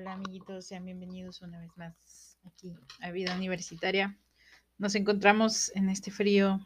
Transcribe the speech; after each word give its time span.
Hola 0.00 0.14
amiguitos, 0.14 0.64
sean 0.64 0.86
bienvenidos 0.86 1.42
una 1.42 1.60
vez 1.60 1.76
más 1.76 2.38
aquí 2.46 2.72
a 3.02 3.10
Vida 3.10 3.36
Universitaria. 3.36 4.16
Nos 4.78 4.94
encontramos 4.94 5.70
en 5.76 5.90
este 5.90 6.10
frío 6.10 6.58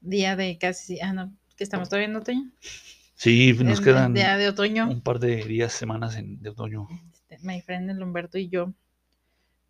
día 0.00 0.36
de 0.36 0.56
casi, 0.56 1.00
ah 1.00 1.12
no, 1.12 1.36
que 1.56 1.64
estamos 1.64 1.88
todavía 1.88 2.06
en 2.06 2.14
otoño. 2.14 2.52
Sí, 3.16 3.54
nos 3.54 3.78
En- 3.80 3.84
quedan 3.84 4.14
Día 4.14 4.36
de 4.36 4.46
otoño. 4.50 4.88
un 4.88 5.00
par 5.00 5.18
de 5.18 5.44
días, 5.46 5.72
semanas 5.72 6.14
en, 6.14 6.40
de 6.40 6.50
otoño. 6.50 6.86
Este, 7.12 7.38
my 7.44 7.60
friend 7.60 7.90
el 7.90 8.00
Humberto 8.00 8.38
y 8.38 8.48
yo. 8.48 8.72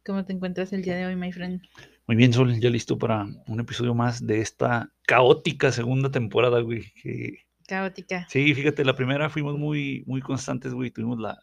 ¿Cómo 0.05 0.27
te 0.27 0.35
encuentras 0.35 0.71
el 0.75 0.83
día 0.83 0.95
de 0.95 1.07
hoy, 1.07 1.17
my 1.17 1.33
friend? 1.33 1.63
Muy 2.07 2.17
bien, 2.17 2.35
Sol, 2.35 2.61
ya 2.61 2.69
listo 2.69 2.99
para 2.99 3.27
un 3.47 3.61
episodio 3.61 3.95
más 3.95 4.27
de 4.27 4.43
esta 4.43 4.93
caótica 5.07 5.73
segunda 5.73 6.11
temporada, 6.11 6.61
güey. 6.61 6.93
que- 7.03 7.47
Caótica. 7.67 8.27
Sí, 8.29 8.53
fíjate, 8.55 8.85
la 8.85 8.95
primera 8.95 9.31
fuimos 9.31 9.57
muy, 9.59 10.05
muy 10.07 10.21
constantes, 10.21 10.75
güey. 10.75 10.91
Tuvimos 10.91 11.19
la, 11.19 11.39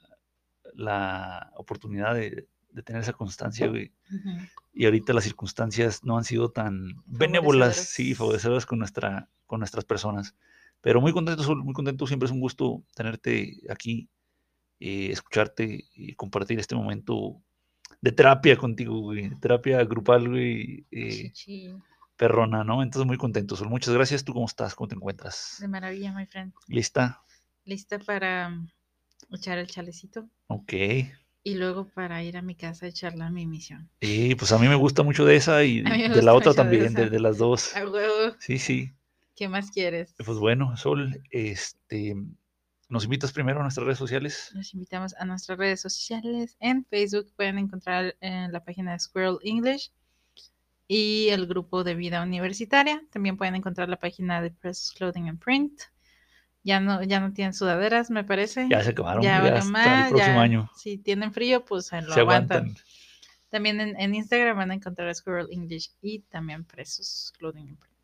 la 0.76 1.52
oportunidad 1.56 2.14
de, 2.16 2.48
de 2.72 2.84
tener 2.84 3.02
esa 3.02 3.14
constancia, 3.14 3.68
güey. 3.68 3.92
Y 4.74 4.86
ahorita 4.86 5.14
las 5.14 5.24
circunstancias 5.24 6.04
no 6.04 6.18
han 6.18 6.24
sido 6.26 6.52
tan 6.52 7.02
benévolas, 7.06 7.76
sí, 7.78 8.14
Favorecedoras. 8.14 8.66
con, 8.66 8.80
nuestra, 8.80 9.30
con 9.46 9.60
nuestras 9.60 9.86
personas. 9.86 10.36
Pero 10.82 11.02
muy 11.02 11.14
contento, 11.14 11.56
muy 11.56 11.74
contento. 11.74 12.06
Siempre 12.06 12.26
es 12.28 12.32
un 12.32 12.42
gusto 12.42 12.84
tenerte 12.94 13.62
aquí, 13.70 14.10
eh, 14.80 15.10
escucharte 15.12 15.86
y 15.96 16.14
compartir 16.14 16.60
este 16.60 16.76
momento 16.76 17.42
de 18.02 18.12
terapia 18.12 18.58
contigo, 18.58 19.00
güey. 19.00 19.30
Terapia 19.40 19.84
grupal, 19.86 20.28
güey. 20.30 20.86
eh, 20.92 21.32
perrona, 22.18 22.64
¿no? 22.64 22.84
Entonces 22.84 23.08
muy 23.08 23.18
contento, 23.18 23.56
Sol. 23.56 23.70
Muchas 23.70 23.94
gracias. 23.94 24.24
¿Tú 24.24 24.34
cómo 24.34 24.46
estás? 24.46 24.76
¿Cómo 24.76 24.88
te 24.88 24.96
encuentras? 24.96 25.58
De 25.60 25.68
maravilla, 25.68 26.14
my 26.14 26.26
friend. 26.26 26.54
¿Lista? 26.68 27.22
¿Lista 27.64 28.00
para 28.00 28.50
mm, 28.50 28.70
echar 29.32 29.58
el 29.58 29.68
chalecito? 29.68 30.30
Ok. 30.48 30.74
Y 31.44 31.56
luego 31.56 31.88
para 31.90 32.24
ir 32.24 32.38
a 32.38 32.42
mi 32.42 32.56
casa 32.56 32.86
a 32.86 32.90
echarla 32.90 33.30
mi 33.30 33.46
misión. 33.46 33.90
Y 34.00 34.36
pues 34.36 34.52
a 34.52 34.58
mí 34.58 34.68
me 34.68 34.76
gusta 34.76 35.04
mucho 35.04 35.26
de 35.26 35.36
esa 35.36 35.64
y 35.64 35.84
A 35.86 36.10
de 36.10 36.22
la 36.22 36.34
otra 36.34 36.52
de 36.52 36.58
también, 36.58 36.94
de, 36.94 37.10
de 37.10 37.20
las 37.20 37.38
dos. 37.38 37.76
A 37.76 37.88
huevo. 37.88 38.36
Sí, 38.40 38.58
sí. 38.58 38.92
¿Qué 39.36 39.48
más 39.50 39.70
quieres? 39.70 40.16
Pues 40.26 40.38
bueno, 40.40 40.76
Sol, 40.78 41.22
este, 41.30 42.16
¿nos 42.88 43.04
invitas 43.04 43.34
primero 43.34 43.60
a 43.60 43.64
nuestras 43.64 43.86
redes 43.86 44.00
sociales? 44.00 44.52
Los 44.54 44.74
invitamos 44.74 45.14
a 45.16 45.26
nuestras 45.26 45.58
redes 45.58 45.82
sociales. 45.82 46.56
En 46.60 46.86
Facebook 46.86 47.28
pueden 47.36 47.58
encontrar 47.58 48.16
en 48.22 48.52
la 48.52 48.64
página 48.64 48.94
de 48.94 49.00
Squirrel 49.00 49.38
English 49.44 49.92
y 50.88 51.28
el 51.30 51.48
grupo 51.48 51.84
de 51.84 51.96
vida 51.96 52.24
universitaria. 52.24 53.04
También 53.12 53.38
pueden 53.38 53.56
encontrar 53.56 53.90
la 53.90 53.98
página 53.98 54.42
de 54.42 54.52
Press 54.52 54.94
Clothing 54.96 55.28
and 55.28 55.40
Print. 55.40 55.82
Ya 56.66 56.80
no, 56.80 57.04
ya 57.04 57.20
no 57.20 57.32
tienen 57.32 57.54
sudaderas, 57.54 58.10
me 58.10 58.24
parece. 58.24 58.68
Ya 58.70 58.84
se 58.84 58.90
acabaron, 58.90 59.22
Ya 59.22 59.36
ya, 59.38 59.42
valió 59.44 59.58
hasta 59.60 59.70
más, 59.72 60.08
el 60.08 60.10
próximo 60.16 60.36
ya, 60.36 60.42
año. 60.42 60.72
Si 60.76 60.98
tienen 60.98 61.32
frío, 61.32 61.64
pues 61.64 61.92
lo 61.92 62.12
Se 62.14 62.20
aguantan. 62.20 62.58
aguantan. 62.64 62.84
También 63.52 63.80
en, 63.80 63.98
en 64.02 64.16
Instagram 64.16 64.58
van 64.58 64.72
a 64.72 64.74
encontrar 64.74 65.08
a 65.08 65.14
Squirrel 65.14 65.48
English 65.52 65.92
y 66.02 66.20
también 66.24 66.66
Presos 66.66 67.32
Clothing 67.38 67.68
and 67.70 67.78
Print. 67.78 67.96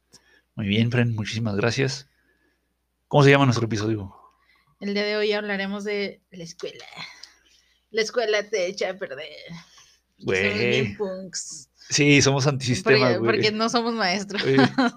Muy 0.56 0.68
bien, 0.68 0.92
Fren, 0.92 1.16
muchísimas 1.16 1.56
gracias. 1.56 2.08
¿Cómo 3.08 3.24
se 3.24 3.32
llama 3.32 3.46
nuestro 3.46 3.66
episodio? 3.66 4.16
El 4.80 4.94
día 4.94 5.04
de 5.06 5.18
hoy 5.18 5.34
hablaremos 5.34 5.84
de 5.84 6.22
la 6.30 6.44
escuela. 6.44 6.86
La 7.90 8.02
escuela 8.02 8.48
te 8.48 8.68
echa 8.68 8.92
a 8.92 8.94
perder. 8.94 9.28
Güey. 10.20 10.96
punks. 10.98 11.68
Sí, 11.90 12.22
somos 12.22 12.48
antisistema, 12.48 13.00
Porque, 13.00 13.18
güey. 13.18 13.32
porque 13.32 13.52
no 13.52 13.68
somos 13.70 13.94
maestros. 13.96 14.44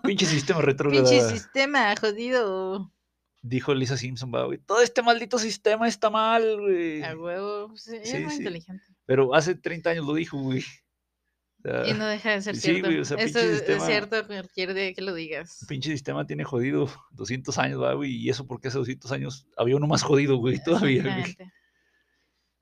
Pinche 0.05 0.27
sistema 0.27 0.61
retrógrada. 0.61 1.09
Pinche 1.09 1.29
sistema, 1.31 1.95
jodido. 2.01 2.93
Dijo 3.47 3.75
Lisa 3.75 3.99
Simpson, 3.99 4.31
güey. 4.31 4.57
Todo 4.57 4.81
este 4.81 5.03
maldito 5.03 5.39
sistema 5.39 5.87
está 5.87 6.09
mal, 6.09 6.59
güey. 6.63 7.03
A 7.03 7.15
huevo. 7.15 7.69
pues, 7.69 7.83
Sí, 7.83 7.97
es 8.03 8.23
muy 8.23 8.31
sí. 8.31 8.39
inteligente. 8.39 8.83
Pero 9.05 9.35
hace 9.35 9.55
30 9.55 9.91
años 9.91 10.07
lo 10.07 10.15
dijo, 10.15 10.39
güey. 10.39 10.61
O 11.59 11.63
sea, 11.63 11.87
Y 11.87 11.93
no 11.93 12.07
deja 12.07 12.31
de 12.31 12.41
ser 12.41 12.57
sí, 12.57 12.63
cierto. 12.63 12.89
güey, 12.89 13.01
o 13.01 13.05
sea, 13.05 13.19
Eso 13.19 13.39
es, 13.41 13.63
cierto 13.85 14.27
cualquier 14.27 14.73
día 14.73 14.95
que 14.95 15.03
lo 15.03 15.13
digas. 15.13 15.67
pinche 15.69 15.91
sistema 15.91 16.27
tiene 16.27 16.45
jodido 16.45 16.89
200 17.11 17.59
años, 17.59 17.97
güey. 17.97 18.13
Y 18.17 18.31
eso 18.31 18.47
porque 18.47 18.69
hace 18.69 18.79
200 18.79 19.13
años 19.13 19.47
había 19.59 19.77
uno 19.77 19.87
más 19.87 20.03
jodido, 20.03 20.39
güey, 20.39 20.59
todavía, 20.65 21.03
güey. 21.03 21.37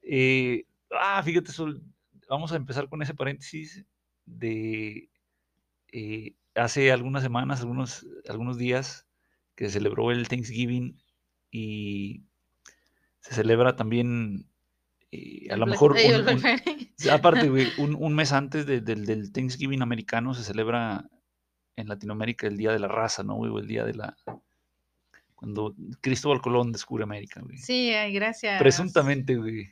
Eh, 0.02 0.64
ah, 0.90 1.22
fíjate, 1.22 1.52
Sol, 1.52 1.80
vamos 2.28 2.50
a 2.50 2.56
empezar 2.56 2.88
con 2.88 3.00
ese 3.02 3.14
paréntesis 3.14 3.84
de 4.24 5.08
eh, 5.92 6.34
hace 6.56 6.90
algunas 6.90 7.22
semanas, 7.22 7.60
algunos, 7.60 8.04
algunos 8.28 8.58
días, 8.58 9.06
que 9.62 9.68
se 9.68 9.74
celebró 9.74 10.10
el 10.10 10.26
Thanksgiving 10.26 10.96
y 11.52 12.22
se 13.20 13.32
celebra 13.32 13.76
también, 13.76 14.44
eh, 15.12 15.46
a 15.52 15.56
lo 15.56 15.66
mejor, 15.66 15.92
un- 15.92 16.24
un- 16.34 17.10
aparte, 17.12 17.48
güey, 17.48 17.68
un, 17.78 17.94
un 17.96 18.12
mes 18.12 18.32
antes 18.32 18.66
de- 18.66 18.80
del, 18.80 19.06
del 19.06 19.30
Thanksgiving 19.32 19.80
americano 19.80 20.34
se 20.34 20.42
celebra 20.42 21.08
en 21.76 21.86
Latinoamérica 21.88 22.48
el 22.48 22.56
Día 22.56 22.72
de 22.72 22.80
la 22.80 22.88
Raza, 22.88 23.22
¿no, 23.22 23.36
güey? 23.36 23.56
El 23.56 23.68
Día 23.68 23.84
de 23.84 23.94
la... 23.94 24.16
Cuando 25.36 25.76
Cristóbal 26.00 26.40
Colón 26.40 26.72
descubre 26.72 27.04
América, 27.04 27.40
güey. 27.40 27.58
Sí, 27.58 27.92
gracias. 28.12 28.58
Presuntamente, 28.60 29.36
güey. 29.36 29.68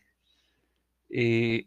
Eh, 1.09 1.67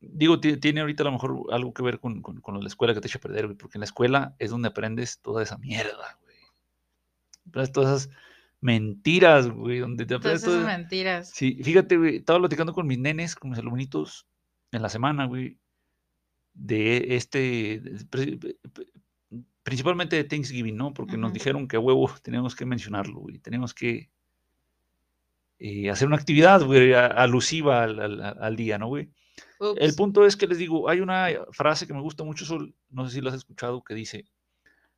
digo, 0.00 0.38
ti- 0.38 0.58
tiene 0.58 0.80
ahorita 0.82 1.02
a 1.02 1.06
lo 1.06 1.12
mejor 1.12 1.42
algo 1.50 1.74
que 1.74 1.82
ver 1.82 1.98
con, 1.98 2.22
con- 2.22 2.60
la 2.60 2.68
escuela 2.68 2.94
que 2.94 3.00
te 3.00 3.08
echa 3.08 3.18
a 3.18 3.20
perder, 3.20 3.46
güey, 3.46 3.58
porque 3.58 3.78
en 3.78 3.80
la 3.80 3.86
escuela 3.86 4.36
es 4.38 4.50
donde 4.50 4.68
aprendes 4.68 5.18
toda 5.18 5.42
esa 5.42 5.58
mierda, 5.58 6.18
güey. 6.22 6.27
Todas 7.52 7.68
esas 8.02 8.10
mentiras, 8.60 9.48
güey, 9.48 9.78
donde 9.78 10.04
te 10.06 10.18
Todas 10.18 10.42
esas 10.42 10.66
mentiras. 10.66 11.30
Sí, 11.34 11.58
fíjate, 11.62 11.96
güey, 11.96 12.16
estaba 12.16 12.38
platicando 12.40 12.72
con 12.72 12.86
mis 12.86 12.98
nenes, 12.98 13.34
con 13.36 13.50
mis 13.50 13.58
alumnitos, 13.58 14.26
en 14.72 14.82
la 14.82 14.88
semana, 14.88 15.26
güey, 15.26 15.58
de 16.54 17.14
este, 17.16 17.80
principalmente 19.62 20.16
de 20.16 20.24
Thanksgiving, 20.24 20.76
¿no? 20.76 20.92
Porque 20.94 21.16
nos 21.16 21.32
dijeron 21.32 21.68
que 21.68 21.76
a 21.76 21.80
huevo 21.80 22.10
teníamos 22.22 22.56
que 22.56 22.64
mencionarlo, 22.66 23.20
güey, 23.20 23.38
teníamos 23.38 23.74
que 23.74 24.10
eh, 25.58 25.90
hacer 25.90 26.06
una 26.08 26.16
actividad, 26.16 26.62
güey, 26.64 26.94
alusiva 26.94 27.82
al, 27.82 27.98
al- 28.00 28.22
al- 28.22 28.38
al 28.42 28.56
día, 28.56 28.78
¿no, 28.78 28.88
güey? 28.88 29.10
El 29.76 29.94
punto 29.94 30.24
es 30.24 30.36
que 30.36 30.46
les 30.46 30.58
digo, 30.58 30.88
hay 30.88 31.00
una 31.00 31.28
frase 31.52 31.86
que 31.86 31.94
me 31.94 32.00
gusta 32.00 32.24
mucho, 32.24 32.44
Sol, 32.44 32.74
no 32.90 33.06
sé 33.08 33.14
si 33.16 33.20
la 33.20 33.30
has 33.30 33.36
escuchado, 33.36 33.82
que 33.82 33.94
dice, 33.94 34.24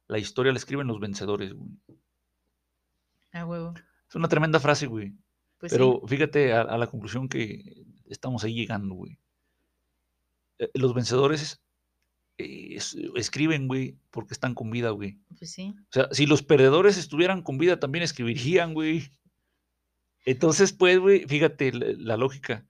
la 0.07 0.19
historia 0.19 0.53
la 0.53 0.59
escriben 0.59 0.87
los 0.87 1.01
vencedores, 1.01 1.53
güey. 1.53 1.71
A 3.33 3.45
huevo. 3.47 3.75
Es 4.09 4.15
una 4.15 4.29
tremenda 4.29 4.59
frase, 4.61 4.87
güey. 4.87 5.13
Pues 5.59 5.73
Pero 5.73 6.03
fíjate 6.07 6.53
a, 6.53 6.63
a 6.63 6.79
la 6.79 6.87
conclusión 6.87 7.29
que 7.29 7.85
estamos 8.07 8.43
ahí 8.45 8.55
llegando, 8.55 8.95
güey. 8.95 9.19
Eh, 10.59 10.71
Los 10.75 10.95
vencedores 10.95 11.61
eh, 12.39 12.75
es- 12.77 12.97
escriben, 13.17 13.69
güey, 13.69 13.97
porque 14.11 14.33
están 14.35 14.55
con 14.55 14.71
vida, 14.71 14.91
güey. 14.91 15.19
pues 15.39 15.51
sí. 15.53 15.75
O 15.79 15.93
sea, 15.93 16.09
si 16.13 16.27
los 16.27 16.43
perdedores 16.43 16.97
estuvieran 16.97 17.43
con 17.43 17.59
vida, 17.59 17.79
también 17.79 18.03
escribirían, 18.03 18.75
güey. 18.75 19.11
Entonces, 20.25 20.73
pues, 20.73 20.99
güey, 20.99 21.27
fíjate 21.27 21.73
la, 21.73 21.87
la 21.99 22.17
lógica. 22.17 22.67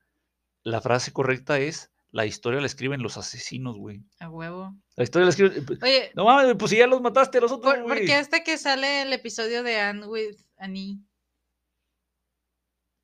La 0.63 0.81
frase 0.81 1.13
correcta 1.13 1.59
es, 1.59 1.91
la 2.13 2.27
historia 2.27 2.61
la 2.61 2.67
escriben 2.67 3.03
los 3.03 3.17
asesinos, 3.17 3.77
güey. 3.79 4.03
A 4.19 4.29
huevo. 4.29 4.75
La 4.97 5.05
historia 5.05 5.25
la 5.27 5.31
escriben... 5.31 5.65
eh, 5.71 5.79
Oye, 5.83 6.11
No 6.15 6.25
mames, 6.25 6.57
pues 6.59 6.71
si 6.71 6.79
ya 6.79 6.87
los 6.87 7.01
mataste 7.01 7.39
a 7.39 7.41
los 7.43 7.53
otros, 7.53 7.73
¿por, 7.75 7.83
por 7.85 7.93
güey. 7.95 8.07
qué 8.07 8.15
hasta 8.15 8.43
que 8.43 8.59
sale 8.59 9.03
el 9.03 9.13
episodio 9.13 9.63
de 9.63 9.79
Anne 9.81 10.07
with 10.07 10.37
Annie? 10.57 10.99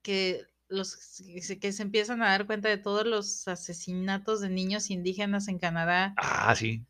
Que 0.02 0.42
los 0.68 0.96
que 1.60 1.72
se, 1.72 1.82
empiezan 1.82 2.22
a 2.22 2.30
dar 2.30 2.46
cuenta 2.46 2.68
de 2.68 2.78
todos 2.78 3.06
los 3.06 3.46
asesinatos 3.48 4.40
de 4.40 4.48
niños 4.48 4.90
indígenas 4.90 5.46
en 5.48 5.58
Canadá, 5.58 6.12
Ah, 6.16 6.54
sí. 6.56 6.84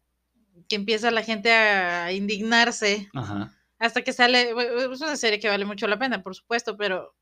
que 0.68 0.76
empieza 0.76 1.10
la 1.10 1.22
gente 1.22 1.52
a 1.52 2.10
indignarse 2.12 3.08
Ajá. 3.14 3.54
hasta 3.78 4.02
que 4.02 4.14
sale, 4.14 4.50
es 4.50 5.00
una 5.02 5.16
serie 5.16 5.38
que 5.38 5.48
vale 5.48 5.66
mucho 5.66 5.86
la 5.86 5.98
pena, 5.98 6.22
por 6.22 6.34
supuesto, 6.34 6.76
pero, 6.78 7.14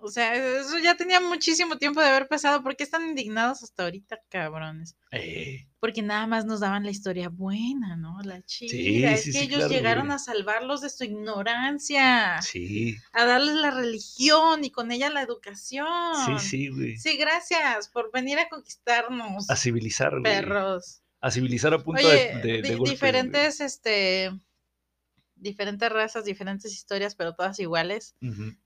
o 0.00 0.08
sea, 0.08 0.34
eso 0.34 0.78
ya 0.78 0.96
tenía 0.96 1.20
muchísimo 1.20 1.78
tiempo 1.78 2.00
de 2.00 2.08
haber 2.08 2.28
pasado. 2.28 2.62
¿Por 2.62 2.76
qué 2.76 2.84
están 2.84 3.08
indignados 3.08 3.62
hasta 3.62 3.84
ahorita, 3.84 4.18
cabrones? 4.28 4.96
Eh, 5.12 5.66
Porque 5.80 6.02
nada 6.02 6.26
más 6.26 6.44
nos 6.44 6.60
daban 6.60 6.84
la 6.84 6.90
historia 6.90 7.28
buena, 7.28 7.96
¿no? 7.96 8.18
La 8.22 8.42
chida. 8.42 9.12
es 9.12 9.22
sí, 9.24 9.32
que 9.32 9.38
sí, 9.38 9.44
ellos 9.44 9.58
claro, 9.60 9.72
llegaron 9.74 10.06
güey. 10.06 10.16
a 10.16 10.18
salvarlos 10.18 10.80
de 10.82 10.90
su 10.90 11.04
ignorancia, 11.04 12.40
sí, 12.42 12.96
a 13.12 13.24
darles 13.24 13.54
la 13.56 13.70
religión 13.70 14.64
y 14.64 14.70
con 14.70 14.90
ella 14.92 15.10
la 15.10 15.22
educación. 15.22 15.86
sí, 16.40 16.48
sí, 16.48 16.68
güey. 16.68 16.96
Sí, 16.98 17.16
gracias 17.16 17.88
por 17.88 18.10
venir 18.12 18.38
a 18.38 18.48
conquistarnos, 18.48 19.48
A 19.50 19.56
civilizar, 19.56 20.10
güey. 20.12 20.22
perros. 20.22 21.02
A 21.20 21.30
civilizar 21.30 21.72
a 21.74 21.78
punta 21.82 22.02
Oye, 22.02 22.36
de, 22.42 22.52
de, 22.60 22.62
de 22.62 22.74
güey. 22.76 22.90
diferentes, 22.92 23.60
este, 23.60 24.30
diferentes 25.36 25.90
razas, 25.92 26.24
diferentes 26.24 26.72
historias, 26.72 27.14
pero 27.14 27.34
todas 27.34 27.58
iguales. 27.60 28.16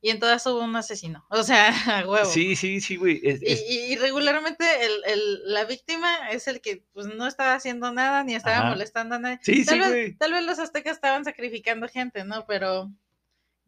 Y 0.00 0.10
en 0.10 0.18
todas 0.20 0.46
hubo 0.46 0.60
un 0.62 0.74
asesino. 0.76 1.24
O 1.30 1.42
sea, 1.42 1.68
a 2.04 2.08
huevo. 2.08 2.24
Sí, 2.30 2.56
sí, 2.56 2.80
sí, 2.80 2.96
güey. 2.96 3.20
es- 3.24 3.42
Y, 3.42 3.46
es- 3.46 3.64
y- 3.68 3.92
y 3.92 3.96
regularmente 3.96 4.64
el, 4.84 4.92
el- 5.06 5.52
la 5.52 5.64
víctima 5.64 6.30
es 6.30 6.46
el 6.48 6.60
que 6.60 6.84
pues 6.92 7.06
no 7.06 7.26
estaba 7.26 7.54
haciendo 7.54 7.92
nada 7.92 8.22
ni 8.24 8.34
estaba 8.34 8.58
Ajá. 8.58 8.68
molestando 8.70 9.16
a 9.16 9.18
nadie. 9.18 9.38
Sí, 9.42 9.64
Tal, 9.64 9.74
sí, 9.74 9.80
vez, 9.80 9.88
güey. 9.90 10.14
tal 10.16 10.32
vez 10.32 10.44
los 10.44 10.58
aztecas 10.58 10.94
estaban 10.94 11.24
sacrificando 11.24 11.88
gente, 11.88 12.24
¿no? 12.24 12.46
Pero 12.46 12.90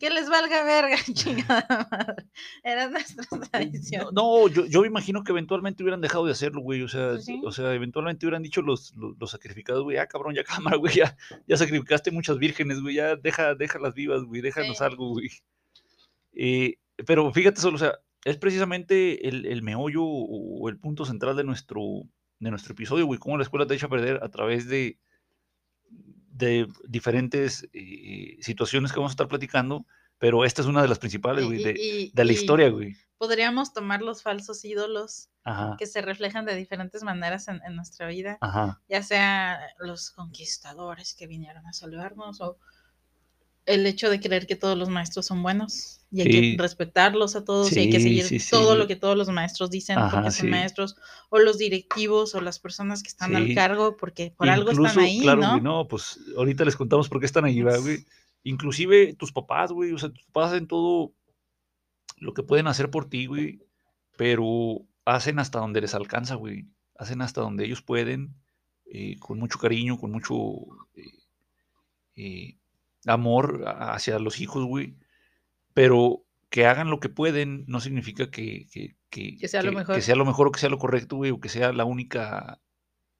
que 0.02 0.10
les 0.10 0.28
valga 0.28 0.64
verga, 0.64 0.96
chingada 1.14 1.86
madre. 1.88 2.26
Era 2.64 2.88
nuestra 2.88 3.24
tradición. 3.38 4.08
No, 4.12 4.48
yo, 4.48 4.66
yo 4.66 4.80
me 4.80 4.88
imagino 4.88 5.22
que 5.22 5.30
eventualmente 5.30 5.84
hubieran 5.84 6.00
dejado 6.00 6.26
de 6.26 6.32
hacerlo, 6.32 6.60
güey. 6.60 6.82
O 6.82 6.88
sea, 6.88 7.20
sí. 7.20 7.40
o 7.44 7.52
sea, 7.52 7.72
eventualmente 7.72 8.26
hubieran 8.26 8.42
dicho 8.42 8.62
los, 8.62 8.96
los, 8.96 9.16
los 9.16 9.30
sacrificados, 9.30 9.84
güey, 9.84 9.98
ah, 9.98 10.08
cabrón, 10.08 10.34
ya 10.34 10.42
cámara, 10.42 10.76
güey, 10.78 10.92
ya, 10.96 11.16
ya 11.46 11.56
sacrificaste 11.56 12.10
muchas 12.10 12.38
vírgenes, 12.38 12.80
güey, 12.80 12.96
ya 12.96 13.14
deja, 13.14 13.54
déjalas 13.54 13.94
vivas, 13.94 14.24
güey, 14.24 14.40
déjanos 14.40 14.78
Sí. 14.78 14.84
algo, 14.84 15.10
güey. 15.10 15.30
Eh, 16.32 16.78
pero 17.06 17.32
fíjate 17.32 17.60
solo, 17.60 17.76
o 17.76 17.78
sea, 17.78 18.00
es 18.24 18.38
precisamente 18.38 19.28
el, 19.28 19.46
el 19.46 19.62
meollo 19.62 20.02
o 20.02 20.68
el 20.68 20.78
punto 20.78 21.04
central 21.04 21.36
de 21.36 21.44
nuestro, 21.44 22.08
de 22.40 22.50
nuestro 22.50 22.72
episodio, 22.72 23.06
güey, 23.06 23.20
cómo 23.20 23.36
la 23.36 23.44
escuela 23.44 23.68
te 23.68 23.74
echa 23.74 23.86
a 23.86 23.90
perder 23.90 24.18
a 24.20 24.28
través 24.30 24.66
de, 24.66 24.98
de 26.32 26.66
diferentes 26.88 27.68
eh, 27.72 28.38
situaciones 28.40 28.90
que 28.92 28.98
vamos 28.98 29.10
a 29.10 29.14
estar 29.14 29.28
platicando, 29.28 29.86
pero 30.18 30.44
esta 30.44 30.62
es 30.62 30.68
una 30.68 30.82
de 30.82 30.88
las 30.88 30.98
principales, 30.98 31.44
güey, 31.44 31.62
de, 31.62 31.70
y- 31.78 32.10
de 32.12 32.24
la 32.24 32.32
historia, 32.32 32.68
güey. 32.70 32.96
Podríamos 33.18 33.72
tomar 33.72 34.02
los 34.02 34.22
falsos 34.22 34.64
ídolos 34.64 35.28
Ajá, 35.44 35.76
que 35.78 35.86
se 35.86 36.00
reflejan 36.02 36.44
de 36.44 36.56
diferentes 36.56 37.02
maneras 37.02 37.46
en, 37.48 37.60
en 37.64 37.76
nuestra 37.76 38.06
vida, 38.08 38.38
ajá. 38.40 38.80
ya 38.88 39.02
sea 39.02 39.60
los 39.78 40.10
conquistadores 40.10 41.14
que 41.14 41.26
vinieron 41.26 41.66
a 41.66 41.72
salvarnos 41.72 42.40
o 42.40 42.58
el 43.66 43.86
hecho 43.86 44.10
de 44.10 44.20
creer 44.20 44.46
que 44.46 44.56
todos 44.56 44.76
los 44.76 44.88
maestros 44.88 45.26
son 45.26 45.42
buenos 45.42 46.00
y 46.10 46.20
hay 46.20 46.32
Sí. 46.32 46.56
que 46.56 46.62
respetarlos 46.62 47.36
a 47.36 47.44
todos 47.44 47.72
y 47.72 47.78
hay 47.78 47.90
que 47.90 48.00
seguir 48.00 48.24
sí, 48.24 48.38
todo 48.50 48.76
lo 48.76 48.86
que 48.86 48.96
todos 48.96 49.16
los 49.16 49.28
maestros 49.28 49.70
dicen 49.70 49.98
Ajá, 49.98 50.16
porque 50.22 50.30
son 50.32 50.50
maestros 50.50 50.96
o 51.30 51.38
los 51.38 51.58
directivos 51.58 52.34
o 52.34 52.40
las 52.40 52.58
personas 52.58 53.02
que 53.02 53.08
están 53.08 53.36
al 53.36 53.54
cargo 53.54 53.96
porque 53.96 54.34
por 54.36 54.48
algo 54.48 54.70
están 54.70 54.98
ahí, 54.98 55.20
claro, 55.20 55.40
¿no? 55.40 55.50
güey, 55.50 55.60
no, 55.62 55.88
pues 55.88 56.18
ahorita 56.36 56.64
les 56.64 56.76
contamos 56.76 57.08
por 57.08 57.20
qué 57.20 57.26
están 57.26 57.44
ahí, 57.44 57.62
¿verdad, 57.62 57.80
güey? 57.80 58.04
Inclusive 58.42 59.14
tus 59.14 59.32
papás, 59.32 59.70
güey, 59.70 59.92
o 59.92 59.98
sea, 59.98 60.10
tus 60.10 60.24
papás 60.24 60.52
hacen 60.52 60.66
todo 60.66 61.14
lo 62.18 62.34
que 62.34 62.42
pueden 62.42 62.66
hacer 62.66 62.90
por 62.90 63.08
ti, 63.08 63.26
güey, 63.26 63.60
pero 64.16 64.82
hacen 65.04 65.38
hasta 65.38 65.60
donde 65.60 65.80
les 65.80 65.94
alcanza, 65.94 66.34
güey. 66.34 66.66
Hacen 66.96 67.22
hasta 67.22 67.40
donde 67.40 67.64
ellos 67.64 67.82
pueden, 67.82 68.34
eh, 68.86 69.16
con 69.18 69.38
mucho 69.38 69.58
cariño, 69.58 69.98
con 69.98 70.10
mucho 70.12 70.36
eh, 70.94 71.18
eh, 72.16 72.56
amor 73.06 73.64
hacia 73.66 74.18
los 74.18 74.40
hijos, 74.40 74.64
güey. 74.64 74.96
Pero 75.74 76.24
que 76.50 76.66
hagan 76.66 76.90
lo 76.90 77.00
que 77.00 77.08
pueden 77.08 77.64
no 77.66 77.80
significa 77.80 78.30
que, 78.30 78.66
que, 78.72 78.94
que- 79.10 79.36
Que 79.38 79.48
sea 79.48 79.62
lo 79.62 79.72
mejor. 79.72 79.94
que 79.94 80.02
sea 80.02 80.16
lo 80.16 80.24
mejor 80.26 80.48
o 80.48 80.52
que 80.52 80.60
sea 80.60 80.68
lo 80.68 80.78
correcto, 80.78 81.16
güey, 81.16 81.30
o 81.30 81.40
que 81.40 81.48
sea 81.48 81.72
la 81.72 81.84
única 81.84 82.60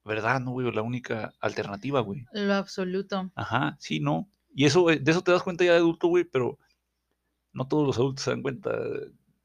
verdad, 0.05 0.41
¿no, 0.41 0.51
güey? 0.53 0.67
O 0.67 0.73
la 0.73 0.83
única 0.83 1.33
alternativa, 1.41 2.01
güey. 2.01 2.27
Lo 2.33 2.55
absoluto. 2.55 3.31
Ajá, 3.35 3.77
sí, 3.81 4.01
no. 4.01 4.29
Y 4.55 4.67
eso, 4.67 4.91
eh, 4.91 4.99
de 4.99 5.11
eso 5.13 5.23
te 5.23 5.33
das 5.33 5.43
cuenta 5.43 5.65
ya 5.65 5.73
de 5.73 5.79
adulto, 5.79 6.09
güey, 6.09 6.25
pero 6.25 6.59
no 7.55 7.67
todos 7.69 7.87
los 7.87 7.97
adultos 7.97 8.25
se 8.25 8.31
dan 8.33 8.43
cuenta 8.43 8.71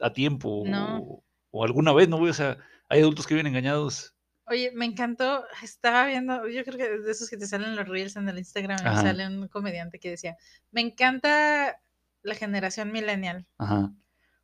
a 0.01 0.11
tiempo 0.13 0.63
No. 0.65 0.97
o, 0.99 1.23
o 1.51 1.63
alguna 1.63 1.93
vez, 1.93 2.09
¿no, 2.09 2.17
güey? 2.17 2.31
O 2.31 2.33
sea, 2.33 2.57
hay 2.89 3.01
adultos 3.01 3.25
que 3.25 3.35
viven 3.35 3.47
engañados. 3.47 4.15
Oye, 4.49 4.71
me 4.73 4.85
encantó, 4.85 5.43
estaba 5.61 6.05
viendo, 6.05 6.47
yo 6.47 6.63
creo 6.63 6.77
que 6.77 6.89
de 6.99 7.11
esos 7.11 7.29
que 7.29 7.35
te 7.37 7.45
salen 7.47 7.75
los 7.75 7.87
reels 7.87 8.15
en 8.15 8.29
el 8.29 8.37
Instagram, 8.37 8.79
Ajá. 8.85 9.01
sale 9.01 9.27
un 9.27 9.47
comediante 9.49 9.99
que 9.99 10.11
decía, 10.11 10.37
me 10.71 10.79
encanta 10.81 11.81
la 12.23 12.33
generación 12.35 12.91
millennial, 12.93 13.45
Ajá. 13.57 13.91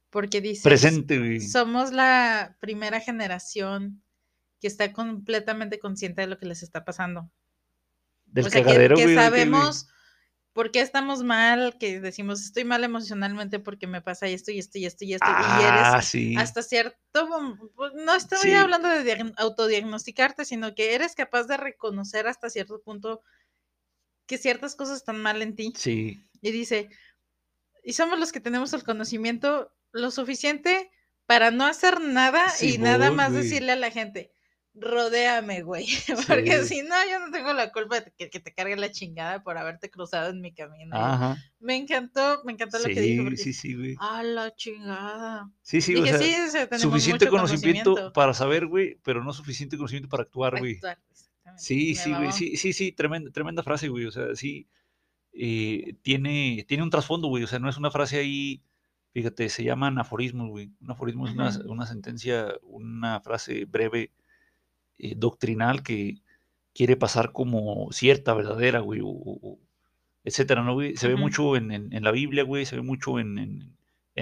porque 0.09 0.41
dice, 0.41 0.63
Presente, 0.67 1.39
somos 1.39 1.93
la 1.93 2.57
primera 2.59 2.99
generación 2.99 4.03
que 4.59 4.67
está 4.67 4.91
completamente 4.91 5.79
consciente 5.79 6.21
de 6.21 6.27
lo 6.27 6.37
que 6.37 6.45
les 6.47 6.63
está 6.63 6.83
pasando. 6.83 7.29
Del 8.25 8.47
o 8.47 8.49
sea, 8.49 8.63
cagadero, 8.63 8.95
que 8.97 9.03
güey. 9.03 9.15
que- 9.15 9.21
sabemos 9.21 9.87
por 10.53 10.69
qué 10.71 10.81
estamos 10.81 11.23
mal, 11.23 11.77
que 11.79 11.99
decimos, 11.99 12.41
estoy 12.41 12.63
mal 12.63 12.83
emocionalmente 12.83 13.59
porque 13.59 13.87
me 13.87 14.01
pasa 14.01 14.27
esto 14.27 14.51
y 14.51 14.59
esto 14.59 14.77
y 14.77 14.85
esto 14.85 15.03
y 15.03 15.13
esto, 15.15 15.25
y 15.27 15.33
Ah, 15.35 15.89
eres 15.95 16.05
sí. 16.05 16.35
hasta 16.37 16.61
cierto, 16.61 16.97
pues, 17.75 17.93
no 17.95 18.13
estoy 18.15 18.37
Sí. 18.51 18.53
hablando 18.53 18.87
de 18.87 19.03
diag- 19.03 19.33
autodiagnosticarte, 19.37 20.45
sino 20.45 20.75
que 20.75 20.93
eres 20.93 21.15
capaz 21.15 21.43
de 21.45 21.57
reconocer 21.57 22.27
hasta 22.27 22.49
cierto 22.51 22.81
punto 22.81 23.21
que 24.27 24.37
ciertas 24.37 24.75
cosas 24.75 24.97
están 24.97 25.19
mal 25.21 25.41
en 25.41 25.55
ti. 25.55 25.73
Sí. 25.75 26.23
Y 26.41 26.51
dice, 26.51 26.89
y 27.83 27.93
somos 27.93 28.19
los 28.19 28.31
que 28.31 28.39
tenemos 28.39 28.73
el 28.73 28.83
conocimiento 28.83 29.73
lo 29.91 30.11
suficiente 30.11 30.91
para 31.25 31.51
no 31.51 31.65
hacer 31.65 31.99
nada 31.99 32.45
y 32.61 32.77
nada 32.77 33.09
más 33.11 33.31
güey. 33.31 33.43
decirle 33.43 33.71
a 33.71 33.75
la 33.75 33.91
gente, 33.91 34.31
rodéame, 34.75 35.61
güey, 35.61 35.85
porque 36.27 36.63
Sí. 36.63 36.75
si 36.75 36.81
no, 36.81 36.95
yo 37.09 37.19
no 37.19 37.31
tengo 37.31 37.53
la 37.53 37.71
culpa 37.71 38.01
de 38.01 38.11
que, 38.17 38.29
que 38.29 38.39
te 38.39 38.53
cargue 38.53 38.75
la 38.75 38.91
chingada 38.91 39.43
por 39.43 39.57
haberte 39.57 39.89
cruzado 39.89 40.29
en 40.31 40.41
mi 40.41 40.53
camino. 40.53 40.95
Ajá. 40.95 41.37
Me 41.59 41.75
encantó, 41.75 42.41
me 42.43 42.53
encantó 42.53 42.79
lo 42.79 42.85
que 42.85 42.99
dijo, 43.01 43.21
Sí, 43.23 43.29
porque, 43.29 43.37
sí, 43.37 43.53
sí, 43.53 43.75
güey. 43.75 43.95
a 43.99 44.23
la 44.23 44.53
chingada. 44.55 45.51
Sí, 45.61 45.79
sí, 45.81 45.95
o 45.95 46.01
Dije, 46.03 46.17
sea, 46.17 46.27
sí, 46.27 46.35
o 46.47 46.51
sea, 46.51 46.67
tenemos 46.67 46.81
suficiente 46.93 47.27
conocimiento, 47.27 47.91
conocimiento. 47.91 48.13
para 48.13 48.33
saber, 48.33 48.65
güey, 48.67 48.99
pero 49.03 49.23
no 49.23 49.31
suficiente 49.33 49.77
conocimiento 49.77 50.09
para 50.09 50.23
actuar, 50.23 50.57
güey. 50.59 50.75
Actuar, 50.75 50.99
exactamente. 51.11 51.63
Sí, 51.63 51.87
Me 51.89 51.95
sí, 51.95 52.13
güey, 52.13 52.31
sí, 52.31 52.57
sí, 52.57 52.73
sí, 52.73 52.91
tremenda, 52.91 53.31
tremenda 53.31 53.63
frase, 53.63 53.89
güey, 53.89 54.05
o 54.05 54.11
sea, 54.11 54.35
sí, 54.35 54.67
eh, 55.33 55.95
tiene, 56.01 56.65
tiene 56.67 56.83
un 56.83 56.89
trasfondo, 56.89 57.27
güey, 57.27 57.43
o 57.43 57.47
sea, 57.47 57.59
no 57.59 57.69
es 57.69 57.77
una 57.77 57.91
frase 57.91 58.17
ahí, 58.17 58.61
fíjate, 59.13 59.49
se 59.49 59.63
llaman 59.63 59.97
aforismos, 59.99 60.49
güey, 60.49 60.71
un 60.81 60.91
aforismo 60.91 61.27
es 61.27 61.33
una, 61.33 61.51
una 61.67 61.85
sentencia, 61.85 62.53
una 62.63 63.19
frase 63.21 63.65
breve, 63.65 64.11
eh, 65.03 65.13
doctrinal 65.17 65.83
que 65.83 66.21
quiere 66.73 66.95
pasar 66.95 67.31
como 67.31 67.91
cierta, 67.91 68.33
verdadera, 68.33 68.79
güey, 68.79 69.01
o, 69.03 69.59
etcétera, 70.23 70.63
¿no, 70.63 70.73
güey? 70.73 70.95
Se 70.97 71.07
ve 71.07 71.15
mucho 71.21 71.55
en, 71.55 71.71
en- 71.71 71.93
en 71.93 72.03
la 72.03 72.11
Biblia, 72.11 72.43
güey, 72.43 72.65
se 72.65 72.75
ve 72.77 72.81
mucho 72.81 73.19
en, 73.19 73.37
en- 73.37 73.73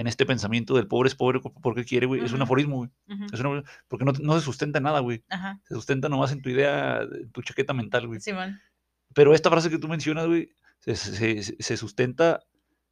este 0.06 0.24
pensamiento 0.26 0.74
del 0.74 0.86
pobre 0.88 1.08
es 1.08 1.14
pobre 1.14 1.40
porque 1.40 1.84
quiere, 1.84 2.06
güey, 2.06 2.20
es 2.24 2.32
un 2.32 2.42
aforismo, 2.42 2.76
güey, 2.76 2.90
es 3.32 3.40
un 3.40 3.62
porque 3.88 4.04
no, 4.06 4.12
no 4.12 4.38
se 4.38 4.44
sustenta 4.44 4.78
en 4.78 4.84
nada, 4.84 5.00
güey, 5.00 5.22
se 5.68 5.74
sustenta 5.74 6.08
nomás 6.08 6.32
en 6.32 6.40
tu 6.42 6.48
idea, 6.50 7.02
en 7.02 7.30
tu 7.30 7.42
chaqueta 7.42 7.72
mental, 7.74 8.06
güey. 8.08 8.18
Simón. 8.20 8.58
Pero 9.14 9.34
esta 9.34 9.50
frase 9.50 9.68
que 9.70 9.78
tú 9.78 9.88
mencionas, 9.88 10.26
güey, 10.26 10.50
se, 10.80 10.96
se- 10.96 11.42
se- 11.42 11.56
se 11.58 11.76
sustenta 11.76 12.40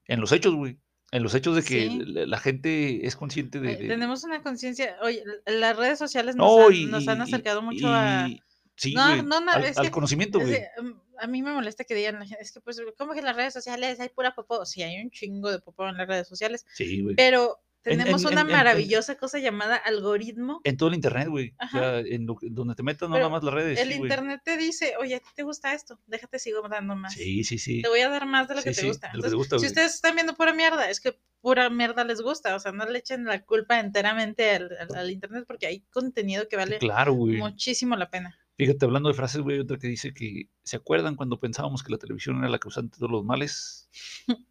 en 0.06 0.20
los 0.20 0.30
hechos, 0.32 0.54
güey. 0.54 0.78
En 1.12 1.22
los 1.24 1.34
hechos 1.34 1.56
de 1.56 1.62
que 1.62 1.88
Sí. 1.88 1.98
la, 2.04 2.38
gente 2.38 3.06
es 3.06 3.16
consciente 3.16 3.58
de... 3.60 3.76
De- 3.76 3.88
Tenemos 3.88 4.22
una 4.24 4.42
conciencia, 4.42 4.96
oye, 5.02 5.24
las 5.46 5.76
redes 5.76 5.98
sociales 5.98 6.36
nos, 6.36 6.46
No, 6.56 6.66
han, 6.68 6.74
y, 6.74 6.84
nos 6.86 7.08
han 7.08 7.20
acercado 7.20 7.62
mucho 7.62 7.88
y- 7.88 7.92
a... 7.92 8.28
Sí, 8.76 8.94
No, 8.94 9.08
güey, 9.08 9.22
no, 9.22 9.40
no, 9.40 9.52
al, 9.52 9.64
es 9.64 9.76
al 9.76 9.86
que- 9.86 9.90
conocimiento, 9.90 10.38
güey. 10.40 10.54
mm, 10.80 10.92
a 11.18 11.26
mí 11.26 11.42
me 11.42 11.52
molesta 11.52 11.84
que 11.84 11.94
digan, 11.94 12.22
es 12.40 12.52
que 12.52 12.60
pues, 12.60 12.80
¿cómo 12.96 13.12
que 13.12 13.18
en 13.18 13.24
las 13.26 13.36
redes 13.36 13.52
sociales 13.52 14.00
hay 14.00 14.08
pura 14.08 14.34
popó? 14.34 14.64
Sí, 14.64 14.82
hay 14.82 15.02
un 15.02 15.10
chingo 15.10 15.50
de 15.50 15.58
popó 15.58 15.86
en 15.88 15.96
las 15.98 16.08
redes 16.08 16.26
sociales, 16.28 16.64
Sí, 16.74 17.02
güey. 17.02 17.14
pero 17.16 17.58
tenemos 17.82 18.22
en- 18.22 18.28
una 18.28 18.40
en- 18.42 18.46
en- 18.46 18.50
en- 18.52 18.56
maravillosa 18.58 19.16
cosa 19.16 19.38
llamada 19.38 19.76
algoritmo. 19.76 20.60
En 20.64 20.76
todo 20.76 20.88
el 20.90 20.94
internet, 20.94 21.28
güey. 21.28 21.54
O 21.62 21.68
sea, 21.68 21.98
en 22.00 22.26
lo 22.26 22.36
donde 22.42 22.74
te 22.74 22.82
metas, 22.82 23.08
no 23.08 23.14
Pero 23.14 23.26
nada 23.28 23.30
más 23.36 23.42
las 23.44 23.54
redes. 23.54 23.78
El 23.80 23.88
sí, 23.92 23.94
internet 23.94 24.40
te 24.44 24.56
dice, 24.56 24.94
oye, 24.98 25.14
¿a 25.16 25.20
ti 25.20 25.28
te 25.34 25.42
gusta 25.42 25.72
esto? 25.74 25.98
Déjate, 26.06 26.38
sigo 26.38 26.66
dando 26.68 26.94
más. 26.96 27.14
Sí, 27.14 27.44
sí, 27.44 27.58
sí. 27.58 27.82
Te 27.82 27.88
voy 27.88 28.00
a 28.00 28.08
dar 28.08 28.26
más 28.26 28.48
de 28.48 28.54
lo 28.56 28.60
Sí, 28.62 28.68
que 28.68 28.74
te 28.74 28.80
sí, 28.82 28.86
gusta. 28.88 29.08
de 29.08 29.18
lo 29.18 29.22
que 29.22 29.28
te 29.28 29.34
Entonces, 29.34 29.36
gusta, 29.38 29.58
si 29.58 29.66
ustedes 29.66 29.94
están 29.94 30.14
viendo 30.14 30.34
pura 30.34 30.52
mierda, 30.52 30.90
es 30.90 31.00
que 31.00 31.18
pura 31.40 31.70
mierda 31.70 32.04
les 32.04 32.20
gusta. 32.20 32.54
O 32.54 32.60
sea, 32.60 32.72
no 32.72 32.84
le 32.86 32.98
echen 32.98 33.24
la 33.24 33.42
culpa 33.44 33.80
enteramente 33.80 34.50
al, 34.50 34.70
al- 34.78 34.94
al 34.96 35.10
internet 35.10 35.44
porque 35.46 35.66
hay 35.66 35.80
contenido 35.90 36.48
que 36.48 36.56
vale 36.56 36.78
Claro, 36.78 37.14
muchísimo 37.14 37.96
la 37.96 38.10
pena. 38.10 38.36
Fíjate, 38.58 38.84
hablando 38.84 39.08
de 39.08 39.14
frases, 39.14 39.40
güey, 39.40 39.58
otra 39.58 39.78
que 39.78 39.86
dice 39.86 40.12
que, 40.12 40.50
¿se 40.64 40.76
acuerdan 40.76 41.16
cuando 41.16 41.40
pensábamos 41.40 41.82
que 41.82 41.92
la 41.92 41.96
televisión 41.98 42.36
era 42.40 42.48
la 42.50 42.58
causante 42.58 42.96
de 42.96 42.98
todos 42.98 43.10
los 43.12 43.24
males? 43.24 43.88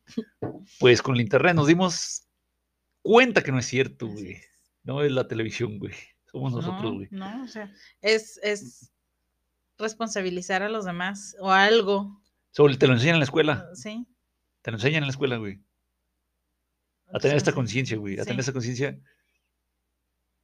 Pues 0.80 1.02
con 1.02 1.16
el 1.16 1.22
internet 1.22 1.56
nos 1.56 1.68
dimos 1.68 2.24
cuenta 3.02 3.44
que 3.44 3.52
no 3.52 3.60
es 3.60 3.66
cierto, 3.66 4.08
güey. 4.08 4.42
No 4.84 5.04
es 5.04 5.12
la 5.12 5.28
televisión, 5.28 5.80
güey. 5.80 5.94
Somos 6.32 6.54
nosotros, 6.54 6.84
no, 6.84 6.94
güey. 6.94 7.08
No, 7.12 7.44
o 7.44 7.48
sea, 7.48 7.74
es, 8.02 8.40
es 8.44 8.92
responsabilizar 9.78 10.62
a 10.62 10.70
los 10.70 10.86
demás 10.86 11.36
o 11.40 11.52
algo, 11.52 12.20
Sobre, 12.52 12.78
te 12.78 12.88
lo 12.88 12.94
enseñan 12.94 13.16
en 13.16 13.20
la 13.20 13.26
escuela. 13.26 13.70
¿sí? 13.74 14.08
Te 14.62 14.72
lo 14.72 14.78
enseñan 14.78 15.04
en 15.04 15.08
la 15.08 15.12
escuela, 15.12 15.38
güey. 15.38 15.60
A 17.14 17.20
tener 17.20 17.38
esta 17.38 17.54
conciencia, 17.54 17.98
güey. 17.98 18.20
A 18.20 18.24
tener 18.24 18.40
esta 18.40 18.54
conciencia. 18.54 19.00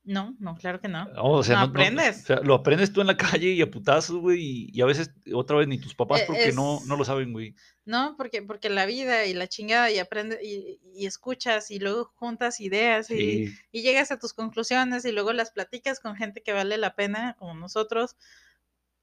No, 0.08 0.36
no, 0.40 0.56
claro 0.56 0.80
que 0.80 0.88
no. 0.88 1.06
No, 1.14 1.24
o 1.24 1.44
sea, 1.44 1.56
No 1.56 1.62
no, 1.62 1.68
no- 1.68 1.72
aprendes. 1.72 2.24
o 2.24 2.26
sea, 2.28 2.36
lo 2.42 2.54
aprendes 2.54 2.94
tú 2.94 3.02
en 3.02 3.08
la 3.08 3.18
calle 3.42 3.50
y 3.54 3.62
a 3.62 3.72
putazos, 3.72 4.18
güey. 4.18 4.40
Y, 4.40 4.70
y 4.72 4.82
a 4.82 4.86
veces, 4.86 5.12
otra 5.34 5.58
vez, 5.58 5.68
ni 5.68 5.80
tus 5.80 5.96
papás 5.96 6.22
Eh, 6.22 6.24
porque 6.28 6.52
no, 6.54 6.78
es- 6.78 6.86
no 6.86 6.96
lo 6.96 7.04
saben, 7.04 7.34
güey. 7.34 7.56
No, 7.86 8.16
porque, 8.16 8.42
porque 8.44 8.70
la 8.70 8.86
vida 8.86 9.26
y 9.26 9.34
la 9.34 9.48
chingada 9.48 9.90
y 9.92 9.98
aprendes 9.98 10.40
y, 10.44 10.80
y 10.94 11.06
escuchas 11.08 11.72
y 11.72 11.80
luego 11.80 12.06
juntas 12.16 12.60
ideas 12.62 13.10
y, 13.10 13.16
Sí, 13.48 13.54
y 13.72 13.82
llegas 13.82 14.12
a 14.12 14.20
tus 14.20 14.34
conclusiones 14.34 15.06
y 15.06 15.12
luego 15.12 15.34
las 15.34 15.52
platicas 15.52 16.00
con 16.00 16.16
gente 16.16 16.42
que 16.44 16.54
vale 16.54 16.78
la 16.78 16.96
pena, 16.96 17.36
como 17.40 17.54
nosotros. 17.56 18.16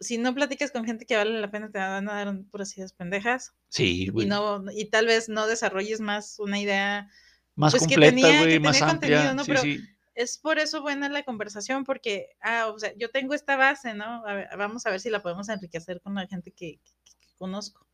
Si 0.01 0.19
no 0.19 0.35
platicas 0.35 0.71
con 0.73 0.85
gente 0.85 1.07
que 1.07 1.17
vale 1.17 1.39
la 1.41 1.51
pena, 1.51 1.71
te 1.71 1.79
van 1.79 2.09
a 2.09 2.15
dar 2.25 2.37
puras 2.51 2.77
ideas 2.77 2.93
pendejas 2.93 3.55
sí, 3.69 4.05
y 4.05 4.09
güey. 4.09 4.27
no 4.27 4.65
y 4.73 4.87
tal 4.87 5.07
vez 5.07 5.29
no 5.29 5.47
desarrolles 5.47 6.01
más 6.01 6.39
una 6.41 6.59
idea. 6.61 7.09
Más 7.55 7.73
pues, 7.73 7.87
que 7.87 7.95
completa, 7.95 8.41
güey, 8.41 8.59
más 8.59 8.81
amplia. 8.83 9.35
¿no? 9.35 9.45
Sí, 9.45 9.51
Pero- 9.51 9.63
sí. 9.63 9.81
Es 10.15 10.39
por 10.39 10.59
eso 10.59 10.83
buena 10.83 11.09
la 11.09 11.23
conversación, 11.23 11.85
porque, 11.85 12.29
ah, 12.41 12.67
o 12.75 12.79
sea, 12.79 12.93
yo 12.97 13.11
tengo 13.11 13.35
esta 13.35 13.57
base, 13.57 13.95
¿no? 13.95 14.27
A 14.27 14.35
ver, 14.35 14.49
vamos 14.59 14.85
a 14.87 14.91
ver 14.91 15.01
si 15.01 15.09
la 15.11 15.23
podemos 15.23 15.49
enriquecer 15.49 16.01
con 16.03 16.15
la 16.15 16.27
gente 16.27 16.53
que, 16.53 16.79
que- 16.85 16.93
que 17.21 17.29
conozco. 17.39 17.87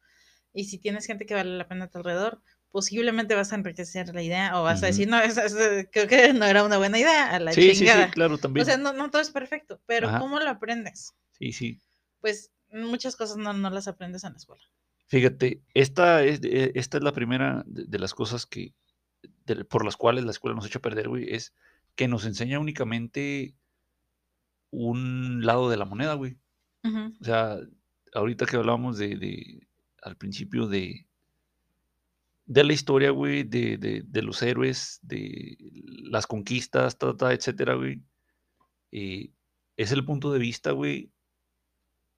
Y 0.53 0.65
si 0.65 0.79
tienes 0.79 1.07
gente 1.07 1.27
que 1.27 1.35
vale 1.35 1.57
la 1.57 1.69
pena 1.69 1.85
a 1.85 1.89
tu 1.91 1.99
alrededor, 1.99 2.43
posiblemente 2.71 3.35
vas 3.35 3.53
a 3.53 3.57
enriquecer 3.57 4.13
la 4.15 4.23
idea 4.23 4.59
o 4.61 4.65
vas 4.65 4.83
a 4.83 4.87
decir, 4.87 5.09
no, 5.09 5.19
creo 5.93 6.09
que 6.09 6.33
no 6.33 6.45
era 6.47 6.65
una 6.65 6.79
buena 6.79 6.99
idea, 6.99 7.31
a 7.31 7.39
la 7.39 7.53
Sí, 7.53 7.63
sí, 7.63 7.69
sí, 7.75 7.79
chingada. 7.79 8.11
claro, 8.11 8.35
O 8.35 8.39
también. 8.39 8.67
sea, 8.67 8.77
no, 8.77 8.93
no 8.93 9.11
todo 9.11 9.23
es 9.23 9.31
perfecto, 9.31 9.81
pero 9.87 10.09
Ajá. 10.09 10.19
¿cómo 10.19 10.41
lo 10.41 10.51
aprendes? 10.51 11.15
Sí, 11.39 11.53
sí. 11.53 11.81
Pues 12.21 12.51
muchas 12.71 13.15
cosas 13.17 13.37
no, 13.37 13.53
no 13.53 13.71
las 13.71 13.89
aprendes 13.89 14.25
en 14.25 14.33
la 14.33 14.39
escuela. 14.39 14.63
Fíjate, 15.07 15.63
esta 15.73 16.25
es, 16.25 16.41
eh, 16.43 16.73
esta 16.75 16.99
es 16.99 17.05
la 17.05 17.13
primera 17.13 17.63
de, 17.67 17.85
de 17.87 17.99
las 17.99 18.13
cosas 18.13 18.45
que, 18.45 18.75
de- 19.47 19.65
por 19.65 19.85
las 19.85 19.97
cuales 19.97 20.25
la 20.25 20.33
escuela 20.33 20.55
nos 20.57 20.67
echa 20.67 20.79
a 20.79 20.83
perder, 20.83 21.09
güey, 21.09 21.33
es 21.35 21.55
que 21.99 22.07
nos 22.07 22.25
enseña 22.25 22.61
únicamente 22.61 23.57
un 24.71 25.45
lado 25.45 25.69
de 25.69 25.77
la 25.77 25.85
moneda, 25.85 26.15
güey. 26.15 26.37
O 27.21 27.25
sea, 27.25 27.59
ahorita 28.15 28.47
que 28.47 28.55
hablábamos 28.57 28.99
de, 28.99 29.17
de- 29.17 29.67
al 30.03 30.17
principio 30.17 30.69
de, 30.69 31.09
de 32.47 32.63
la 32.63 32.73
historia, 32.73 33.11
güey, 33.11 33.43
de, 33.43 33.79
de- 33.79 34.05
de 34.07 34.23
los 34.23 34.41
héroes, 34.43 35.01
de 35.03 35.59
las 36.05 36.29
conquistas, 36.29 36.97
ta, 36.99 37.17
ta, 37.17 37.33
etcétera, 37.33 37.75
güey, 37.75 38.01
eh, 38.93 39.33
es 39.77 39.91
el 39.91 40.05
punto 40.05 40.33
de 40.33 40.39
vista, 40.39 40.71
güey, 40.71 41.11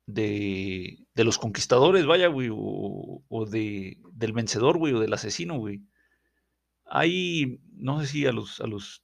de, 0.05 1.07
de 1.15 1.25
los 1.25 1.39
conquistadores, 1.39 2.05
vaya, 2.05 2.27
güey, 2.29 2.51
o, 2.53 3.25
o 3.27 3.47
de, 3.47 3.99
del 4.13 4.35
vencedor, 4.35 4.77
güey, 4.77 4.93
o 4.93 5.01
del 5.01 5.15
asesino, 5.15 5.57
güey. 5.57 5.81
Hay, 6.85 7.61
no 7.73 7.99
sé 8.03 8.07
si 8.09 8.27
a 8.27 8.33
los, 8.33 8.61
a 8.61 8.67
los 8.67 9.03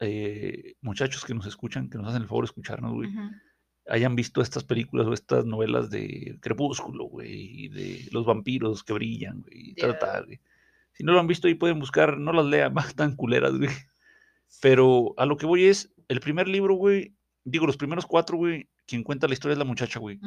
eh, 0.00 0.74
muchachos 0.80 1.24
que 1.24 1.34
nos 1.34 1.46
escuchan, 1.46 1.90
que 1.90 1.98
nos 1.98 2.08
hacen 2.08 2.22
el 2.22 2.28
favor 2.28 2.44
de 2.44 2.50
escucharnos, 2.50 2.92
güey, 2.92 3.10
hayan 3.88 4.14
visto 4.14 4.40
estas 4.40 4.64
películas 4.64 5.06
o 5.06 5.12
estas 5.12 5.44
novelas 5.44 5.90
de 5.90 6.38
Crepúsculo, 6.40 7.04
güey, 7.04 7.64
y 7.64 7.68
de 7.68 8.08
los 8.12 8.26
vampiros 8.26 8.84
que 8.84 8.92
brillan, 8.92 9.42
güey, 9.42 9.70
y 9.70 9.74
tal, 9.74 9.98
tal, 9.98 10.26
güey. 10.26 10.40
Si 10.92 11.04
no 11.04 11.12
lo 11.12 11.20
han 11.20 11.26
visto 11.26 11.46
ahí 11.46 11.54
pueden 11.54 11.78
buscar, 11.78 12.18
no 12.18 12.32
las 12.32 12.46
lean, 12.46 12.74
más 12.74 12.94
tan 12.94 13.16
culeras, 13.16 13.56
güey. 13.56 13.70
Pero 14.60 15.14
a 15.16 15.26
lo 15.26 15.36
que 15.36 15.46
voy 15.46 15.64
es, 15.64 15.92
el 16.08 16.20
primer 16.20 16.48
libro, 16.48 16.74
güey, 16.74 17.14
digo, 17.44 17.66
los 17.66 17.76
primeros 17.76 18.06
cuatro, 18.06 18.36
güey, 18.36 18.68
quien 18.88 19.02
cuenta 19.04 19.28
la 19.28 19.34
historia 19.34 19.52
es 19.52 19.58
la 19.58 19.64
muchacha, 19.64 20.00
güey. 20.00 20.18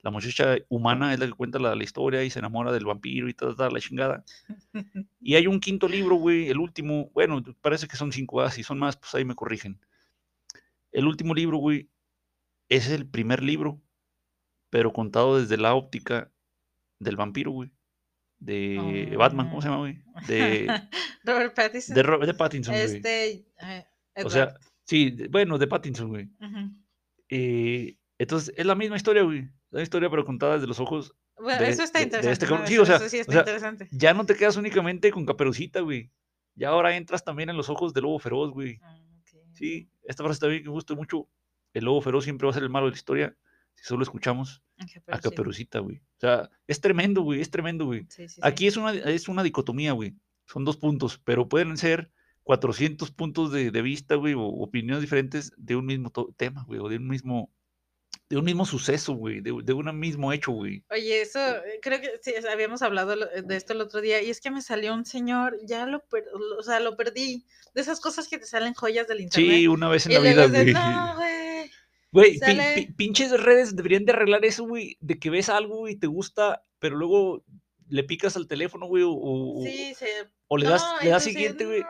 La 0.00 0.10
muchacha 0.10 0.56
humana 0.68 1.12
es 1.12 1.20
la 1.20 1.26
que 1.26 1.32
cuenta 1.32 1.58
la, 1.58 1.74
la 1.74 1.84
historia 1.84 2.24
y 2.24 2.30
se 2.30 2.38
enamora 2.38 2.72
del 2.72 2.86
vampiro 2.86 3.28
y 3.28 3.34
tal, 3.34 3.54
tal, 3.54 3.72
la 3.74 3.80
chingada. 3.80 4.24
Y 5.20 5.34
hay 5.34 5.46
un 5.46 5.60
quinto 5.60 5.86
libro, 5.88 6.16
güey, 6.16 6.48
el 6.48 6.58
último, 6.58 7.10
bueno, 7.12 7.42
parece 7.60 7.86
que 7.86 7.96
son 7.96 8.10
cinco, 8.12 8.40
ah, 8.40 8.50
si 8.50 8.62
son 8.62 8.78
más, 8.78 8.96
pues 8.96 9.14
ahí 9.14 9.24
me 9.24 9.34
corrigen. 9.34 9.78
El 10.90 11.06
último 11.06 11.34
libro, 11.34 11.58
güey, 11.58 11.88
es 12.70 12.88
el 12.90 13.06
primer 13.06 13.42
libro, 13.42 13.80
pero 14.70 14.92
contado 14.92 15.38
desde 15.38 15.56
la 15.58 15.74
óptica 15.74 16.30
del 16.98 17.16
vampiro, 17.16 17.50
güey. 17.50 17.70
De 18.38 19.14
Batman, 19.18 19.48
¿cómo 19.50 19.60
se 19.60 19.68
llama, 19.68 19.80
güey? 19.80 20.02
De, 20.28 20.66
Robert 21.24 21.54
Pattinson. 21.54 21.94
de, 21.94 22.02
Ro- 22.04 22.24
de 22.24 22.34
Pattinson, 22.34 22.74
güey. 22.74 22.96
este. 22.96 23.46
eh, 23.60 23.84
O 24.24 24.30
sea, 24.30 24.54
sí, 24.84 25.14
bueno, 25.28 25.58
de 25.58 25.66
Pattinson, 25.66 26.08
güey. 26.08 26.28
Ujú. 26.40 26.70
Eh, 27.30 27.96
entonces, 28.18 28.52
es 28.56 28.66
la 28.66 28.74
misma 28.74 28.96
historia, 28.96 29.22
güey. 29.22 29.48
La 29.70 29.82
historia, 29.82 30.08
pero 30.10 30.24
contada 30.24 30.54
desde 30.54 30.66
los 30.66 30.80
ojos. 30.80 31.14
Bueno, 31.36 31.60
de- 31.62 31.68
eso 31.70 31.82
está 31.82 31.98
de- 31.98 32.06
de 32.06 32.08
interesante. 32.08 32.32
este 32.32 32.46
cabrón. 32.46 32.66
Sí, 32.66 32.74
Eso- 32.74 32.82
o 32.82 32.86
sea, 32.86 32.96
eso 32.96 33.08
sí 33.08 33.18
o 33.18 33.20
está 33.20 33.32
sea, 33.32 33.40
interesante. 33.42 33.88
Ya 33.92 34.14
no 34.14 34.24
te 34.26 34.34
quedas 34.34 34.56
únicamente 34.56 35.10
con 35.12 35.24
Caperucita, 35.26 35.80
güey. 35.80 36.10
Ya 36.54 36.70
ahora 36.70 36.96
entras 36.96 37.22
también 37.24 37.50
en 37.50 37.56
los 37.56 37.68
ojos 37.68 37.94
del 37.94 38.02
lobo 38.04 38.18
feroz, 38.18 38.50
güey. 38.50 38.80
Ah. 38.82 38.96
Sí, 39.52 39.88
esta 40.04 40.24
frase 40.24 40.40
también 40.40 40.62
que 40.62 40.68
me 40.68 40.72
gusta 40.74 40.94
mucho. 40.94 41.28
El 41.74 41.84
lobo 41.84 42.00
feroz 42.00 42.24
siempre 42.24 42.46
va 42.46 42.50
a 42.50 42.54
ser 42.54 42.62
el 42.62 42.70
malo 42.70 42.86
de 42.86 42.92
la 42.92 42.96
historia 42.96 43.36
si 43.74 43.84
solo 43.84 44.02
escuchamos 44.02 44.62
Ok, 44.82 45.02
a. 45.08 45.20
Caperucita, 45.20 45.78
güey. 45.80 45.98
O 45.98 46.20
sea, 46.20 46.50
es 46.66 46.80
tremendo, 46.80 47.22
güey, 47.22 47.40
es 47.40 47.50
tremendo, 47.50 47.84
güey. 47.84 48.00
Sí, 48.08 48.28
sí, 48.28 48.36
sí. 48.36 48.40
Aquí 48.42 48.66
es 48.66 48.76
una, 48.76 48.92
es 48.92 49.28
una 49.28 49.42
dicotomía, 49.44 49.92
güey. 49.92 50.14
Son 50.46 50.64
dos 50.64 50.76
puntos, 50.76 51.20
pero 51.22 51.48
pueden 51.48 51.76
ser 51.76 52.10
400 52.48 53.10
puntos 53.10 53.52
de, 53.52 53.70
de 53.70 53.82
vista, 53.82 54.14
güey, 54.14 54.32
o 54.32 54.40
opiniones 54.40 55.02
diferentes 55.02 55.52
de 55.58 55.76
un 55.76 55.84
mismo 55.84 56.10
tema, 56.38 56.64
güey, 56.66 56.80
o 56.80 56.88
de 56.88 56.96
un 56.96 57.06
mismo, 57.06 57.50
de 58.30 58.38
un 58.38 58.44
mismo 58.46 58.64
suceso, 58.64 59.12
güey, 59.12 59.42
de, 59.42 59.54
de 59.62 59.72
un 59.74 59.98
mismo 60.00 60.32
hecho, 60.32 60.52
güey. 60.52 60.82
Oye, 60.90 61.20
eso, 61.20 61.38
eh, 61.40 61.78
creo 61.82 62.00
que 62.00 62.08
sí, 62.22 62.32
habíamos 62.50 62.80
hablado 62.80 63.16
lo- 63.16 63.26
de 63.26 63.54
esto 63.54 63.74
el 63.74 63.82
otro 63.82 64.00
día, 64.00 64.22
y 64.22 64.30
es 64.30 64.40
que 64.40 64.50
me 64.50 64.62
salió 64.62 64.94
un 64.94 65.04
señor, 65.04 65.58
ya 65.66 65.84
lo, 65.84 66.00
per- 66.06 66.24
o 66.58 66.62
sea, 66.62 66.80
lo 66.80 66.96
perdí, 66.96 67.44
de 67.74 67.82
esas 67.82 68.00
cosas 68.00 68.28
que 68.28 68.38
te 68.38 68.46
salen 68.46 68.72
joyas 68.72 69.06
del 69.08 69.20
internet. 69.20 69.50
Sí, 69.58 69.66
una 69.68 69.90
vez 69.90 70.06
en 70.06 70.12
y 70.12 70.14
la 70.14 70.20
vida, 70.22 70.46
güey. 70.46 70.72
no, 70.72 71.16
güey. 71.16 71.70
Güey, 72.12 72.32
pi- 72.32 72.38
Sale- 72.38 72.74
pi- 72.76 72.92
pinches 72.94 73.38
redes 73.42 73.76
deberían 73.76 74.06
de 74.06 74.12
arreglar 74.12 74.42
eso, 74.46 74.64
güey, 74.64 74.96
de 75.00 75.18
que 75.18 75.28
ves 75.28 75.50
algo 75.50 75.86
y 75.86 75.96
te 75.96 76.06
gusta, 76.06 76.64
pero 76.78 76.96
luego 76.96 77.44
le 77.90 78.04
picas 78.04 78.36
al 78.38 78.46
teléfono, 78.48 78.86
güey, 78.86 79.02
o, 79.02 79.10
o- 79.12 79.62
Sí, 79.62 79.92
se... 79.94 80.06
o 80.46 80.56
le 80.56 80.64
no, 80.64 80.70
das, 80.70 80.84
le 81.02 81.10
das 81.10 81.24
siguiente, 81.24 81.66
güey, 81.66 81.80
no. 81.82 81.86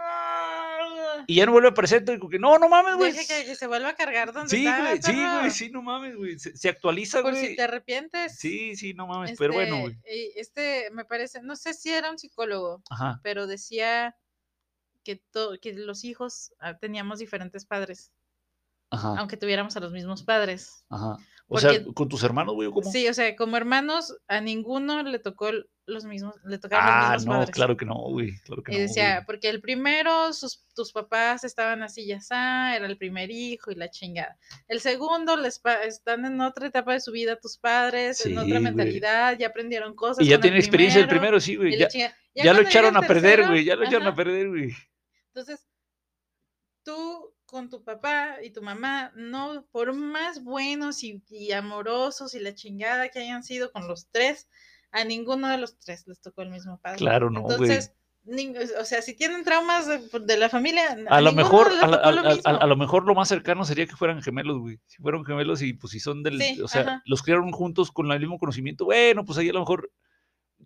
Y 1.30 1.34
ya 1.34 1.44
no 1.44 1.52
vuelve 1.52 1.68
a 1.68 1.72
aparecer, 1.72 2.02
y 2.08 2.18
como 2.18 2.30
que 2.30 2.38
no, 2.38 2.58
no 2.58 2.70
mames, 2.70 2.96
güey. 2.96 3.12
Deja 3.12 3.44
que, 3.44 3.54
se 3.54 3.66
vuelva 3.66 3.90
a 3.90 3.94
cargar 3.94 4.32
donde 4.32 4.48
Sí, 4.48 4.64
güey, 4.64 5.02
sí, 5.02 5.12
güey, 5.12 5.50
sí, 5.50 5.70
no 5.70 5.82
mames, 5.82 6.16
güey. 6.16 6.38
Se, 6.38 6.56
se 6.56 6.70
actualiza, 6.70 7.20
Por 7.20 7.32
güey. 7.32 7.48
si 7.48 7.56
te 7.56 7.62
arrepientes. 7.62 8.38
Sí, 8.38 8.74
sí, 8.76 8.94
no 8.94 9.06
mames, 9.06 9.36
pero 9.38 9.52
bueno, 9.52 9.78
güey. 9.82 9.92
Este, 10.04 10.16
y 10.16 10.32
Este, 10.40 10.90
me 10.92 11.04
parece, 11.04 11.42
no 11.42 11.54
sé 11.54 11.74
si 11.74 11.90
era 11.90 12.10
un 12.10 12.18
psicólogo, 12.18 12.82
Ajá, 12.88 13.20
pero 13.22 13.46
decía 13.46 14.16
que, 15.04 15.16
to- 15.16 15.58
que 15.60 15.74
los 15.74 16.02
hijos 16.04 16.54
ah, 16.60 16.78
teníamos 16.78 17.18
diferentes 17.18 17.66
padres, 17.66 18.10
ajá, 18.90 19.14
aunque 19.18 19.36
tuviéramos 19.36 19.76
a 19.76 19.80
los 19.80 19.92
mismos 19.92 20.22
padres. 20.22 20.86
ajá. 20.88 21.16
O 21.50 21.58
sea, 21.58 21.82
con 21.94 22.08
tus 22.08 22.22
hermanos, 22.22 22.54
güey, 22.54 22.68
¿o 22.68 22.72
¿cómo? 22.72 22.90
Sí, 22.90 23.08
o 23.08 23.14
sea, 23.14 23.34
como 23.34 23.56
hermanos, 23.56 24.14
a 24.28 24.40
ninguno 24.40 25.02
le 25.02 25.18
tocó 25.18 25.50
los 25.86 26.04
mismos, 26.04 26.34
le 26.44 26.58
tocaron 26.58 26.84
ah, 26.86 27.14
los 27.14 27.24
no, 27.24 27.32
mismos 27.32 27.36
padres. 27.36 27.54
claro 27.54 27.76
que 27.78 27.86
no, 27.86 27.94
güey. 27.94 28.38
Claro 28.40 28.62
que 28.62 28.72
Y 28.72 28.76
no. 28.76 28.82
decía, 28.82 29.14
güey. 29.14 29.26
porque 29.26 29.48
el 29.48 29.62
primero, 29.62 30.34
sus, 30.34 30.66
tus 30.74 30.92
papás 30.92 31.44
estaban 31.44 31.82
así 31.82 32.06
ya 32.06 32.16
está, 32.16 32.76
era 32.76 32.86
el 32.86 32.98
primer 32.98 33.30
hijo 33.30 33.70
y 33.70 33.76
la 33.76 33.88
chingada. 33.90 34.36
El 34.68 34.80
segundo, 34.80 35.38
les 35.38 35.62
están 35.86 36.26
en 36.26 36.38
otra 36.42 36.66
etapa 36.66 36.92
de 36.92 37.00
su 37.00 37.12
vida 37.12 37.36
tus 37.40 37.56
padres, 37.56 38.24
en 38.26 38.36
otra 38.36 38.50
güey. 38.50 38.62
mentalidad, 38.62 39.38
ya 39.38 39.46
aprendieron 39.46 39.94
cosas. 39.94 40.24
Y 40.24 40.28
ya 40.28 40.38
tiene 40.38 40.58
experiencia 40.58 41.00
el 41.00 41.08
primero, 41.08 41.40
sí, 41.40 41.52
y 41.52 41.56
güey. 41.56 41.78
Ya, 41.78 41.88
ya 42.34 42.52
lo 42.52 42.60
echaron 42.60 42.94
a 42.96 43.00
perder, 43.00 43.36
tercero, 43.36 43.48
güey. 43.48 43.64
Ya 43.64 43.74
lo 43.74 43.86
echaron 43.86 44.06
a 44.06 44.14
perder, 44.14 44.48
güey. 44.48 44.72
Entonces, 45.28 45.66
tú 46.84 47.32
con 47.48 47.70
tu 47.70 47.82
papá 47.82 48.36
y 48.44 48.50
tu 48.50 48.60
mamá, 48.60 49.10
no, 49.16 49.66
por 49.72 49.94
más 49.94 50.44
buenos 50.44 51.02
y, 51.02 51.22
y 51.30 51.52
amorosos 51.52 52.34
y 52.34 52.40
la 52.40 52.54
chingada 52.54 53.08
que 53.08 53.20
hayan 53.20 53.42
sido 53.42 53.72
con 53.72 53.88
los 53.88 54.08
tres, 54.10 54.48
a 54.90 55.02
ninguno 55.04 55.48
de 55.48 55.56
los 55.56 55.78
tres 55.78 56.06
les 56.06 56.20
tocó 56.20 56.42
el 56.42 56.50
mismo 56.50 56.78
padre. 56.78 56.98
Claro, 56.98 57.30
no, 57.30 57.40
güey. 57.40 57.54
Entonces, 57.70 57.94
o 58.78 58.84
sea, 58.84 59.00
si 59.00 59.14
tienen 59.14 59.42
traumas 59.44 59.86
de, 59.86 59.98
de 60.20 60.36
la 60.36 60.50
familia, 60.50 60.98
A 61.08 61.22
lo 61.22 61.32
mejor, 61.32 61.68
a, 61.80 61.86
la- 61.86 62.12
lo 62.12 62.20
a- 62.20 62.30
a- 62.32 62.34
mismo. 62.34 62.42
a 62.60 62.66
lo 62.66 62.76
mejor 62.76 63.06
lo 63.06 63.14
más 63.14 63.28
cercano 63.28 63.64
sería 63.64 63.86
que 63.86 63.96
fueran 63.96 64.20
gemelos, 64.22 64.58
güey. 64.58 64.78
Si 64.86 65.00
fueron 65.00 65.24
gemelos 65.24 65.62
y 65.62 65.72
pues 65.72 65.92
si 65.92 66.00
son 66.00 66.22
del, 66.22 66.38
Sí, 66.42 66.60
o 66.60 66.68
sea, 66.68 66.82
ajá. 66.82 67.02
los 67.06 67.22
criaron 67.22 67.50
juntos 67.52 67.90
con 67.90 68.12
el 68.12 68.20
mismo 68.20 68.38
conocimiento, 68.38 68.84
bueno, 68.84 69.24
pues 69.24 69.38
ahí 69.38 69.48
a 69.48 69.54
lo 69.54 69.60
mejor 69.60 69.90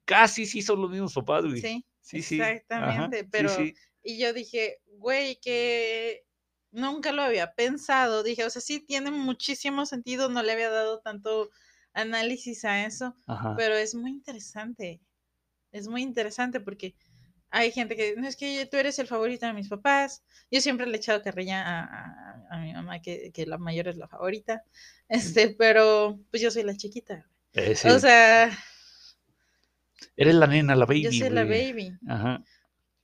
casi 0.04 0.46
sí 0.46 0.62
son 0.62 0.80
los 0.80 0.90
mismos 0.90 1.14
papás, 1.14 1.44
güey. 1.44 1.60
Sí, 1.60 1.86
Sí, 2.00 2.20
sí. 2.22 2.40
ajá, 2.40 2.50
exactamente, 2.50 3.20
sí, 3.20 3.28
pero 3.30 3.48
sí. 3.48 3.74
y 4.02 4.18
yo 4.18 4.32
dije, 4.32 4.80
güey, 4.98 5.38
que 5.40 6.24
nunca 6.72 7.12
lo 7.12 7.22
había 7.22 7.54
pensado, 7.54 8.22
dije, 8.22 8.44
o 8.44 8.50
sea, 8.50 8.62
sí 8.62 8.80
tiene 8.80 9.10
muchísimo 9.12 9.86
sentido, 9.86 10.28
no 10.30 10.42
le 10.42 10.52
había 10.52 10.70
dado 10.70 11.00
tanto 11.00 11.50
análisis 11.94 12.64
a 12.64 12.86
eso, 12.86 13.16
Ajá. 13.26 13.56
pero 13.56 13.74
es 13.76 13.94
muy 13.94 14.10
interesante, 14.12 15.00
es 15.72 15.88
muy 15.88 16.02
interesante 16.02 16.60
porque 16.60 16.94
hay 17.50 17.70
gente 17.72 17.96
que, 17.96 18.16
no 18.16 18.26
es 18.28 18.36
que 18.36 18.66
tú 18.66 18.76
eres 18.78 18.98
el 18.98 19.06
favorito 19.06 19.46
de 19.46 19.52
mis 19.54 19.68
papás, 19.68 20.24
yo 20.50 20.60
siempre 20.60 20.86
le 20.86 20.94
he 20.94 20.96
echado 20.98 21.22
carrilla 21.22 21.62
a, 21.62 21.84
a- 21.84 22.48
a 22.50 22.58
mi 22.60 22.72
mamá 22.72 23.00
que, 23.02 23.32
que 23.32 23.46
la 23.46 23.58
mayor 23.58 23.88
es 23.88 23.96
la 23.96 24.08
favorita, 24.08 24.64
este, 25.08 25.50
pero 25.50 26.18
pues 26.30 26.42
yo 26.42 26.50
soy 26.50 26.62
la 26.64 26.76
chiquita, 26.76 27.28
Eh, 27.54 27.74
sí. 27.74 27.88
o 27.88 27.98
sea, 27.98 28.50
Eres 30.16 30.34
la 30.34 30.46
nena, 30.46 30.74
la 30.74 30.86
baby. 30.86 31.02
yo 31.02 31.12
soy 31.12 31.28
la 31.30 31.44
baby. 31.44 31.98
Ajá. 32.08 32.42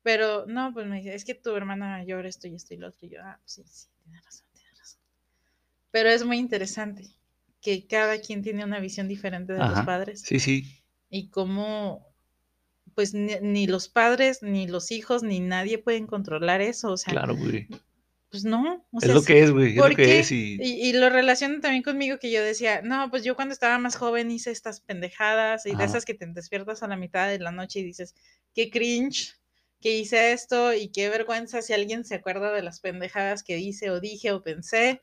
Pero 0.08 0.46
no, 0.46 0.72
pues 0.72 0.86
me 0.86 0.96
dice, 1.02 1.14
es 1.14 1.22
que 1.26 1.34
tu 1.34 1.54
hermana 1.54 1.98
mayor 1.98 2.24
esto 2.24 2.48
y 2.48 2.54
esto 2.54 2.72
y 2.72 2.78
lo 2.78 2.88
otro. 2.88 3.06
Y 3.06 3.10
yo, 3.10 3.18
ah, 3.22 3.38
pues 3.42 3.52
sí, 3.52 3.62
sí, 3.66 3.88
tienes 4.02 4.24
razón, 4.24 4.46
tienes 4.54 4.78
razón. 4.78 5.00
Pero 5.90 6.08
es 6.08 6.24
muy 6.24 6.38
interesante 6.38 7.04
que 7.60 7.86
cada 7.86 8.18
quien 8.18 8.40
tiene 8.42 8.64
una 8.64 8.80
visión 8.80 9.06
diferente 9.06 9.52
de 9.52 9.58
los 9.58 9.80
padres 9.82 10.22
Sí, 10.22 10.40
sí. 10.40 10.64
y 11.10 11.28
cómo, 11.28 12.06
pues 12.94 13.12
ni, 13.12 13.34
ni 13.42 13.66
los 13.66 13.90
padres, 13.90 14.42
ni 14.42 14.66
los 14.66 14.90
hijos, 14.92 15.22
ni 15.22 15.40
nadie 15.40 15.76
pueden 15.76 16.06
controlar 16.06 16.62
eso. 16.62 16.92
O 16.92 16.96
sea, 16.96 17.12
Claro, 17.12 17.36
güey. 17.36 17.68
pues 18.30 18.44
no. 18.46 18.86
O 18.90 18.98
Es 19.02 19.12
lo 19.12 19.22
que 19.22 19.42
es, 19.42 19.50
güey. 19.50 19.72
Es 19.74 19.78
¿por 19.78 19.90
lo 19.90 19.96
que 19.96 20.20
es. 20.20 20.32
Y... 20.32 20.56
Y, 20.58 20.88
y 20.88 20.92
lo 20.94 21.10
relaciono 21.10 21.60
también 21.60 21.82
conmigo 21.82 22.18
que 22.18 22.30
yo 22.32 22.42
decía, 22.42 22.80
no, 22.80 23.10
pues 23.10 23.24
yo 23.24 23.36
cuando 23.36 23.52
estaba 23.52 23.76
más 23.76 23.96
joven 23.96 24.30
hice 24.30 24.52
estas 24.52 24.80
pendejadas 24.80 25.66
y 25.66 25.74
de 25.76 25.84
esas 25.84 26.06
que 26.06 26.14
te 26.14 26.24
despiertas 26.28 26.82
a 26.82 26.88
la 26.88 26.96
mitad 26.96 27.28
de 27.28 27.40
la 27.40 27.52
noche 27.52 27.80
y 27.80 27.84
dices, 27.84 28.14
qué 28.54 28.70
cringe 28.70 29.34
que 29.80 29.96
hice 29.96 30.32
esto 30.32 30.72
y 30.74 30.88
qué 30.88 31.08
vergüenza 31.08 31.62
si 31.62 31.72
alguien 31.72 32.04
se 32.04 32.16
acuerda 32.16 32.52
de 32.52 32.62
las 32.62 32.80
pendejadas 32.80 33.42
que 33.42 33.58
hice 33.58 33.90
o 33.90 34.00
dije 34.00 34.32
o 34.32 34.42
pensé. 34.42 35.02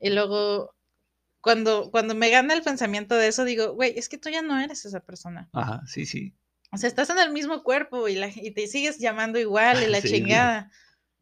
Y 0.00 0.10
luego, 0.10 0.74
cuando, 1.40 1.90
cuando 1.90 2.14
me 2.14 2.30
gana 2.30 2.54
el 2.54 2.62
pensamiento 2.62 3.14
de 3.16 3.28
eso, 3.28 3.44
digo, 3.44 3.72
güey, 3.74 3.94
es 3.96 4.08
que 4.08 4.18
tú 4.18 4.28
ya 4.28 4.42
no 4.42 4.60
eres 4.60 4.84
esa 4.84 5.00
persona. 5.00 5.48
Ajá, 5.52 5.82
sí, 5.86 6.04
sí. 6.06 6.34
O 6.72 6.76
sea, 6.76 6.88
estás 6.88 7.08
en 7.10 7.18
el 7.18 7.30
mismo 7.32 7.62
cuerpo 7.62 8.08
y, 8.08 8.16
la, 8.16 8.28
y 8.34 8.50
te 8.50 8.66
sigues 8.66 8.98
llamando 8.98 9.38
igual 9.40 9.82
y 9.82 9.86
la 9.86 10.00
Sí, 10.00 10.08
chingada. 10.08 10.70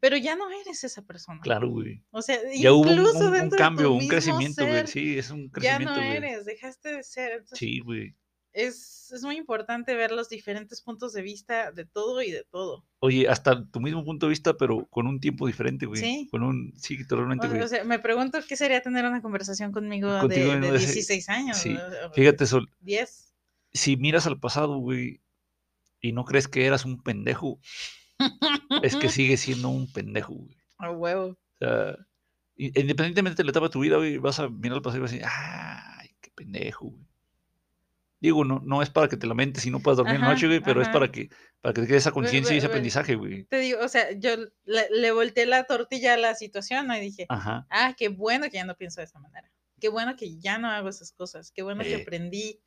Pero 0.01 0.17
ya 0.17 0.35
no 0.35 0.51
eres 0.51 0.83
esa 0.83 1.03
persona. 1.03 1.41
Claro, 1.43 1.71
güey. 1.71 2.03
O 2.11 2.23
sea, 2.23 2.37
Ya 2.57 2.73
hubo 2.73 2.91
un, 2.91 3.51
cambio, 3.51 3.93
un 3.93 4.09
crecimiento, 4.09 4.67
güey. 4.67 4.85
Sí, 4.89 5.17
es 5.17 5.31
un 5.31 5.45
ya 5.45 5.53
crecimiento, 5.53 5.95
no 5.95 6.07
güey. 6.07 6.17
eres, 6.17 6.45
dejaste 6.45 6.97
de 6.97 7.03
ser. 7.05 7.33
Entonces, 7.33 7.59
Sí, 7.59 7.79
güey. 7.79 8.17
Es, 8.53 9.11
es 9.13 9.23
muy 9.23 9.37
importante 9.37 9.95
ver 9.95 10.13
los 10.13 10.29
diferentes 10.29 10.83
puntos 10.83 11.13
de 11.13 11.23
vista 11.23 11.73
de 11.73 11.85
todo 11.85 12.21
y 12.23 12.31
de 12.31 12.45
todo. 12.45 12.85
Oye, 13.01 13.29
hasta 13.29 13.65
tu 13.71 13.81
mismo 13.81 14.05
punto 14.05 14.27
de 14.27 14.31
vista, 14.31 14.57
pero 14.57 14.87
con 14.87 15.07
un 15.07 15.21
tiempo 15.21 15.47
diferente, 15.47 15.87
güey. 15.87 16.01
Sí. 16.01 16.29
Con 16.31 16.43
un, 16.43 16.73
sí, 16.77 17.07
totalmente, 17.07 17.49
güey. 17.49 17.61
o 17.63 17.69
sea, 17.69 17.85
me 17.85 17.99
pregunto 17.99 18.39
qué 18.47 18.57
sería 18.57 18.83
tener 18.83 19.05
una 19.07 19.23
conversación 19.23 19.73
conmigo, 19.73 20.19
Contigo 20.21 20.53
de, 20.53 20.61
de 20.61 20.71
de 20.73 20.77
ese- 20.77 20.87
16 20.93 21.29
años. 21.29 21.57
sí. 21.57 21.75
o- 21.77 22.13
Fíjate, 22.13 22.47
Sol, 22.47 22.71
10. 22.81 23.35
si 23.73 23.97
miras 23.97 24.27
al 24.27 24.39
pasado, 24.39 24.77
güey, 24.79 25.21
y 26.01 26.13
no 26.13 26.25
crees 26.25 26.49
que 26.49 26.67
eras 26.67 26.85
un 26.85 27.03
pendejo, 27.03 27.59
es 28.83 28.97
que 28.97 29.09
sigues 29.09 29.41
siendo 29.41 29.69
un 29.69 29.91
pendejo, 29.93 30.35
güey. 30.35 30.57
A 30.79 30.91
huevo. 30.91 31.27
O 31.29 31.37
sea, 31.59 31.97
i- 32.57 32.79
independientemente 32.81 33.39
de 33.39 33.45
la 33.45 33.51
etapa 33.51 33.67
de 33.67 33.73
tu 33.73 33.81
vida, 33.81 33.97
güey, 33.97 34.19
vas 34.19 34.41
a 34.41 34.49
mirar 34.49 34.77
al 34.77 34.83
pasado 34.83 34.99
y 34.99 35.03
vas 35.03 35.13
a 35.13 35.15
decir, 35.15 35.29
ay, 35.31 36.09
qué 36.21 36.31
pendejo, 36.35 36.87
güey. 36.91 37.07
Digo, 38.23 38.45
no, 38.45 38.61
no 38.65 38.81
es 38.83 38.89
para 38.91 39.09
que 39.09 39.17
te 39.17 39.27
lamentes 39.27 39.67
y 39.67 39.71
no 39.71 39.81
puedas 39.81 39.99
dormir 39.99 40.17
Ajá, 40.17 40.31
noche, 40.33 40.47
güey, 40.47 40.61
pero 40.61 40.81
es 40.81 40.89
para 40.89 41.11
que, 41.11 41.29
para 41.61 41.75
que 41.75 41.81
te 41.83 41.87
quede 41.89 41.97
esa 41.99 42.13
conciencia 42.13 42.55
y 42.55 42.59
ese 42.59 42.69
aprendizaje, 42.69 43.17
güey. 43.17 43.45
Te 43.45 43.59
digo, 43.59 43.81
o 43.81 43.89
sea, 43.89 44.13
yo 44.13 44.37
le, 44.65 44.89
le 44.91 45.11
volteé 45.13 45.45
la 45.47 45.65
tortilla 45.65 46.15
a 46.15 46.17
la 46.17 46.35
situación 46.37 46.87
¿no? 46.87 46.97
y 46.97 47.01
dije, 47.01 47.27
Ajá. 47.29 47.67
ah, 47.69 47.95
qué 47.99 48.09
bueno 48.09 48.47
que 48.47 48.59
ya 48.59 48.65
no 48.65 48.77
pienso 48.77 49.01
de 49.01 49.07
esa 49.07 49.19
manera. 49.19 49.51
Qué 49.81 49.89
bueno 49.89 50.15
que 50.17 50.39
ya 50.39 50.59
no 50.59 50.71
hago 50.71 50.89
esas 50.89 51.13
cosas. 51.13 51.51
Qué 51.51 51.63
bueno 51.63 51.83
que 51.83 51.95
Eh. 51.95 52.03
aprendí 52.03 52.61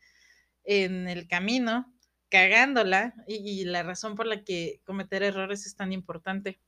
en 0.65 1.07
el 1.07 1.27
camino, 1.27 1.93
cagándola, 2.29 3.13
y, 3.27 3.35
y 3.61 3.65
la 3.65 3.83
razón 3.83 4.15
por 4.15 4.25
la 4.27 4.43
que 4.43 4.81
cometer 4.83 5.23
errores 5.23 5.65
es 5.65 5.75
tan 5.75 5.93
importante. 5.93 6.59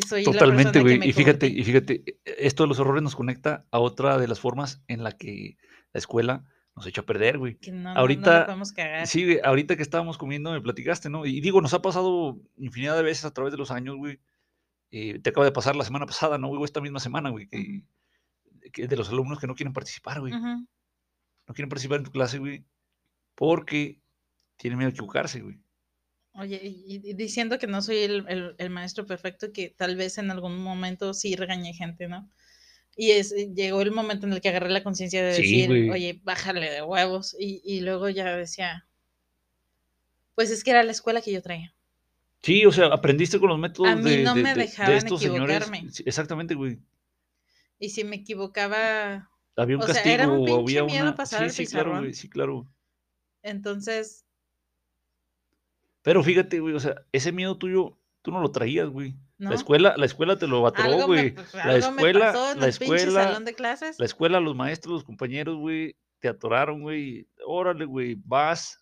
Que 0.00 0.06
soy 0.06 0.24
la 0.24 0.32
Totalmente, 0.32 0.80
güey. 0.80 1.08
Y 1.08 1.12
fíjate, 1.12 1.46
y 1.46 1.64
fíjate, 1.64 2.02
e- 2.06 2.18
esto 2.38 2.64
de 2.64 2.68
los 2.68 2.78
errores 2.78 3.02
nos 3.02 3.16
conecta 3.16 3.64
a 3.70 3.78
otra 3.78 4.18
de 4.18 4.28
las 4.28 4.40
formas 4.40 4.82
en 4.88 5.02
la 5.02 5.12
que 5.12 5.56
la 5.92 5.98
escuela 5.98 6.44
nos 6.74 6.86
echó 6.86 7.00
a 7.00 7.06
perder, 7.06 7.38
güey. 7.38 7.56
Que 7.56 7.72
no, 7.72 7.78
no- 7.84 7.94
no, 7.94 8.00
ahorita- 8.00 8.40
la 8.40 8.44
podemos 8.44 8.72
cagar. 8.72 9.06
Sí, 9.06 9.24
güey, 9.24 9.40
ahorita 9.42 9.76
que 9.76 9.82
estábamos 9.82 10.18
comiendo 10.18 10.52
me 10.52 10.60
platicaste, 10.60 11.08
¿no? 11.08 11.24
Y 11.24 11.40
digo, 11.40 11.62
nos 11.62 11.72
ha 11.72 11.80
pasado 11.80 12.38
infinidad 12.58 12.94
de 12.96 13.02
veces 13.02 13.24
a 13.24 13.32
través 13.32 13.52
de 13.52 13.58
los 13.58 13.70
años, 13.70 13.96
güey. 13.96 14.20
Eh, 14.90 15.18
te 15.20 15.30
acaba 15.30 15.46
de 15.46 15.52
pasar 15.52 15.74
la 15.76 15.84
semana 15.84 16.04
pasada, 16.04 16.36
¿no, 16.36 16.48
güey? 16.48 16.60
O 16.60 16.64
esta 16.66 16.82
misma 16.82 17.00
semana, 17.00 17.30
güey, 17.30 17.46
que, 17.48 17.82
que 18.72 18.86
de 18.86 18.96
los 18.96 19.08
alumnos 19.08 19.38
que 19.40 19.46
no 19.46 19.54
quieren 19.54 19.72
participar, 19.72 20.20
güey. 20.20 20.32
No 21.48 21.54
quieren 21.54 21.68
participar 21.70 21.98
en 21.98 22.04
tu 22.04 22.10
clase, 22.10 22.38
güey, 22.38 22.64
porque 23.34 24.00
tienen 24.56 24.78
miedo 24.78 24.88
a 24.88 24.92
equivocarse, 24.92 25.40
güey. 25.40 25.58
Oye, 26.38 26.60
y, 26.62 27.00
y 27.02 27.14
diciendo 27.14 27.58
que 27.58 27.66
no 27.66 27.82
soy 27.82 27.98
el, 27.98 28.24
el- 28.28 28.54
el 28.58 28.70
maestro 28.70 29.06
perfecto, 29.06 29.52
que 29.52 29.70
tal 29.70 29.96
vez 29.96 30.18
en 30.18 30.30
algún 30.30 30.58
momento 30.62 31.14
sí 31.14 31.34
regañé 31.34 31.72
gente, 31.74 32.06
¿no? 32.08 32.30
Y 32.96 33.12
es, 33.12 33.34
llegó 33.54 33.82
el 33.82 33.92
momento 33.92 34.26
en 34.26 34.34
el 34.34 34.40
que 34.42 34.50
agarré 34.50 34.70
la 34.70 34.84
conciencia 34.84 35.24
de 35.24 35.34
Sí, 35.34 35.42
decir, 35.42 35.82
oye, 35.86 36.20
bájale 36.24 36.70
de 36.70 36.82
huevos. 36.82 37.36
Y, 37.40 37.62
y 37.64 37.80
luego 37.82 38.08
ya 38.10 38.36
decía, 38.36 38.86
pues 40.36 40.52
es 40.52 40.62
que 40.62 40.70
era 40.70 40.84
la 40.84 40.92
escuela 40.92 41.20
que 41.20 41.32
yo 41.32 41.42
traía. 41.42 41.74
Sí, 42.42 42.64
o 42.64 42.72
sea, 42.72 42.86
aprendiste 42.86 43.38
con 43.40 43.48
los 43.50 43.58
métodos 43.58 44.02
mí 44.04 44.16
de, 44.16 44.26
no 44.26 44.34
de- 44.34 44.46
me 44.46 44.54
de- 44.54 44.72
de 44.78 44.94
dejaban 44.94 44.96
estos 44.96 45.20
señores. 45.22 45.74
equivocarme. 45.74 45.90
Sí, 45.90 46.02
Exactamente, 46.06 46.54
güey. 46.54 46.78
Y 47.78 47.88
si 47.90 48.04
me 48.04 48.16
equivocaba, 48.16 49.30
Había 49.56 49.76
un 49.76 49.82
O 49.82 49.88
sea, 49.88 50.02
castigo 50.02 50.14
era 50.14 50.28
un 50.28 50.42
o 50.42 50.42
pinche 50.42 50.62
había 50.62 50.84
miedo 50.84 51.14
una. 51.14 51.16
pasar 51.16 51.44
Sí, 51.48 51.66
claro, 51.68 51.94
güey, 51.96 52.14
sí, 52.14 52.28
claro. 52.28 52.66
entonces, 53.42 54.25
Pero 56.06 56.22
fíjate, 56.22 56.60
güey, 56.60 56.72
o 56.72 56.78
sea, 56.78 56.94
ese 57.10 57.32
miedo 57.32 57.58
tuyo, 57.58 57.98
tú 58.22 58.30
no 58.30 58.40
lo 58.40 58.52
traías, 58.52 58.88
güey. 58.88 59.16
¿no? 59.38 59.50
La 59.50 59.56
escuela, 59.56 59.94
la 59.96 60.06
escuela 60.06 60.38
te 60.38 60.46
lo 60.46 60.62
me, 60.62 61.02
güey. 61.04 61.34
pues, 61.34 61.52
La 61.52 61.64
me 61.64 61.78
escuela, 61.78 62.32
la 62.54 62.62
el 62.62 62.68
escuela, 62.68 63.24
salón 63.24 63.44
de 63.44 63.54
clases. 63.54 63.98
la 63.98 64.06
escuela, 64.06 64.38
los 64.38 64.54
maestros, 64.54 64.92
los 64.94 65.04
compañeros, 65.04 65.56
güey, 65.56 65.96
te 66.20 66.28
atoraron, 66.28 66.80
güey. 66.82 67.26
Órale, 67.44 67.84
güey, 67.86 68.16
vas 68.24 68.80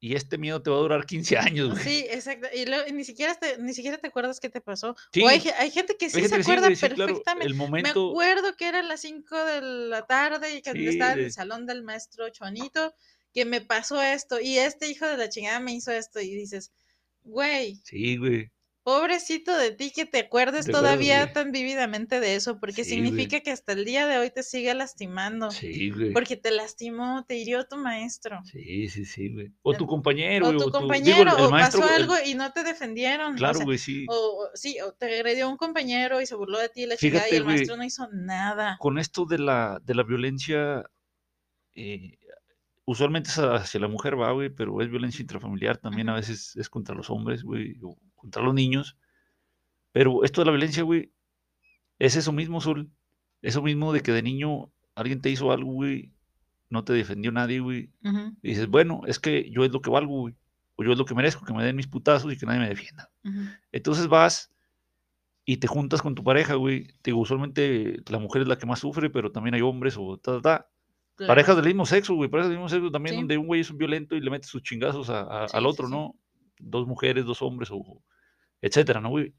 y 0.00 0.16
este 0.16 0.36
miedo 0.36 0.60
te 0.60 0.68
va 0.68 0.76
a 0.76 0.80
durar 0.80 1.06
15 1.06 1.38
años, 1.38 1.70
güey. 1.70 1.82
Sí, 1.82 2.06
exacto. 2.10 2.48
Y, 2.52 2.66
luego- 2.66 2.86
y 2.88 2.92
ni, 2.92 3.04
siquiera 3.04 3.34
te, 3.36 3.56
ni 3.58 3.72
siquiera 3.72 3.96
te 3.98 4.08
acuerdas 4.08 4.40
qué 4.40 4.50
te 4.50 4.60
pasó. 4.60 4.96
Sí. 5.12 5.22
O 5.22 5.28
hay, 5.28 5.40
hay 5.58 5.70
gente 5.70 5.96
que 5.96 6.10
sí 6.10 6.16
gente 6.20 6.28
se 6.28 6.36
que 6.38 6.42
sí, 6.42 6.50
acuerda 6.50 6.66
güey, 6.66 6.76
sí, 6.76 6.88
claro, 6.88 7.06
perfectamente. 7.06 7.46
el 7.46 7.54
Me 7.54 7.58
momento, 7.58 8.10
acuerdo 8.10 8.56
que 8.56 8.68
eran 8.68 8.88
las 8.88 9.00
5 9.00 9.44
de 9.44 9.60
la 9.62 10.02
tarde 10.06 10.56
y 10.56 10.60
que 10.60 10.72
Sí, 10.72 10.88
estaba 10.88 11.12
en 11.12 11.20
el 11.20 11.32
salón 11.32 11.66
del 11.66 11.82
maestro 11.84 12.28
Chonito, 12.28 12.92
que 13.34 13.44
me 13.44 13.60
pasó 13.60 14.00
esto 14.00 14.40
y 14.40 14.58
este 14.58 14.88
hijo 14.88 15.06
de 15.06 15.16
la 15.18 15.28
chingada 15.28 15.60
me 15.60 15.74
hizo 15.74 15.90
esto 15.92 16.20
y 16.20 16.34
dices, 16.34 16.72
güey, 17.24 17.80
sí, 17.84 18.16
güey. 18.16 18.50
pobrecito 18.84 19.56
de 19.56 19.70
ti 19.72 19.90
que 19.90 20.04
te 20.04 20.18
acuerdes 20.20 20.66
todavía 20.66 21.32
tan 21.32 21.50
vívidamente 21.52 22.20
de 22.20 22.36
eso, 22.36 22.60
porque 22.60 22.84
Sí, 22.84 22.90
güey. 22.98 23.08
significa 23.08 23.40
que 23.40 23.50
hasta 23.50 23.72
el 23.72 23.84
día 23.86 24.06
de 24.06 24.18
hoy 24.18 24.30
te 24.30 24.42
sigue 24.42 24.72
lastimando, 24.74 25.50
Sí, 25.50 25.88
güey. 25.90 26.12
porque 26.12 26.36
te 26.36 26.50
lastimó, 26.50 27.24
te 27.26 27.36
hirió 27.38 27.64
tu 27.66 27.76
maestro. 27.78 28.40
Sí, 28.44 28.88
sí, 28.88 29.04
sí, 29.06 29.32
güey. 29.32 29.52
O 29.62 29.72
tu 29.74 29.86
compañero, 29.86 30.48
O 30.48 30.52
tu 30.52 30.58
digo, 30.58 30.70
compañero, 30.70 31.36
el 31.36 31.44
o 31.46 31.50
maestro, 31.50 31.80
pasó 31.80 31.94
el- 31.96 32.02
algo 32.02 32.14
y 32.26 32.34
no 32.34 32.52
te 32.52 32.62
defendieron. 32.62 33.32
o 33.34 33.36
Claro, 33.38 33.54
sea, 33.54 33.64
güey, 33.64 33.78
sí. 33.78 34.04
o, 34.08 34.48
sí, 34.54 34.78
o 34.80 34.92
te 34.92 35.06
agredió 35.16 35.48
un 35.48 35.56
compañero 35.56 36.20
y 36.20 36.26
se 36.26 36.34
burló 36.34 36.58
de 36.58 36.68
ti 36.68 36.82
y 36.82 36.86
la 36.86 36.96
chingada 36.98 37.26
y 37.26 37.30
Fíjate, 37.30 37.36
el 37.38 37.42
güey. 37.44 37.56
maestro 37.56 37.76
no 37.78 37.84
hizo 37.84 38.06
nada. 38.12 38.76
Con 38.78 38.98
esto 38.98 39.24
de 39.24 39.38
la, 39.38 39.80
de 39.82 39.94
la 39.94 40.02
violencia, 40.02 40.84
eh, 41.74 42.18
usualmente 42.84 43.30
es 43.30 43.38
hacia 43.38 43.80
la 43.80 43.88
mujer, 43.88 44.20
va, 44.20 44.32
güey, 44.32 44.50
pero 44.50 44.80
es 44.80 44.90
violencia 44.90 45.22
intrafamiliar 45.22 45.78
también, 45.78 46.08
a 46.08 46.14
veces 46.14 46.56
es 46.56 46.68
contra 46.68 46.94
los 46.94 47.10
hombres, 47.10 47.42
güey, 47.42 47.78
o 47.82 47.96
contra 48.14 48.42
los 48.42 48.54
niños. 48.54 48.96
Pero 49.92 50.24
esto 50.24 50.40
de 50.40 50.46
la 50.46 50.52
violencia, 50.52 50.82
güey, 50.82 51.12
es 51.98 52.16
eso 52.16 52.32
mismo, 52.32 52.60
Sol. 52.60 52.90
Eso 53.42 53.62
mismo 53.62 53.92
de 53.92 54.00
que 54.00 54.12
de 54.12 54.22
niño 54.22 54.72
alguien 54.94 55.20
te 55.20 55.30
hizo 55.30 55.52
algo, 55.52 55.72
güey, 55.72 56.12
no 56.70 56.84
te 56.84 56.92
defendió 56.92 57.30
nadie, 57.32 57.60
güey. 57.60 57.90
Y 58.42 58.48
dices, 58.48 58.68
bueno, 58.68 59.02
es 59.06 59.18
que 59.18 59.50
yo 59.50 59.64
es 59.64 59.72
lo 59.72 59.80
que 59.80 59.90
valgo, 59.90 60.20
güey. 60.20 60.34
O 60.76 60.82
yo 60.82 60.92
es 60.92 60.98
lo 60.98 61.04
que 61.04 61.14
merezco, 61.14 61.44
que 61.44 61.52
me 61.54 61.64
den 61.64 61.76
mis 61.76 61.86
putazos 61.86 62.32
y 62.32 62.36
que 62.36 62.46
nadie 62.46 62.60
me 62.60 62.68
defienda. 62.68 63.10
Entonces 63.70 64.08
vas 64.08 64.52
y 65.44 65.58
te 65.58 65.66
juntas 65.68 66.02
con 66.02 66.14
tu 66.14 66.24
pareja, 66.24 66.54
güey. 66.54 66.86
Te 67.02 67.10
digo, 67.10 67.20
usualmente 67.20 68.02
la 68.08 68.18
mujer 68.18 68.42
es 68.42 68.48
la 68.48 68.58
que 68.58 68.66
más 68.66 68.80
sufre, 68.80 69.10
pero 69.10 69.30
también 69.30 69.54
hay 69.54 69.60
hombres 69.60 69.96
o 69.98 70.18
ta, 70.18 70.40
ta, 70.40 70.42
ta. 70.42 70.70
Claro. 71.16 71.28
Parejas 71.30 71.56
del 71.56 71.66
mismo 71.66 71.86
sexo, 71.86 72.14
güey. 72.14 72.28
Parejas 72.28 72.50
del 72.50 72.58
mismo 72.58 72.68
sexo 72.68 72.90
también 72.90 73.14
Sí. 73.14 73.20
donde 73.20 73.38
un 73.38 73.46
güey 73.46 73.60
es 73.60 73.70
un 73.70 73.78
violento 73.78 74.16
y 74.16 74.20
le 74.20 74.30
mete 74.30 74.48
sus 74.48 74.62
chingazos 74.62 75.10
a- 75.10 75.44
a- 75.44 75.48
Sí, 75.48 75.56
al 75.56 75.66
otro, 75.66 75.86
sí. 75.86 75.92
¿no? 75.92 76.16
Dos 76.58 76.86
mujeres, 76.86 77.24
dos 77.24 77.40
hombres 77.42 77.70
o 77.72 78.02
etcétera, 78.60 79.00
¿no, 79.00 79.10
güey? 79.10 79.32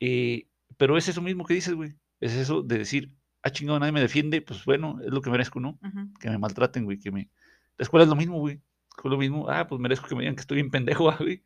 Eh, 0.00 0.46
pero 0.76 0.96
es 0.96 1.08
eso 1.08 1.22
mismo 1.22 1.44
que 1.44 1.54
dices, 1.54 1.74
güey. 1.74 1.94
Es 2.20 2.34
eso 2.34 2.62
de 2.62 2.78
decir, 2.78 3.10
ah, 3.42 3.50
chingado, 3.50 3.78
nadie 3.78 3.92
me 3.92 4.00
defiende, 4.00 4.42
pues 4.42 4.64
bueno, 4.64 4.98
es 5.02 5.10
lo 5.10 5.20
que 5.22 5.30
merezco, 5.30 5.60
¿no? 5.60 5.78
Ujú. 5.82 6.12
Que 6.20 6.30
me 6.30 6.38
maltraten, 6.38 6.84
güey, 6.84 6.98
que 6.98 7.10
me... 7.10 7.30
La 7.76 7.84
escuela 7.84 8.04
es 8.04 8.08
lo 8.10 8.16
mismo, 8.16 8.38
güey. 8.38 8.56
Es 8.56 9.04
lo 9.10 9.16
mismo, 9.16 9.48
ah, 9.48 9.66
pues 9.68 9.80
merezco 9.80 10.08
que 10.08 10.14
me 10.16 10.22
digan 10.22 10.34
que 10.34 10.40
estoy 10.40 10.56
bien 10.56 10.70
pendejo, 10.70 11.08
ah, 11.10 11.16
güey 11.18 11.42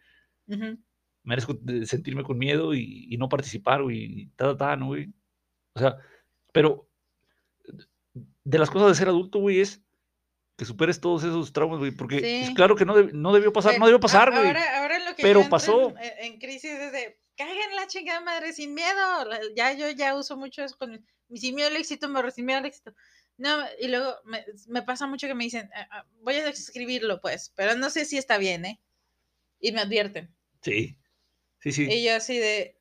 Ujú. 0.48 0.78
merezco 1.24 1.54
de- 1.54 1.86
sentirme 1.86 2.22
con 2.24 2.38
miedo 2.38 2.74
y, 2.74 3.06
y 3.10 3.16
no 3.18 3.28
participar, 3.28 3.82
güey, 3.82 3.98
y 4.22 4.26
ta, 4.30 4.46
ta, 4.52 4.56
ta, 4.56 4.76
¿no, 4.76 4.86
güey? 4.86 5.12
O 5.74 5.78
sea, 5.80 5.96
pero 6.52 6.88
de 8.14 8.58
las 8.58 8.70
cosas 8.70 8.88
de 8.88 8.94
ser 8.94 9.08
adulto, 9.08 9.38
güey, 9.38 9.60
es 9.60 9.80
que 10.56 10.64
superes 10.64 11.00
todos 11.00 11.24
esos 11.24 11.52
traumas, 11.52 11.78
güey, 11.78 11.90
porque 11.92 12.40
es 12.42 12.48
Sí. 12.48 12.54
claro 12.54 12.76
que 12.76 12.84
no, 12.84 12.94
deb- 12.96 13.12
no 13.12 13.32
debió 13.32 13.52
pasar, 13.52 13.78
no 13.78 13.86
debió 13.86 14.00
pasar, 14.00 14.30
güey. 14.30 14.46
Ahora, 14.46 14.80
ahora 14.82 14.98
lo 14.98 15.16
que 15.16 15.22
pero 15.22 15.48
pasó. 15.48 15.90
En, 15.98 16.32
en- 16.34 16.38
crisis 16.38 16.70
es 16.72 16.92
de, 16.92 17.18
caguen 17.36 17.74
la 17.74 17.86
chingada 17.86 18.20
madre 18.20 18.52
sin 18.52 18.74
miedo. 18.74 19.28
Ya 19.56 19.72
yo 19.72 19.90
ya 19.90 20.14
uso 20.14 20.36
mucho 20.36 20.62
eso 20.62 20.76
con 20.76 20.90
mi- 21.28 21.38
sin 21.38 21.54
miedo 21.54 21.68
al 21.68 21.76
éxito, 21.76 22.08
me 22.08 22.30
sin 22.30 22.44
miedo 22.44 22.58
al 22.60 22.66
éxito. 22.66 22.94
No, 23.38 23.58
y 23.80 23.88
luego 23.88 24.14
me, 24.24 24.44
me 24.68 24.82
pasa 24.82 25.06
mucho 25.06 25.26
que 25.26 25.34
me 25.34 25.44
dicen, 25.44 25.70
"Ah, 25.74 25.88
ah, 25.90 26.06
voy 26.20 26.34
a 26.34 26.48
escribirlo 26.48 27.20
pues, 27.20 27.50
pero 27.56 27.74
no 27.74 27.88
sé 27.88 28.04
si 28.04 28.18
está 28.18 28.36
bien, 28.36 28.66
¿eh? 28.66 28.80
Y 29.58 29.72
me 29.72 29.80
advierten. 29.80 30.32
Sí, 30.60 30.98
sí, 31.60 31.72
sí, 31.72 31.88
Y 31.90 32.04
yo 32.04 32.14
así 32.14 32.36
de, 32.38 32.78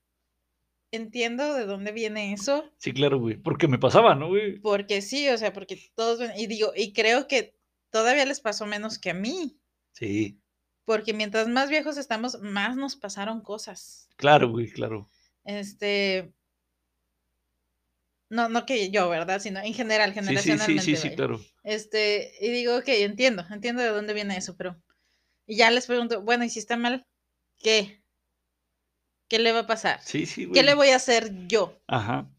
entiendo 0.91 1.53
de 1.53 1.65
dónde 1.65 1.91
viene 1.91 2.33
eso, 2.33 2.69
sí, 2.77 2.93
claro, 2.93 3.19
güey, 3.19 3.37
porque 3.37 3.67
me 3.67 3.79
pasaba, 3.79 4.15
¿no, 4.15 4.27
güey? 4.29 4.59
porque 4.59 5.01
sí, 5.01 5.27
o 5.29 5.37
sea, 5.37 5.53
porque 5.53 5.79
todos, 5.95 6.19
ven- 6.19 6.33
y 6.37 6.47
digo, 6.47 6.71
y 6.75 6.93
creo 6.93 7.27
que 7.27 7.55
todavía 7.89 8.25
les 8.25 8.41
pasó 8.41 8.65
menos 8.65 8.99
que 8.99 9.11
a 9.11 9.13
mí, 9.13 9.57
Sí, 9.93 10.39
porque 10.85 11.13
mientras 11.13 11.47
más 11.47 11.69
viejos 11.69 11.97
estamos, 11.97 12.39
más 12.41 12.75
nos 12.75 12.95
pasaron 12.95 13.41
cosas. 13.41 14.07
claro, 14.15 14.49
güey, 14.49 14.69
claro. 14.69 15.09
Este, 15.43 16.33
no, 18.29 18.47
no 18.49 18.65
que 18.65 18.89
yo, 18.91 19.09
¿verdad? 19.09 19.39
Sino 19.39 19.59
en 19.59 19.73
general, 19.73 20.13
Sí, 20.13 20.19
sí, 20.19 20.21
sí, 20.21 20.23
generacionalmente. 20.27 20.81
sí, 20.83 20.95
sí, 20.95 21.03
vaya. 21.09 21.15
claro. 21.15 21.41
Este, 21.63 22.33
y 22.39 22.49
digo, 22.49 22.77
ok, 22.77 22.87
entiendo, 22.87 23.43
entiendo 23.51 23.81
de 23.81 23.89
dónde 23.89 24.13
viene 24.13 24.37
eso, 24.37 24.55
pero, 24.55 24.81
y 25.45 25.57
ya 25.57 25.69
les 25.71 25.85
pregunto, 25.87 26.21
bueno, 26.21 26.43
y 26.45 26.49
si 26.49 26.59
está 26.59 26.77
mal, 26.77 27.05
¿qué? 27.59 28.00
¿Qué 29.31 29.39
le 29.39 29.53
va 29.53 29.59
a 29.59 29.65
pasar? 29.65 30.01
Sí, 30.03 30.25
sí, 30.25 30.43
güey. 30.43 30.53
¿Qué 30.53 30.61
le 30.61 30.73
voy 30.73 30.89
a 30.89 30.97
hacer 30.97 31.31
yo? 31.47 31.79
Ajá, 31.87 32.29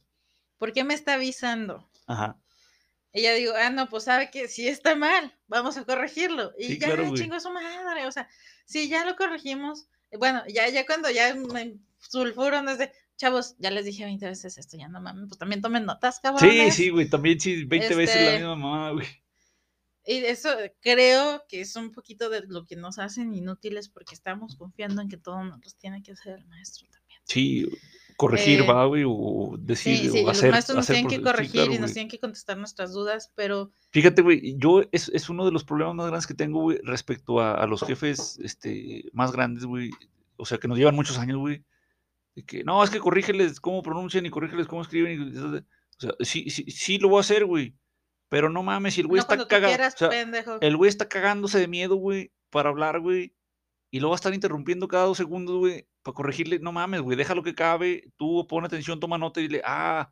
¿Por 0.59 0.75
qué 0.75 0.85
me 0.85 0.93
está 0.93 1.15
avisando? 1.15 1.89
ajá. 2.07 2.37
Ya 3.15 3.33
digo, 3.33 3.55
ah, 3.57 3.71
no, 3.71 3.89
pues 3.89 4.05
sabe 4.05 4.31
que 4.31 4.47
sí 4.47 4.69
está 4.69 4.95
mal, 4.95 5.33
vamos 5.47 5.79
a 5.79 5.85
corregirlo. 5.87 6.53
Y 6.59 6.65
Sí, 6.67 6.79
ya 6.79 6.89
claro, 6.89 7.15
chingo 7.15 7.35
a 7.37 7.41
su 7.41 7.51
madre, 7.51 8.07
o 8.07 8.13
sea, 8.13 8.29
sí, 8.67 8.91
ya 8.91 9.07
lo 9.07 9.17
corregimos. 9.17 9.87
Bueno, 10.19 10.43
ya, 10.49 10.69
ya 10.69 10.85
cuando 10.85 11.11
ya 11.11 11.35
me 11.35 11.79
sulfuron 11.99 12.67
desde, 12.67 12.93
chavos, 13.17 13.55
ya 13.59 13.71
les 13.71 13.87
dije 13.87 14.05
20 14.05 14.27
veces 14.27 14.59
esto, 14.59 14.77
ya 14.77 14.89
no 14.89 15.01
mames, 15.01 15.29
pues 15.29 15.39
también 15.39 15.63
tomen 15.63 15.87
notas, 15.87 16.17
Sí, 16.17 16.21
cabrones. 16.23 16.75
sí, 16.75 16.91
güey, 16.91 17.09
también 17.09 17.41
sí, 17.41 17.65
20 17.65 17.95
veces 17.95 18.17
la 18.17 18.23
Este, 18.23 18.37
misma 18.39 18.57
mamada, 18.57 18.91
güey. 18.93 19.07
Y 20.05 20.17
eso 20.25 20.49
creo 20.81 21.45
que 21.49 21.61
es 21.61 21.77
un 21.77 21.93
poquito 21.93 22.29
de 22.29 22.43
lo 22.49 22.65
que 22.65 22.77
nos 22.77 22.99
hacen 22.99 23.35
inútiles 23.35 23.89
porque 23.89 24.15
estamos 24.15 24.57
confiando 24.57 25.01
en 25.01 25.09
que 25.09 25.17
todo 25.17 25.45
nos 25.45 25.63
los 25.63 25.77
tiene 25.77 26.03
que 26.03 26.13
hacer 26.13 26.39
el 26.39 26.47
maestro 26.47 26.89
también. 26.91 27.21
Sí, 27.25 27.69
corregir, 28.17 28.61
Eh, 28.61 28.67
va, 28.67 28.85
güey, 28.87 29.05
o 29.07 29.57
decir, 29.59 29.97
Sí, 29.97 30.11
sí, 30.11 30.21
o 30.21 30.27
los 30.27 30.37
hacer, 30.39 30.51
maestros 30.51 30.77
nos 30.77 30.85
hacer 30.85 30.95
tienen 30.97 31.11
que 31.11 31.17
sí, 31.17 31.23
corregir 31.23 31.53
claro, 31.53 31.73
y 31.75 31.79
nos 31.79 31.93
tienen 31.93 32.09
que 32.11 32.19
contestar 32.19 32.57
nuestras 32.59 32.93
dudas, 32.93 33.33
pero 33.37 33.73
Fíjate, 33.91 34.23
güey, 34.23 34.57
yo 34.59 34.83
es, 34.91 35.09
es 35.15 35.29
uno 35.29 35.45
de 35.45 35.53
los 35.53 35.65
problemas 35.65 35.95
más 35.95 36.07
grandes 36.09 36.27
que 36.27 36.35
tengo, 36.35 36.61
güey, 36.63 36.79
respecto 36.83 37.41
a, 37.41 37.55
a 37.55 37.67
los 37.67 37.83
jefes 37.83 38.39
este, 38.43 39.05
más 39.13 39.31
grandes, 39.33 39.65
güey. 39.65 39.91
O 40.37 40.45
sea, 40.47 40.59
que 40.59 40.67
nos 40.67 40.79
llevan 40.79 40.97
muchos 40.97 41.19
años, 41.19 41.39
güey. 41.39 41.63
De 42.35 42.43
que, 42.45 42.65
no, 42.65 42.83
es 42.83 42.91
que 42.91 42.99
corrígeles 42.99 43.61
cómo 43.61 43.83
pronuncian 43.83 44.27
y 44.27 44.31
corrígeles 44.31 44.67
cómo 44.67 44.83
escriben. 44.83 45.33
y- 45.33 45.39
o 45.39 46.01
sea, 46.01 46.15
sí, 46.21 46.51
sí, 46.51 46.65
sí 46.71 46.99
lo 46.99 47.09
voy 47.09 47.19
a 47.19 47.21
hacer, 47.21 47.45
güey. 47.45 47.75
Pero 48.33 48.49
no 48.49 48.63
mames, 48.63 48.95
si 48.95 49.03
el 49.03 49.09
güey 49.09 49.19
no 49.19 49.21
está 49.21 49.35
cuando 49.37 49.45
tú 49.45 49.51
cagado. 49.51 49.75
quieras, 49.75 49.95
o 49.95 49.99
sea, 49.99 50.09
pendejo. 50.09 50.57
el 50.63 50.75
güey 50.79 50.89
está 50.89 51.07
cagándose 51.07 51.61
de 51.61 51.69
miedo, 51.69 51.97
güey, 51.97 52.33
para 52.49 52.71
hablar, 52.71 52.99
güey. 52.99 53.37
Y 53.91 54.01
luego 54.01 54.13
va 54.13 54.15
a 54.15 54.23
estar 54.23 54.33
interrumpiendo 54.33 54.89
cada 54.89 55.05
dos 55.05 55.19
segundos, 55.19 55.59
güey, 55.59 55.87
para 56.03 56.15
corregirle. 56.15 56.59
No 56.59 56.73
mames, 56.73 57.03
güey, 57.03 57.19
deja 57.19 57.35
lo 57.35 57.43
que 57.43 57.55
cabe. 57.55 58.11
Tú 58.17 58.47
pon 58.49 58.65
atención, 58.65 59.01
toma 59.01 59.19
nota 59.19 59.39
y 59.41 59.49
dile, 59.49 59.61
ah, 59.67 60.11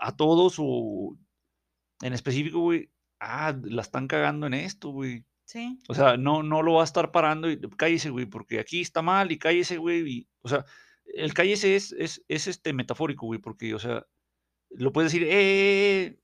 a, 0.00 0.06
a 0.06 0.16
todos 0.16 0.58
o 0.60 1.18
en 2.02 2.12
específico, 2.12 2.60
güey, 2.60 2.88
ah, 3.18 3.52
la 3.64 3.82
están 3.82 4.06
cagando 4.06 4.46
en 4.46 4.54
esto, 4.54 4.90
güey. 4.90 5.24
Sí, 5.44 5.80
O 5.88 5.94
sea, 5.94 6.16
no, 6.16 6.44
no 6.44 6.62
lo 6.62 6.74
va 6.74 6.82
a 6.82 6.84
estar 6.84 7.10
parando 7.10 7.50
y 7.50 7.58
cállese, 7.76 8.10
güey, 8.10 8.26
porque 8.26 8.60
aquí 8.60 8.80
está 8.80 9.02
mal 9.02 9.32
y 9.32 9.38
cállese, 9.38 9.78
güey. 9.78 10.08
Y, 10.08 10.28
o 10.42 10.48
sea, 10.48 10.64
el 11.04 11.34
cállese 11.34 11.74
es, 11.74 11.90
es, 11.98 12.24
es 12.28 12.46
este 12.46 12.72
metafórico, 12.72 13.26
güey, 13.26 13.40
porque, 13.40 13.74
o 13.74 13.80
sea, 13.80 14.06
lo 14.70 14.92
puedes 14.92 15.12
decir, 15.12 15.26
eh, 15.30 16.18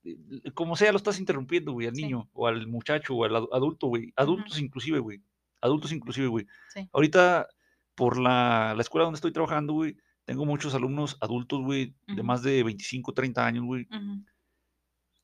como 0.53 0.75
sea, 0.75 0.91
lo 0.91 0.97
estás 0.97 1.19
interrumpiendo, 1.19 1.71
güey, 1.71 1.87
al 1.87 1.95
Sí. 1.95 2.03
niño 2.03 2.29
o 2.33 2.47
al 2.47 2.67
muchacho 2.67 3.15
o 3.15 3.23
al 3.23 3.31
adu- 3.31 3.49
adulto, 3.51 3.87
güey. 3.87 4.13
Adultos 4.15 4.59
inclusive, 4.59 4.99
güey. 4.99 5.21
Adultos 5.61 5.91
inclusive, 5.91 6.27
güey. 6.27 6.45
sí. 6.73 6.87
Ahorita, 6.91 7.47
por 7.95 8.19
la, 8.19 8.73
la 8.75 8.81
escuela 8.81 9.05
donde 9.05 9.17
estoy 9.17 9.31
trabajando, 9.31 9.73
güey, 9.73 9.95
tengo 10.25 10.45
muchos 10.45 10.73
alumnos 10.75 11.17
adultos, 11.21 11.61
güey, 11.63 11.93
de 12.07 12.23
más 12.23 12.41
de 12.43 12.63
25, 12.63 13.13
30 13.13 13.45
años, 13.45 13.63
güey. 13.65 13.87
Ujú. 13.91 14.23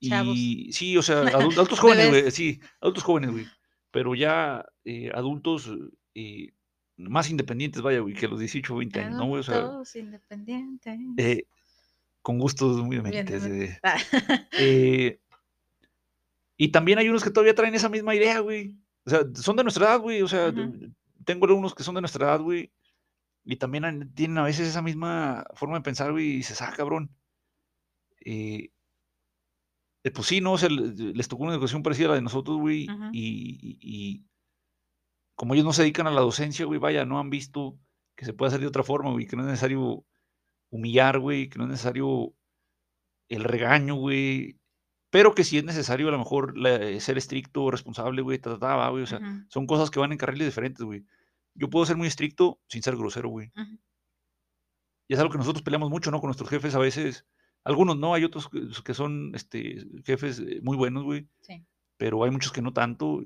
Chavos. 0.02 0.36
Y 0.38 0.72
sí, 0.72 0.98
o 0.98 1.02
sea, 1.02 1.24
adul- 1.24 1.30
adultos 1.74 1.80
jóvenes, 1.80 2.10
güey, 2.10 2.32
sí, 2.32 2.60
adultos 2.80 3.04
jóvenes, 3.04 3.32
güey. 3.32 3.46
Pero 3.92 4.16
ya 4.16 4.66
eh, 4.86 5.10
adultos 5.14 5.72
eh, 6.16 6.52
más 6.98 7.30
independientes, 7.30 7.82
vaya, 7.82 8.00
güey, 8.00 8.14
que 8.14 8.28
los 8.28 8.40
18 8.40 8.74
o 8.74 8.78
20 8.78 9.00
años, 9.02 9.18
¿no, 9.18 9.26
güey? 9.28 9.40
O 9.42 9.44
sea, 9.44 9.56
Adultos 9.58 9.96
independientes. 9.96 11.00
eh, 11.18 11.44
con 12.22 12.38
gustos 12.40 12.78
muy 12.84 12.98
bien. 13.00 13.04
eh, 13.08 13.80
Ah, 13.84 13.98
eh, 14.60 15.20
y 16.58 16.70
también 16.70 17.00
hay 17.00 17.08
unos 17.10 17.24
que 17.24 17.30
todavía 17.32 17.56
traen 17.56 17.76
esa 17.76 17.90
misma 17.90 18.16
idea, 18.16 18.40
güey. 18.40 18.76
O 19.06 19.10
sea, 19.10 19.22
son 19.36 19.56
de 19.56 19.64
nuestra 19.64 19.86
edad, 19.86 20.00
güey. 20.00 20.22
O 20.22 20.28
sea, 20.28 20.52
tengo 21.26 21.46
alumnos 21.46 21.74
que 21.74 21.84
son 21.84 21.96
de 21.96 22.02
nuestra 22.02 22.26
edad, 22.28 22.42
güey. 22.42 22.72
Y 23.46 23.56
también 23.56 24.12
tienen 24.14 24.38
a 24.38 24.44
veces 24.44 24.68
esa 24.68 24.82
misma 24.82 25.46
forma 25.56 25.76
de 25.78 25.82
pensar, 25.84 26.12
güey. 26.12 26.26
Y 26.28 26.36
dices, 26.38 26.62
ah, 26.62 26.74
cabrón. 26.76 27.10
Eh, 28.26 28.72
eh, 30.04 30.12
pues 30.12 30.28
sí, 30.28 30.42
¿no? 30.42 30.54
O 30.54 30.58
sea, 30.58 30.70
le- 30.70 31.14
les 31.14 31.28
tocó 31.28 31.44
una 31.44 31.54
educación 31.54 31.82
parecida 31.84 32.08
a 32.08 32.10
la 32.10 32.16
de 32.16 32.22
nosotros, 32.22 32.58
güey. 32.58 32.88
Y- 33.14 33.78
y 33.82 34.26
como 35.36 35.54
ellos 35.54 35.66
no 35.66 35.74
se 35.74 35.84
dedican 35.84 36.08
a 36.08 36.12
la 36.12 36.22
docencia, 36.22 36.66
güey, 36.66 36.80
vaya, 36.80 37.06
no 37.06 37.20
han 37.20 37.30
visto 37.30 37.80
que 38.16 38.26
se 38.26 38.34
puede 38.34 38.50
hacer 38.50 38.60
de 38.60 38.68
otra 38.68 38.84
forma, 38.84 39.12
güey. 39.12 39.26
Que 39.26 39.38
no 39.38 39.44
es 39.44 39.48
necesario 39.48 40.04
humillar, 40.70 41.20
güey. 41.20 41.50
Que 41.50 41.58
no 41.58 41.66
es 41.66 41.72
necesario 41.72 42.34
el 43.30 43.44
regaño, 43.44 43.96
güey. 43.96 44.58
Pero 45.12 45.34
que 45.34 45.44
sí 45.44 45.58
es 45.58 45.64
necesario 45.64 46.08
a 46.08 46.12
lo 46.12 46.20
mejor 46.20 46.58
la- 46.58 46.76
eh, 46.76 47.00
ser 47.00 47.18
estricto, 47.18 47.72
responsable, 47.72 48.22
güey, 48.22 48.38
ta, 48.40 48.52
ta, 48.54 48.60
ta, 48.60 48.76
va, 48.76 48.90
güey. 48.90 49.04
O 49.04 49.08
sea, 49.08 49.20
son 49.50 49.66
cosas 49.68 49.90
que 49.90 50.00
van 50.00 50.12
en 50.12 50.18
carriles 50.20 50.48
diferentes, 50.48 50.84
güey. 50.86 51.04
Yo 51.56 51.70
puedo 51.70 51.86
ser 51.86 51.98
muy 51.98 52.08
estricto 52.08 52.60
sin 52.68 52.84
ser 52.84 52.96
grosero, 52.96 53.30
güey. 53.30 53.52
Y 55.08 55.14
es 55.16 55.20
algo 55.20 55.32
que 55.32 55.40
nosotros 55.40 55.64
peleamos 55.64 55.90
mucho, 55.90 56.12
¿no? 56.12 56.20
Con 56.20 56.28
nuestros 56.28 56.50
jefes 56.50 56.76
a 56.76 56.80
veces. 56.80 57.26
Algunos 57.64 57.98
no, 57.98 58.14
hay 58.14 58.24
otros 58.24 58.48
que, 58.50 58.68
que 58.86 58.94
son 58.94 59.32
este, 59.34 59.84
jefes 60.06 60.40
eh, 60.40 60.60
muy 60.62 60.78
buenos, 60.78 61.04
güey. 61.04 61.28
Sí. 61.42 61.66
Pero 61.98 62.24
hay 62.24 62.32
muchos 62.32 62.52
que 62.52 62.62
no 62.62 62.72
tanto. 62.72 63.24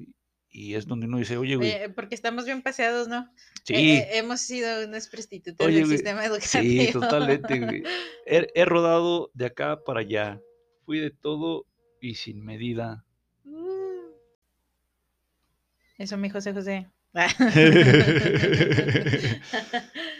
Y- 0.54 0.76
es 0.76 0.86
donde 0.88 1.08
uno 1.08 1.18
dice, 1.18 1.36
oye, 1.38 1.56
güey. 1.58 1.70
Oye, 1.74 1.90
porque 1.90 2.16
estamos 2.16 2.46
bien 2.46 2.62
paseados, 2.62 3.08
¿no? 3.08 3.30
sí, 3.64 3.74
Eh, 3.74 3.98
eh, 3.98 4.08
hemos 4.20 4.40
sido 4.42 4.86
unos 4.86 5.08
prostitutos 5.08 5.66
Oye, 5.68 5.78
del 5.78 5.86
güey, 5.86 5.98
sistema 5.98 6.22
sí, 6.40 6.80
educativo. 6.80 7.00
totalmente, 7.02 7.60
güey. 7.60 7.84
He, 8.26 8.48
he 8.56 8.66
rodado 8.66 9.32
de 9.34 9.46
acá 9.48 9.84
para 9.84 10.00
allá. 10.02 10.40
Fui 10.86 11.00
de 11.00 11.12
todo 11.12 11.66
y 12.00 12.16
sin 12.16 12.44
medida. 12.44 13.04
Uh. 13.46 14.12
Eso, 15.98 16.18
mi 16.18 16.30
José 16.30 16.54
José. 16.54 16.90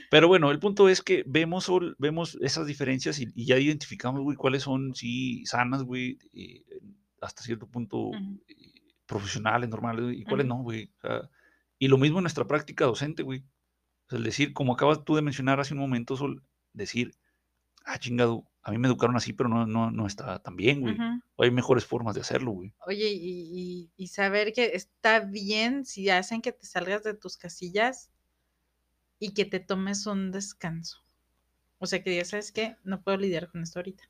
Pero 0.10 0.28
bueno, 0.28 0.52
el 0.52 0.60
punto 0.60 0.90
es 0.90 1.02
que 1.02 1.24
vemos, 1.26 1.70
vemos 1.98 2.38
esas 2.42 2.68
diferencias 2.68 3.20
y, 3.20 3.28
y 3.36 3.46
ya 3.46 3.58
identificamos, 3.58 4.22
güey, 4.22 4.38
cuáles 4.38 4.64
son, 4.64 4.94
sí, 4.96 5.44
sanas, 5.46 5.84
güey, 5.84 6.20
eh, 6.34 6.64
hasta 7.22 7.42
cierto 7.42 7.68
punto 7.68 8.12
eh, 8.48 8.63
profesionales, 9.06 9.70
normales, 9.70 10.06
güey, 10.06 10.22
y 10.22 10.24
cuáles 10.24 10.46
no, 10.48 10.56
güey. 10.58 10.92
O 10.98 11.02
sea, 11.08 11.30
y 11.80 11.88
lo 11.88 11.98
mismo 11.98 12.20
en 12.20 12.24
nuestra 12.24 12.46
práctica 12.48 12.86
docente, 12.86 13.24
güey. 13.24 13.40
O 14.06 14.10
sea, 14.10 14.18
el 14.18 14.24
decir, 14.24 14.54
como 14.54 14.74
acabas 14.74 15.04
tú 15.04 15.16
de 15.16 15.22
mencionar 15.22 15.60
hace 15.60 15.74
un 15.74 15.80
momento, 15.80 16.16
Sol, 16.18 16.44
decir, 16.74 17.16
ah, 17.86 18.00
chingado, 18.00 18.46
a 18.62 18.72
mí 18.72 18.78
me 18.78 18.88
educaron 18.88 19.16
así, 19.18 19.34
pero 19.34 19.50
no, 19.50 19.66
no, 19.68 19.92
no 19.92 20.08
está 20.08 20.40
tan 20.40 20.56
bien, 20.56 20.80
güey. 20.82 20.96
Hay 21.38 21.52
mejores 21.52 21.86
formas 21.86 22.16
de 22.16 22.22
hacerlo, 22.22 22.52
güey. 22.52 22.74
Oye, 22.88 23.10
y, 23.12 23.50
y- 23.54 23.92
y 23.98 24.08
saber 24.08 24.54
que 24.54 24.72
está 24.74 25.20
bien 25.20 25.84
si 25.86 26.10
hacen 26.10 26.42
que 26.42 26.54
te 26.54 26.66
salgas 26.66 27.04
de 27.04 27.14
tus 27.14 27.36
casillas 27.38 28.10
y 29.20 29.34
que 29.34 29.46
te 29.46 29.60
tomes 29.60 30.06
un 30.06 30.32
descanso. 30.32 31.04
O 31.80 31.86
sea, 31.86 32.02
que 32.02 32.16
ya 32.16 32.24
sabes 32.24 32.54
que 32.54 32.78
no 32.86 33.02
puedo 33.02 33.18
lidiar 33.18 33.50
con 33.50 33.62
esto 33.62 33.80
ahorita, 33.80 34.04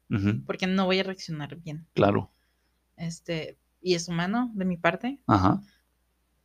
porque 0.45 0.67
no 0.67 0.86
voy 0.86 0.99
a 0.99 1.03
reaccionar 1.03 1.56
bien. 1.56 1.88
Claro. 1.93 2.32
Este, 2.97 3.58
y 3.84 3.96
es 3.96 4.08
humano 4.08 4.52
de 4.56 4.65
mi 4.65 4.78
parte. 4.78 5.19
Ajá. 5.28 5.62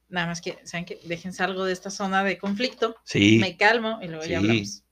Nada 0.09 0.27
más 0.27 0.41
que, 0.41 0.59
¿saben 0.65 0.85
que 0.85 0.99
Déjense 1.07 1.43
algo 1.43 1.65
de 1.65 1.73
esta 1.73 1.91
zona 1.91 2.25
de 2.25 2.39
conflicto. 2.39 2.97
Sí. 3.05 3.39
Me 3.39 3.57
calmo 3.57 3.99
y 4.03 4.09
luego 4.09 4.25
ya 4.25 4.39
hablamos. 4.39 4.85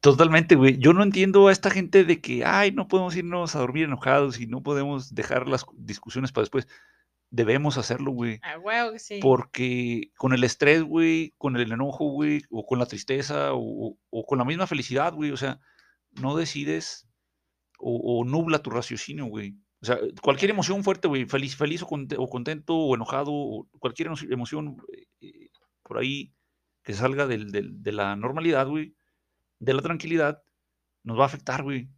Totalmente, 0.00 0.54
güey. 0.56 0.78
Yo 0.78 0.92
no 0.92 1.02
entiendo 1.02 1.48
a 1.48 1.52
esta 1.52 1.70
gente 1.70 2.04
de 2.04 2.20
que, 2.20 2.44
ay, 2.44 2.72
no 2.72 2.88
podemos 2.88 3.14
irnos 3.16 3.54
a 3.54 3.58
dormir 3.58 3.84
enojados 3.84 4.40
y 4.40 4.46
no 4.46 4.62
podemos 4.62 5.14
dejar 5.14 5.46
las 5.46 5.66
discusiones 5.76 6.32
para 6.32 6.42
después. 6.42 6.66
Debemos 7.30 7.78
hacerlo, 7.78 8.10
güey. 8.10 8.40
Ah, 8.42 8.58
que 8.92 8.98
sí. 8.98 9.20
Porque 9.22 10.10
con 10.16 10.32
el 10.32 10.42
estrés, 10.42 10.82
güey, 10.82 11.34
con 11.38 11.56
el 11.56 11.70
enojo, 11.70 12.06
güey, 12.06 12.42
o 12.50 12.66
con 12.66 12.78
la 12.78 12.86
tristeza, 12.86 13.52
o, 13.52 13.96
o 14.08 14.26
con 14.26 14.38
la 14.38 14.44
misma 14.44 14.66
felicidad, 14.66 15.12
güey, 15.12 15.30
o 15.30 15.36
sea, 15.36 15.60
no 16.20 16.34
decides 16.34 17.06
o, 17.78 18.20
o 18.20 18.24
nubla 18.24 18.60
tu 18.60 18.70
raciocinio, 18.70 19.26
güey. 19.26 19.56
O 19.82 19.86
sea, 19.86 19.98
cualquier 20.20 20.50
emoción 20.50 20.84
fuerte, 20.84 21.08
güey, 21.08 21.24
feliz, 21.26 21.56
feliz 21.56 21.82
o, 21.82 21.86
conte- 21.86 22.16
o 22.18 22.28
contento 22.28 22.76
o 22.76 22.94
enojado, 22.94 23.32
o 23.32 23.66
cualquier 23.78 24.08
emo- 24.08 24.32
emoción 24.32 24.76
eh, 25.20 25.48
por 25.82 25.98
ahí 25.98 26.32
que 26.82 26.92
salga 26.92 27.26
del- 27.26 27.50
del- 27.50 27.82
de 27.82 27.92
la 27.92 28.14
normalidad, 28.16 28.66
güey, 28.68 28.94
de 29.58 29.74
la 29.74 29.82
tranquilidad, 29.82 30.42
nos 31.02 31.18
va 31.18 31.22
a 31.22 31.26
afectar, 31.26 31.62
güey, 31.62 31.88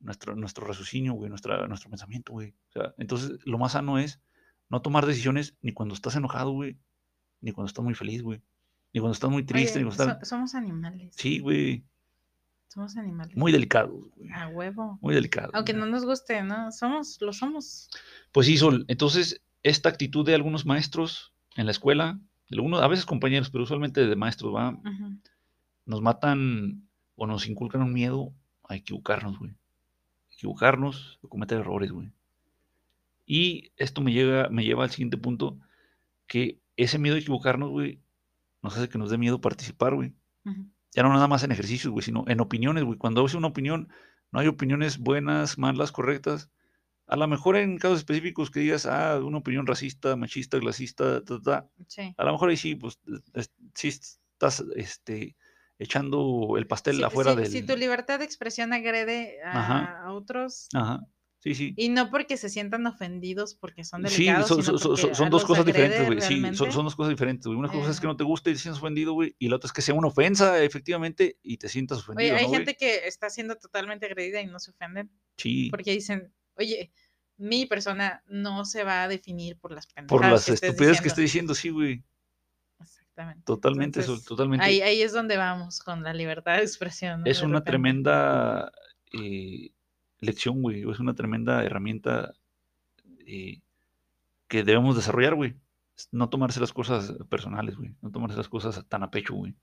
nuestro, 0.00 0.34
nuestro 0.36 0.66
raciocinio, 0.66 1.14
güey, 1.14 1.30
nuestra, 1.30 1.66
nuestro 1.68 1.88
pensamiento, 1.88 2.32
güey. 2.32 2.50
O 2.68 2.72
sea, 2.72 2.94
entonces 2.98 3.38
lo 3.46 3.56
más 3.58 3.72
sano 3.72 3.98
es 3.98 4.20
no 4.68 4.82
tomar 4.82 5.06
decisiones 5.06 5.56
ni 5.62 5.72
cuando 5.72 5.94
estás 5.94 6.16
enojado, 6.16 6.50
güey, 6.52 6.76
ni 7.40 7.52
cuando 7.52 7.68
estás 7.68 7.84
muy 7.84 7.94
feliz, 7.94 8.22
güey, 8.22 8.42
ni 8.92 9.00
cuando 9.00 9.14
estás 9.14 9.30
muy 9.30 9.42
triste, 9.44 9.78
Oye, 9.78 9.84
ni 9.84 9.90
cuando 9.90 10.04
estás... 10.12 10.28
so- 10.28 10.36
somos 10.36 10.54
animales. 10.54 11.14
Sí, 11.16 11.38
güey, 11.38 11.84
Somos 12.72 12.96
animales. 12.96 13.36
muy 13.36 13.52
delicados, 13.52 13.92
güey, 14.16 14.30
A 14.32 14.48
huevo. 14.48 14.98
muy 15.02 15.14
delicados. 15.14 15.50
Aunque 15.54 15.72
güey. 15.72 15.84
no 15.84 15.90
nos 15.90 16.04
guste, 16.06 16.42
¿no? 16.42 16.72
Somos, 16.72 17.18
lo 17.20 17.32
somos. 17.34 17.90
Pues 18.32 18.46
sí, 18.46 18.56
Sol. 18.56 18.84
Entonces, 18.88 19.42
esta 19.62 19.90
actitud 19.90 20.24
de 20.24 20.34
algunos 20.34 20.64
maestros 20.64 21.34
en 21.56 21.66
la 21.66 21.72
escuela, 21.72 22.18
de 22.48 22.56
algunos, 22.56 22.80
a 22.82 22.88
veces 22.88 23.04
compañeros, 23.04 23.50
pero 23.50 23.64
usualmente 23.64 24.06
de 24.06 24.16
maestros, 24.16 24.54
¿va? 24.54 24.70
Ujú. 24.70 25.18
nos 25.84 26.00
matan 26.00 26.88
o 27.16 27.26
nos 27.26 27.46
inculcan 27.46 27.82
un 27.82 27.92
miedo 27.92 28.32
a 28.68 28.76
equivocarnos, 28.76 29.38
güey. 29.38 29.52
Equivocarnos, 30.32 31.18
a 31.22 31.28
cometer 31.28 31.58
errores, 31.58 31.92
güey. 31.92 32.10
Y 33.26 33.72
esto 33.76 34.00
me, 34.00 34.12
llega, 34.12 34.48
me 34.48 34.64
lleva 34.64 34.84
al 34.84 34.90
siguiente 34.90 35.16
punto, 35.18 35.58
que 36.26 36.58
ese 36.76 36.98
miedo 36.98 37.16
a 37.16 37.18
equivocarnos, 37.18 37.70
güey, 37.70 38.00
nos 38.62 38.76
hace 38.76 38.88
que 38.88 38.96
nos 38.98 39.10
dé 39.10 39.18
miedo 39.18 39.40
participar, 39.40 39.94
güey. 39.94 40.14
Ujú. 40.44 40.66
Ya 40.94 41.02
no 41.02 41.08
nada 41.12 41.26
más 41.28 41.42
en 41.42 41.52
ejercicios, 41.52 41.90
güey, 41.92 42.04
sino 42.04 42.24
en 42.28 42.40
opiniones, 42.40 42.84
güey. 42.84 42.98
Cuando 42.98 43.24
haces 43.24 43.34
una 43.36 43.48
opinión, 43.48 43.88
no 44.30 44.40
hay 44.40 44.46
opiniones 44.46 44.98
buenas, 44.98 45.58
malas, 45.58 45.90
correctas. 45.92 46.50
A 47.06 47.16
lo 47.16 47.26
mejor 47.28 47.56
en 47.56 47.78
casos 47.78 47.98
específicos 47.98 48.50
que 48.50 48.60
digas, 48.60 48.86
ah, 48.86 49.18
una 49.22 49.38
opinión 49.38 49.66
racista, 49.66 50.16
machista, 50.16 50.58
clasista, 50.60 51.22
ta, 51.24 51.40
ta, 51.40 51.68
Sí. 51.88 52.14
a 52.16 52.24
lo 52.24 52.32
mejor 52.32 52.50
ahí 52.50 52.56
sí, 52.56 52.74
pues, 52.74 52.98
es- 53.34 53.50
sí 53.74 53.88
estás, 53.88 54.64
este, 54.76 55.36
echando 55.78 56.54
el 56.56 56.66
pastel 56.66 57.02
afuera 57.02 57.32
si- 57.32 57.36
del... 57.36 57.46
si 57.50 57.62
tu 57.62 57.76
libertad 57.76 58.18
de 58.20 58.24
expresión 58.24 58.72
agrede 58.72 59.38
Ajá. 59.44 59.78
a, 60.02 60.04
a 60.06 60.12
otros, 60.12 60.68
Ajá, 60.74 61.00
sí, 61.42 61.54
sí. 61.54 61.74
y 61.76 61.88
no 61.88 62.10
porque 62.10 62.36
se 62.36 62.48
sientan 62.48 62.86
ofendidos 62.86 63.54
porque 63.54 63.84
son 63.84 64.06
Sí, 64.08 64.24
delicados, 64.24 64.48
son, 64.48 64.62
sino 64.62 64.78
son- 64.78 64.96
son- 64.96 65.14
son 65.14 65.26
a 65.26 65.30
dos 65.30 65.44
cosas 65.44 65.66
diferentes, 65.66 66.06
güey. 66.06 66.20
Sí, 66.20 66.40
son, 66.54 66.72
son 66.72 66.84
dos 66.84 66.94
cosas 66.96 67.10
diferentes, 67.10 67.46
güey. 67.46 67.58
Una 67.58 67.68
cosa 67.68 67.90
es 67.90 68.00
que 68.00 68.06
no 68.06 68.16
te 68.16 68.24
guste 68.24 68.50
y 68.50 68.54
te 68.54 68.58
sientas 68.60 68.80
ofendido, 68.82 69.12
güey, 69.12 69.34
y 69.38 69.48
la 69.48 69.56
otra 69.56 69.66
es 69.66 69.72
que 69.72 69.82
sea 69.82 69.94
una 69.94 70.08
ofensa, 70.08 70.62
efectivamente, 70.62 71.36
y 71.42 71.56
te 71.58 71.68
sientas 71.68 71.98
Oye, 71.98 72.04
ofendido, 72.04 72.36
hay 72.36 72.42
¿no, 72.44 72.48
güey? 72.48 72.58
gente 72.60 72.76
que 72.76 73.06
está 73.06 73.28
siendo 73.30 73.56
totalmente 73.56 74.06
agredida 74.06 74.40
y 74.40 74.46
no 74.46 74.58
se 74.58 74.70
ofenden 74.70 75.10
Sí, 75.36 75.68
porque 75.70 75.92
dicen, 75.92 76.32
oye, 76.56 76.92
mi 77.38 77.66
persona 77.66 78.22
no 78.26 78.64
se 78.64 78.84
va 78.84 79.02
a 79.02 79.08
definir 79.08 79.58
por 79.58 79.72
las 79.72 79.86
pendejadas 79.88 80.08
por 80.08 80.30
las 80.30 80.48
estupideces 80.48 80.76
que 81.00 81.04
diciendo". 81.04 81.08
esté 81.08 81.20
diciendo, 81.22 81.54
sí, 81.54 81.68
güey. 81.70 82.04
Exactamente. 82.80 83.42
Totalmente, 83.44 84.00
eso, 84.00 84.20
totalmente. 84.22 84.64
Ahí, 84.64 84.80
ahí 84.80 85.02
es 85.02 85.12
donde 85.12 85.36
vamos 85.36 85.80
con 85.80 86.02
la 86.02 86.12
libertad 86.14 86.56
de 86.56 86.62
expresión. 86.62 87.20
¿no? 87.22 87.26
es 87.26 87.40
De 87.40 87.46
una 87.46 87.58
repente. 87.58 87.70
tremenda 87.70 88.72
eh, 89.12 89.70
lección, 90.22 90.62
güey. 90.62 90.88
Es 90.90 90.98
una 91.00 91.14
tremenda 91.14 91.62
herramienta 91.64 92.32
eh, 93.26 93.60
que 94.48 94.64
debemos 94.64 94.96
desarrollar, 94.96 95.34
güey. 95.34 95.54
No 96.10 96.28
tomarse 96.30 96.60
las 96.60 96.72
cosas 96.72 97.12
personales, 97.28 97.76
güey. 97.76 97.94
No 98.00 98.10
tomarse 98.10 98.36
las 98.36 98.48
cosas 98.48 98.84
tan 98.88 99.02
a 99.02 99.10
pecho, 99.10 99.34
güey. 99.34 99.54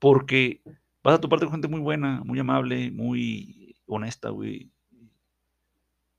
Porque 0.00 0.60
vas 1.02 1.14
a 1.14 1.20
toparte 1.20 1.44
con 1.46 1.52
gente 1.52 1.68
muy 1.68 1.80
buena, 1.80 2.22
muy 2.24 2.38
amable, 2.38 2.90
muy 2.90 3.76
honesta, 3.86 4.30
güey. 4.30 4.70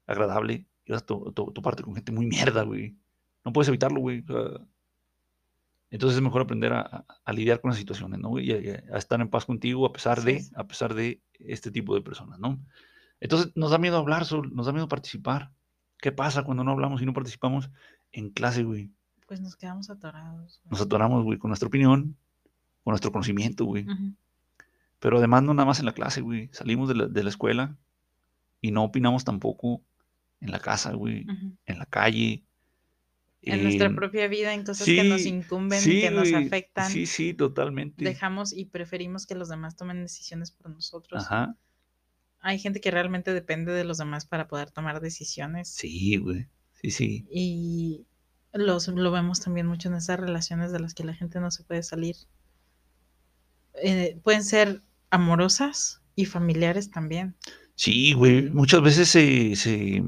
Agradable. 0.08 0.66
Y 0.86 0.92
vas 0.92 1.04
a 1.04 1.06
to- 1.06 1.32
to- 1.34 1.52
toparte 1.54 1.84
con 1.84 1.94
gente 1.96 2.12
muy 2.12 2.26
mierda, 2.26 2.64
güey. 2.64 2.96
No 3.46 3.54
puedes 3.54 3.68
evitarlo, 3.70 4.00
güey. 4.00 4.24
O 4.28 4.34
sea, 4.34 4.66
entonces 5.92 6.18
es 6.18 6.24
mejor 6.24 6.42
aprender 6.42 6.74
a, 6.74 6.82
a- 6.82 7.06
a 7.26 7.34
lidiar 7.34 7.62
con 7.62 7.70
las 7.70 7.78
situaciones, 7.78 8.20
¿no? 8.20 8.40
Y 8.40 8.52
a, 8.52 8.84
a 8.94 8.98
estar 8.98 9.20
en 9.22 9.30
paz 9.30 9.46
contigo 9.46 9.86
a 9.86 9.94
pesar 9.94 10.22
de, 10.22 10.44
a 10.56 10.68
pesar 10.68 10.94
de 10.94 11.22
este 11.40 11.72
tipo 11.72 11.96
de 11.96 12.02
personas, 12.02 12.40
¿no? 12.40 12.60
Entonces 13.20 13.52
nos 13.56 13.72
da 13.72 13.78
miedo 13.78 13.98
hablar, 13.98 14.26
Sol, 14.26 14.54
nos 14.54 14.66
da 14.66 14.72
miedo 14.72 14.88
participar. 14.88 15.52
¿Qué 15.98 16.12
pasa 16.12 16.44
cuando 16.44 16.64
no 16.64 16.72
hablamos 16.72 17.02
y 17.02 17.06
no 17.06 17.14
participamos 17.14 17.70
en 18.12 18.30
clase, 18.30 18.64
güey? 18.64 18.92
Pues 19.28 19.42
nos 19.42 19.56
quedamos 19.56 19.90
atorados. 19.90 20.60
güey. 20.64 20.72
Nos 20.72 20.82
atoramos, 20.82 21.24
güey, 21.24 21.38
con 21.38 21.50
nuestra 21.50 21.68
opinión, 21.68 22.16
con 22.84 22.92
nuestro 22.92 23.12
conocimiento, 23.12 23.66
güey. 23.66 23.86
Pero 25.00 25.18
además 25.18 25.44
no 25.44 25.54
nada 25.54 25.66
más 25.66 25.80
en 25.80 25.86
la 25.86 25.94
clase, 25.94 26.22
güey. 26.22 26.50
Salimos 26.52 26.88
de 26.90 26.96
la, 26.96 27.08
de 27.08 27.24
la 27.24 27.30
escuela 27.30 27.78
y 28.62 28.72
no 28.72 28.84
opinamos 28.84 29.24
tampoco 29.24 29.82
en 30.42 30.52
la 30.52 30.60
casa, 30.60 30.94
güey, 30.94 31.26
en 31.66 31.80
la 31.80 31.86
calle. 31.86 32.44
En 33.42 33.64
nuestra 33.64 33.94
propia 33.94 34.28
vida, 34.28 34.54
en 34.54 34.64
cosas 34.66 34.86
que 34.86 35.04
nos 35.04 35.26
incumben, 35.26 35.80
sí, 35.80 36.02
que 36.02 36.12
nos 36.12 36.32
afectan. 36.34 36.90
Sí, 36.90 37.06
sí, 37.06 37.34
totalmente. 37.34 38.04
Dejamos 38.04 38.52
y 38.54 38.66
preferimos 38.66 39.26
que 39.26 39.36
los 39.36 39.48
demás 39.50 39.76
tomen 39.76 40.02
decisiones 40.02 40.52
por 40.52 40.70
nosotros. 40.70 41.24
Ajá. 41.24 41.56
Hay 42.42 42.60
gente 42.60 42.82
que 42.82 42.92
realmente 42.92 43.34
depende 43.34 43.74
de 43.74 43.84
los 43.84 43.98
demás 43.98 44.26
para 44.26 44.48
poder 44.48 44.72
tomar 44.72 45.02
decisiones. 45.02 45.70
Sí, 45.70 46.18
güey. 46.18 46.48
Sí, 46.82 46.92
sí. 46.92 47.28
Y 47.30 48.06
los, 48.54 48.88
lo 48.88 49.12
vemos 49.12 49.42
también 49.42 49.68
mucho 49.68 49.90
en 49.90 49.96
esas 49.96 50.20
relaciones 50.20 50.72
de 50.72 50.80
las 50.80 50.94
que 50.94 51.04
la 51.04 51.14
gente 51.14 51.40
no 51.40 51.52
se 51.52 51.64
puede 51.64 51.84
salir. 51.84 52.16
Eh, 53.74 54.20
pueden 54.24 54.44
ser 54.44 54.82
amorosas 55.10 56.02
y 56.16 56.26
familiares 56.26 56.92
también. 56.92 57.36
Sí, 57.76 58.14
güey. 58.14 58.50
Muchas 58.50 58.82
veces 58.82 59.10
se, 59.10 59.56
se, 59.56 60.04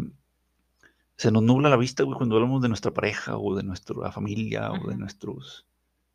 se 1.17 1.32
nos 1.32 1.44
nubla 1.44 1.70
la 1.70 1.78
vista, 1.78 2.04
güey, 2.04 2.17
cuando 2.17 2.36
hablamos 2.36 2.62
de 2.62 2.70
nuestra 2.70 2.94
pareja 2.94 3.38
o 3.38 3.56
de 3.56 3.63
nuestra 3.63 4.12
familia 4.12 4.72
o 4.72 4.89
de 4.89 4.98
nuestros 4.98 5.67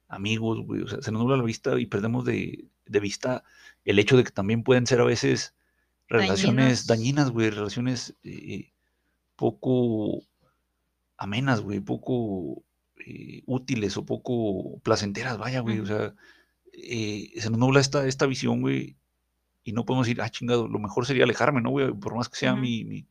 amigos, 0.09 0.65
güey. 0.67 0.83
O 0.83 0.89
sea, 0.89 1.03
se 1.03 1.13
nos 1.13 1.23
nubla 1.23 1.37
la 1.37 1.45
vista 1.45 1.79
y 1.79 1.87
perdemos 1.87 2.25
de, 2.25 2.69
de 2.87 3.01
vista 3.01 3.45
el 3.85 3.99
hecho 3.99 4.17
de 4.17 4.25
que 4.25 4.31
también 4.31 4.63
pueden 4.63 4.87
ser 4.87 5.01
a 5.01 5.05
veces 5.05 5.55
relaciones 6.09 6.87
dañinas, 6.87 7.31
güey. 7.31 7.51
Relaciones 7.51 8.17
eh, 8.25 8.73
poco 9.37 10.23
amenas, 11.17 11.61
güey. 11.61 11.81
Poco 11.81 12.63
eh, 13.05 13.43
útiles 13.47 13.97
o 13.97 14.05
poco 14.05 14.79
placenteras, 14.81 15.39
vaya, 15.39 15.61
güey. 15.61 15.81
O 15.81 15.87
sea, 15.87 16.15
eh, 16.73 17.31
se 17.37 17.51
nos 17.51 17.59
nubla 17.59 17.81
esta, 17.81 18.07
esta 18.07 18.27
visión, 18.27 18.61
güey. 18.61 18.97
Y 19.65 19.73
no 19.73 19.85
podemos 19.85 20.07
decir, 20.07 20.23
ah, 20.23 20.31
chingado, 20.31 20.69
lo 20.69 20.79
mejor 20.79 21.07
sería 21.07 21.25
alejarme, 21.25 21.61
¿no, 21.61 21.71
güey? 21.71 21.93
Por 21.93 22.15
más 22.15 22.29
que 22.29 22.37
sea 22.37 22.55
mi, 22.55 22.85
mi, 22.85 23.07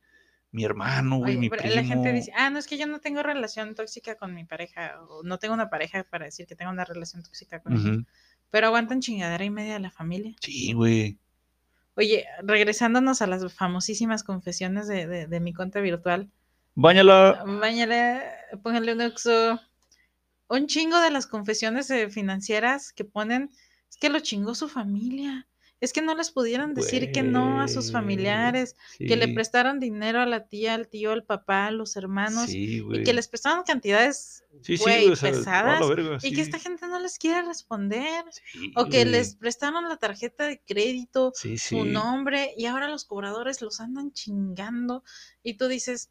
mi 0.52 0.64
hermano, 0.64 1.18
güey, 1.18 1.36
mi 1.36 1.50
primo. 1.50 1.74
la 1.74 1.84
gente 1.84 2.12
dice, 2.14 2.32
ah, 2.34 2.48
no, 2.48 2.58
es 2.58 2.66
que 2.66 2.78
yo 2.78 2.86
no 2.86 2.98
tengo 2.98 3.22
relación 3.22 3.74
tóxica 3.74 4.14
con 4.14 4.34
mi 4.34 4.44
pareja, 4.44 5.02
o 5.08 5.22
no 5.22 5.38
tengo 5.38 5.52
una 5.52 5.68
pareja 5.68 6.04
para 6.04 6.24
decir 6.24 6.46
que 6.46 6.56
tengo 6.56 6.70
una 6.70 6.86
relación 6.86 7.22
tóxica 7.22 7.60
con 7.60 7.74
ellos. 7.74 7.98
Ujú. 7.98 8.06
Pero 8.50 8.68
aguantan 8.68 9.00
chingadera 9.00 9.44
y 9.44 9.50
media 9.50 9.74
de 9.74 9.80
la 9.80 9.90
familia. 9.90 10.34
Sí, 10.40 10.72
güey. 10.72 11.18
Oye, 11.96 12.26
regresándonos 12.42 13.22
a 13.22 13.26
las 13.26 13.52
famosísimas 13.54 14.22
confesiones 14.22 14.86
de, 14.86 15.06
de- 15.06 15.26
de 15.26 15.40
mi 15.40 15.52
cuenta 15.54 15.80
virtual, 15.80 16.30
Báñala. 16.78 17.42
Báñale, 17.46 18.20
póngale 18.62 18.92
un 18.92 19.00
oxo. 19.00 19.58
Un 20.48 20.66
chingo 20.66 21.00
de 21.00 21.10
las 21.10 21.26
confesiones 21.26 21.90
eh, 21.90 22.10
financieras 22.10 22.92
que 22.92 23.04
ponen, 23.04 23.50
es 23.90 23.96
que 23.96 24.10
lo 24.10 24.20
chingó 24.20 24.54
su 24.54 24.68
familia. 24.68 25.48
Es 25.78 25.92
que 25.92 26.00
no 26.00 26.14
les 26.14 26.30
pudieron 26.30 26.72
decir 26.72 27.12
que 27.12 27.22
no 27.22 27.60
a 27.60 27.68
sus 27.68 27.92
familiares, 27.92 28.76
que 28.98 29.14
le 29.16 29.28
prestaron 29.28 29.78
dinero 29.78 30.20
a 30.22 30.26
la 30.26 30.46
tía, 30.48 30.72
al 30.74 30.88
tío, 30.88 31.12
al 31.12 31.24
papá, 31.24 31.66
a 31.66 31.70
los 31.70 31.96
hermanos, 31.96 32.48
Sí, 32.50 32.82
y 32.90 33.02
que 33.02 33.12
les 33.12 33.28
prestaron 33.28 33.62
cantidades, 33.62 34.42
Sí, 34.62 34.74
o 34.74 35.16
sea, 35.16 35.30
pesadas, 35.32 36.24
y 36.24 36.32
que 36.32 36.40
esta 36.40 36.58
gente 36.58 36.86
no 36.88 36.98
les 36.98 37.18
quiere 37.18 37.42
responder, 37.42 38.24
o 38.74 38.86
que 38.86 39.04
les 39.04 39.36
prestaron 39.36 39.86
la 39.86 39.98
tarjeta 39.98 40.46
de 40.46 40.62
crédito, 40.66 41.32
su 41.58 41.84
nombre, 41.84 42.54
y 42.56 42.64
ahora 42.64 42.88
los 42.88 43.04
cobradores 43.04 43.60
los 43.60 43.78
andan 43.80 44.12
chingando, 44.12 45.04
y 45.42 45.54
tú 45.58 45.68
dices, 45.68 46.10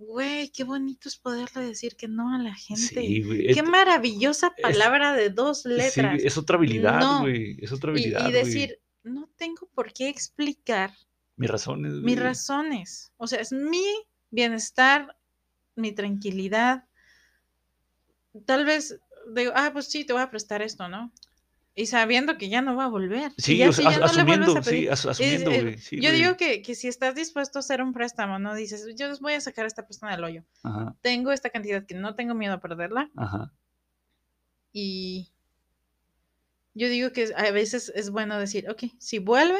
güey, 0.00 0.50
qué 0.50 0.64
bonito 0.64 1.08
es 1.08 1.16
poderle 1.18 1.62
decir 1.62 1.94
que 1.96 2.08
no 2.08 2.34
a 2.34 2.38
la 2.38 2.54
gente. 2.54 2.82
Sí, 3.00 3.22
güey. 3.22 3.54
Qué 3.54 3.62
maravillosa 3.62 4.52
es- 4.56 4.62
palabra 4.62 5.12
de 5.12 5.30
dos 5.30 5.62
sí, 5.62 5.68
letras. 5.68 6.20
es 6.22 6.36
otra 6.36 6.56
habilidad, 6.56 6.98
No. 7.00 7.20
güey. 7.20 7.56
Es 7.60 7.70
otra 7.72 7.90
habilidad, 7.92 8.28
y 8.28 8.32
decir, 8.32 8.80
no 9.02 9.28
tengo 9.36 9.68
por 9.74 9.92
qué 9.92 10.08
explicar 10.08 10.92
Mis 11.36 11.50
razones, 11.50 11.92
mis 11.94 12.18
razones. 12.18 13.12
O 13.16 13.26
sea, 13.26 13.40
es 13.40 13.52
mi 13.52 13.84
bienestar, 14.30 15.16
mi 15.76 15.92
tranquilidad. 15.92 16.84
Tal 18.46 18.64
vez 18.64 18.98
digo, 19.34 19.52
ah, 19.54 19.70
pues 19.72 19.86
sí, 19.86 20.04
te 20.04 20.12
voy 20.12 20.22
a 20.22 20.30
prestar 20.30 20.62
esto, 20.62 20.88
¿no? 20.88 21.12
Y 21.74 21.86
sabiendo 21.86 22.36
que 22.38 22.48
ya 22.48 22.60
no 22.60 22.74
va 22.74 22.84
a 22.84 22.88
volver. 22.88 23.32
Sí, 23.38 23.56
ya 23.56 23.68
o 23.68 23.72
si 23.72 23.82
sea, 23.82 23.92
ya 23.92 24.04
as- 24.04 24.12
no 24.12 24.18
le 24.18 24.24
vuelves 24.24 24.48
asumiendo, 24.48 24.60
a 24.60 24.62
sí, 24.64 24.88
as- 24.88 25.06
asumiendo, 25.06 25.50
eh, 25.52 25.62
güey. 25.62 25.78
Sí, 25.78 25.96
yo 26.00 26.10
güey. 26.10 26.22
digo 26.22 26.36
que, 26.36 26.60
que 26.62 26.74
si 26.74 26.88
estás 26.88 27.14
dispuesto 27.14 27.58
a 27.58 27.60
hacer 27.60 27.80
un 27.82 27.92
préstamo, 27.92 28.38
¿no? 28.40 28.54
Dices, 28.54 28.84
yo 28.96 29.06
les 29.08 29.20
voy 29.20 29.34
a 29.34 29.40
sacar 29.40 29.64
a 29.64 29.68
esta 29.68 29.86
persona 29.86 30.10
del 30.12 30.24
hoyo. 30.24 30.44
Ajá, 30.64 30.96
Tengo 31.02 31.30
esta 31.30 31.50
cantidad 31.50 31.86
que 31.86 31.94
no 31.94 32.16
tengo 32.16 32.34
miedo 32.34 32.54
a 32.54 32.60
perderla. 32.60 33.10
ajá. 33.16 33.52
Y 34.72 35.32
yo 36.78 36.88
digo 36.88 37.12
que 37.12 37.32
a 37.36 37.50
veces 37.50 37.92
es 37.94 38.10
bueno 38.10 38.38
decir, 38.38 38.70
ok, 38.70 38.84
si 38.98 39.18
vuelve, 39.18 39.58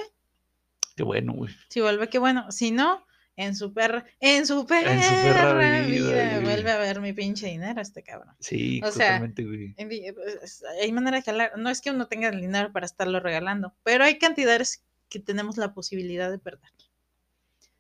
Qué 0.97 1.03
bueno, 1.03 1.33
güey. 1.33 1.55
si 1.69 1.81
vuelve, 1.81 2.09
qué 2.09 2.19
bueno. 2.19 2.51
Si 2.51 2.71
no, 2.73 3.07
en 3.37 3.55
su 3.55 3.73
perra, 3.73 4.05
en 4.19 4.47
su 4.47 4.67
perra, 4.67 4.95
En 4.95 5.03
su 5.03 5.11
perra 5.11 5.87
vida, 5.87 6.41
vuelve 6.41 6.73
a 6.73 6.79
ver 6.79 7.01
mi 7.01 7.13
pinche 7.13 7.47
dinero 7.47 7.81
este 7.81 8.03
cabrón. 8.03 8.35
Sí, 8.41 8.81
O 8.85 8.91
sea, 8.91 9.21
güey. 9.21 9.73
Pues, 9.75 10.65
Hay 10.83 10.91
manera 10.91 11.19
de 11.19 11.23
jalar. 11.23 11.53
No 11.57 11.71
es 11.71 11.81
que 11.81 11.93
uno 11.93 12.09
tenga 12.09 12.29
el 12.29 12.41
dinero 12.41 12.73
para 12.73 12.87
estarlo 12.87 13.21
regalando, 13.21 13.77
pero 13.85 14.03
hay 14.05 14.19
cantidades 14.19 14.85
que 15.09 15.21
tenemos 15.21 15.57
la 15.57 15.73
posibilidad 15.73 16.31
de 16.31 16.39
perder. 16.39 16.71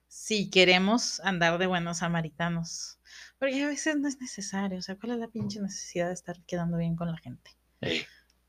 Si 0.06 0.48
queremos 0.48 1.20
andar 1.20 1.58
de 1.58 1.66
buenos 1.66 1.98
samaritanos. 1.98 3.00
Porque 3.38 3.62
a 3.62 3.68
veces 3.68 3.96
no 3.96 4.08
es 4.08 4.20
necesario. 4.20 4.78
O 4.78 4.82
sea, 4.82 4.96
¿cuál 4.96 5.12
es 5.12 5.18
la 5.18 5.28
pinche 5.28 5.60
necesidad 5.60 6.08
de 6.08 6.14
estar 6.14 6.40
quedando 6.44 6.76
bien 6.78 6.96
con 6.96 7.10
la 7.10 7.18
gente? 7.18 7.50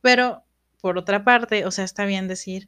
Pero, 0.01 0.43
por 0.81 0.97
otra 0.97 1.23
parte, 1.23 1.65
o 1.65 1.71
sea, 1.71 1.83
está 1.85 2.05
bien 2.05 2.27
decir, 2.27 2.67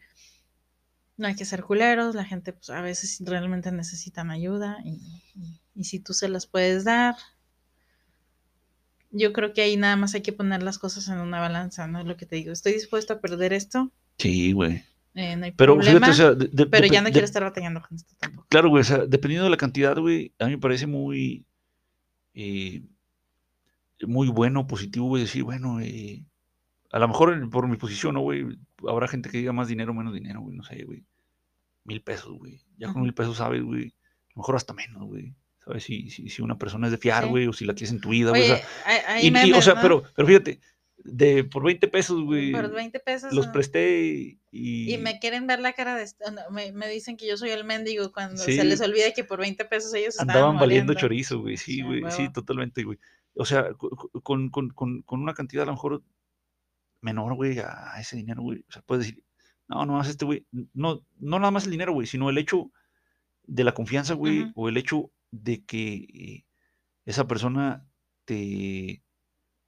no 1.17 1.27
hay 1.27 1.35
que 1.35 1.45
ser 1.45 1.63
culeros, 1.63 2.15
la 2.15 2.25
gente 2.25 2.53
pues 2.53 2.69
a 2.69 2.81
veces 2.81 3.21
realmente 3.25 3.71
necesitan 3.71 4.31
ayuda 4.31 4.77
y, 4.83 4.99
y- 5.35 5.61
y 5.75 5.83
si 5.85 5.99
tú 5.99 6.13
se 6.13 6.27
las 6.29 6.47
puedes 6.47 6.83
dar, 6.83 7.15
yo 9.11 9.33
creo 9.33 9.53
que 9.53 9.61
ahí 9.61 9.77
nada 9.77 9.95
más 9.95 10.13
hay 10.15 10.21
que 10.21 10.33
poner 10.33 10.63
las 10.63 10.79
cosas 10.79 11.07
en 11.09 11.17
una 11.19 11.39
balanza, 11.39 11.87
¿no? 11.87 11.99
Es 11.99 12.05
lo 12.05 12.17
que 12.17 12.25
te 12.25 12.37
digo, 12.37 12.51
estoy 12.51 12.73
dispuesto 12.73 13.13
a 13.13 13.19
perder 13.21 13.53
esto, 13.53 13.91
Sí, 14.17 14.51
güey. 14.53 14.83
eh, 15.15 15.35
no 15.35 15.45
hay 15.45 15.51
Pero 15.51 15.75
problema, 15.75 16.07
fíjate, 16.07 16.11
o 16.11 16.13
sea, 16.13 16.31
de- 16.33 16.47
de- 16.51 16.65
pero 16.65 16.87
ya 16.87 17.01
no 17.01 17.07
de- 17.07 17.11
quiero 17.11 17.25
estar 17.25 17.43
batallando 17.43 17.81
con 17.81 17.95
esto 17.97 18.13
tampoco. 18.19 18.47
Claro, 18.49 18.69
güey, 18.69 18.81
o 18.81 18.85
sea, 18.85 19.05
dependiendo 19.05 19.43
de 19.45 19.49
la 19.51 19.57
cantidad, 19.57 19.97
güey, 19.97 20.33
a 20.39 20.45
mí 20.45 20.51
me 20.51 20.57
parece 20.59 20.87
muy, 20.87 21.45
eh, 22.33 22.83
muy 24.07 24.29
bueno, 24.29 24.65
positivo, 24.67 25.07
güey, 25.07 25.23
decir, 25.23 25.43
bueno, 25.43 25.79
eh, 25.81 26.25
a 26.91 26.99
lo 26.99 27.07
mejor 27.07 27.49
por 27.49 27.67
mi 27.67 27.77
posición, 27.77 28.13
¿no, 28.15 28.21
güey? 28.21 28.45
Habrá 28.87 29.07
gente 29.07 29.29
que 29.29 29.37
diga 29.37 29.53
más 29.53 29.67
dinero, 29.67 29.93
menos 29.93 30.13
dinero, 30.13 30.41
güey, 30.41 30.55
no 30.57 30.63
sé, 30.63 30.83
güey. 30.83 31.03
Mil 31.83 32.01
pesos, 32.01 32.37
güey. 32.37 32.61
Ya 32.77 32.91
con 32.93 33.01
mil 33.01 33.13
pesos 33.13 33.37
sabes, 33.37 33.63
güey. 33.63 33.87
A 33.87 34.33
lo 34.35 34.41
mejor 34.41 34.55
hasta 34.55 34.73
menos, 34.73 35.03
güey. 35.03 35.33
¿sabes? 35.63 35.83
Si, 35.83 36.09
si, 36.09 36.27
si 36.29 36.41
una 36.41 36.57
persona 36.57 36.87
es 36.87 36.91
de 36.91 36.97
fiar, 36.97 37.23
Sí. 37.23 37.29
güey, 37.29 37.47
o 37.47 37.53
si 37.53 37.65
la 37.65 37.73
quieres 37.73 37.91
en 37.91 38.01
tu 38.01 38.09
vida, 38.09 38.31
güey. 38.31 38.43
o 38.51 38.55
sea, 38.55 39.21
y, 39.21 39.51
o 39.53 39.61
sea, 39.61 39.79
pero, 39.81 40.03
pero 40.15 40.27
fíjate, 40.27 40.59
de, 41.03 41.43
por 41.43 41.63
20 41.63 41.87
pesos, 41.87 42.21
güey, 42.23 42.51
Por 42.51 42.71
20 42.71 42.99
pesos. 42.99 43.31
los 43.33 43.47
¿no? 43.47 43.51
presté 43.51 44.37
y... 44.51 44.93
Y 44.93 44.97
me 44.97 45.19
quieren 45.19 45.47
ver 45.47 45.59
la 45.59 45.73
cara 45.73 45.95
de... 45.95 46.05
no, 46.31 46.51
me, 46.51 46.71
me 46.71 46.87
dicen 46.89 47.15
que 47.17 47.27
yo 47.27 47.37
soy 47.37 47.49
el 47.51 47.63
mendigo 47.63 48.11
cuando 48.11 48.37
Sí. 48.37 48.53
se 48.53 48.63
les 48.63 48.81
olvida 48.81 49.11
que 49.13 49.23
por 49.23 49.39
20 49.39 49.65
pesos 49.65 49.93
ellos 49.93 50.15
estaban 50.15 50.35
andaban 50.35 50.57
valiendo 50.59 50.93
chorizo, 50.93 51.39
güey, 51.39 51.57
sí, 51.57 51.81
güey, 51.81 52.03
sí, 52.09 52.29
totalmente, 52.31 52.83
güey. 52.83 52.97
O 53.35 53.45
sea, 53.45 53.69
con, 54.23 54.49
con, 54.49 54.69
con, 54.71 55.01
con 55.03 55.21
una 55.21 55.33
cantidad 55.33 55.63
a 55.63 55.67
lo 55.67 55.73
mejor 55.73 56.03
menor, 57.01 57.35
güey, 57.35 57.59
a 57.59 57.99
ese 57.99 58.15
dinero, 58.15 58.41
güey. 58.41 58.63
O 58.69 58.71
sea, 58.71 58.81
puedes 58.83 59.05
decir, 59.07 59.23
no, 59.67 59.85
no 59.85 59.93
más 59.93 60.09
este, 60.09 60.25
güey. 60.25 60.45
No, 60.73 61.01
no 61.19 61.39
nada 61.39 61.51
más 61.51 61.65
el 61.65 61.71
dinero, 61.71 61.93
güey, 61.93 62.07
sino 62.07 62.29
el 62.29 62.37
hecho 62.37 62.71
de 63.43 63.63
la 63.63 63.73
confianza, 63.73 64.13
güey, 64.13 64.51
o 64.55 64.69
el 64.69 64.77
hecho 64.77 65.11
de 65.31 65.63
que 65.65 66.45
esa 67.05 67.27
persona 67.27 67.85
te, 68.25 69.03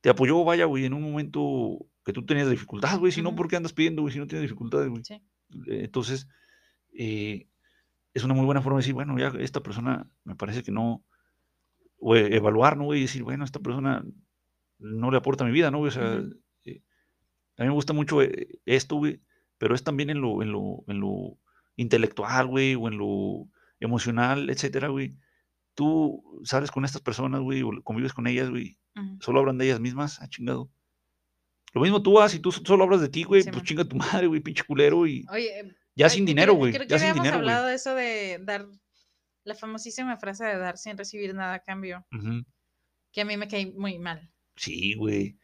te 0.02 0.10
apoyó, 0.10 0.44
vaya, 0.44 0.66
güey, 0.66 0.86
en 0.86 0.94
un 0.94 1.02
momento 1.02 1.86
que 2.06 2.14
tú 2.14 2.26
tenías 2.26 2.50
dificultad, 2.50 3.00
güey. 3.00 3.12
Si 3.12 3.22
no. 3.22 3.36
¿por 3.36 3.48
qué 3.48 3.56
andas 3.56 3.74
pidiendo, 3.74 4.02
güey? 4.02 4.14
Si 4.14 4.20
no 4.20 4.28
tienes 4.28 4.44
dificultades, 4.44 4.90
güey. 4.90 5.04
Sí. 5.04 5.16
Eh, 5.16 5.86
Entonces, 5.86 6.28
eh, 6.94 7.48
es 8.14 8.24
una 8.24 8.34
muy 8.34 8.46
buena 8.46 8.62
forma 8.62 8.78
de 8.78 8.84
decir, 8.84 8.94
bueno, 8.94 9.18
ya 9.18 9.34
esta 9.40 9.62
persona 9.62 10.08
me 10.24 10.36
parece 10.36 10.64
que 10.64 10.72
no, 10.72 11.04
o 11.98 12.16
e- 12.16 12.36
evaluar, 12.36 12.78
¿no? 12.78 12.86
güey? 12.86 13.00
Y 13.00 13.04
decir, 13.04 13.24
bueno, 13.24 13.44
esta 13.44 13.60
persona 13.60 14.06
no 14.80 15.12
le 15.12 15.18
aporta 15.18 15.44
a 15.44 15.48
mi 15.48 15.54
vida, 15.54 15.72
¿no? 15.72 15.80
güey? 15.80 15.90
O 15.90 15.92
sea, 15.92 16.22
a 17.58 17.62
mí 17.64 17.68
me 17.68 17.74
gusta 17.74 17.94
mucho 17.94 18.22
eh, 18.22 18.60
esto, 18.66 18.96
güey, 18.98 19.22
pero 19.58 19.76
es 19.76 19.84
también 19.84 20.10
en 20.10 20.22
lo, 20.22 20.42
en 20.42 20.52
lo, 20.52 20.84
en 20.88 21.00
lo 21.00 21.38
intelectual, 21.76 22.48
güey, 22.48 22.76
o 22.76 22.88
en 22.88 22.98
lo 22.98 23.48
emocional, 23.80 24.50
etcétera, 24.50 24.88
güey. 24.90 25.18
Tú 25.76 26.24
sales 26.44 26.70
con 26.72 26.86
estas 26.86 27.02
personas, 27.02 27.42
güey, 27.42 27.64
o 27.64 27.72
convives 27.84 28.14
con 28.14 28.28
ellas, 28.28 28.50
güey, 28.50 28.78
solo 29.20 29.40
hablan 29.40 29.58
de 29.58 29.66
ellas 29.66 29.80
mismas, 29.80 30.22
ah, 30.22 30.28
chingado. 30.30 30.70
Lo 31.74 31.82
mismo 31.82 32.04
tú 32.04 32.14
vas 32.14 32.36
y 32.36 32.40
tú 32.40 32.52
solo 32.52 32.84
hablas 32.84 33.02
de 33.02 33.10
ti, 33.10 33.24
güey, 33.24 33.42
Sí, 33.42 33.50
pues 33.50 33.58
man. 33.58 33.66
chinga 33.66 33.86
tu 33.86 33.96
madre, 33.96 34.28
güey, 34.28 34.42
pinche 34.42 34.64
culero, 34.64 35.08
y 35.08 35.26
Oye, 35.32 35.76
ya 35.96 36.06
ay, 36.06 36.12
sin 36.12 36.26
dinero, 36.26 36.52
creo- 36.54 36.58
güey, 36.60 36.74
Creo 36.74 36.84
que 36.88 36.92
ya 36.92 37.00
sin 37.00 37.10
habíamos 37.10 37.34
hablado 37.34 37.66
de 37.68 37.74
eso 37.76 37.96
de 37.96 38.40
dar 38.44 38.68
la 39.44 39.56
famosísima 39.56 40.16
frase 40.18 40.46
de 40.46 40.58
dar 40.58 40.78
sin 40.78 40.96
recibir 40.98 41.34
nada 41.34 41.56
a 41.56 41.64
cambio, 41.64 42.06
que 43.12 43.22
a 43.22 43.26
mí 43.26 43.36
me 43.38 43.48
cae 43.48 43.66
muy 43.76 43.98
mal. 43.98 44.32
Sí, 44.56 44.94
güey. 44.94 45.38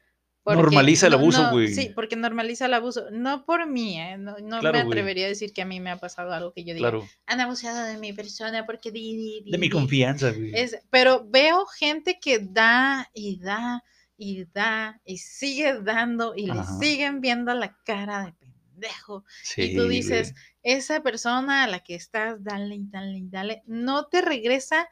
Porque 0.43 0.61
Normaliza 0.61 1.07
el 1.07 1.13
abuso, 1.13 1.43
no, 1.43 1.51
güey. 1.51 1.67
Sí, 1.73 1.91
porque 1.93 2.15
normaliza 2.15 2.65
el 2.65 2.73
abuso. 2.73 3.11
No 3.11 3.45
por 3.45 3.67
mí, 3.67 3.99
¿eh? 3.99 4.17
No, 4.17 4.37
no 4.41 4.59
Claro, 4.61 4.77
me 4.77 4.83
atrevería 4.83 5.25
a 5.25 5.29
decir 5.29 5.51
que 5.53 5.61
a 5.61 5.65
mí 5.65 5.79
me 5.79 5.91
ha 5.91 5.97
pasado 5.97 6.31
algo 6.33 6.53
que 6.53 6.63
yo 6.63 6.73
diga, 6.73 6.89
Claro. 6.89 7.07
han 7.27 7.41
abusado 7.41 7.83
de 7.85 7.97
mi 7.97 8.13
persona 8.13 8.65
porque 8.65 8.89
di, 8.91 9.15
di, 9.17 9.41
di, 9.43 9.51
De 9.51 9.57
mi 9.57 9.67
di". 9.67 9.69
confianza, 9.71 10.31
güey. 10.31 10.53
Pero 10.89 11.27
veo 11.29 11.65
gente 11.65 12.19
que 12.21 12.39
da 12.39 13.09
y 13.13 13.37
da 13.39 13.83
y 14.17 14.45
da 14.45 14.99
y 15.05 15.17
sigue 15.17 15.81
dando 15.81 16.33
y 16.35 16.47
le 16.47 16.61
siguen 16.79 17.21
viendo 17.21 17.53
la 17.53 17.77
cara 17.85 18.25
de 18.25 18.33
pendejo. 18.33 19.25
Sí, 19.43 19.61
y 19.63 19.75
tú 19.75 19.87
dices, 19.87 20.33
esa 20.63 21.01
persona 21.03 21.63
a 21.63 21.67
la 21.67 21.79
que 21.81 21.95
estás, 21.95 22.41
dale 22.43 22.75
y 22.75 22.85
dale 22.87 23.17
y 23.17 23.27
dale, 23.29 23.63
no 23.65 24.07
te 24.07 24.21
regresa 24.21 24.87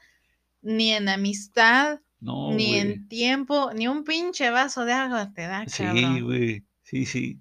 ni 0.61 0.93
en 0.93 1.07
amistad, 1.09 1.99
No, 2.19 2.51
ni 2.53 2.75
en 2.75 3.07
tiempo, 3.07 3.71
ni 3.73 3.87
un 3.87 4.03
pinche 4.03 4.49
vaso 4.49 4.85
de 4.85 4.93
agua 4.93 5.31
te 5.33 5.43
da, 5.43 5.65
Sí, 5.67 5.83
güey. 6.21 6.63
Sí, 6.83 7.05
sí. 7.05 7.39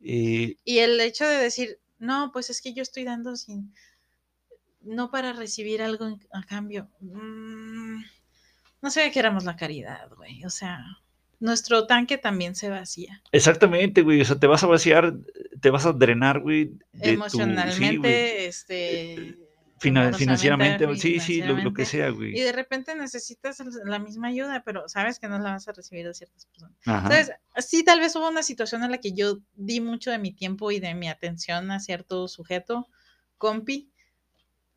Eh, 0.00 0.56
Y 0.64 0.78
el 0.78 1.00
hecho 1.00 1.26
de 1.26 1.36
decir, 1.36 1.78
no, 1.98 2.30
pues 2.32 2.50
es 2.50 2.60
que 2.60 2.74
yo 2.74 2.82
estoy 2.82 3.04
dando 3.04 3.36
sin, 3.36 3.72
no 4.82 5.10
para 5.10 5.32
recibir 5.32 5.80
algo 5.82 6.06
en- 6.08 6.20
a 6.32 6.42
cambio. 6.42 6.88
Mm, 7.00 8.02
no 8.82 8.90
sé 8.90 9.10
que 9.12 9.18
éramos 9.20 9.44
la 9.44 9.56
caridad, 9.56 10.10
güey. 10.16 10.44
O 10.44 10.50
sea, 10.50 10.84
nuestro 11.40 11.86
tanque 11.86 12.18
también 12.18 12.54
se 12.54 12.68
vacía. 12.68 13.22
exactamente, 13.32 14.02
güey. 14.02 14.20
O 14.20 14.24
sea, 14.24 14.38
te 14.38 14.46
vas 14.48 14.62
a 14.64 14.66
vaciar, 14.66 15.14
te 15.60 15.70
vas 15.70 15.86
a 15.86 15.92
drenar, 15.92 16.40
güey. 16.40 16.64
de 16.66 16.72
tu- 16.72 16.88
sí, 16.90 17.02
güey. 17.02 17.14
Emocionalmente, 17.14 18.46
este... 18.46 19.36
Fina- 19.82 20.00
amorosamente, 20.02 20.18
financieramente, 20.18 20.96
sí, 20.96 21.20
sí, 21.20 21.42
lo, 21.42 21.56
lo 21.58 21.72
que 21.74 21.84
financieramente, 21.84 21.86
sea, 21.86 22.08
Y 22.08 22.12
güey. 22.12 22.32
de 22.32 22.52
repente 22.52 22.94
necesitas 22.94 23.58
la 23.84 23.98
misma 23.98 24.28
ayuda, 24.28 24.62
pero 24.64 24.88
sabes 24.88 25.18
que 25.18 25.28
no 25.28 25.38
la 25.38 25.52
vas 25.52 25.68
a 25.68 25.72
recibir 25.72 26.06
de 26.06 26.14
ciertas 26.14 26.46
personas. 26.46 26.76
Ajá. 26.86 27.08
Entonces, 27.08 27.36
sí, 27.66 27.84
tal 27.84 28.00
vez 28.00 28.14
hubo 28.16 28.28
una 28.28 28.42
situación 28.42 28.82
en 28.84 28.90
la 28.92 28.98
que 28.98 29.12
yo 29.12 29.38
di 29.54 29.80
mucho 29.80 30.10
de 30.10 30.18
mi 30.18 30.32
tiempo 30.32 30.70
y 30.70 30.80
de 30.80 30.94
mi 30.94 31.08
atención 31.08 31.70
a 31.70 31.80
cierto 31.80 32.28
sujeto, 32.28 32.88
compi, 33.38 33.90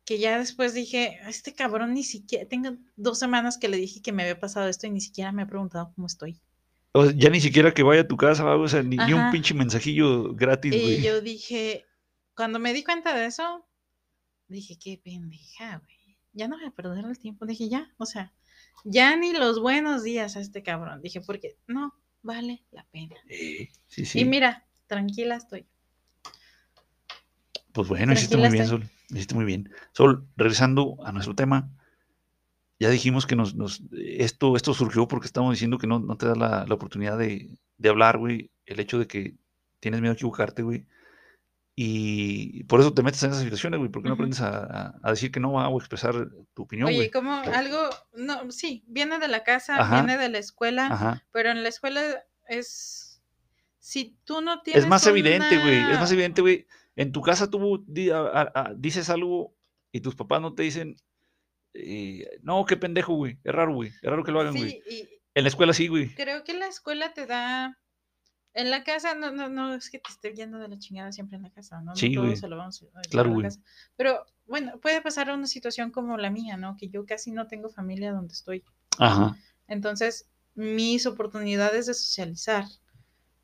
que 0.04 0.18
ya 0.18 0.38
después 0.38 0.72
dije, 0.74 1.18
este 1.28 1.52
cabrón 1.54 1.94
ni 1.94 2.04
siquiera, 2.04 2.46
tengo 2.48 2.76
dos 2.96 3.18
semanas 3.18 3.58
que 3.58 3.68
le 3.68 3.76
dije 3.76 4.02
que 4.02 4.12
me 4.12 4.22
había 4.22 4.38
pasado 4.38 4.68
esto 4.68 4.86
y 4.86 4.90
ni 4.90 5.00
siquiera 5.00 5.32
me 5.32 5.42
ha 5.42 5.46
preguntado 5.46 5.92
cómo 5.94 6.06
estoy. 6.06 6.40
O 6.92 7.04
sea, 7.04 7.12
ya 7.16 7.28
ni 7.28 7.40
siquiera 7.40 7.74
que 7.74 7.82
vaya 7.82 8.02
a 8.02 8.08
tu 8.08 8.16
casa, 8.16 8.44
o 8.54 8.68
sea, 8.68 8.82
ni, 8.82 8.96
ni 8.96 9.12
un 9.12 9.30
pinche 9.30 9.52
mensajillo 9.54 10.32
gratis, 10.34 10.74
Y 10.74 10.80
güey. 10.80 11.02
yo 11.02 11.20
dije, 11.20 11.84
cuando 12.36 12.58
me 12.58 12.72
di 12.72 12.84
cuenta 12.84 13.14
de 13.14 13.26
eso, 13.26 13.66
dije, 14.48 14.78
qué 14.78 15.00
pendeja, 15.02 15.78
güey. 15.78 16.16
Ya 16.32 16.48
no 16.48 16.56
voy 16.56 16.66
a 16.66 16.70
perder 16.70 17.04
el 17.04 17.18
tiempo. 17.18 17.46
Dije, 17.46 17.68
ya, 17.68 17.90
o 17.96 18.06
sea, 18.06 18.32
ya 18.84 19.16
ni 19.16 19.32
los 19.32 19.60
buenos 19.60 20.02
días 20.02 20.36
a 20.36 20.40
este 20.40 20.62
cabrón. 20.62 21.00
Dije, 21.02 21.20
porque 21.20 21.56
no 21.66 21.94
vale 22.22 22.64
la 22.72 22.84
pena. 22.92 23.16
Sí, 23.86 24.04
sí. 24.04 24.20
Y 24.20 24.24
mira, 24.24 24.66
tranquila 24.86 25.36
estoy. 25.36 25.66
Pues 27.72 27.88
bueno, 27.88 28.12
hiciste 28.12 28.36
muy 28.36 28.50
bien, 28.50 28.66
Sol. 28.66 28.88
Hiciste 29.10 29.34
muy 29.34 29.44
bien. 29.44 29.70
Sol, 29.92 30.26
regresando 30.36 30.96
a 31.04 31.12
nuestro 31.12 31.34
tema, 31.34 31.70
ya 32.78 32.90
dijimos 32.90 33.26
que 33.26 33.36
nos, 33.36 33.54
nos- 33.54 33.82
esto, 33.92 34.56
esto 34.56 34.74
surgió 34.74 35.08
porque 35.08 35.26
estamos 35.26 35.52
diciendo 35.52 35.78
que 35.78 35.86
no, 35.86 35.98
no 35.98 36.16
te 36.16 36.26
da 36.26 36.34
la, 36.34 36.66
la 36.66 36.74
oportunidad 36.74 37.18
de, 37.18 37.50
de 37.78 37.88
hablar, 37.88 38.18
güey. 38.18 38.50
El 38.64 38.80
hecho 38.80 38.98
de 38.98 39.06
que 39.06 39.34
tienes 39.80 40.00
miedo 40.00 40.12
a 40.12 40.14
equivocarte, 40.14 40.62
güey. 40.62 40.86
Y 41.78 42.64
por 42.64 42.80
eso 42.80 42.94
te 42.94 43.02
metes 43.02 43.22
en 43.22 43.30
esas 43.32 43.42
situaciones, 43.42 43.78
güey. 43.78 43.90
porque 43.90 44.08
no 44.08 44.14
aprendes 44.14 44.40
a, 44.40 44.94
a- 45.02 45.10
decir 45.10 45.30
que 45.30 45.40
no 45.40 45.52
o 45.52 45.78
expresar 45.78 46.14
tu 46.54 46.62
opinión, 46.62 46.88
Oye, 46.88 46.96
güey? 46.96 47.10
como 47.10 47.34
algo, 47.34 47.90
no, 48.14 48.50
sí, 48.50 48.82
viene 48.86 49.18
de 49.18 49.28
la 49.28 49.44
casa, 49.44 49.78
Ajá. 49.78 49.96
viene 50.02 50.16
de 50.16 50.30
la 50.30 50.38
escuela, 50.38 50.86
Ajá. 50.86 51.22
pero 51.32 51.50
en 51.50 51.62
la 51.62 51.68
escuela 51.68 52.00
es, 52.48 53.22
si 53.78 54.16
tú 54.24 54.40
no 54.40 54.62
tienes 54.62 54.84
Es 54.84 54.88
más 54.88 55.06
evidente, 55.06 55.58
güey. 55.58 55.76
Es 55.92 56.00
más 56.00 56.10
evidente, 56.10 56.40
güey. 56.40 56.66
En 56.96 57.12
tu 57.12 57.20
casa 57.20 57.50
tú 57.50 57.84
di- 57.86 58.08
a- 58.08 58.20
a- 58.20 58.52
a- 58.54 58.74
dices 58.74 59.10
algo 59.10 59.54
y 59.92 60.00
tus 60.00 60.14
papás 60.16 60.40
no 60.40 60.54
te 60.54 60.62
dicen, 60.62 60.96
eh, 61.74 62.26
no, 62.40 62.64
qué 62.64 62.78
pendejo, 62.78 63.12
güey. 63.14 63.38
Es 63.44 63.54
raro, 63.54 63.74
güey. 63.74 63.90
Es 63.90 64.02
raro 64.10 64.24
que 64.24 64.32
lo 64.32 64.40
hagan, 64.40 64.54
güey. 64.56 64.82
Y 64.88 65.06
En 65.34 65.42
la 65.44 65.48
escuela 65.50 65.74
sí, 65.74 65.88
güey. 65.88 66.14
creo 66.14 66.42
que 66.42 66.54
la 66.54 66.68
escuela 66.68 67.12
te 67.12 67.26
da, 67.26 67.78
en 68.56 68.70
la 68.70 68.82
casa, 68.84 69.14
no, 69.14 69.30
no, 69.30 69.48
no 69.48 69.74
es 69.74 69.90
que 69.90 69.98
te 69.98 70.10
esté 70.10 70.34
yendo 70.34 70.58
de 70.58 70.68
la 70.68 70.78
chingada 70.78 71.12
siempre 71.12 71.36
en 71.36 71.42
la 71.44 71.50
casa, 71.50 71.78
¿no? 71.80 71.90
No 71.92 71.96
Sí, 71.96 72.12
todos 72.14 72.26
güey. 72.26 72.36
se 72.36 72.48
lo 72.48 72.56
vamos 72.56 72.82
a 72.94 73.00
Claro, 73.02 73.28
la 73.28 73.34
güey. 73.34 73.44
casa. 73.44 73.60
Pero 73.96 74.24
bueno, 74.46 74.78
puede 74.80 75.00
pasar 75.02 75.30
una 75.30 75.46
situación 75.46 75.90
como 75.90 76.16
la 76.16 76.30
mía, 76.30 76.56
¿no? 76.56 76.76
Que 76.76 76.88
yo 76.88 77.04
casi 77.06 77.30
no 77.32 77.46
tengo 77.46 77.68
familia 77.68 78.12
donde 78.12 78.32
estoy. 78.32 78.64
Ajá. 78.98 79.36
Entonces, 79.68 80.28
mis 80.54 81.06
oportunidades 81.06 81.86
de 81.86 81.94
socializar, 81.94 82.64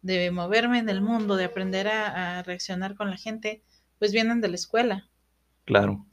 de 0.01 0.31
moverme 0.31 0.79
en 0.79 0.89
el 0.89 1.01
mundo, 1.03 1.37
de 1.37 1.45
aprender 1.45 1.89
a, 1.89 2.39
a 2.39 2.43
reaccionar 2.43 2.95
con 2.97 3.11
la 3.11 3.17
gente, 3.17 3.63
pues 3.99 4.13
vienen 4.13 4.41
de 4.41 4.49
la 4.49 4.55
escuela. 4.57 5.09
Claro. 5.65 6.07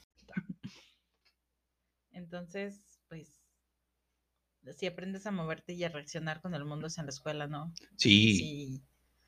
Entonces, 2.11 2.81
pues, 3.07 3.41
si 4.77 4.85
aprendes 4.87 5.25
a 5.25 5.31
moverte 5.31 5.73
y 5.73 5.83
a 5.83 5.89
reaccionar 5.89 6.41
con 6.41 6.53
el 6.53 6.65
mundo 6.65 6.87
es 6.87 6.97
en 6.97 7.05
la 7.05 7.09
escuela, 7.11 7.47
¿no? 7.47 7.73
Sí. 7.97 8.35
Sí. 8.37 8.83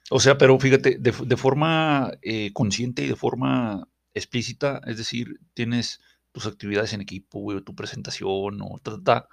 O 0.09 0.19
sea, 0.19 0.37
pero 0.37 0.59
fíjate, 0.59 0.97
de, 0.99 1.37
forma 1.37 2.11
eh, 2.21 2.51
consciente 2.53 3.03
y 3.03 3.07
de 3.07 3.15
forma 3.15 3.87
explícita, 4.13 4.81
es 4.85 4.97
decir, 4.97 5.39
tienes 5.53 6.01
tus 6.31 6.45
actividades 6.45 6.93
en 6.93 7.01
equipo, 7.01 7.39
güey, 7.39 7.57
o 7.57 7.63
tu 7.63 7.75
presentación, 7.75 8.59
o 8.61 8.79
ta, 8.81 8.91
ta, 8.97 9.03
ta, 9.03 9.27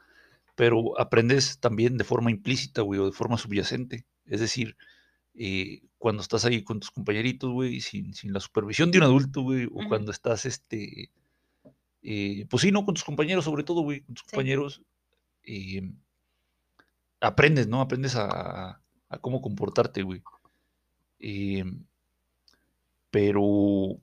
pero 0.55 0.99
aprendes 1.01 1.59
también 1.59 1.97
de 1.97 2.05
forma 2.05 2.31
implícita, 2.31 2.83
güey, 2.83 3.01
o 3.01 3.07
de 3.07 3.13
forma 3.13 3.39
subyacente. 3.39 4.05
Es 4.27 4.41
decir, 4.41 4.77
eh, 5.35 5.83
cuando 5.99 6.23
estás 6.23 6.45
ahí 6.45 6.63
con 6.63 6.81
tus 6.81 6.91
compañeritos, 6.91 7.51
güey, 7.51 7.81
sin, 7.81 8.15
sin 8.15 8.33
la 8.33 8.41
supervisión 8.41 8.91
de 8.91 8.99
un 8.99 9.05
adulto, 9.05 9.43
güey, 9.43 9.67
o 9.67 9.89
cuando 9.89 10.13
estás, 10.13 10.47
este, 10.47 11.11
eh, 12.03 12.47
pues 12.51 12.63
sí, 12.63 12.71
no, 12.71 12.85
con 12.85 12.95
tus 12.95 13.05
compañeros, 13.05 13.45
sobre 13.45 13.65
todo, 13.65 13.83
güey, 13.83 14.01
con 14.03 14.15
tus 14.15 14.25
Sí. 14.27 14.31
compañeros, 14.31 14.83
eh, 15.45 15.93
aprendes, 17.21 17.67
¿no? 17.69 17.81
Aprendes 17.81 18.15
a, 18.17 18.81
a 19.09 19.19
cómo 19.21 19.41
comportarte, 19.41 20.03
güey. 20.03 20.23
Eh, 21.21 21.65
pero, 23.11 24.01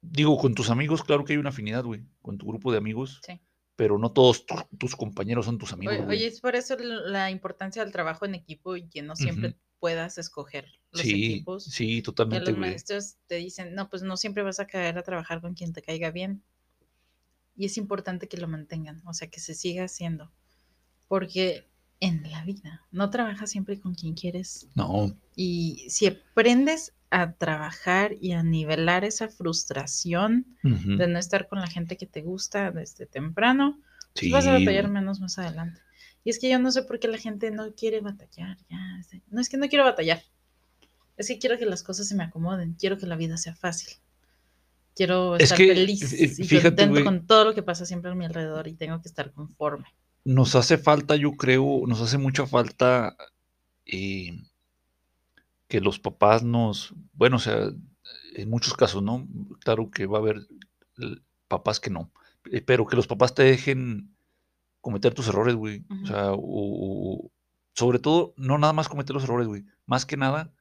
digo, 0.00 0.36
con 0.38 0.54
tus 0.54 0.70
amigos, 0.70 1.02
claro 1.02 1.24
que 1.24 1.32
hay 1.32 1.38
una 1.38 1.50
afinidad, 1.50 1.84
güey, 1.84 2.02
con 2.20 2.38
tu 2.38 2.46
grupo 2.46 2.70
de 2.72 2.78
amigos, 2.78 3.20
Sí. 3.24 3.40
pero 3.76 3.98
no 3.98 4.12
todos 4.12 4.46
tu- 4.46 4.54
tus 4.78 4.94
compañeros 4.96 5.46
son 5.46 5.58
tus 5.58 5.72
amigos, 5.72 5.96
Oye, 6.08 6.26
es 6.26 6.40
por 6.40 6.54
eso 6.56 6.76
la 6.78 7.30
importancia 7.30 7.82
del 7.82 7.92
trabajo 7.92 8.24
en 8.24 8.34
equipo 8.34 8.76
y 8.76 8.88
que 8.88 9.02
no 9.02 9.16
siempre 9.16 9.56
puedas 9.80 10.18
escoger 10.18 10.66
los 10.92 11.02
Sí, 11.02 11.10
equipos. 11.34 11.64
sí, 11.64 11.96
Que 11.96 12.02
totalmente, 12.02 12.50
los 12.50 12.58
güey. 12.58 12.70
maestros 12.70 13.16
te 13.26 13.36
dicen, 13.36 13.74
no, 13.74 13.88
pues 13.88 14.02
no 14.02 14.16
siempre 14.16 14.42
vas 14.42 14.60
a 14.60 14.66
caer 14.66 14.96
a 14.98 15.02
trabajar 15.02 15.40
con 15.40 15.54
quien 15.54 15.72
te 15.72 15.82
caiga 15.82 16.10
bien. 16.10 16.42
y 17.54 17.66
es 17.66 17.76
importante 17.76 18.28
que 18.28 18.38
lo 18.38 18.48
mantengan, 18.48 19.02
o 19.06 19.12
sea, 19.12 19.28
que 19.28 19.38
se 19.38 19.54
siga 19.54 19.84
haciendo, 19.84 20.32
porque 21.06 21.68
en 22.02 22.28
la 22.32 22.44
vida 22.44 22.82
no 22.90 23.10
trabajas 23.10 23.48
siempre 23.50 23.78
con 23.80 23.94
quien 23.94 24.14
quieres. 24.14 24.66
No. 24.74 25.14
Y 25.36 25.86
si 25.88 26.06
aprendes 26.08 26.92
a 27.10 27.32
trabajar 27.32 28.16
y 28.20 28.32
a 28.32 28.42
nivelar 28.42 29.04
esa 29.04 29.28
frustración 29.28 30.44
de 30.98 31.06
no 31.06 31.18
estar 31.18 31.46
con 31.46 31.60
la 31.60 31.68
gente 31.68 31.96
que 31.96 32.06
te 32.06 32.22
gusta 32.22 32.70
desde 32.72 33.06
temprano, 33.06 33.78
pues 34.14 34.32
vas 34.32 34.46
a 34.46 34.52
batallar 34.58 34.88
menos 34.88 35.20
más 35.20 35.38
adelante. 35.38 35.80
Y 36.24 36.30
es 36.30 36.38
que 36.38 36.50
yo 36.50 36.58
no 36.58 36.72
sé 36.72 36.82
por 36.82 36.98
qué 36.98 37.06
la 37.08 37.18
gente 37.18 37.50
no 37.50 37.72
quiere 37.74 38.00
batallar. 38.00 38.58
Ya, 38.68 39.00
no 39.30 39.40
es 39.40 39.48
que 39.48 39.56
no 39.56 39.68
quiero 39.68 39.84
batallar. 39.84 40.22
Es 41.16 41.28
que 41.28 41.38
quiero 41.38 41.56
que 41.58 41.66
las 41.66 41.82
cosas 41.82 42.08
se 42.08 42.14
me 42.16 42.24
acomoden. 42.24 42.74
Quiero 42.74 42.98
que 42.98 43.06
la 43.06 43.16
vida 43.16 43.36
sea 43.36 43.54
fácil. 43.54 43.94
Quiero 44.96 45.36
Es 45.36 45.44
estar 45.44 45.58
que, 45.58 45.68
feliz 45.74 46.02
fí- 46.02 46.40
y 46.40 46.44
fíjate, 46.44 46.68
contento 46.84 47.04
con 47.04 47.26
todo 47.26 47.44
lo 47.44 47.54
que 47.54 47.62
pasa 47.62 47.86
siempre 47.86 48.10
a 48.10 48.14
mi 48.14 48.24
alrededor 48.24 48.66
y 48.68 48.74
tengo 48.74 49.00
que 49.00 49.08
estar 49.08 49.30
conforme. 49.32 49.86
Nos 50.24 50.54
hace 50.54 50.78
falta, 50.78 51.16
yo 51.16 51.32
creo, 51.32 51.82
nos 51.86 52.00
hace 52.00 52.16
mucha 52.18 52.46
falta 52.46 53.16
eh, 53.86 54.38
que 55.68 55.80
los 55.80 55.98
papás 55.98 56.42
nos, 56.44 56.94
bueno, 57.12 57.36
o 57.36 57.40
sea, 57.40 57.70
en 58.34 58.50
muchos 58.50 58.74
casos, 58.74 59.02
¿no? 59.02 59.26
Claro 59.64 59.90
que 59.90 60.06
va 60.06 60.18
a 60.18 60.20
haber 60.20 60.46
papás 61.48 61.80
que 61.80 61.90
no, 61.90 62.10
eh, 62.50 62.60
pero 62.60 62.86
que 62.86 62.96
los 62.96 63.06
papás 63.08 63.34
te 63.34 63.42
dejen 63.42 64.14
cometer 64.80 65.12
tus 65.14 65.28
errores, 65.28 65.54
güey. 65.56 65.84
O 66.02 66.06
sea, 66.06 66.32
o- 66.32 66.38
o- 66.40 67.30
sobre 67.74 67.98
todo, 67.98 68.34
no 68.36 68.58
nada 68.58 68.72
más 68.72 68.88
cometer 68.88 69.14
los 69.14 69.24
errores, 69.24 69.48
güey. 69.48 69.64
Más 69.86 70.06
que 70.06 70.16
nada, 70.16 70.52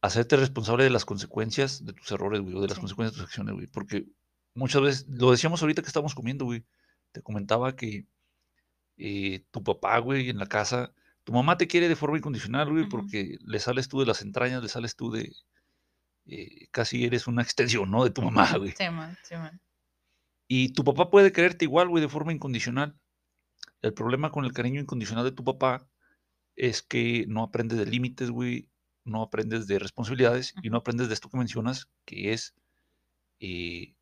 hacerte 0.00 0.36
responsable 0.36 0.84
de 0.84 0.90
las 0.90 1.04
consecuencias 1.04 1.84
de 1.84 1.92
tus 1.92 2.10
errores, 2.12 2.40
güey, 2.40 2.54
o 2.54 2.60
de 2.60 2.68
las 2.68 2.76
Sí. 2.76 2.80
consecuencias 2.82 3.14
de 3.14 3.20
tus 3.22 3.28
acciones, 3.28 3.54
güey. 3.54 3.66
Porque 3.66 4.06
muchas 4.54 4.82
veces, 4.82 5.06
lo 5.08 5.30
decíamos 5.30 5.60
ahorita 5.62 5.82
que 5.82 5.88
estábamos 5.88 6.14
comiendo, 6.14 6.44
güey. 6.44 6.64
Te 7.12 7.22
comentaba 7.22 7.74
que 7.76 8.06
eh, 8.96 9.44
tu 9.50 9.62
papá, 9.62 9.98
güey, 9.98 10.30
en 10.30 10.38
la 10.38 10.46
casa, 10.46 10.92
tu 11.24 11.32
mamá 11.32 11.56
te 11.56 11.66
quiere 11.66 11.88
de 11.88 11.96
forma 11.96 12.18
incondicional, 12.18 12.70
güey, 12.70 12.88
porque 12.88 13.38
le 13.44 13.58
sales 13.58 13.88
tú 13.88 14.00
de 14.00 14.06
las 14.06 14.22
entrañas, 14.22 14.62
le 14.62 14.68
sales 14.68 14.96
tú 14.96 15.10
de, 15.10 15.32
eh, 16.26 16.68
casi 16.70 17.04
eres 17.04 17.26
una 17.26 17.42
extensión, 17.42 17.90
¿no? 17.90 18.04
De 18.04 18.10
tu 18.10 18.22
mamá, 18.22 18.56
güey. 18.56 18.72
Sí, 18.76 18.88
man, 18.90 19.16
sí, 19.22 19.34
man. 19.34 19.60
Y 20.46 20.72
tu 20.72 20.84
papá 20.84 21.10
puede 21.10 21.32
quererte 21.32 21.64
igual, 21.64 21.88
güey, 21.88 22.02
de 22.02 22.08
forma 22.08 22.32
incondicional. 22.32 22.96
El 23.80 23.94
problema 23.94 24.30
con 24.30 24.44
el 24.44 24.52
cariño 24.52 24.80
incondicional 24.80 25.24
de 25.24 25.32
tu 25.32 25.44
papá 25.44 25.86
es 26.56 26.82
que 26.82 27.24
no 27.28 27.42
aprendes 27.42 27.78
de 27.78 27.86
límites, 27.86 28.30
güey, 28.30 28.68
no 29.04 29.22
aprendes 29.22 29.66
de 29.66 29.78
responsabilidades 29.78 30.54
y 30.62 30.70
no 30.70 30.78
aprendes 30.78 31.08
de 31.08 31.14
esto 31.14 31.28
que 31.28 31.38
mencionas, 31.38 31.88
que 32.04 32.32
es 32.32 32.54
eh, 33.40 33.94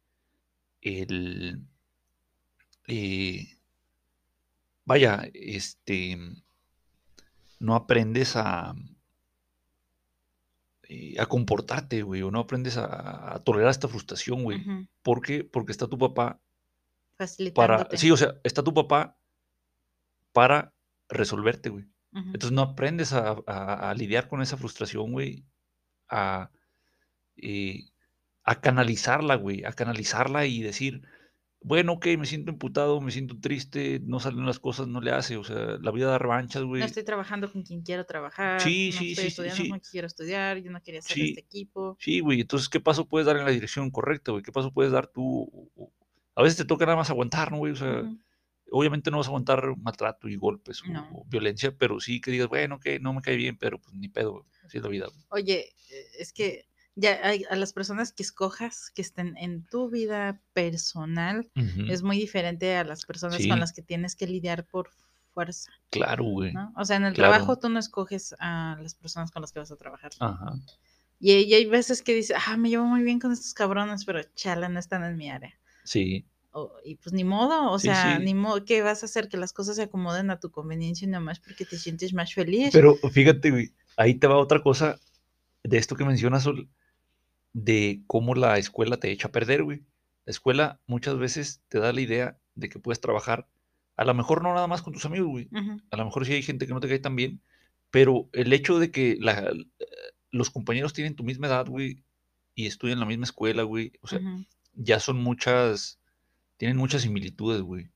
el... 0.81 1.63
eh, 2.87 3.59
vaya, 4.85 5.29
este... 5.35 6.19
No 7.61 7.75
aprendes 7.77 8.35
a... 8.37 8.75
eh, 10.89 11.15
a 11.19 11.27
comportarte, 11.27 12.03
güey, 12.03 12.23
o 12.23 12.31
no 12.31 12.41
aprendes 12.41 12.77
a, 12.77 13.35
a 13.35 13.39
tolerar 13.45 13.71
esta 13.71 13.89
frustración, 13.89 14.43
güey. 14.43 14.61
Ujú. 14.61 14.87
¿Por 15.03 15.23
qué? 15.23 15.45
Porque 15.45 15.73
está 15.73 15.87
tu 15.87 15.99
papá 15.99 16.41
para... 17.55 17.89
Sí, 17.99 18.11
o 18.11 18.17
sea, 18.17 18.35
está 18.43 18.63
tu 18.63 18.75
papá 18.75 19.17
para 20.33 20.73
resolverte, 21.09 21.69
güey. 21.69 21.85
Entonces 22.15 22.53
no 22.53 22.61
aprendes 22.63 23.13
a, 23.15 23.37
a- 23.47 23.91
a 23.91 23.95
lidiar 23.95 24.29
con 24.29 24.43
esa 24.43 24.57
frustración, 24.59 25.13
güey. 25.13 25.45
A, 26.11 26.51
eh, 27.37 27.85
a 28.45 28.61
canalizarla, 28.61 29.37
güey. 29.37 29.65
A 29.65 29.73
canalizarla 29.73 30.45
y 30.45 30.61
decir, 30.63 31.07
bueno, 31.65 31.93
ok, 31.95 32.07
me 32.19 32.27
siento 32.27 32.51
emputado, 32.51 33.01
me 33.01 33.11
siento 33.13 33.39
triste, 33.41 34.01
no 34.05 34.21
salen 34.21 34.47
las 34.47 34.59
cosas, 34.59 34.89
no 34.89 35.01
le 35.01 35.11
hace. 35.13 35.37
O 35.37 35.45
sea, 35.45 35.79
la 35.81 35.91
vida 35.93 36.09
da 36.09 36.19
revanchas, 36.19 36.63
No 36.63 36.69
güey. 36.69 36.83
estoy 36.83 37.05
trabajando 37.05 37.51
con 37.53 37.63
quien 37.63 37.83
quiero 37.83 38.05
trabajar, 38.07 38.61
Sí, 38.61 38.91
no 38.93 38.99
sí, 38.99 39.11
estoy 39.11 39.25
sí, 39.25 39.29
estudiando 39.29 39.63
sí. 39.65 39.69
con 39.71 39.79
quien 39.81 39.91
quiero 39.91 40.07
estudiar, 40.07 40.59
yo 40.59 40.71
no 40.71 40.83
quería 40.83 41.01
hacer 41.01 41.15
Sí. 41.17 41.23
este 41.31 41.41
equipo. 41.41 41.97
Sí, 42.01 42.21
güey. 42.21 42.41
Entonces, 42.41 42.69
¿qué 42.69 42.81
paso 42.81 43.07
puedes 43.09 43.27
dar 43.27 43.37
en 43.37 43.45
la 43.45 43.51
dirección 43.51 43.91
correcta, 43.91 44.33
güey? 44.33 44.43
¿Qué 44.43 44.53
paso 44.53 44.73
puedes 44.73 44.93
dar 44.93 45.07
tú? 45.09 45.71
A 46.35 46.43
veces 46.43 46.57
te 46.59 46.65
toca 46.65 46.85
nada 46.87 46.97
más 46.97 47.11
aguantar, 47.11 47.51
¿no, 47.53 47.59
güey? 47.59 47.73
O 47.73 47.77
sea, 47.77 48.03
obviamente 48.71 49.11
no 49.11 49.19
vas 49.19 49.27
a 49.27 49.31
aguantar 49.31 49.77
maltrato 49.77 50.29
y 50.29 50.37
golpes 50.37 50.83
No. 50.89 51.09
o 51.13 51.25
violencia, 51.27 51.77
pero 51.77 52.01
sí 52.01 52.21
que 52.21 52.31
digas, 52.31 52.49
bueno, 52.49 52.81
que 52.81 52.99
no 53.01 53.13
me 53.13 53.21
cae 53.21 53.37
bien, 53.37 53.57
pero 53.59 53.79
pues 53.81 53.95
ni 53.95 54.09
pedo, 54.09 54.33
güey, 54.33 54.45
así 54.65 54.79
es 54.79 54.83
la 54.83 54.89
vida. 54.89 55.07
güey. 55.09 55.43
Oye, 55.45 55.75
eh, 55.91 56.07
es 56.19 56.33
que 56.33 56.65
ya 56.95 57.19
hay, 57.23 57.45
a 57.51 57.57
las 57.57 57.73
personas 57.73 58.13
que 58.13 58.23
escojas 58.23 58.91
que 58.95 59.03
estén 59.03 59.37
en 59.39 59.65
tu 59.65 59.89
vida 59.91 60.41
personal 60.53 61.51
Ujú, 61.57 61.91
es 61.91 62.03
muy 62.03 62.19
diferente 62.19 62.77
a 62.77 62.85
las 62.85 63.05
personas 63.07 63.39
Sí. 63.43 63.49
con 63.49 63.61
las 63.61 63.73
que 63.73 63.83
tienes 63.83 64.15
que 64.15 64.27
lidiar 64.27 64.65
por 64.67 64.91
fuerza, 65.33 65.73
Claro, 65.91 66.25
güey. 66.25 66.53
¿no? 66.53 66.73
O 66.77 66.85
sea, 66.85 66.97
en 66.97 67.05
el 67.05 67.15
Claro. 67.15 67.33
trabajo 67.33 67.59
tú 67.59 67.69
no 67.71 67.79
escoges 67.79 68.35
a 68.39 68.77
las 68.81 68.95
personas 68.95 69.31
con 69.31 69.41
las 69.43 69.53
que 69.53 69.61
vas 69.61 69.71
a 69.73 69.77
trabajar. 69.77 70.11
Ajá. 70.21 70.53
Y, 71.19 71.33
y 71.33 71.55
hay 71.55 71.67
veces 71.67 72.03
que 72.03 72.15
dices, 72.15 72.37
ah, 72.47 72.57
me 72.57 72.69
llevo 72.69 72.85
muy 72.85 73.03
bien 73.03 73.19
con 73.21 73.33
estos 73.33 73.55
cabrones, 73.55 74.05
pero 74.05 74.21
chala, 74.35 74.69
no 74.69 74.79
están 74.79 75.05
en 75.05 75.17
mi 75.17 75.31
área. 75.31 75.55
Sí, 75.85 76.27
O- 76.55 76.71
y 76.85 76.97
pues 76.97 77.15
ni 77.15 77.25
modo, 77.25 77.71
o 77.71 77.79
Sí, 77.79 77.87
sea, 77.87 78.19
sí. 78.19 78.25
ni 78.25 78.35
modo, 78.35 78.63
¿qué 78.67 78.83
vas 78.83 79.03
a 79.03 79.07
hacer? 79.07 79.29
Que 79.31 79.39
las 79.39 79.55
cosas 79.55 79.77
se 79.77 79.83
acomoden 79.85 80.31
a 80.31 80.39
tu 80.39 80.51
conveniencia 80.51 81.07
y 81.07 81.11
nomás 81.11 81.41
porque 81.41 81.65
te 81.65 81.79
sientes 81.79 82.13
más 82.13 82.35
feliz. 82.35 82.71
pero 82.75 82.95
fíjate, 82.97 83.51
güey, 83.51 83.73
ahí 83.97 84.17
te 84.17 84.27
va 84.27 84.37
otra 84.37 84.63
cosa 84.63 84.99
de 85.63 85.79
esto 85.79 85.97
que 85.97 86.05
mencionas, 86.05 86.43
Sol, 86.43 86.69
de 87.53 88.03
cómo 88.07 88.35
la 88.35 88.59
escuela 88.59 88.97
te 88.99 89.11
echa 89.11 89.29
a 89.29 89.33
perder, 89.33 89.63
güey. 89.63 89.83
La 90.25 90.31
escuela 90.31 90.81
muchas 90.87 91.19
veces 91.19 91.63
te 91.69 91.79
da 91.79 91.93
la 91.93 92.01
idea 92.01 92.39
de 92.55 92.69
que 92.69 92.79
puedes 92.79 93.01
trabajar, 93.01 93.49
a 93.97 94.05
lo 94.05 94.15
mejor 94.15 94.43
no 94.43 94.55
nada 94.55 94.67
más 94.67 94.83
con 94.83 94.93
tus 94.93 95.05
amigos, 95.05 95.29
güey. 95.29 95.49
A 95.91 95.97
lo 95.97 96.05
mejor 96.05 96.25
sí 96.27 96.33
hay 96.33 96.43
gente 96.43 96.67
que 96.67 96.73
no 96.75 96.81
te 96.81 96.89
cae 96.89 96.99
tan 96.99 97.17
bien, 97.17 97.41
pero 97.91 98.29
el 98.33 98.53
hecho 98.53 98.79
de 98.79 98.91
que 98.91 99.17
la- 99.21 99.53
los 100.31 100.51
compañeros 100.51 100.93
tienen 100.95 101.15
tu 101.15 101.25
misma 101.25 101.49
edad, 101.49 101.67
güey, 101.67 102.03
y 102.55 102.67
estudian 102.67 102.97
en 102.97 103.01
la 103.01 103.07
misma 103.07 103.25
escuela, 103.25 103.63
güey, 103.65 103.93
o 104.01 104.07
sea, 104.07 104.19
ya 104.75 104.99
son 105.01 105.19
muchas, 105.23 105.99
tienen 106.57 106.77
muchas 106.79 107.03
similitudes, 107.03 107.61
güey. 107.63 107.91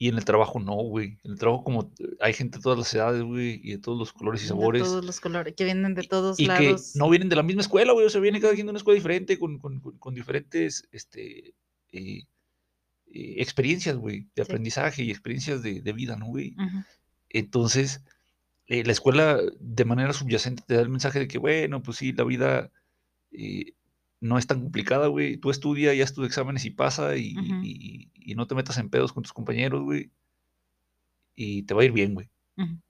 Y 0.00 0.08
en 0.08 0.16
el 0.16 0.24
trabajo 0.24 0.60
no, 0.60 0.74
güey. 0.76 1.18
En 1.24 1.32
el 1.32 1.38
trabajo 1.38 1.64
como 1.64 1.92
eh, 1.98 2.06
hay 2.20 2.32
gente 2.32 2.58
de 2.58 2.62
todas 2.62 2.78
las 2.78 2.94
edades, 2.94 3.22
güey, 3.24 3.60
y 3.64 3.72
de 3.72 3.78
todos 3.78 3.98
los 3.98 4.12
colores 4.12 4.40
y 4.42 4.44
De 4.44 4.48
sabores. 4.50 4.82
todos 4.84 5.04
los 5.04 5.18
colores, 5.20 5.54
que 5.56 5.64
vienen 5.64 5.94
de 5.94 6.04
todos 6.04 6.38
Y 6.38 6.44
que 6.44 6.48
lados. 6.48 6.94
no 6.94 7.10
vienen 7.10 7.28
de 7.28 7.34
la 7.36 7.42
misma 7.42 7.62
escuela, 7.62 7.92
güey. 7.92 8.06
O 8.06 8.10
sea, 8.10 8.20
viene 8.20 8.40
cada 8.40 8.54
quien 8.54 8.66
de 8.66 8.70
una 8.70 8.78
escuela 8.78 8.94
diferente, 8.96 9.38
con, 9.40 9.58
con- 9.58 9.80
con- 9.80 10.14
diferentes 10.14 10.86
este, 10.92 11.54
eh, 11.90 12.22
eh, 13.12 13.34
experiencias, 13.38 13.96
güey, 13.96 14.28
de 14.36 14.44
Sí. 14.44 14.50
aprendizaje 14.52 15.02
y 15.02 15.10
experiencias 15.10 15.62
de, 15.64 15.80
de 15.82 15.92
vida, 15.92 16.14
¿no, 16.16 16.26
güey? 16.26 16.54
Entonces, 17.30 18.04
eh, 18.66 18.84
la 18.84 18.92
escuela 18.92 19.40
de 19.58 19.84
manera 19.84 20.12
subyacente 20.12 20.62
te 20.66 20.74
da 20.74 20.80
el 20.82 20.90
mensaje 20.90 21.18
de 21.18 21.26
que, 21.28 21.38
bueno, 21.38 21.82
pues 21.82 21.96
sí, 21.98 22.12
la 22.12 22.24
vida 22.24 22.70
eh, 23.32 23.72
no 24.20 24.38
es 24.38 24.46
tan 24.46 24.60
complicada, 24.62 25.06
güey. 25.06 25.36
Tú 25.36 25.50
estudia 25.50 25.94
y 25.94 26.02
haz 26.02 26.12
tus 26.14 26.26
exámenes 26.26 26.64
y 26.64 26.70
pasa 26.70 27.16
y, 27.16 27.34
y- 27.62 28.10
y 28.14 28.34
no 28.34 28.46
te 28.46 28.54
metas 28.54 28.76
en 28.78 28.90
pedos 28.90 29.12
con 29.12 29.22
tus 29.22 29.32
compañeros, 29.32 29.82
güey. 29.82 30.10
Y 31.34 31.62
te 31.62 31.74
va 31.74 31.82
a 31.82 31.84
ir 31.84 31.92
bien, 31.92 32.14
güey. 32.14 32.28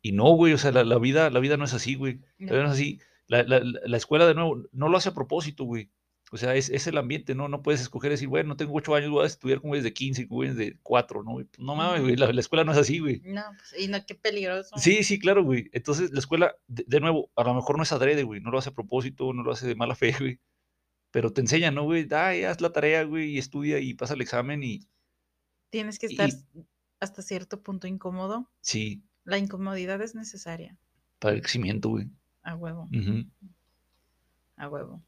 Y 0.01 0.13
no, 0.13 0.31
güey, 0.33 0.55
o 0.55 0.59
sea, 0.59 0.73
la, 0.73 0.83
la 0.83 0.99
vida, 0.99 1.29
la 1.29 1.41
vida 1.41 1.59
no 1.59 1.65
es 1.67 1.75
así, 1.75 1.95
güey. 1.95 2.21
La 2.39 2.47
No. 2.47 2.53
vida 2.53 2.63
no 2.63 2.69
es 2.69 2.73
así. 2.75 3.01
La, 3.27 3.43
la- 3.43 3.61
la- 3.61 3.81
la 3.85 3.97
escuela, 3.99 4.27
de 4.27 4.35
nuevo, 4.35 4.63
no 4.73 4.89
lo 4.89 4.97
hace 4.97 5.11
a 5.11 5.15
propósito, 5.15 5.65
güey. 5.65 5.91
O 6.31 6.37
sea, 6.39 6.55
es, 6.55 6.69
es 6.71 6.87
el 6.87 6.97
ambiente, 6.99 7.35
¿no? 7.35 7.49
No 7.49 7.63
puedes 7.63 7.81
escoger 7.83 8.11
decir, 8.11 8.29
bueno, 8.29 8.57
tengo 8.57 8.75
ocho 8.75 8.95
años, 8.95 9.11
voy 9.11 9.25
a 9.25 9.27
estudiar 9.27 9.61
como 9.61 9.75
desde 9.75 9.93
15, 9.95 10.27
como 10.29 10.43
de 10.45 10.79
4, 10.83 11.23
¿no? 11.23 11.39
no 11.59 11.75
mames, 11.75 12.03
güey, 12.03 12.17
la, 12.17 12.33
la 12.33 12.41
escuela 12.41 12.65
no 12.65 12.73
es 12.73 12.79
así, 12.79 12.99
güey. 12.99 13.21
No, 13.25 13.43
pues, 13.57 13.83
y 13.83 13.89
no, 13.89 13.99
qué 14.07 14.15
peligroso. 14.15 14.77
Sí, 14.79 15.05
sí, 15.05 15.19
claro, 15.19 15.43
güey. 15.45 15.69
Entonces, 15.73 16.11
la 16.13 16.19
escuela, 16.19 16.55
de, 16.67 16.85
de 16.87 17.01
nuevo, 17.01 17.31
a 17.37 17.45
lo 17.45 17.55
mejor 17.55 17.77
no 17.77 17.83
es 17.83 17.93
adrede, 17.93 18.23
güey. 18.25 18.41
No 18.41 18.51
lo 18.51 18.59
hace 18.59 18.71
a 18.71 18.75
propósito, 18.75 19.33
no 19.35 19.43
lo 19.43 19.53
hace 19.53 19.67
de 19.67 19.75
mala 19.75 19.95
fe, 19.95 20.13
güey. 20.19 20.39
Pero 21.11 21.33
te 21.33 21.41
enseña, 21.41 21.71
¿no, 21.71 21.85
güey? 21.85 22.07
Ay, 22.13 22.45
haz 22.45 22.61
la 22.61 22.71
tarea, 22.73 23.03
güey, 23.05 23.31
y 23.33 23.39
estudia 23.39 23.79
y 23.81 23.95
pasa 23.95 24.15
el 24.15 24.21
examen 24.21 24.63
y 24.63 24.81
Tienes 25.71 25.99
que 25.99 26.07
estar 26.07 26.29
y- 26.31 26.65
hasta 27.01 27.23
cierto 27.23 27.63
punto 27.63 27.87
incómodo. 27.87 28.51
sí, 28.61 29.03
La 29.25 29.39
incomodidad 29.39 30.01
es 30.03 30.15
necesaria. 30.15 30.77
para 31.19 31.35
el 31.35 31.41
crecimiento, 31.43 31.89
güey. 31.91 32.09
A 32.43 32.55
huevo, 32.55 32.89
a 34.57 34.69
huevo. 34.69 35.03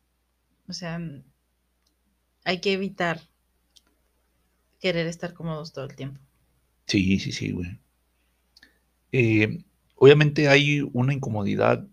O 0.68 0.72
sea, 0.72 1.00
hay 2.44 2.60
que 2.60 2.72
evitar 2.72 3.20
querer 4.80 5.06
estar 5.06 5.34
cómodos 5.34 5.72
todo 5.72 5.84
el 5.84 5.94
tiempo. 5.96 6.20
Sí, 6.86 7.18
sí, 7.18 7.32
sí, 7.32 7.52
güey. 7.52 7.78
Eh, 9.12 9.64
obviamente 9.96 10.48
hay 10.48 10.82
una 10.92 11.12
incomodidad 11.14 11.86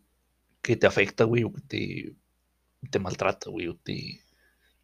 que 0.62 0.76
te 0.76 0.88
afecta, 0.88 1.24
güey, 1.24 1.44
o 1.44 1.54
que 1.54 1.62
te, 1.62 2.16
te 2.92 3.00
maltrata, 3.00 3.50
güey, 3.50 3.68
o 3.68 3.76
te... 3.76 4.22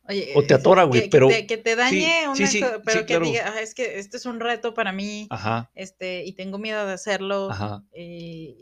Oye, 0.09 0.33
O 0.35 0.41
te 0.43 0.53
es- 0.53 0.59
atora, 0.59 0.83
güey, 0.83 1.03
que 1.03 1.09
pero- 1.09 1.29
te- 1.29 1.47
Que 1.47 1.57
te 1.57 1.75
dañe 1.77 2.27
una 2.27 2.35
sí, 2.35 2.47
sí, 2.47 2.59
co- 2.61 2.81
pero 2.83 2.99
sí, 3.01 3.05
que 3.05 3.13
claro. 3.13 3.25
diga, 3.25 3.53
"Ah, 3.55 3.61
es 3.61 3.73
que 3.73 3.99
este 3.99 4.17
es 4.17 4.25
un 4.25 4.39
reto 4.41 4.73
para 4.73 4.91
mí, 4.91 5.27
Ajá, 5.29 5.71
este, 5.75 6.25
y 6.25 6.33
tengo 6.33 6.57
miedo 6.57 6.85
de 6.85 6.93
hacerlo. 6.93 7.49
ajá, 7.51 7.83
eh, 7.93 8.55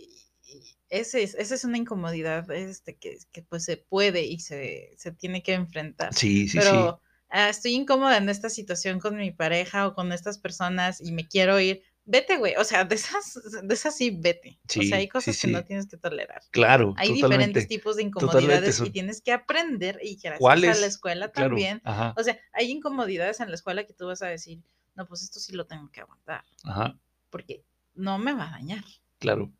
y 0.43 0.75
ese 0.89 1.23
es, 1.23 1.33
esa 1.35 1.55
es 1.55 1.63
una 1.63 1.77
incomodidad 1.79 2.51
este, 2.51 2.97
que, 2.97 3.17
que 3.31 3.41
pues 3.41 3.63
se 3.65 3.77
puede 3.77 4.23
y 4.25 4.39
se, 4.39 4.93
se 4.97 5.11
tiene 5.13 5.41
que 5.41 5.53
enfrentar. 5.53 6.13
sí, 6.13 6.47
sí, 6.47 6.57
Pero 6.59 7.01
ah, 7.29 7.49
estoy 7.49 7.73
incómoda 7.73 8.17
en 8.17 8.29
esta 8.29 8.49
situación 8.49 8.99
con 8.99 9.15
mi 9.15 9.31
pareja 9.31 9.87
o 9.87 9.95
con 9.95 10.11
estas 10.11 10.37
personas 10.37 11.01
y 11.01 11.11
me 11.11 11.27
quiero 11.27 11.59
ir, 11.59 11.81
vete, 12.05 12.37
güey. 12.37 12.55
O 12.57 12.63
sea, 12.63 12.85
de 12.85 12.95
esas, 12.95 13.39
de 13.63 13.73
esas 13.73 13.95
sí, 13.95 14.11
vete. 14.11 14.59
o 14.79 14.81
sea, 14.83 14.97
hay 14.97 15.03
Sí, 15.03 15.09
cosas 15.09 15.35
sí, 15.35 15.47
que 15.47 15.53
no 15.53 15.59
sí. 15.59 15.65
tienes 15.65 15.87
que 15.87 15.97
tolerar. 15.97 16.41
Claro, 16.51 16.93
Hay 16.97 17.13
diferentes 17.13 17.67
tipos 17.67 17.95
de 17.95 18.03
incomodidades 18.03 18.79
y 18.81 18.89
tienes 18.89 19.21
que 19.21 19.31
aprender 19.31 19.99
y 20.01 20.17
gracias 20.21 20.77
a 20.77 20.81
la 20.81 20.87
escuela 20.87 21.31
Claro, 21.31 21.49
también. 21.51 21.81
ajá, 21.83 22.13
O 22.17 22.23
sea, 22.23 22.39
hay 22.53 22.71
incomodidades 22.71 23.39
en 23.39 23.49
la 23.49 23.55
escuela 23.55 23.85
que 23.85 23.93
tú 23.93 24.07
vas 24.07 24.21
a 24.21 24.27
decir, 24.27 24.59
no, 24.95 25.05
pues 25.05 25.21
esto 25.23 25.39
sí 25.39 25.53
lo 25.53 25.65
tengo 25.67 25.89
que 25.91 26.01
aguantar, 26.01 26.43
ajá, 26.65 26.97
porque 27.29 27.63
no 27.93 28.17
me 28.17 28.33
va 28.33 28.47
a 28.49 28.51
dañar, 28.51 28.83
claro, 29.19 29.51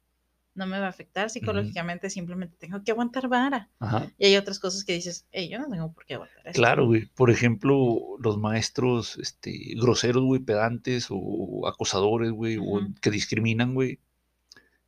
no 0.54 0.68
me 0.68 0.80
va 0.80 0.88
a 0.88 0.90
afectar 0.90 1.30
psicológicamente, 1.30 2.10
simplemente 2.10 2.58
tengo 2.60 2.84
que 2.84 2.92
aguantar 2.92 3.28
vara. 3.30 3.70
ajá. 3.80 4.12
Y 4.18 4.26
hay 4.26 4.36
otras 4.36 4.60
cosas 4.60 4.84
que 4.84 4.94
dices, 4.94 5.26
hey, 5.32 5.48
yo 5.50 5.60
no 5.60 5.70
tengo 5.70 5.94
por 5.94 6.06
qué 6.06 6.16
aguantar 6.16 6.46
esto. 6.48 6.60
Claro, 6.60 6.88
güey. 6.88 7.06
Por 7.16 7.30
ejemplo, 7.32 8.18
los 8.20 8.38
maestros 8.38 9.18
este, 9.18 9.76
groseros, 9.76 10.24
güey, 10.24 10.42
pedantes 10.42 11.08
o 11.10 11.68
acosadores, 11.68 12.32
güey, 12.32 12.58
o 12.60 12.82
que 13.02 13.12
discriminan, 13.12 13.74
güey. 13.74 14.00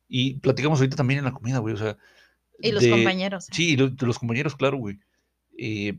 Y 0.06 0.34
platicamos 0.40 0.78
ahorita 0.80 0.96
también 0.96 1.18
en 1.18 1.24
la 1.24 1.32
comida, 1.32 1.58
güey, 1.58 1.74
o 1.74 1.78
sea. 1.78 1.96
Y 2.60 2.70
los 2.72 2.82
de- 2.82 2.90
compañeros. 2.90 3.48
¿eh? 3.48 3.52
Sí, 3.54 3.76
de 3.76 3.90
los 4.06 4.18
compañeros, 4.18 4.54
claro, 4.56 4.76
güey. 4.76 4.98
Eh, 5.56 5.98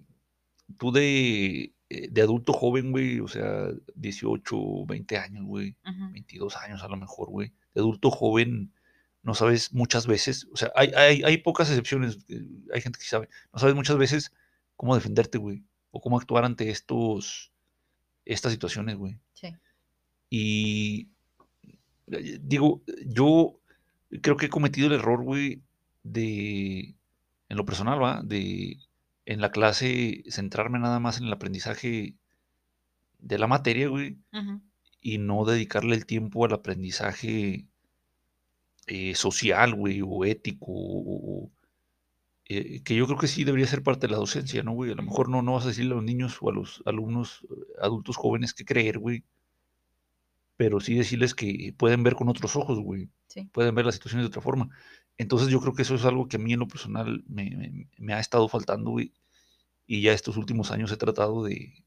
tú 0.78 0.91
de, 0.91 1.74
eh, 1.89 2.07
de 2.11 2.22
adulto 2.22 2.53
joven, 2.53 2.91
güey, 2.91 3.20
o 3.20 3.28
sea, 3.28 3.70
18, 3.95 4.86
20 4.86 5.18
años, 5.18 5.43
güey, 5.45 5.76
Ujú. 5.86 6.11
22 6.11 6.55
años 6.57 6.84
a 6.84 6.88
lo 6.88 6.97
mejor, 6.97 7.30
güey. 7.30 7.51
De 7.74 7.82
adulto 7.82 8.09
joven, 8.11 8.72
no 9.26 9.34
sabes 9.34 9.73
muchas 9.73 10.05
veces, 10.05 10.47
o 10.53 10.55
sea, 10.55 10.71
hay, 10.76 10.91
hay, 10.95 11.23
hay 11.23 11.38
pocas 11.39 11.67
excepciones, 11.69 12.19
eh, 12.30 12.47
hay 12.71 12.80
gente 12.80 12.99
que 12.99 13.05
sabe, 13.05 13.28
no 13.51 13.59
sabes 13.59 13.73
muchas 13.73 13.97
veces 13.97 14.32
cómo 14.76 14.93
defenderte, 14.93 15.39
güey, 15.39 15.63
o 15.89 15.99
cómo 15.99 16.19
actuar 16.19 16.45
ante 16.45 16.69
estos, 16.69 17.51
estas 18.23 18.51
situaciones, 18.51 18.97
güey. 18.97 19.17
Sí. 19.34 19.47
Y 20.30 21.07
eh, 22.11 22.38
digo, 22.39 22.84
yo 23.03 23.59
creo 24.21 24.38
que 24.38 24.45
he 24.45 24.49
cometido 24.49 24.88
el 24.88 24.93
error, 24.93 25.23
güey, 25.23 25.63
de, 26.03 26.93
en 27.49 27.57
lo 27.57 27.65
personal, 27.65 28.01
va, 28.01 28.21
de 28.21 28.78
en 29.26 29.41
la 29.41 29.51
clase 29.51 30.23
centrarme 30.30 30.78
nada 30.78 30.99
más 30.99 31.17
en 31.17 31.26
el 31.26 31.34
aprendizaje 31.34 32.13
de 33.17 33.39
la 33.39 33.47
materia, 33.47 33.88
güey, 33.88 34.19
y 35.01 35.17
no 35.17 35.45
dedicarle 35.45 35.95
el 35.95 36.05
tiempo 36.05 36.45
al 36.45 36.53
aprendizaje 36.53 37.65
eh, 38.88 39.15
social, 39.15 39.73
güey, 39.75 40.01
o 40.05 40.25
ético, 40.25 40.65
o- 40.69 41.51
eh, 42.47 42.81
que 42.83 42.95
yo 42.95 43.07
creo 43.07 43.17
que 43.19 43.27
sí 43.27 43.43
debería 43.43 43.67
ser 43.67 43.83
parte 43.83 44.07
de 44.07 44.11
la 44.11 44.17
docencia, 44.19 44.61
¿no, 44.63 44.73
güey? 44.73 44.91
A 44.91 44.95
lo 44.95 45.03
mejor 45.03 45.29
no, 45.29 45.41
no 45.41 45.53
vas 45.53 45.65
a 45.65 45.69
decirle 45.69 45.93
a 45.93 45.95
los 45.95 46.03
niños 46.03 46.38
o 46.41 46.49
a 46.49 46.53
los 46.53 46.83
alumnos, 46.86 47.41
eh, 47.49 47.55
adultos 47.81 48.17
jóvenes 48.17 48.53
qué 48.53 48.65
creer, 48.65 48.99
güey, 48.99 49.23
pero 50.57 50.79
sí 50.79 50.95
decirles 50.95 51.33
que 51.36 51.73
pueden 51.77 52.03
ver 52.03 52.15
con 52.15 52.29
otros 52.29 52.55
ojos, 52.55 52.79
güey, 52.79 53.09
Sí. 53.27 53.49
pueden 53.51 53.75
ver 53.75 53.86
las 53.86 53.95
situaciones 53.95 54.25
de 54.25 54.29
otra 54.29 54.41
forma. 54.41 54.69
Entonces 55.17 55.49
yo 55.49 55.59
creo 55.59 55.73
que 55.73 55.81
eso 55.81 55.95
es 55.95 56.05
algo 56.05 56.27
que 56.27 56.38
a 56.38 56.39
mí 56.39 56.53
en 56.53 56.59
lo 56.59 56.67
personal 56.67 57.23
me, 57.27 57.49
me- 57.51 57.88
me 57.97 58.13
ha 58.13 58.19
estado 58.19 58.47
faltando, 58.47 58.91
güey, 58.91 59.11
y 59.88 60.01
ya 60.01 60.13
estos 60.13 60.38
últimos 60.38 60.71
años 60.71 60.91
he 60.91 60.97
tratado 60.97 61.43
de, 61.43 61.83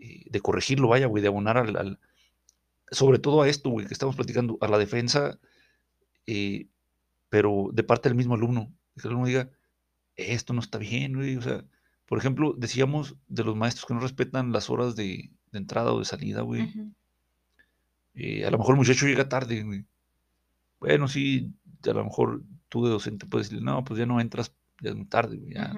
eh, 0.00 0.24
de 0.30 0.40
corregirlo, 0.40 0.88
vaya, 0.88 1.06
güey, 1.06 1.22
de 1.22 1.28
abonar 1.28 1.58
al, 1.58 1.76
al- 1.76 2.00
sobre 2.90 3.18
todo 3.18 3.42
a 3.42 3.48
esto, 3.48 3.70
güey, 3.70 3.86
que 3.86 3.94
estamos 3.94 4.16
platicando, 4.16 4.58
a 4.60 4.68
la 4.68 4.78
defensa, 4.78 5.38
eh, 6.26 6.66
pero 7.28 7.70
de 7.72 7.82
parte 7.82 8.08
del 8.08 8.16
mismo 8.16 8.34
alumno, 8.34 8.72
que 8.96 9.02
el 9.02 9.08
alumno 9.10 9.26
diga, 9.26 9.50
esto 10.16 10.52
no 10.52 10.60
está 10.60 10.78
bien, 10.78 11.14
güey, 11.14 11.36
o 11.36 11.42
sea, 11.42 11.64
por 12.06 12.18
ejemplo, 12.18 12.54
decíamos 12.56 13.16
de 13.28 13.44
los 13.44 13.56
maestros 13.56 13.86
que 13.86 13.94
no 13.94 14.00
respetan 14.00 14.52
las 14.52 14.68
horas 14.70 14.96
de, 14.96 15.30
de 15.50 15.58
entrada 15.58 15.92
o 15.92 15.98
de 15.98 16.04
salida, 16.04 16.42
güey, 16.42 16.62
eh, 18.14 18.44
a 18.46 18.50
lo 18.50 18.58
mejor 18.58 18.74
el 18.74 18.78
muchacho 18.80 19.06
llega 19.06 19.28
tarde, 19.28 19.62
güey. 19.62 19.84
Bueno, 20.80 21.08
sí, 21.08 21.52
a 21.84 21.92
lo 21.92 22.04
mejor 22.04 22.42
tú 22.68 22.84
de 22.84 22.90
docente 22.90 23.26
puedes 23.26 23.48
decirle, 23.48 23.64
no, 23.64 23.84
pues 23.84 23.98
ya 23.98 24.06
no 24.06 24.20
entras, 24.20 24.52
ya 24.80 24.90
es 24.90 24.96
muy 24.96 25.06
tarde, 25.06 25.36
güey, 25.38 25.54
ya. 25.54 25.72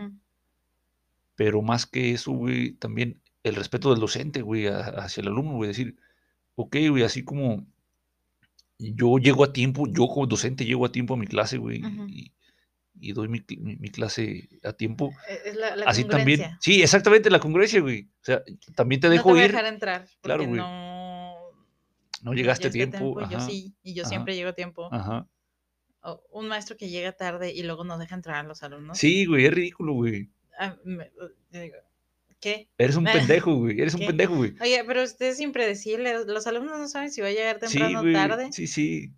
Pero 1.36 1.62
más 1.62 1.86
que 1.86 2.12
eso, 2.12 2.32
güey, 2.32 2.72
también 2.72 3.20
el 3.42 3.54
respeto 3.56 3.90
del 3.90 4.00
docente, 4.00 4.42
güey, 4.42 4.66
a- 4.68 4.78
hacia 4.80 5.20
el 5.20 5.28
alumno, 5.28 5.54
güey, 5.56 5.68
decir, 5.68 5.96
ok, 6.56 6.76
güey, 6.90 7.02
así 7.02 7.24
como 7.24 7.66
yo 8.78 9.18
llego 9.18 9.44
a 9.44 9.52
tiempo, 9.52 9.86
yo 9.88 10.06
como 10.08 10.26
docente 10.26 10.64
llego 10.64 10.84
a 10.86 10.92
tiempo 10.92 11.14
a 11.14 11.16
mi 11.16 11.26
clase, 11.26 11.58
güey, 11.58 11.82
y, 12.08 12.32
y 13.00 13.12
doy 13.12 13.28
mi, 13.28 13.38
cl- 13.40 13.58
mi- 13.60 13.76
mi 13.76 13.88
clase 13.90 14.48
a 14.62 14.72
tiempo. 14.72 15.10
E- 15.28 15.50
Es 15.50 15.56
la, 15.56 15.76
la 15.76 15.86
Así 15.86 16.04
también, 16.04 16.56
sí, 16.60 16.82
exactamente, 16.82 17.30
la 17.30 17.40
congruencia, 17.40 17.80
güey. 17.80 18.04
O 18.20 18.24
sea, 18.24 18.42
también 18.74 19.00
te 19.00 19.06
no 19.08 19.12
dejo 19.12 19.28
te 19.28 19.32
voy 19.32 19.40
a 19.40 19.44
ir, 19.44 19.50
dejar 19.52 19.66
entrar 19.66 20.00
porque 20.02 20.18
Claro, 20.22 20.46
güey. 20.46 20.60
no, 20.60 21.36
no 22.22 22.32
llegaste 22.32 22.68
a 22.68 22.70
tiempo, 22.70 23.20
Yo 23.30 23.40
sí, 23.40 23.74
y 23.82 23.94
yo 23.94 24.02
ajá. 24.02 24.08
siempre 24.10 24.34
llego 24.36 24.50
a 24.50 24.54
tiempo. 24.54 24.88
ajá. 24.92 25.28
O 26.06 26.22
un 26.32 26.48
maestro 26.48 26.76
que 26.76 26.90
llega 26.90 27.12
tarde 27.12 27.52
y 27.54 27.62
luego 27.62 27.82
no 27.82 27.96
deja 27.96 28.14
entrar 28.14 28.36
a 28.36 28.42
los 28.48 28.62
alumnos. 28.62 28.98
Sí, 28.98 29.24
güey, 29.24 29.46
es 29.46 29.54
ridículo, 29.54 29.94
güey. 29.94 30.28
Ah, 30.58 30.76
me- 30.84 31.10
yo 31.50 31.60
digo, 31.60 31.76
¿Qué? 32.44 32.68
Eres 32.78 32.96
un 32.96 33.04
pendejo, 33.42 33.54
güey, 33.56 33.80
eres 33.80 33.94
un 33.94 34.00
pendejo, 34.06 34.36
güey. 34.36 34.54
Oye, 34.60 34.84
pero 34.86 35.02
usted 35.02 35.26
es 35.30 35.40
impredecible. 35.40 36.24
Los 36.26 36.46
alumnos 36.46 36.78
no 36.78 36.86
saben 36.88 37.10
si 37.10 37.22
va 37.22 37.28
a 37.28 37.32
llegar 37.32 37.58
temprano 37.58 38.00
o 38.00 38.12
tarde. 38.12 38.52
sí, 38.52 38.66
sí. 38.66 39.14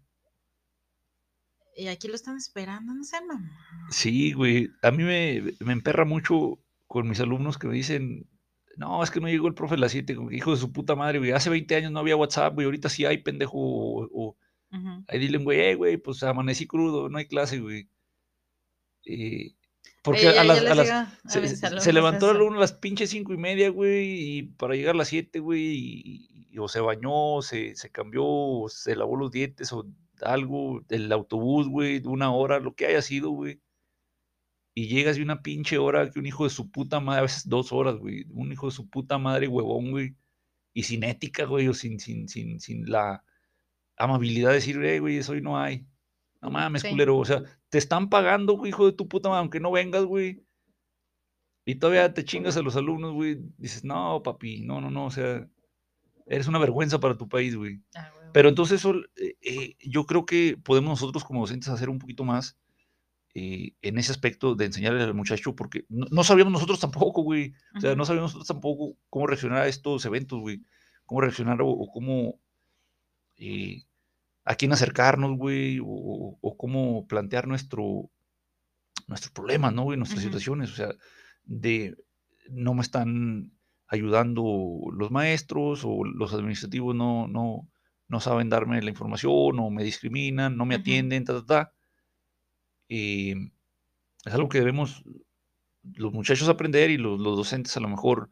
Y 1.77 1.89
aquí 1.89 2.09
lo 2.09 2.15
están 2.15 2.37
esperando, 2.37 2.95
no 2.95 3.05
sean 3.05 3.27
mamá. 3.27 3.51
Sí, 3.91 4.33
güey. 4.33 4.71
A 4.83 4.91
mí 4.91 5.03
me, 5.03 5.43
me 5.61 5.73
emperra 5.73 6.05
mucho 6.07 6.59
con 6.87 7.09
mis 7.09 7.21
alumnos 7.21 7.59
que 7.59 7.67
me 7.67 7.75
dicen, 7.75 8.31
no, 8.77 9.03
es 9.03 9.11
que 9.11 9.21
no 9.21 9.29
llegó 9.29 9.49
el 9.49 9.55
profe 9.55 9.75
a 9.75 9.79
las 9.79 9.93
7, 9.93 10.15
como 10.15 10.29
que 10.31 10.37
hijo 10.37 10.53
de 10.53 10.57
su 10.57 10.73
puta 10.73 10.95
madre, 10.95 11.19
güey. 11.19 11.33
Hace 11.33 11.51
20 11.51 11.75
años 11.77 11.91
no 11.93 11.99
había 11.99 12.17
WhatsApp, 12.17 12.55
güey. 12.55 12.65
Ahorita 12.65 12.89
sí 12.89 13.05
hay, 13.05 13.19
pendejo. 13.19 13.59
O, 13.59 14.09
o- 14.11 14.37
ahí 15.09 15.19
dile, 15.19 15.39
güey, 15.39 15.61
eh, 15.61 15.75
güey, 15.75 15.97
pues 15.99 16.23
amanecí 16.23 16.67
crudo, 16.67 17.09
no 17.11 17.19
hay 17.19 17.27
clase, 17.27 17.59
güey. 17.61 17.89
Eh, 19.05 19.55
porque 20.03 20.29
a 20.29 20.45
las, 20.45 20.59
a 20.59 20.63
les 20.63 20.77
las- 20.77 20.87
digo 20.87 20.97
a 20.97 21.81
se, 21.81 21.93
levantó 21.93 22.31
el 22.31 22.37
alumno 22.37 22.57
a 22.59 22.61
las 22.61 22.73
pinches 22.73 23.11
cinco 23.11 23.33
y 23.35 23.37
media, 23.37 23.71
güey, 23.71 24.39
y 24.39 24.43
para 24.43 24.75
llegar 24.75 24.95
a 24.95 24.99
las 24.99 25.09
7, 25.09 25.41
güey, 25.41 25.63
y, 25.63 26.29
y- 26.53 26.59
o 26.59 26.69
se 26.69 26.81
bañó, 26.81 27.43
se, 27.43 27.75
se 27.75 27.91
cambió, 27.91 28.25
o 28.25 28.69
se 28.69 28.95
lavó 28.97 29.17
los 29.17 29.31
dientes, 29.31 29.73
o 29.73 29.87
algo, 30.23 30.83
el 30.89 31.11
autobús, 31.13 31.69
güey, 31.69 31.99
de 32.01 32.09
una 32.09 32.33
hora, 32.33 32.61
lo 32.61 32.75
que 32.75 32.87
haya 32.87 33.03
sido, 33.03 33.31
güey. 33.31 33.61
Y 34.75 34.89
llegas 34.89 35.17
de 35.17 35.23
una 35.23 35.43
pinche 35.43 35.79
hora 35.79 36.11
que 36.11 36.19
un 36.19 36.27
hijo 36.27 36.45
de 36.45 36.51
su 36.51 36.71
puta 36.71 37.01
madre, 37.01 37.21
a 37.21 37.23
veces 37.23 37.49
dos 37.49 37.73
horas, 37.73 37.97
güey, 37.97 38.25
un 38.31 38.53
hijo 38.53 38.67
de 38.67 38.73
su 38.73 38.89
puta 38.89 39.19
madre, 39.19 39.49
huevón, 39.49 39.91
güey, 39.91 40.15
y 40.73 40.83
sin 40.85 41.03
ética, 41.05 41.45
güey, 41.45 41.69
o 41.69 41.75
sin, 41.75 41.99
sin, 41.99 42.29
sin, 42.29 42.61
sin 42.61 42.91
la 42.91 43.25
amabilidad 43.97 44.51
de 44.51 44.57
decir, 44.57 44.79
güey, 45.01 45.17
eso 45.17 45.33
hoy 45.33 45.41
no 45.43 45.59
hay. 45.59 45.87
No 46.47 46.53
mames, 46.53 46.83
Sí. 46.83 46.91
culero, 46.91 47.19
o 47.19 47.25
sea, 47.25 47.43
te 47.69 47.79
están 47.79 48.09
pagando, 48.09 48.55
güey, 48.55 48.71
hijo 48.71 48.87
de 48.87 48.93
tu 48.93 49.09
puta 49.09 49.29
madre, 49.29 49.41
aunque 49.41 49.61
no 49.61 49.71
vengas, 49.73 50.05
güey. 50.05 50.43
Y 51.65 51.75
todavía 51.77 52.15
te 52.15 52.25
chingas 52.25 52.57
a 52.57 52.63
los 52.63 52.77
alumnos, 52.77 53.13
güey. 53.13 53.39
Dices, 53.59 53.85
no, 53.85 54.23
papi, 54.23 54.61
no, 54.63 54.81
no, 54.81 54.91
no, 54.91 55.07
o 55.07 55.11
sea, 55.11 55.49
eres 56.27 56.47
una 56.47 56.59
vergüenza 56.61 57.01
para 57.01 57.17
tu 57.17 57.29
país, 57.29 57.57
güey. 57.57 57.81
Ah. 57.97 58.13
Pero 58.33 58.49
entonces 58.49 58.81
eso, 58.81 58.95
eh, 59.17 59.37
eh, 59.41 59.77
yo 59.81 60.07
creo 60.07 60.27
que 60.27 60.57
podemos 60.63 60.91
nosotros 60.91 61.25
como 61.25 61.41
docentes 61.41 61.69
hacer 61.69 61.89
un 61.89 61.99
poquito 61.99 62.23
más 62.25 62.57
eh, 63.35 63.73
en 63.83 63.99
ese 63.99 64.13
aspecto 64.13 64.55
de 64.55 64.67
enseñarle 64.67 65.03
al 65.03 65.15
muchacho, 65.15 65.55
porque 65.57 65.85
no, 65.89 66.07
no 66.11 66.23
sabíamos 66.25 66.53
nosotros 66.53 66.79
tampoco, 66.81 67.23
güey. 67.23 67.53
O 67.77 67.81
sea, 67.81 67.95
no 67.97 68.05
sabíamos 68.05 68.31
nosotros 68.31 68.49
tampoco 68.49 68.97
cómo 69.11 69.27
reaccionar 69.27 69.63
a 69.63 69.69
estos 69.69 70.05
eventos, 70.05 70.39
güey. 70.41 70.63
Cómo 71.05 71.21
reaccionar 71.21 71.61
o, 71.63 71.69
o 71.69 71.91
cómo, 71.91 72.39
eh, 73.37 73.83
a 74.47 74.55
quién 74.55 74.73
acercarnos, 74.73 75.37
güey, 75.37 75.81
o, 75.85 76.57
cómo 76.57 77.07
plantear 77.09 77.49
nuestro, 77.49 78.11
nuestros 79.09 79.33
problemas, 79.33 79.75
¿no, 79.75 79.83
güey? 79.83 79.99
Nuestras 79.99 80.23
situaciones, 80.23 80.71
o 80.73 80.77
sea, 80.77 80.95
de 81.45 81.97
no 82.49 82.73
me 82.73 82.83
están 82.83 83.51
ayudando 83.89 84.81
los 84.93 85.11
maestros 85.11 85.83
o 85.85 86.05
los 86.05 86.33
administrativos 86.33 86.95
no, 86.95 87.27
no, 87.27 87.69
no 88.07 88.21
saben 88.21 88.49
darme 88.49 88.81
la 88.81 88.91
información 88.91 89.59
o 89.59 89.71
me 89.71 89.83
discriminan, 89.83 90.57
no 90.57 90.65
me 90.65 90.77
atienden, 90.77 91.25
ta, 91.25 91.35
ta, 91.35 91.45
ta. 91.45 91.73
Eh, 92.89 93.35
es 94.25 94.33
algo 94.33 94.49
que 94.49 94.61
debemos 94.61 95.03
los 95.83 96.13
muchachos 96.13 96.49
aprender 96.49 96.91
y 96.91 96.99
los, 96.99 97.19
los 97.21 97.37
docentes 97.37 97.77
a 97.77 97.81
lo 97.81 97.89
mejor 97.89 98.31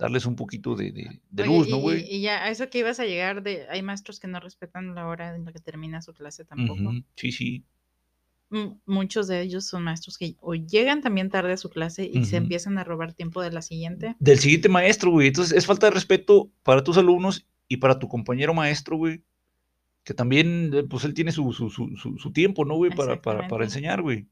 darles 0.00 0.26
un 0.26 0.34
poquito 0.34 0.74
de, 0.74 0.90
de- 0.92 1.20
de 1.30 1.42
Oye, 1.44 1.52
luz, 1.58 1.68
y, 1.68 1.70
¿no, 1.70 1.76
güey? 1.78 2.04
y 2.10 2.20
ya, 2.22 2.42
a 2.44 2.50
eso 2.50 2.68
que 2.70 2.78
ibas 2.78 2.98
a 2.98 3.04
llegar, 3.04 3.42
de, 3.42 3.66
hay 3.68 3.82
maestros 3.82 4.18
que 4.18 4.26
no 4.28 4.40
respetan 4.40 4.94
la 4.94 5.06
hora 5.06 5.36
en 5.36 5.44
la 5.44 5.52
que 5.52 5.60
termina 5.60 6.02
su 6.02 6.12
clase 6.14 6.44
tampoco. 6.44 6.92
Sí, 7.16 7.30
sí. 7.30 7.64
M- 8.50 8.78
Muchos 8.86 9.28
de 9.28 9.42
ellos 9.42 9.66
son 9.66 9.84
maestros 9.84 10.18
que 10.18 10.34
o 10.40 10.54
llegan 10.54 11.02
también 11.02 11.28
tarde 11.30 11.52
a 11.52 11.56
su 11.56 11.70
clase 11.70 12.10
y 12.12 12.24
se 12.24 12.36
empiezan 12.38 12.78
a 12.78 12.84
robar 12.84 13.12
tiempo 13.14 13.42
de 13.42 13.52
la 13.52 13.62
siguiente. 13.62 14.16
Del 14.18 14.38
siguiente 14.40 14.68
maestro, 14.68 15.10
güey. 15.12 15.28
Entonces 15.28 15.56
es 15.56 15.66
falta 15.66 15.86
de 15.86 15.92
respeto 15.92 16.50
para 16.64 16.82
tus 16.82 16.96
alumnos 16.98 17.46
y 17.68 17.76
para 17.76 17.98
tu 18.00 18.08
compañero 18.08 18.52
maestro, 18.54 18.96
güey. 18.96 19.22
Que 20.02 20.14
también, 20.14 20.72
eh, 20.74 20.82
pues 20.82 21.04
él 21.04 21.12
tiene 21.14 21.30
su, 21.30 21.52
su, 21.52 21.68
su, 21.70 21.94
su- 21.96 22.32
tiempo, 22.32 22.64
¿no, 22.64 22.74
güey? 22.74 22.90
Para, 22.90 23.20
para, 23.22 23.46
para 23.46 23.64
enseñar, 23.64 24.00
güey. 24.02 24.26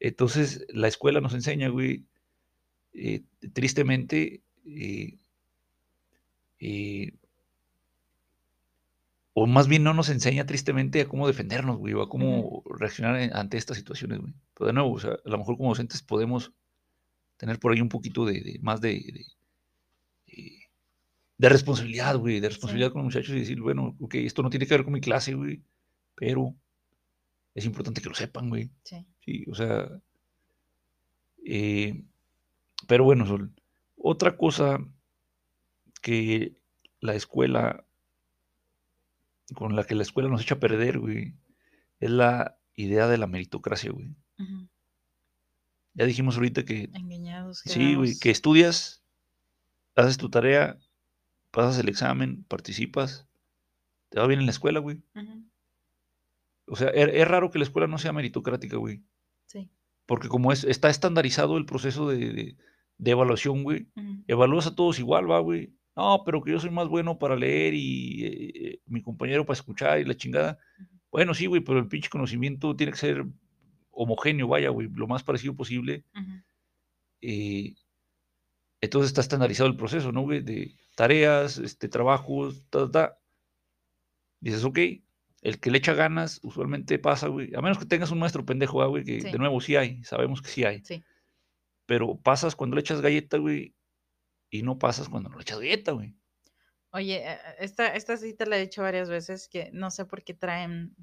Entonces, 0.00 0.66
la 0.70 0.88
escuela 0.88 1.20
nos 1.20 1.34
enseña, 1.34 1.68
güey, 1.68 2.04
eh, 2.94 3.22
tristemente, 3.52 4.42
eh, 4.66 5.18
eh, 6.60 7.10
o 9.32 9.46
más 9.46 9.68
bien 9.68 9.82
no 9.84 9.94
nos 9.94 10.08
enseña 10.08 10.46
tristemente 10.46 11.00
a 11.00 11.08
cómo 11.08 11.26
defendernos, 11.26 11.78
güey, 11.78 11.94
o 11.94 12.02
a 12.02 12.08
cómo 12.08 12.62
reaccionar 12.78 13.16
en- 13.20 13.34
ante 13.36 13.56
estas 13.58 13.76
situaciones, 13.76 14.18
güey. 14.20 14.34
Pero 14.54 14.66
de 14.68 14.72
nuevo, 14.72 14.92
o 14.92 14.98
sea, 15.00 15.12
a 15.12 15.28
lo 15.30 15.38
mejor 15.38 15.56
como 15.56 15.70
docentes 15.70 16.02
podemos 16.02 16.52
tener 17.38 17.58
por 17.60 17.72
ahí 17.72 17.80
un 17.82 17.90
poquito 17.90 18.26
de, 18.26 18.40
de- 18.42 18.60
más 18.62 18.80
de, 18.82 18.90
de, 20.26 20.68
de 21.38 21.48
responsabilidad, 21.48 22.16
güey, 22.18 22.40
de 22.40 22.48
responsabilidad 22.48 22.92
con 22.92 23.02
los 23.02 23.14
muchachos 23.14 23.34
y 23.34 23.40
decir, 23.40 23.60
bueno, 23.60 23.96
ok, 24.00 24.14
esto 24.16 24.42
no 24.42 24.50
tiene 24.50 24.66
que 24.66 24.74
ver 24.74 24.84
con 24.84 24.92
mi 24.92 25.00
clase, 25.00 25.34
güey, 25.34 25.62
pero 26.14 26.54
es 27.54 27.64
importante 27.64 28.00
que 28.02 28.08
lo 28.08 28.14
sepan, 28.14 28.48
güey. 28.48 28.70
Sí. 28.84 29.06
Sí, 29.24 29.44
o 29.48 29.54
sea. 29.54 29.88
eh, 31.44 32.02
pero 32.90 33.04
bueno, 33.04 33.24
Sol, 33.24 33.52
otra 33.96 34.36
cosa 34.36 34.80
que 36.02 36.56
la 37.00 37.14
escuela, 37.14 37.84
con 39.54 39.76
la 39.76 39.84
que 39.84 39.94
la 39.94 40.02
escuela 40.02 40.28
nos 40.28 40.42
echa 40.42 40.56
a 40.56 40.60
perder, 40.60 40.98
güey, 40.98 41.34
es 42.00 42.10
la 42.10 42.58
idea 42.74 43.06
de 43.06 43.16
la 43.16 43.28
meritocracia, 43.28 43.92
güey. 43.92 44.12
Ya 45.94 46.04
dijimos 46.04 46.34
ahorita 46.36 46.64
que 46.64 46.90
Engañados. 46.94 47.58
sí, 47.64 47.94
güey, 47.94 48.18
que 48.18 48.30
estudias, 48.30 49.04
haces 49.94 50.16
tu 50.18 50.28
tarea, 50.28 50.76
pasas 51.52 51.78
el 51.78 51.88
examen, 51.88 52.42
participas, 52.48 53.28
te 54.08 54.18
va 54.18 54.26
bien 54.26 54.40
en 54.40 54.46
la 54.46 54.52
escuela, 54.52 54.80
güey. 54.80 55.00
O 56.66 56.74
sea, 56.74 56.88
es, 56.88 57.08
es 57.12 57.28
raro 57.28 57.50
que 57.52 57.58
la 57.58 57.64
escuela 57.64 57.86
no 57.86 57.98
sea 57.98 58.12
meritocrática, 58.12 58.76
güey. 58.78 59.02
Sí. 59.46 59.70
Porque 60.06 60.26
como 60.28 60.50
es, 60.50 60.64
está 60.64 60.90
estandarizado 60.90 61.56
el 61.56 61.66
proceso 61.66 62.08
de, 62.08 62.32
de- 62.32 62.56
de 63.00 63.10
evaluación, 63.12 63.62
güey, 63.62 63.86
Ujú. 63.96 64.24
evalúas 64.28 64.66
a 64.66 64.74
todos 64.74 64.98
igual, 64.98 65.30
va, 65.30 65.38
güey. 65.40 65.72
No, 65.96 66.22
pero 66.24 66.42
que 66.42 66.52
yo 66.52 66.60
soy 66.60 66.70
más 66.70 66.86
bueno 66.88 67.18
para 67.18 67.34
leer 67.34 67.74
y 67.74 68.24
eh, 68.24 68.52
eh, 68.54 68.80
mi 68.86 69.02
compañero 69.02 69.44
para 69.44 69.54
escuchar 69.58 69.98
y 70.00 70.04
la 70.04 70.14
chingada. 70.14 70.58
Bueno, 71.10 71.34
sí, 71.34 71.46
güey, 71.46 71.60
pero 71.62 71.78
el 71.78 71.88
pinche 71.88 72.08
conocimiento 72.08 72.76
tiene 72.76 72.92
que 72.92 72.98
ser 72.98 73.24
homogéneo, 73.90 74.48
vaya, 74.48 74.68
güey, 74.70 74.88
lo 74.94 75.06
más 75.06 75.22
parecido 75.22 75.54
posible. 75.56 76.04
Eh, 77.22 77.74
entonces 78.80 79.10
está 79.10 79.20
estandarizado 79.20 79.68
el 79.68 79.76
proceso, 79.76 80.12
¿no, 80.12 80.22
güey? 80.22 80.40
De 80.42 80.74
tareas, 80.94 81.58
este, 81.58 81.88
trabajos, 81.88 82.64
ta, 82.70 82.90
ta. 82.90 83.18
Dices, 84.40 84.64
ok, 84.64 84.78
el 85.42 85.58
que 85.60 85.70
le 85.70 85.78
echa 85.78 85.92
ganas 85.94 86.40
usualmente 86.42 86.98
pasa, 86.98 87.28
güey. 87.28 87.54
A 87.54 87.60
menos 87.60 87.78
que 87.78 87.84
tengas 87.86 88.10
un 88.10 88.18
maestro 88.20 88.44
pendejo, 88.46 88.80
ah, 88.82 88.86
güey, 88.86 89.04
que 89.04 89.20
Sí. 89.20 89.30
de 89.30 89.38
nuevo 89.38 89.60
sí 89.60 89.76
hay, 89.76 90.02
sabemos 90.04 90.40
que 90.40 90.48
sí 90.48 90.64
hay. 90.64 90.82
Sí. 90.84 91.02
Pero 91.90 92.16
pasas 92.16 92.54
cuando 92.54 92.76
le 92.76 92.82
echas 92.82 93.00
galleta, 93.00 93.36
güey, 93.36 93.74
y 94.48 94.62
no 94.62 94.78
pasas 94.78 95.08
cuando 95.08 95.28
no 95.28 95.34
le 95.38 95.42
echas 95.42 95.58
galleta, 95.58 95.90
güey. 95.90 96.14
Oye, 96.92 97.28
eh, 97.28 97.38
esta, 97.58 97.96
esta 97.96 98.16
cita 98.16 98.46
la 98.46 98.58
he 98.58 98.62
hecho 98.62 98.82
varias 98.82 99.08
veces 99.10 99.48
que 99.48 99.70
no 99.72 99.90
sé 99.90 100.04
por 100.04 100.22
qué 100.22 100.32
traen, 100.32 100.94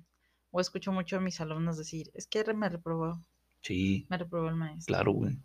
o 0.49 0.61
escucho 0.61 0.93
mucho 0.93 1.17
a 1.17 1.19
mis 1.19 1.41
alumnos 1.41 1.77
decir, 1.77 2.09
es 2.13 2.25
que 2.25 2.41
me 2.53 2.69
reprobó, 2.69 3.21
Sí, 3.61 4.05
me 4.09 4.17
reprobó 4.17 4.47
el 4.47 4.55
maestro. 4.55 4.93
claro, 4.95 5.11
güey. 5.11 5.37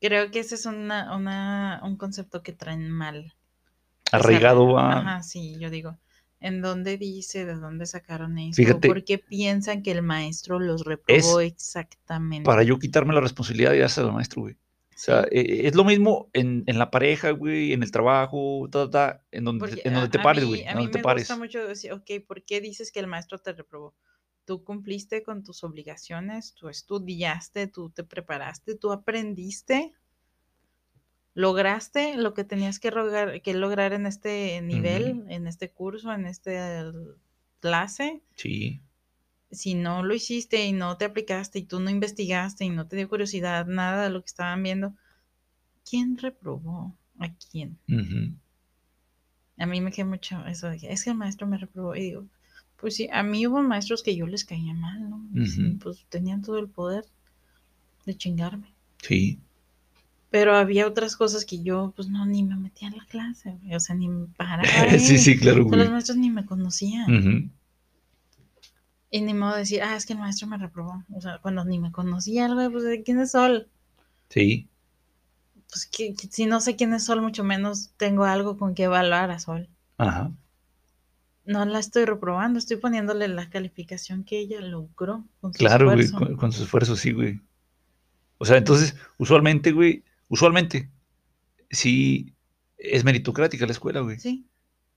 Creo 0.00 0.32
que 0.32 0.40
ese 0.40 0.56
es 0.56 0.66
una, 0.66 1.16
una, 1.16 1.80
un 1.84 1.96
concepto 1.96 2.42
que 2.42 2.52
traen 2.52 2.90
mal. 2.90 3.34
O 4.06 4.10
sea, 4.10 4.18
Arraigado 4.18 4.80
a... 4.80 4.98
Ajá, 4.98 5.22
sí, 5.22 5.56
yo 5.60 5.70
digo. 5.70 5.96
¿En 6.40 6.60
dónde 6.60 6.98
dice, 6.98 7.44
de 7.46 7.54
dónde 7.54 7.86
sacaron 7.86 8.38
eso? 8.38 8.56
Fíjate. 8.56 8.88
¿Por 8.88 9.04
qué 9.04 9.18
piensan 9.18 9.82
que 9.82 9.90
el 9.92 10.02
maestro 10.02 10.58
los 10.58 10.84
reprobó 10.84 11.40
exactamente? 11.40 12.44
Para 12.44 12.62
yo 12.62 12.78
quitarme 12.78 13.14
la 13.14 13.20
responsabilidad 13.20 13.72
de 13.72 13.84
hacer 13.84 14.04
al 14.04 14.12
maestro, 14.12 14.42
güey. 14.42 14.54
O 14.54 14.98
sea, 14.98 15.22
Sí, 15.24 15.28
eh, 15.32 15.66
es 15.66 15.74
lo 15.74 15.84
mismo 15.84 16.30
en, 16.32 16.64
en 16.66 16.78
la 16.78 16.90
pareja, 16.90 17.30
güey, 17.30 17.72
en 17.72 17.82
el 17.82 17.90
trabajo, 17.90 18.66
ta, 18.70 18.84
ta, 18.86 18.90
ta, 18.90 19.24
en 19.30 19.44
donde, 19.44 19.60
porque 19.66 19.82
en 19.84 19.94
donde 19.94 20.08
te 20.10 20.18
pares, 20.18 20.44
mí- 20.44 20.48
güey, 20.50 20.66
A 20.66 20.74
mí 20.74 20.76
donde 20.84 20.92
te 20.92 20.98
me 20.98 21.04
pares. 21.04 21.22
gusta 21.22 21.36
mucho 21.36 21.66
decir, 21.66 21.92
ok, 21.92 22.10
¿por 22.26 22.44
qué 22.44 22.60
dices 22.60 22.92
que 22.92 23.00
el 23.00 23.06
maestro 23.06 23.38
te 23.38 23.52
reprobó? 23.52 23.94
Tú 24.46 24.62
cumpliste 24.62 25.22
con 25.22 25.42
tus 25.42 25.64
obligaciones, 25.64 26.54
tú 26.54 26.68
estudiaste, 26.68 27.66
tú 27.66 27.90
te 27.90 28.04
preparaste, 28.04 28.76
tú 28.76 28.92
aprendiste, 28.92 29.92
lograste 31.36 32.16
lo 32.16 32.34
que 32.34 32.42
tenías 32.44 32.80
que, 32.80 32.90
rogar- 32.90 33.40
que 33.42 33.54
lograr 33.54 33.92
en 33.92 34.06
este 34.06 34.60
nivel, 34.62 35.24
en 35.28 35.46
este 35.46 35.70
curso, 35.70 36.12
en 36.12 36.26
esta 36.26 36.92
clase. 37.60 38.22
Sí, 38.34 38.80
Si 39.50 39.74
no 39.74 40.02
lo 40.02 40.14
hiciste 40.14 40.64
y 40.64 40.72
no 40.72 40.96
te 40.96 41.04
aplicaste 41.04 41.58
y 41.60 41.64
tú 41.64 41.78
no 41.78 41.90
investigaste 41.90 42.64
y 42.64 42.70
no 42.70 42.88
te 42.88 42.96
dio 42.96 43.08
curiosidad 43.08 43.66
nada 43.66 44.04
de 44.04 44.10
lo 44.10 44.20
que 44.22 44.26
estaban 44.26 44.62
viendo, 44.62 44.94
¿quién 45.88 46.16
reprobó? 46.18 46.96
¿A 47.20 47.28
quién? 47.50 47.78
A 49.58 49.66
mí 49.66 49.80
me 49.80 49.90
queda 49.92 50.06
mucho 50.06 50.44
eso 50.46 50.68
de 50.70 50.78
que 50.78 50.92
es 50.92 51.04
que 51.04 51.10
el 51.10 51.16
maestro 51.16 51.46
me 51.46 51.58
reprobó. 51.58 51.94
Y 51.96 52.00
digo, 52.02 52.26
pues 52.78 52.96
sí, 52.96 53.08
a 53.12 53.22
mí 53.22 53.46
hubo 53.46 53.62
maestros 53.62 54.02
que 54.02 54.16
yo 54.16 54.26
les 54.26 54.44
caía 54.44 54.74
mal, 54.74 55.08
¿no? 55.10 55.22
Sí. 55.46 55.78
Pues 55.82 56.06
tenían 56.08 56.42
todo 56.42 56.58
el 56.58 56.68
poder 56.68 57.04
de 58.06 58.16
chingarme. 58.16 58.74
sí, 59.02 59.40
Pero 60.30 60.56
había 60.56 60.86
otras 60.86 61.16
cosas 61.16 61.44
que 61.44 61.62
yo, 61.62 61.92
pues 61.96 62.08
no, 62.08 62.26
ni 62.26 62.42
me 62.44 62.56
metía 62.56 62.88
en 62.88 62.96
la 62.96 63.06
clase, 63.06 63.58
güey, 63.62 63.74
O 63.76 63.80
sea, 63.80 63.94
ni 63.96 64.08
me 64.08 64.26
paraba. 64.28 64.64
sí, 64.98 65.18
sí, 65.18 65.38
claro, 65.38 65.64
O 65.64 65.68
sea, 65.68 65.78
los 65.78 65.88
güey. 65.88 65.90
maestros 65.90 66.18
ni 66.18 66.30
me 66.30 66.44
conocían. 66.46 67.16
Y 69.10 69.20
ni 69.22 69.34
modo 69.34 69.52
de 69.54 69.60
decir, 69.60 69.82
ah, 69.82 69.96
es 69.96 70.04
que 70.06 70.12
el 70.14 70.18
maestro 70.18 70.46
me 70.48 70.58
reprobó. 70.58 71.02
O 71.14 71.20
sea, 71.20 71.38
cuando 71.40 71.64
ni 71.64 71.78
me 71.78 71.92
conocía, 71.92 72.48
güey, 72.52 72.68
pues 72.70 72.84
¿de 72.84 73.02
quién 73.02 73.20
es 73.20 73.32
Sol? 73.32 73.68
Sí, 74.30 74.68
Pues 75.70 75.86
que, 75.86 76.14
que 76.14 76.28
si 76.28 76.46
no 76.46 76.60
sé 76.60 76.76
quién 76.76 76.92
es 76.94 77.04
Sol, 77.04 77.22
mucho 77.22 77.44
menos 77.44 77.90
tengo 77.96 78.24
algo 78.24 78.56
con 78.56 78.74
que 78.74 78.84
evaluar 78.84 79.30
a 79.30 79.38
Sol. 79.38 79.68
ajá, 79.98 80.32
No 81.44 81.64
la 81.64 81.78
estoy 81.78 82.04
reprobando, 82.04 82.58
estoy 82.58 82.76
poniéndole 82.76 83.28
la 83.28 83.48
calificación 83.48 84.24
que 84.24 84.38
ella 84.38 84.60
logró 84.60 85.24
con 85.40 85.52
su 85.54 85.58
claro, 85.58 85.92
güey, 85.92 86.10
con, 86.10 86.36
con 86.36 86.52
su 86.52 86.64
esfuerzo, 86.64 86.96
sí, 86.96 87.12
güey. 87.12 87.40
O 88.38 88.44
sea, 88.44 88.56
entonces, 88.58 88.96
usualmente, 89.18 89.72
güey, 89.72 90.04
usualmente, 90.28 90.90
sí 91.70 92.34
es 92.78 93.04
meritocrática 93.04 93.66
la 93.66 93.72
escuela, 93.72 94.00
güey. 94.00 94.18
Sí, 94.18 94.48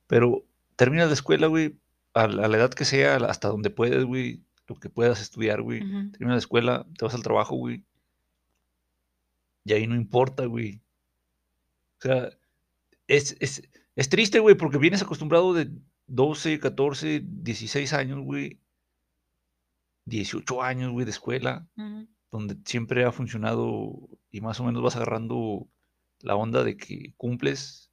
Pero 0.08 0.46
terminas 0.76 1.08
la 1.08 1.14
escuela, 1.14 1.48
güey, 1.48 1.80
a 2.14 2.28
la, 2.28 2.46
a 2.46 2.48
la 2.48 2.58
edad 2.58 2.72
que 2.74 2.86
sea, 2.86 3.16
hasta 3.18 3.48
donde 3.48 3.70
puedes, 3.70 4.04
güey, 4.06 4.44
lo 4.68 4.76
que 4.76 4.90
puedas 4.90 5.22
estudiar, 5.22 5.62
güey. 5.62 5.82
ujú, 5.82 6.12
Terminas 6.12 6.36
la 6.36 6.40
escuela, 6.40 6.88
te 6.98 7.06
vas 7.06 7.14
al 7.16 7.24
trabajo, 7.24 7.56
güey. 7.56 7.84
Y 9.66 9.74
ahí 9.74 9.88
no 9.88 9.96
importa, 9.96 10.46
güey. 10.46 10.82
O 12.00 12.02
sea, 12.02 12.30
es, 13.08 13.36
es, 13.40 13.68
es 13.96 14.10
triste, 14.10 14.40
güey, 14.40 14.56
porque 14.56 14.78
vienes 14.78 15.02
acostumbrado 15.02 15.54
de 15.54 15.70
12, 16.08 16.60
14, 16.60 17.22
16 17.24 17.94
años, 17.94 18.20
güey. 18.22 18.60
18 20.06 20.64
años, 20.64 20.92
güey, 20.92 21.06
de 21.06 21.12
escuela, 21.12 21.68
ujú. 21.78 22.08
Donde 22.32 22.58
siempre 22.66 23.06
ha 23.06 23.12
funcionado 23.12 24.10
y 24.32 24.42
más 24.42 24.60
o 24.60 24.64
menos 24.64 24.82
vas 24.82 24.96
agarrando 24.96 25.68
la 26.22 26.36
onda 26.36 26.64
de 26.64 26.78
que 26.78 27.14
cumples, 27.18 27.92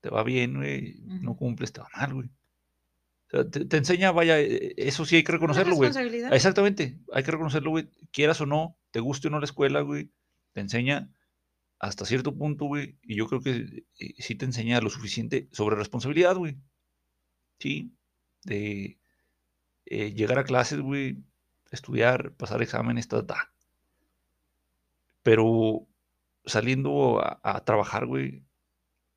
te 0.00 0.10
va 0.10 0.22
bien, 0.22 0.56
güey. 0.56 1.00
No 1.04 1.36
cumples, 1.36 1.72
te 1.72 1.80
va 1.80 1.88
mal, 1.96 2.14
güey. 2.14 2.28
O 2.28 3.30
sea, 3.30 3.48
te, 3.48 3.64
te 3.64 3.76
enseña, 3.76 4.10
vaya, 4.10 4.40
eh, 4.40 4.74
eso 4.76 5.04
sí 5.04 5.16
hay 5.16 5.22
que 5.22 5.32
reconocerlo, 5.32 5.76
güey. 5.76 5.90
Exactamente, 6.32 6.98
hay 7.12 7.22
que 7.22 7.30
reconocerlo, 7.30 7.70
güey. 7.70 7.88
Quieras 8.10 8.40
o 8.40 8.46
no, 8.46 8.76
te 8.90 9.00
guste 9.00 9.28
o 9.28 9.30
no 9.30 9.38
la 9.38 9.44
escuela, 9.44 9.82
güey, 9.82 10.10
te 10.52 10.60
enseña 10.60 11.10
hasta 11.78 12.04
cierto 12.04 12.36
punto, 12.36 12.66
güey. 12.66 12.98
Y 13.02 13.16
yo 13.16 13.26
creo 13.26 13.40
que 13.40 13.84
eh, 13.98 14.14
sí 14.18 14.34
te 14.34 14.46
enseña 14.46 14.80
lo 14.80 14.90
suficiente 14.90 15.48
sobre 15.52 15.76
responsabilidad, 15.76 16.36
güey. 16.36 16.58
Sí, 17.58 17.94
de 18.42 18.98
eh, 19.86 20.12
llegar 20.12 20.38
a 20.38 20.44
clases, 20.44 20.80
güey, 20.80 21.18
estudiar, 21.70 22.34
pasar 22.34 22.62
exámenes, 22.62 23.08
ta, 23.08 23.24
ta. 23.26 23.52
Pero 25.22 25.86
saliendo 26.44 27.20
a, 27.20 27.40
a 27.42 27.64
trabajar, 27.64 28.06
güey, 28.06 28.44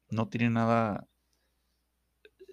no 0.10 0.28
tiene 0.30 0.49
nada. 0.49 1.08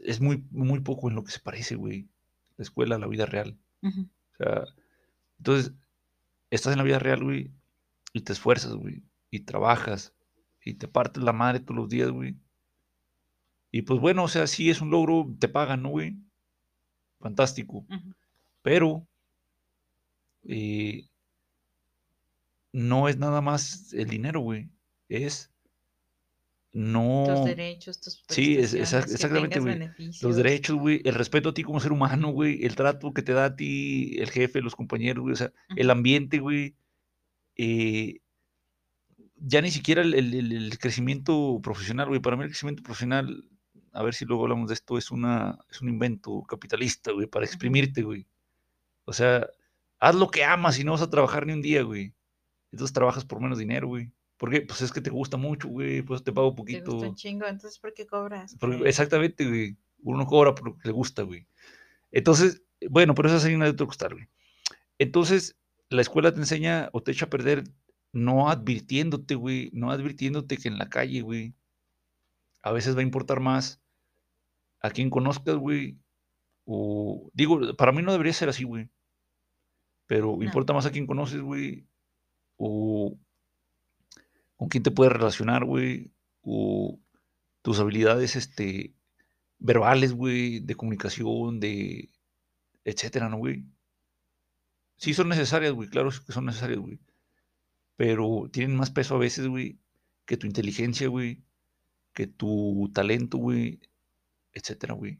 Es 0.02 0.20
muy, 0.20 0.44
muy 0.50 0.80
poco 0.80 1.08
en 1.08 1.16
lo 1.16 1.24
que 1.24 1.32
se 1.32 1.40
parece, 1.40 1.74
güey. 1.76 2.08
La 2.56 2.62
escuela 2.62 2.96
a 2.96 2.98
la 2.98 3.06
vida 3.06 3.26
real. 3.26 3.58
O 3.82 4.36
sea, 4.36 4.64
entonces, 5.38 5.72
estás 6.50 6.72
en 6.72 6.78
la 6.78 6.84
vida 6.84 6.98
real, 6.98 7.22
güey, 7.22 7.50
y 8.12 8.20
te 8.20 8.32
esfuerzas, 8.32 8.74
güey, 8.74 9.02
y 9.30 9.40
trabajas, 9.40 10.14
y 10.64 10.74
te 10.74 10.88
partes 10.88 11.22
la 11.22 11.32
madre 11.32 11.60
todos 11.60 11.76
los 11.76 11.88
días, 11.88 12.10
güey. 12.10 12.36
Y 13.70 13.82
pues 13.82 14.00
bueno, 14.00 14.24
o 14.24 14.28
sea, 14.28 14.46
sí 14.46 14.68
es 14.68 14.80
un 14.80 14.90
logro, 14.90 15.34
te 15.38 15.48
pagan, 15.48 15.82
¿no, 15.82 15.90
güey? 15.90 16.16
Fantástico. 17.20 17.86
Pero 18.62 19.06
eh, 20.42 21.08
no 22.72 23.08
es 23.08 23.18
nada 23.18 23.40
más 23.40 23.92
el 23.92 24.08
dinero, 24.08 24.40
güey. 24.40 24.68
Es 25.08 25.50
Tus 26.72 26.80
no. 26.82 27.44
derechos, 27.44 28.00
tus 28.00 28.22
Sí, 28.28 28.56
es- 28.56 28.74
exactamente, 28.74 29.58
güey. 29.58 29.90
Los 30.22 30.36
derechos, 30.36 30.76
güey, 30.76 31.00
el 31.04 31.14
respeto 31.14 31.48
a 31.48 31.54
ti 31.54 31.64
como 31.64 31.80
ser 31.80 31.90
humano, 31.92 32.30
güey, 32.30 32.64
el 32.64 32.76
trato 32.76 33.12
que 33.12 33.22
te 33.22 33.32
da 33.32 33.46
a 33.46 33.56
ti 33.56 34.16
el 34.20 34.30
jefe, 34.30 34.60
los 34.62 34.76
compañeros, 34.76 35.22
güey, 35.22 35.32
o 35.32 35.36
sea, 35.36 35.52
el 35.74 35.90
ambiente, 35.90 36.38
güey, 36.38 36.76
eh, 37.56 38.20
ya 39.42 39.60
ni 39.62 39.70
siquiera 39.70 40.02
el, 40.02 40.14
el- 40.14 40.78
crecimiento 40.78 41.58
profesional, 41.62 42.08
güey. 42.08 42.20
Para 42.20 42.36
mí 42.36 42.44
el 42.44 42.50
crecimiento 42.50 42.82
profesional, 42.82 43.44
a 43.92 44.02
ver 44.04 44.14
si 44.14 44.24
luego 44.24 44.44
hablamos 44.44 44.68
de 44.68 44.74
esto, 44.74 44.96
es, 44.98 45.10
una, 45.10 45.58
es 45.70 45.80
un 45.82 45.88
invento 45.88 46.42
capitalista, 46.42 47.10
güey, 47.10 47.26
para 47.26 47.46
exprimirte, 47.46 48.02
güey. 48.02 48.26
O 49.06 49.12
sea, 49.12 49.48
haz 49.98 50.14
lo 50.14 50.30
que 50.30 50.44
amas 50.44 50.78
y 50.78 50.84
no 50.84 50.92
vas 50.92 51.02
a 51.02 51.10
trabajar 51.10 51.46
ni 51.46 51.52
un 51.54 51.62
día, 51.62 51.82
güey. 51.82 52.12
Entonces 52.72 52.92
trabajas 52.92 53.24
por 53.24 53.40
menos 53.40 53.58
dinero, 53.58 53.88
güey. 53.88 54.10
Porque 54.36 54.62
pues 54.62 54.80
es 54.82 54.90
que 54.92 55.00
te 55.00 55.10
gusta 55.10 55.36
mucho, 55.36 55.68
güey, 55.68 56.02
pues 56.02 56.22
te 56.24 56.32
pago 56.32 56.50
Te 56.50 56.56
poquito. 56.56 56.92
gusta 56.92 57.08
un 57.08 57.14
chingo, 57.14 57.46
entonces 57.46 57.78
¿por 57.78 57.92
qué 57.92 58.06
cobras? 58.06 58.56
Porque- 58.58 58.76
güey? 58.78 58.88
exactamente, 58.88 59.46
güey. 59.46 59.76
Uno 60.02 60.24
cobra 60.26 60.54
por 60.54 60.68
lo 60.68 60.78
que 60.78 60.88
le 60.88 60.92
gusta, 60.92 61.22
güey. 61.22 61.46
Entonces, 62.10 62.62
bueno, 62.88 63.14
pero 63.14 63.28
esa 63.28 63.36
es 63.36 63.44
harina 63.44 63.66
de 63.66 63.72
otro 63.72 63.86
costal, 63.86 64.14
güey. 64.14 64.28
Entonces, 64.98 65.56
la 65.90 66.00
escuela 66.00 66.32
te 66.32 66.40
enseña 66.40 66.88
o 66.92 67.02
te 67.02 67.12
echa 67.12 67.26
a 67.26 67.30
perder 67.30 67.64
no 68.12 68.48
advirtiéndote, 68.48 69.34
güey, 69.34 69.70
no 69.74 69.90
advirtiéndote 69.90 70.56
que 70.56 70.68
en 70.68 70.78
la 70.78 70.88
calle, 70.88 71.20
güey, 71.20 71.52
a 72.62 72.72
veces 72.72 72.96
va 72.96 73.00
a 73.00 73.04
importar 73.04 73.40
más 73.40 73.80
a 74.80 74.90
quien 74.90 75.10
conozcas, 75.10 75.56
güey, 75.56 75.96
o 76.64 77.30
digo, 77.34 77.74
para 77.76 77.92
mí 77.92 78.02
no 78.02 78.12
debería 78.12 78.32
ser 78.32 78.48
así, 78.48 78.64
güey, 78.64 78.88
pero 80.06 80.36
No. 80.36 80.42
importa 80.42 80.72
más 80.72 80.86
a 80.86 80.90
quien 80.90 81.06
conoces, 81.06 81.40
güey, 81.40 81.84
o 82.62 83.18
con 84.56 84.68
quién 84.68 84.82
te 84.82 84.90
puedes 84.90 85.14
relacionar, 85.14 85.64
güey, 85.64 86.12
o 86.42 87.00
tus 87.62 87.80
habilidades, 87.80 88.36
este, 88.36 88.94
verbales, 89.58 90.12
güey, 90.12 90.60
de 90.60 90.74
comunicación, 90.74 91.58
de, 91.58 92.10
etcétera, 92.84 93.30
¿no, 93.30 93.38
güey? 93.38 93.64
Sí 94.98 95.14
son 95.14 95.30
necesarias, 95.30 95.72
güey, 95.72 95.88
claro 95.88 96.10
que 96.10 96.32
son 96.32 96.44
necesarias, 96.44 96.78
güey. 96.80 97.00
Pero 97.96 98.50
tienen 98.52 98.76
más 98.76 98.90
peso 98.90 99.14
a 99.14 99.18
veces, 99.18 99.46
güey, 99.46 99.78
que 100.26 100.36
tu 100.36 100.46
inteligencia, 100.46 101.08
güey, 101.08 101.42
que 102.12 102.26
tu 102.26 102.90
talento, 102.92 103.38
güey, 103.38 103.80
etcétera, 104.52 104.92
güey. 104.92 105.18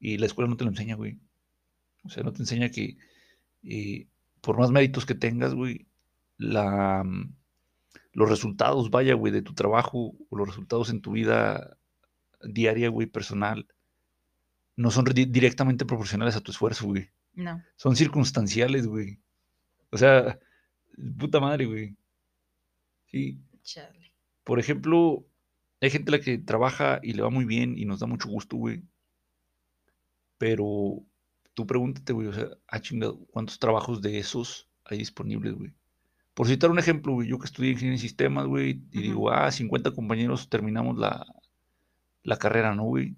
Y 0.00 0.16
la 0.16 0.26
escuela 0.26 0.48
no 0.48 0.56
te 0.56 0.64
lo 0.64 0.70
enseña, 0.70 0.96
güey. 0.96 1.18
O 2.04 2.08
sea, 2.08 2.22
no 2.22 2.32
te 2.32 2.40
enseña 2.40 2.70
que 2.70 2.96
eh, 3.64 4.06
por 4.40 4.58
más 4.58 4.70
méritos 4.70 5.04
que 5.04 5.14
tengas, 5.14 5.54
güey, 5.54 5.86
la, 6.38 7.02
mm, 7.04 7.34
los 8.12 8.28
resultados, 8.28 8.90
vaya, 8.90 9.14
güey, 9.14 9.32
de 9.32 9.42
tu 9.42 9.54
trabajo 9.54 10.14
o 10.28 10.36
los 10.36 10.46
resultados 10.48 10.90
en 10.90 11.00
tu 11.00 11.12
vida 11.12 11.76
diaria, 12.42 12.88
güey, 12.88 13.06
personal, 13.06 13.66
no 14.76 14.90
son 14.90 15.04
di- 15.06 15.24
directamente 15.26 15.84
proporcionales 15.86 16.36
a 16.36 16.40
tu 16.40 16.50
esfuerzo, 16.50 16.86
güey. 16.86 17.08
No. 17.34 17.62
Son 17.76 17.96
circunstanciales, 17.96 18.86
güey. 18.86 19.18
O 19.90 19.98
sea, 19.98 20.38
puta 21.18 21.40
madre, 21.40 21.66
güey. 21.66 21.96
Sí. 23.06 23.38
Chale. 23.62 24.12
Por 24.44 24.58
ejemplo, 24.60 25.24
hay 25.80 25.90
gente 25.90 26.10
a 26.10 26.16
la 26.18 26.20
que 26.20 26.38
trabaja 26.38 27.00
y 27.02 27.12
le 27.14 27.22
va 27.22 27.30
muy 27.30 27.44
bien 27.44 27.78
y 27.78 27.84
nos 27.84 28.00
da 28.00 28.06
mucho 28.06 28.28
gusto, 28.28 28.56
güey. 28.56 28.82
Pero 30.38 31.02
tú 31.54 31.66
pregúntate, 31.66 32.12
güey, 32.12 32.28
o 32.28 32.32
sea, 32.32 32.48
ah, 32.68 32.80
chingado, 32.80 33.18
¿cuántos 33.30 33.58
trabajos 33.58 34.02
de 34.02 34.18
esos 34.18 34.68
hay 34.84 34.98
disponibles, 34.98 35.54
güey? 35.54 35.72
Por 36.34 36.48
citar 36.48 36.70
un 36.70 36.78
ejemplo, 36.78 37.12
güey, 37.12 37.28
yo 37.28 37.38
que 37.38 37.46
estudié 37.46 37.70
ingeniería 37.70 37.96
en 37.96 38.00
sistemas, 38.00 38.46
güey, 38.46 38.80
y 38.90 38.98
Ujú. 38.98 39.02
digo, 39.02 39.30
ah, 39.30 39.50
50 39.50 39.92
compañeros 39.92 40.48
terminamos 40.48 40.98
la, 40.98 41.24
la 42.24 42.36
carrera, 42.36 42.74
¿no, 42.74 42.84
güey? 42.84 43.14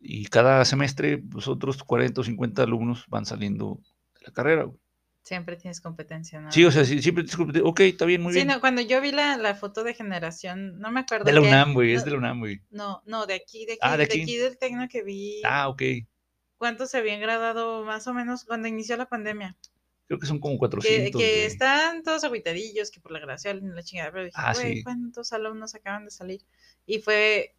Y 0.00 0.26
cada 0.26 0.64
semestre, 0.64 1.18
pues 1.18 1.46
otros 1.48 1.82
40 1.84 2.20
o 2.20 2.24
50 2.24 2.62
alumnos 2.64 3.04
van 3.08 3.24
saliendo 3.24 3.80
de 4.18 4.26
la 4.26 4.32
carrera, 4.32 4.64
güey. 4.64 4.78
Siempre 5.22 5.54
tienes 5.56 5.80
competencia, 5.80 6.40
¿no? 6.40 6.50
Sí, 6.50 6.64
o 6.64 6.72
sea, 6.72 6.84
sí, 6.84 7.00
siempre 7.00 7.22
te 7.22 7.28
disculpe, 7.28 7.60
ok, 7.62 7.80
está 7.80 8.04
bien, 8.06 8.20
muy 8.22 8.32
Sí, 8.32 8.38
bien. 8.40 8.48
no, 8.48 8.60
cuando 8.60 8.82
yo 8.82 9.00
vi 9.00 9.12
la, 9.12 9.36
la 9.36 9.54
foto 9.54 9.84
de 9.84 9.94
generación, 9.94 10.80
no 10.80 10.90
me 10.90 10.98
acuerdo. 11.00 11.24
de 11.24 11.32
la 11.32 11.40
UNAM, 11.40 11.74
güey, 11.74 11.92
es 11.94 12.04
de 12.04 12.10
la 12.10 12.18
UNAM, 12.18 12.40
güey. 12.40 12.60
No, 12.70 13.02
no, 13.06 13.26
de 13.26 13.34
aquí, 13.34 13.64
de 13.64 13.74
aquí, 13.74 13.78
Ah, 13.82 13.92
de 13.92 13.98
de 13.98 14.02
aquí. 14.04 14.22
aquí 14.22 14.36
del 14.36 14.58
tecno 14.58 14.88
que 14.88 15.04
vi. 15.04 15.40
Ah, 15.44 15.68
ok. 15.68 15.82
¿Cuántos 16.58 16.90
se 16.90 16.98
habían 16.98 17.20
graduado 17.20 17.84
más 17.84 18.06
o 18.08 18.14
menos 18.14 18.44
cuando 18.44 18.66
inició 18.66 18.96
la 18.96 19.06
pandemia? 19.06 19.56
Creo 20.12 20.20
que 20.20 20.26
son 20.26 20.40
como 20.40 20.56
Que, 20.56 20.58
400, 20.58 21.18
que 21.22 21.32
güey. 21.32 21.46
están 21.46 22.02
todos 22.02 22.22
agüitadillos, 22.24 22.90
que 22.90 23.00
por 23.00 23.12
la 23.12 23.18
gracia 23.20 23.54
la 23.54 23.82
chingada, 23.82 24.12
pero 24.12 24.24
dije, 24.26 24.36
Ah, 24.36 24.52
güey, 24.52 24.74
sí. 24.74 24.82
¿cuántos 24.84 25.32
alumnos 25.32 25.74
acaban 25.74 26.04
de 26.04 26.10
salir? 26.10 26.42
Y 26.84 26.98
fue, 26.98 27.56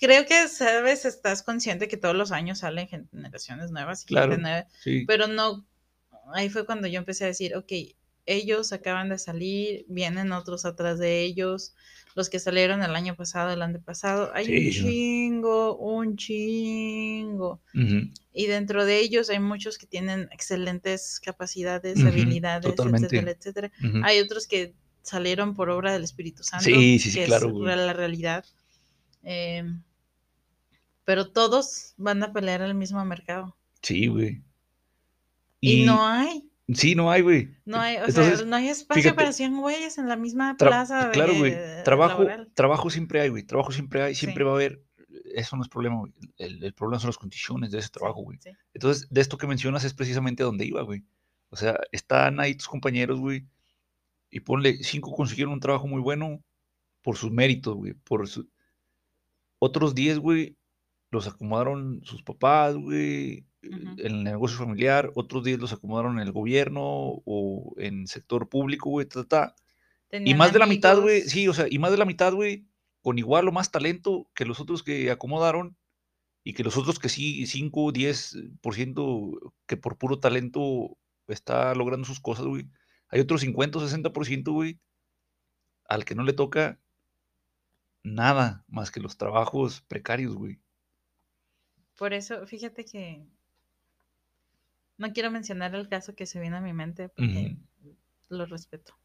creo 0.00 0.26
que, 0.26 0.48
sabes, 0.48 1.04
estás 1.04 1.44
consciente 1.44 1.86
que 1.86 1.96
todos 1.96 2.16
los 2.16 2.32
años 2.32 2.58
salen 2.58 2.88
generaciones 2.88 3.70
nuevas 3.70 4.02
y 4.02 4.06
Claro. 4.06 4.32
gente 4.32 4.42
nueva, 4.42 4.66
Sí, 4.82 5.04
pero 5.06 5.28
no, 5.28 5.64
ahí 6.34 6.48
fue 6.50 6.66
cuando 6.66 6.88
yo 6.88 6.98
empecé 6.98 7.22
a 7.22 7.28
decir, 7.28 7.54
ok, 7.54 7.70
ellos 8.26 8.72
acaban 8.72 9.10
de 9.10 9.18
salir, 9.20 9.84
vienen 9.88 10.32
otros 10.32 10.64
atrás 10.64 10.98
de 10.98 11.20
ellos, 11.22 11.76
los 12.14 12.30
que 12.30 12.38
salieron 12.38 12.82
el 12.82 12.94
año 12.94 13.16
pasado, 13.16 13.50
el 13.52 13.62
año 13.62 13.80
pasado, 13.80 14.30
hay 14.34 14.46
un 14.46 14.70
chingo, 14.72 15.76
un 15.76 16.16
chingo. 16.16 17.60
Y 18.32 18.46
dentro 18.46 18.84
de 18.84 19.00
ellos 19.00 19.30
hay 19.30 19.40
muchos 19.40 19.78
que 19.78 19.86
tienen 19.86 20.28
excelentes 20.32 21.20
capacidades, 21.20 22.04
habilidades, 22.04 22.64
totalmente. 22.64 23.06
etcétera, 23.06 23.32
etcétera. 23.32 23.72
Hay 24.04 24.20
otros 24.20 24.46
que 24.46 24.74
salieron 25.02 25.54
por 25.54 25.70
obra 25.70 25.92
del 25.92 26.04
Espíritu 26.04 26.42
Santo, 26.42 26.64
Sí, 26.64 26.98
sí, 26.98 27.10
sí, 27.10 27.18
que 27.18 27.26
claro, 27.26 27.48
es 27.48 27.52
güey. 27.52 27.76
la 27.76 27.92
realidad. 27.92 28.44
Eh, 29.22 29.64
pero 31.04 31.30
todos 31.30 31.94
van 31.96 32.22
a 32.22 32.32
pelear 32.32 32.62
el 32.62 32.74
mismo 32.74 33.04
mercado. 33.04 33.56
Sí, 33.82 34.06
güey. 34.06 34.42
Y, 35.60 35.84
no 35.84 36.06
hay, 36.06 36.48
Sí, 36.72 36.94
no 36.94 37.10
hay, 37.10 37.20
güey. 37.22 37.50
no 37.66 37.78
hay, 37.78 37.96
o 37.96 38.06
Entonces, 38.06 38.38
sea, 38.38 38.46
no 38.46 38.56
hay 38.56 38.68
espacio 38.68 39.02
fíjate, 39.02 39.16
para 39.16 39.32
100 39.32 39.60
güeyes 39.60 39.98
en 39.98 40.08
la 40.08 40.16
misma 40.16 40.56
plaza 40.56 41.10
claro, 41.12 41.34
güey. 41.36 41.50
de- 41.52 41.82
Trabajo, 41.82 42.22
laboral. 42.22 42.50
trabajo 42.54 42.88
siempre 42.90 43.20
hay, 43.20 43.28
güey. 43.28 43.42
Trabajo 43.42 43.70
siempre 43.72 44.02
hay, 44.02 44.14
siempre 44.14 44.42
Sí. 44.42 44.44
va 44.46 44.50
a 44.52 44.54
haber. 44.54 44.82
Eso 45.34 45.56
no 45.56 45.62
es 45.62 45.68
problema, 45.68 45.98
güey. 45.98 46.12
El, 46.38 46.62
el 46.64 46.72
problema 46.72 46.98
son 47.00 47.08
las 47.08 47.18
condiciones 47.18 47.70
de 47.70 47.78
ese 47.80 47.90
trabajo, 47.90 48.22
güey. 48.22 48.38
sí. 48.40 48.50
Entonces, 48.72 49.06
de 49.10 49.20
esto 49.20 49.36
que 49.36 49.46
mencionas 49.46 49.84
es 49.84 49.92
precisamente 49.92 50.42
a 50.42 50.46
donde 50.46 50.64
iba, 50.64 50.80
güey. 50.82 51.04
O 51.50 51.56
sea, 51.56 51.78
están 51.92 52.40
ahí 52.40 52.54
tus 52.54 52.66
compañeros, 52.68 53.20
güey. 53.20 53.46
Y 54.30 54.40
ponle, 54.40 54.82
cinco 54.82 55.12
consiguieron 55.14 55.52
un 55.52 55.60
trabajo 55.60 55.86
muy 55.86 56.00
bueno 56.00 56.42
por 57.02 57.16
sus 57.16 57.30
méritos, 57.30 57.74
güey. 57.76 57.92
Por 57.92 58.26
su... 58.26 58.48
Otros 59.58 59.94
diez, 59.94 60.18
güey, 60.18 60.56
los 61.10 61.26
acomodaron 61.26 62.00
sus 62.04 62.22
papás, 62.22 62.74
güey, 62.76 63.44
En 63.64 63.98
el 63.98 64.24
negocio 64.24 64.58
familiar. 64.58 65.10
Otros 65.14 65.44
diez 65.44 65.58
los 65.58 65.72
acomodaron 65.72 66.18
en 66.18 66.26
el 66.26 66.32
gobierno 66.32 66.82
o 66.84 67.74
en 67.78 68.06
sector 68.06 68.48
público, 68.48 68.90
güey, 68.90 69.06
ta, 69.06 69.24
ta, 69.24 69.28
ta. 69.28 69.56
Y 70.24 70.34
más 70.34 70.52
de 70.52 70.58
la 70.58 70.66
mitad, 70.66 71.00
güey, 71.00 71.22
sí, 71.22 71.48
o 71.48 71.54
sea, 71.54 71.66
y 71.68 71.78
más 71.78 71.90
de 71.90 71.96
la 71.96 72.04
mitad, 72.04 72.32
güey, 72.32 72.66
con 73.02 73.18
igual 73.18 73.48
o 73.48 73.52
más 73.52 73.70
talento 73.70 74.30
que 74.34 74.44
los 74.44 74.60
otros 74.60 74.82
que 74.82 75.10
acomodaron 75.10 75.76
y 76.44 76.52
que 76.52 76.62
los 76.62 76.76
otros 76.76 76.98
que 76.98 77.08
sí, 77.08 77.46
5, 77.46 77.92
10% 77.92 79.52
que 79.66 79.76
por 79.76 79.98
puro 79.98 80.20
talento 80.20 80.96
está 81.26 81.74
logrando 81.74 82.06
sus 82.06 82.20
cosas, 82.20 82.46
güey. 82.46 82.68
Hay 83.08 83.20
otros 83.20 83.40
50 83.40 83.78
o 83.78 83.82
60%, 83.82 84.52
güey, 84.52 84.78
al 85.86 86.04
que 86.04 86.14
no 86.14 86.22
le 86.22 86.32
toca 86.32 86.78
nada 88.02 88.64
más 88.68 88.90
que 88.90 89.00
los 89.00 89.16
trabajos 89.16 89.80
precarios, 89.82 90.34
güey. 90.34 90.60
Por 91.96 92.12
eso, 92.12 92.46
fíjate 92.46 92.84
que 92.84 93.24
no 94.96 95.12
quiero 95.12 95.30
mencionar 95.30 95.74
el 95.74 95.88
caso 95.88 96.14
que 96.14 96.26
se 96.26 96.40
viene 96.40 96.56
a 96.56 96.60
mi 96.60 96.72
mente 96.72 97.08
porque 97.08 97.56
lo 98.28 98.46
respeto. 98.46 98.98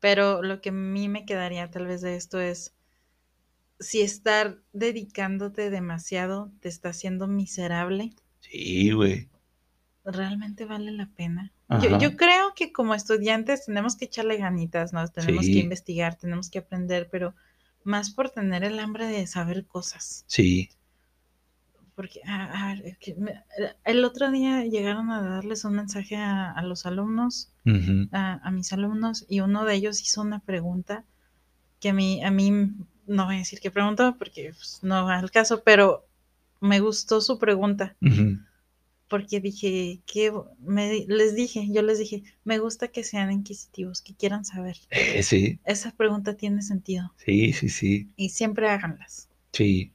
Pero 0.00 0.42
lo 0.42 0.60
que 0.60 0.68
a 0.68 0.72
mí 0.72 1.08
me 1.08 1.24
quedaría 1.24 1.70
tal 1.70 1.86
vez 1.86 2.00
de 2.02 2.16
esto 2.16 2.40
es 2.40 2.74
si 3.80 4.00
estar 4.00 4.58
dedicándote 4.72 5.70
demasiado 5.70 6.52
te 6.60 6.68
está 6.68 6.90
haciendo 6.90 7.26
miserable, 7.26 8.12
Sí, 8.40 8.92
güey. 8.92 9.28
¿realmente 10.04 10.64
vale 10.66 10.92
la 10.92 11.10
pena? 11.16 11.52
Yo, 11.82 11.98
yo 11.98 12.16
creo 12.16 12.54
que 12.54 12.72
como 12.72 12.94
estudiantes 12.94 13.66
tenemos 13.66 13.96
que 13.96 14.04
echarle 14.04 14.36
ganitas, 14.36 14.92
¿no? 14.92 15.06
Tenemos 15.08 15.46
que 15.46 15.58
investigar, 15.58 16.16
tenemos 16.16 16.48
que 16.48 16.60
aprender, 16.60 17.08
pero 17.10 17.34
más 17.82 18.10
por 18.10 18.30
tener 18.30 18.62
el 18.62 18.78
hambre 18.78 19.06
de 19.06 19.26
saber 19.26 19.66
cosas. 19.66 20.24
Sí. 20.28 20.70
Porque, 21.96 22.20
a, 22.26 22.68
a 22.70 22.74
ver, 22.74 22.86
es 22.86 22.98
que 22.98 23.14
me- 23.16 23.42
el 23.84 24.04
otro 24.04 24.30
día 24.30 24.64
llegaron 24.64 25.10
a 25.10 25.22
darles 25.22 25.64
un 25.64 25.74
mensaje 25.74 26.16
a, 26.16 26.52
a 26.52 26.62
los 26.62 26.86
alumnos, 26.86 27.50
a, 28.12 28.34
a 28.46 28.50
mis 28.52 28.72
alumnos, 28.72 29.24
y 29.28 29.40
uno 29.40 29.64
de 29.64 29.74
ellos 29.74 30.00
hizo 30.02 30.20
una 30.22 30.38
pregunta 30.40 31.04
que 31.80 31.90
a 31.90 31.92
mí, 31.94 32.22
a 32.24 32.30
mí 32.30 32.50
no 33.06 33.26
voy 33.26 33.36
a 33.36 33.38
decir 33.38 33.60
qué 33.60 33.70
preguntó 33.70 34.16
porque 34.18 34.52
pues, 34.54 34.80
no 34.82 35.04
va 35.06 35.18
al 35.18 35.30
caso, 35.30 35.62
pero 35.64 36.06
me 36.60 36.80
gustó 36.80 37.20
su 37.20 37.38
pregunta 37.38 37.96
porque 39.08 39.40
dije 39.40 40.00
que 40.06 40.32
me, 40.60 41.04
les 41.08 41.34
dije, 41.36 41.68
yo 41.70 41.82
les 41.82 41.98
dije, 41.98 42.24
me 42.44 42.58
gusta 42.58 42.88
que 42.88 43.04
sean 43.04 43.30
inquisitivos, 43.30 44.02
que 44.02 44.14
quieran 44.14 44.44
saber. 44.44 44.76
Eh, 44.90 45.22
sí, 45.22 45.60
Esa 45.64 45.92
pregunta 45.92 46.34
tiene 46.34 46.62
sentido 46.62 47.12
sí, 47.24 47.52
sí, 47.52 47.68
sí. 47.68 48.10
y 48.16 48.30
siempre 48.30 48.68
háganlas. 48.68 49.28
Sí, 49.52 49.92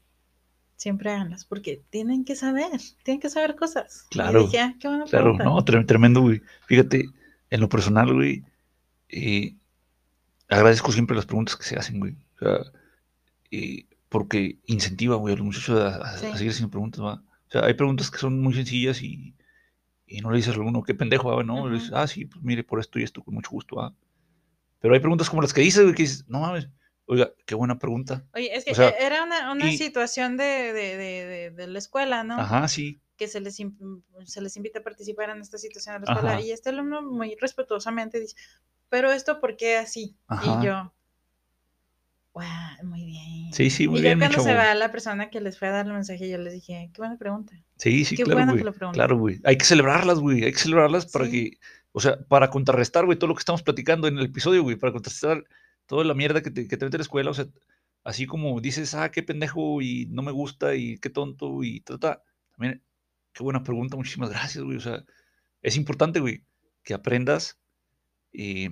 Siempre 0.82 1.12
háganlas, 1.12 1.46
porque 1.46 1.80
tienen 1.92 2.26
que 2.26 2.36
saber, 2.36 2.72
tienen 3.04 3.22
que 3.22 3.30
saber 3.30 3.56
cosas. 3.56 4.08
Claro, 4.10 4.46
dije, 4.46 4.58
"Ah, 4.62 4.74
claro. 4.80 5.06
pregunta". 5.06 5.44
No, 5.44 5.64
tre- 5.64 5.86
tremendo, 5.86 6.22
güey. 6.22 6.42
Fíjate, 6.66 7.06
en 7.52 7.62
lo 7.62 7.70
personal, 7.70 8.12
güey, 8.12 8.44
eh, 9.10 9.54
agradezco 10.50 10.92
siempre 10.92 11.16
las 11.16 11.28
preguntas 11.28 11.56
que 11.56 11.66
se 11.66 11.76
hacen, 11.78 12.00
güey. 12.00 12.16
O 12.36 12.40
sea, 12.40 12.58
eh, 13.52 13.86
porque 14.10 14.58
incentiva, 14.66 15.18
güey, 15.18 15.36
a 15.36 15.38
los 15.38 15.46
muchachos 15.46 15.80
a, 15.80 15.98
a- 15.98 16.14
a 16.16 16.18
Sí. 16.18 16.32
seguir 16.36 16.50
haciendo 16.50 16.72
preguntas, 16.72 17.00
¿va? 17.00 17.14
O 17.14 17.52
sea, 17.52 17.64
hay 17.66 17.76
preguntas 17.76 18.10
que 18.10 18.18
son 18.18 18.42
muy 18.42 18.56
sencillas 18.56 19.04
y, 19.04 19.36
y 20.08 20.22
no 20.22 20.32
le 20.32 20.38
dices 20.38 20.56
a 20.56 20.60
uno, 20.62 20.82
qué 20.82 20.96
pendejo, 20.96 21.30
¿va? 21.36 21.44
¿no? 21.44 21.68
Le 21.70 21.76
dices, 21.76 21.90
Ujú. 21.90 21.98
ah, 22.00 22.08
sí, 22.08 22.26
pues 22.26 22.44
mire, 22.44 22.64
por 22.64 22.80
esto 22.80 22.98
y 22.98 23.04
esto, 23.04 23.22
con 23.22 23.36
mucho 23.36 23.52
gusto, 23.52 23.76
¿va? 23.76 23.94
Pero 24.80 24.96
hay 24.96 25.00
preguntas 25.00 25.30
como 25.30 25.44
las 25.44 25.54
que 25.54 25.62
dices, 25.62 25.84
güey, 25.84 25.94
que 25.94 26.02
dices, 26.02 26.26
no 26.28 26.40
mames, 26.40 26.70
oiga, 27.12 27.32
qué 27.46 27.56
buena 27.56 27.78
pregunta. 27.78 28.24
Oye, 28.34 28.56
es 28.56 28.64
que 28.64 28.72
O 28.72 28.76
sea, 28.76 28.90
e- 28.90 29.06
era 29.06 29.24
una, 29.24 29.52
una 29.52 29.70
y- 29.70 29.78
situación 29.78 30.38
de, 30.38 30.72
de, 30.74 30.98
de, 30.98 31.52
de- 31.52 31.68
la 31.68 31.78
escuela, 31.78 32.24
¿no? 32.24 32.40
Ajá, 32.40 32.68
sí, 32.70 33.02
Que 33.18 33.28
se 33.28 33.42
les, 33.42 33.58
se 34.26 34.42
les 34.42 34.56
invita 34.58 34.80
a 34.80 34.84
participar 34.84 35.30
en 35.30 35.42
esta 35.42 35.58
situación 35.58 35.96
de 36.02 36.08
la 36.08 36.14
escuela. 36.14 36.36
Ajá. 36.38 36.42
Y 36.42 36.52
este 36.52 36.70
alumno 36.70 37.02
muy 37.02 37.36
respetuosamente 37.40 38.20
dice, 38.20 38.36
pero 38.90 39.12
esto, 39.12 39.40
¿por 39.42 39.58
qué 39.58 39.78
así? 39.78 40.16
Ajá. 40.28 40.60
Y 40.62 40.66
yo, 40.66 40.94
wow, 42.34 42.44
muy 42.84 43.04
bien. 43.06 43.54
sí, 43.54 43.70
sí, 43.70 43.88
muy 43.90 44.00
y 44.00 44.04
bien, 44.04 44.18
mi 44.18 44.26
cuando 44.26 44.42
se 44.44 44.54
va 44.54 44.74
la 44.74 44.92
persona 44.92 45.30
que 45.30 45.42
les 45.42 45.60
fue 45.60 45.68
a 45.68 45.72
dar 45.72 45.86
el 45.88 45.94
mensaje, 45.94 46.30
yo 46.30 46.38
les 46.38 46.54
dije, 46.54 46.90
qué 46.94 47.02
buena 47.02 47.18
pregunta. 47.18 47.54
Sí, 47.78 48.06
sí, 48.06 48.16
Qué 48.16 48.24
claro, 48.24 48.40
que 48.46 48.52
güey. 48.52 48.64
lo 48.64 48.74
preguntas. 48.74 48.96
Claro, 48.98 49.18
güey. 49.18 49.40
Hay 49.44 49.58
que 49.58 49.66
celebrarlas, 49.66 50.20
güey. 50.20 50.44
Hay 50.46 50.52
que 50.54 50.60
celebrarlas 50.60 51.08
para 51.08 51.30
que, 51.30 51.58
o 51.92 52.00
sea, 52.00 52.18
para 52.28 52.50
contrarrestar, 52.50 53.06
güey, 53.06 53.18
todo 53.18 53.28
lo 53.28 53.36
que 53.36 53.40
estamos 53.40 53.64
platicando 53.64 54.08
en 54.08 54.18
el 54.18 54.28
episodio, 54.28 54.64
güey, 54.64 54.78
para 54.78 54.94
contrarrestar 54.94 55.44
toda 55.92 56.06
la 56.06 56.14
mierda 56.14 56.42
que 56.42 56.52
te, 56.52 56.68
que 56.70 56.78
te 56.78 56.86
mete 56.86 56.98
la 56.98 57.04
escuela, 57.04 57.32
o 57.32 57.34
sea, 57.34 57.48
así 58.06 58.26
como 58.26 58.62
dices, 58.62 58.94
ah, 58.96 59.12
qué 59.12 59.24
pendejo 59.24 59.82
y 59.82 60.06
no 60.08 60.22
me 60.22 60.32
gusta 60.32 60.74
y 60.76 60.98
qué 61.00 61.10
tonto 61.10 61.64
y 61.66 61.82
trata. 61.82 62.24
También, 62.56 62.82
qué 63.34 63.44
buena 63.44 63.62
pregunta, 63.64 63.98
muchísimas 63.98 64.30
gracias, 64.30 64.64
güey. 64.64 64.78
O 64.78 64.82
sea, 64.82 65.04
es 65.62 65.76
importante, 65.76 66.22
güey, 66.22 66.44
que 66.84 66.94
aprendas 66.94 67.60
eh, 68.32 68.70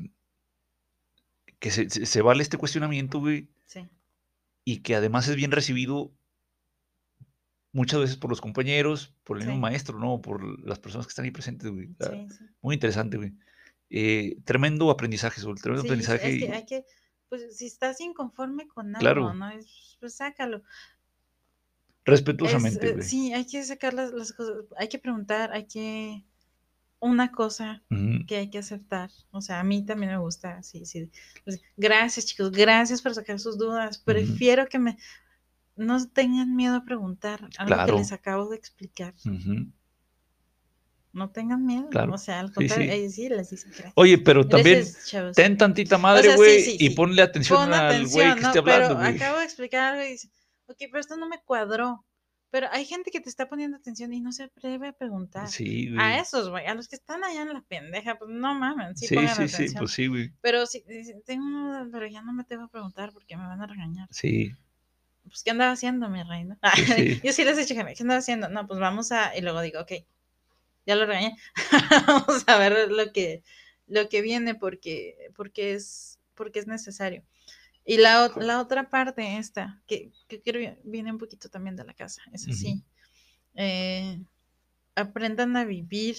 que 1.60 1.72
se, 1.72 1.90
se- 1.90 2.06
se 2.06 2.22
vale 2.22 2.42
este 2.42 2.58
cuestionamiento, 2.58 3.20
güey, 3.20 3.50
Sí, 3.66 3.82
y 4.64 4.78
que 4.78 4.96
además 4.96 5.28
es 5.28 5.36
bien 5.36 5.52
recibido 5.52 6.12
muchas 7.74 8.00
veces 8.00 8.16
por 8.18 8.30
los 8.30 8.42
compañeros, 8.42 9.14
por 9.26 9.38
el 9.38 9.44
mismo 9.46 9.60
maestro, 9.60 10.00
¿no? 10.00 10.22
Por 10.22 10.66
las 10.66 10.80
personas 10.80 11.06
que 11.06 11.12
están 11.12 11.26
ahí 11.26 11.32
presentes, 11.32 11.70
güey. 11.70 11.88
Sí, 12.00 12.28
sí. 12.38 12.46
Muy 12.62 12.76
interesante, 12.76 13.18
güey. 13.18 13.34
Eh, 13.92 14.38
tremendo 14.44 14.90
aprendizaje, 14.90 15.42
Sol, 15.42 15.60
tremendo 15.62 15.84
aprendizaje. 15.84 16.30
es 16.36 16.40
que 16.46 16.52
hay 16.54 16.66
que, 16.66 16.86
pues 17.30 17.58
si 17.58 17.68
estás 17.68 18.02
inconforme 18.02 18.68
con 18.68 18.88
algo, 18.96 19.00
Claro. 19.00 19.34
¿no? 19.34 19.50
Es- 19.50 19.98
Pues 20.00 20.16
sácalo. 20.16 20.64
respetuosamente, 22.06 22.90
Es, 22.92 22.98
eh, 22.98 23.02
sí, 23.04 23.34
hay 23.34 23.46
que 23.46 23.64
sacar 23.64 23.94
las, 23.94 24.12
las 24.14 24.34
cosas, 24.34 24.56
hay 24.78 24.88
que 24.90 25.00
preguntar, 25.00 25.52
hay 25.54 25.66
que... 25.68 26.24
Una 27.02 27.32
cosa 27.32 27.82
que 28.28 28.36
hay 28.36 28.50
que 28.50 28.58
aceptar, 28.58 29.10
o 29.32 29.40
sea, 29.42 29.62
a 29.62 29.64
mí 29.64 29.86
también 29.86 30.12
me 30.12 30.18
gusta, 30.18 30.62
sí, 30.64 30.86
sí. 30.86 31.10
Pues, 31.46 31.62
Gracias, 31.78 32.26
chicos, 32.26 32.52
gracias 32.52 33.02
por 33.02 33.14
sacar 33.16 33.40
sus 33.40 33.58
dudas. 33.58 34.00
Prefiero 34.00 34.68
que 34.68 34.80
me... 34.80 34.98
No 35.78 36.06
tengan 36.10 36.58
miedo 36.58 36.76
a 36.76 36.84
preguntar 36.84 37.48
algo 37.58 37.74
Claro. 37.74 37.94
que 37.94 38.00
les 38.02 38.12
acabo 38.12 38.50
de 38.50 38.58
explicar. 38.58 39.14
ujú. 39.26 39.72
No 41.12 41.32
tengan 41.32 41.66
miedo. 41.66 41.90
Claro. 41.90 42.14
O 42.14 42.18
sea, 42.18 42.40
al 42.40 42.50
Sí, 42.50 42.54
contrario, 42.54 42.92
sí. 42.94 43.10
sí 43.10 43.30
les 43.30 43.50
dicen 43.50 43.72
gracias. 43.72 43.94
Oye, 43.96 44.18
pero 44.20 44.48
también 44.48 44.80
Gracias, 44.80 45.36
ten 45.36 45.58
tantita 45.58 45.98
madre, 45.98 46.24
sea, 46.24 46.32
sí, 46.34 46.38
güey, 46.38 46.62
sí, 46.62 46.76
y 46.80 46.88
sí. 46.90 46.96
ponle 46.96 47.22
atención 47.24 47.60
Pon 47.60 47.74
al 47.74 48.08
güey 48.08 48.36
que 48.36 48.42
¿no? 48.42 48.48
esté 48.48 48.60
hablando, 48.60 48.88
pero 48.90 49.00
güey. 49.00 49.16
acabo 49.16 49.40
de 49.40 49.46
explicar 49.46 49.94
algo 49.94 50.06
y 50.06 50.12
dice, 50.12 50.30
ok, 50.68 50.78
pero 50.80 51.00
esto 51.00 51.18
no 51.18 51.28
me 51.28 51.40
cuadró. 51.44 52.06
Pero 52.52 52.68
hay 52.72 52.84
gente 52.86 53.12
que 53.12 53.20
te 53.22 53.30
está 53.30 53.48
poniendo 53.48 53.78
atención 53.78 54.12
y 54.12 54.22
no 54.22 54.32
se 54.32 54.44
atreve 54.44 54.88
a 54.88 54.92
preguntar. 54.94 55.48
Sí, 55.48 55.88
güey. 55.90 56.00
A 56.00 56.20
esos, 56.20 56.50
güey, 56.50 56.66
a 56.66 56.74
los 56.74 56.88
que 56.88 56.96
están 56.96 57.24
allá 57.24 57.44
en 57.44 57.54
la 57.54 57.62
pendeja, 57.62 58.16
pues 58.18 58.30
no 58.32 58.56
mamen, 58.56 58.98
sí, 58.98 59.06
Sí, 59.08 59.14
pongan 59.16 59.36
sí, 59.36 59.48
sí, 59.48 59.54
atención. 59.56 59.80
pues 59.80 59.92
sí, 59.92 60.08
güey. 60.08 60.32
Pero 60.42 60.66
si 60.66 60.84
tengo 61.26 61.46
una 61.46 61.68
duda, 61.84 61.88
pero 61.92 62.08
ya 62.08 62.22
no 62.24 62.34
me 62.34 62.44
tengo 62.44 62.68
que 62.68 62.72
preguntar 62.72 63.12
porque 63.14 63.38
me 63.38 63.44
van 63.46 63.62
a 63.62 63.68
regañar. 63.68 64.08
Sí, 64.12 64.52
Pues, 65.24 65.44
¿qué 65.44 65.52
andaba 65.52 65.72
haciendo, 65.74 66.10
mi 66.10 66.24
reina? 66.24 66.58
Sí, 66.76 66.82
sí. 67.18 67.22
Yo 67.24 67.34
sí 67.34 67.44
les 67.46 67.56
he 67.58 67.62
dicho, 67.62 67.76
¿qué 67.76 67.82
andaba 68.02 68.18
haciendo? 68.20 68.50
No, 68.50 68.66
pues 68.66 68.80
vamos 68.80 69.12
a... 69.12 69.36
Y 69.38 69.42
luego 69.42 69.62
digo, 69.62 69.82
ok, 69.82 69.92
ya 70.86 70.96
lo 70.96 71.06
regañé. 71.06 71.36
vamos 72.08 72.44
a 72.48 72.58
ver 72.58 72.92
lo 72.92 73.12
que, 73.12 73.44
lo 73.88 74.10
que 74.10 74.22
viene 74.22 74.56
porque, 74.56 75.16
porque, 75.36 75.74
es, 75.74 76.20
porque 76.36 76.60
es 76.60 76.68
necesario. 76.68 77.24
Y 77.86 77.98
la, 77.98 78.32
la 78.36 78.62
otra 78.62 78.90
parte 78.90 79.38
esta, 79.38 79.82
que, 79.88 80.12
que 80.28 80.42
creo 80.42 80.78
viene 80.84 81.12
un 81.12 81.18
poquito 81.18 81.50
también 81.50 81.76
de 81.76 81.86
la 81.86 81.94
casa, 81.94 82.22
es 82.32 82.48
así. 82.48 82.84
Eh, 83.56 84.22
aprendan 84.96 85.58
a 85.58 85.66
vivir 85.66 86.18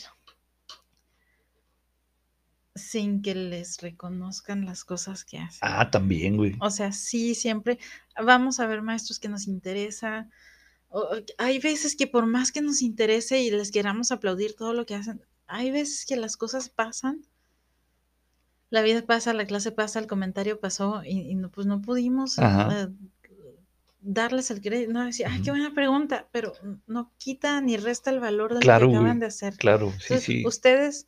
sin 2.75 3.23
que 3.23 3.35
les 3.35 3.79
reconozcan 3.79 4.65
las 4.65 4.85
cosas 4.85 5.25
que 5.25 5.39
hacen. 5.39 5.61
Ah, 5.63 5.91
también, 5.91 6.37
güey. 6.37 6.57
O 6.61 6.71
sea, 6.71 6.93
sí, 6.93 7.35
siempre 7.35 7.79
vamos 8.23 8.61
a 8.61 8.67
ver 8.67 8.83
maestros 8.83 9.19
que 9.19 9.29
nos 9.29 9.47
interesa. 9.47 10.29
Hay 11.39 11.59
veces 11.59 11.97
que 11.97 12.07
por 12.07 12.27
más 12.27 12.53
que 12.53 12.63
nos 12.63 12.83
interese 12.83 13.41
y 13.41 13.51
les 13.51 13.71
queramos 13.71 14.11
aplaudir 14.11 14.55
todo 14.55 14.73
lo 14.73 14.87
que 14.87 14.95
hacen, 14.95 15.23
hay 15.47 15.71
veces 15.71 16.05
que 16.07 16.17
las 16.17 16.37
cosas 16.37 16.69
pasan. 16.69 17.23
La 18.71 18.83
vida 18.83 19.03
pasa, 19.03 19.33
la 19.33 19.47
clase 19.47 19.73
pasa, 19.73 19.99
el 19.99 20.07
comentario 20.07 20.61
pasó 20.61 21.03
y, 21.05 21.31
y 21.31 21.35
no, 21.35 21.51
pues 21.51 21.67
no 21.67 21.83
pudimos 21.83 22.39
eh, 22.39 22.89
darles 24.01 24.51
el 24.51 24.61
crédito. 24.61 24.93
No 24.93 25.05
decir, 25.05 25.27
ay, 25.29 25.43
qué 25.43 25.51
buena 25.51 25.75
pregunta, 25.75 26.29
pero 26.31 26.53
no 26.87 27.13
quita 27.19 27.61
ni 27.61 27.77
resta 27.77 28.11
el 28.11 28.21
valor 28.21 28.55
de 28.55 28.61
Claro, 28.61 28.87
lo 28.87 28.93
que 28.93 28.97
acaban 28.99 29.21
de 29.21 29.27
hacer. 29.27 29.57
Claro, 29.57 29.91
sí, 29.91 29.97
Entonces, 30.03 30.25
sí. 30.25 30.47
ustedes 30.47 31.07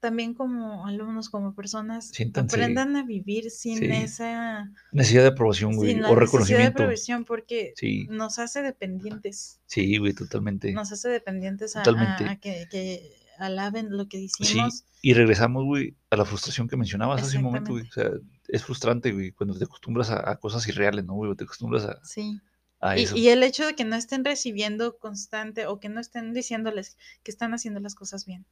también 0.00 0.34
como 0.34 0.86
alumnos, 0.86 1.30
como 1.30 1.54
personas, 1.54 2.10
Siéntanse- 2.12 2.54
aprendan 2.56 2.96
a 2.96 3.02
vivir 3.04 3.50
sin 3.50 3.78
Sí. 3.78 3.86
esa 3.86 4.70
Necesidad 4.92 5.22
de 5.22 5.28
aprobación, 5.28 5.74
güey. 5.74 5.92
sin 5.92 6.02
la 6.02 6.08
O 6.10 6.14
necesidad 6.14 6.20
de 6.20 6.26
reconocimiento. 6.38 6.76
provisión 6.76 7.24
porque 7.24 7.72
Sí, 7.76 8.06
nos 8.10 8.38
hace 8.38 8.62
dependientes, 8.62 9.60
sí, 9.66 9.96
güey, 9.98 10.12
totalmente. 10.12 10.72
nos 10.72 10.92
hace 10.92 11.08
dependientes 11.08 11.76
a, 11.76 11.82
Totalmente. 11.82 12.24
a- 12.24 12.30
a 12.32 12.36
que, 12.36 12.66
que 12.70 13.10
alaben 13.38 13.96
lo 13.96 14.08
que 14.08 14.18
Sí, 14.28 14.44
decimos. 14.44 14.84
y 15.02 15.14
regresamos, 15.14 15.64
güey, 15.64 15.94
a 16.10 16.16
la 16.16 16.24
frustración 16.24 16.68
que 16.68 16.76
mencionabas 16.76 17.22
hace 17.22 17.38
un 17.38 17.44
momento, 17.44 17.72
güey. 17.72 17.86
O 17.88 17.92
sea, 17.92 18.10
es 18.48 18.62
frustrante, 18.64 19.12
güey, 19.12 19.32
cuando 19.32 19.58
te 19.58 19.64
acostumbras 19.64 20.10
a, 20.10 20.30
a 20.30 20.36
cosas 20.36 20.66
irreales, 20.68 21.04
¿no, 21.04 21.14
güey? 21.14 21.34
Te 21.34 21.44
acostumbras 21.44 21.84
a, 21.84 21.98
Sí. 22.04 22.40
a 22.80 22.96
Y, 22.98 23.02
eso. 23.04 23.16
y 23.16 23.28
el 23.28 23.42
hecho 23.42 23.66
de 23.66 23.74
que 23.74 23.84
no 23.84 23.96
estén 23.96 24.24
recibiendo 24.24 24.98
constante 24.98 25.66
o 25.66 25.80
que 25.80 25.88
no 25.88 26.00
estén 26.00 26.32
diciéndoles 26.32 26.96
que 27.24 27.30
están 27.30 27.52
haciendo 27.54 27.80
las 27.80 27.94
cosas 27.94 28.24
bien. 28.26 28.46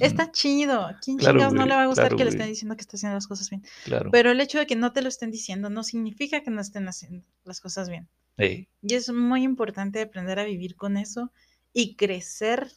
Está 0.00 0.30
chido. 0.32 0.84
¿A 0.84 0.98
quién 0.98 1.18
Claro, 1.18 1.34
chingados 1.38 1.54
no 1.54 1.66
le 1.66 1.74
va 1.74 1.82
a 1.82 1.86
gustar 1.86 2.06
claro, 2.06 2.16
que 2.16 2.24
le 2.24 2.30
estén 2.30 2.48
diciendo 2.48 2.76
que 2.76 2.82
está 2.82 2.96
haciendo 2.96 3.14
las 3.14 3.26
cosas 3.26 3.48
bien? 3.50 3.62
Claro. 3.84 4.10
Pero 4.10 4.30
el 4.30 4.40
hecho 4.40 4.58
de 4.58 4.66
que 4.66 4.76
no 4.76 4.92
te 4.92 5.02
lo 5.02 5.08
estén 5.08 5.30
diciendo 5.30 5.70
no 5.70 5.84
significa 5.84 6.42
que 6.42 6.50
no 6.50 6.60
estén 6.60 6.88
haciendo 6.88 7.24
las 7.44 7.60
cosas 7.60 7.88
bien. 7.88 8.08
Ey, 8.36 8.68
Y 8.82 8.94
es 8.94 9.12
muy 9.12 9.42
importante 9.42 10.00
aprender 10.00 10.38
a 10.38 10.44
vivir 10.44 10.76
con 10.76 10.96
eso 10.96 11.32
y 11.72 11.96
crecer 11.96 12.70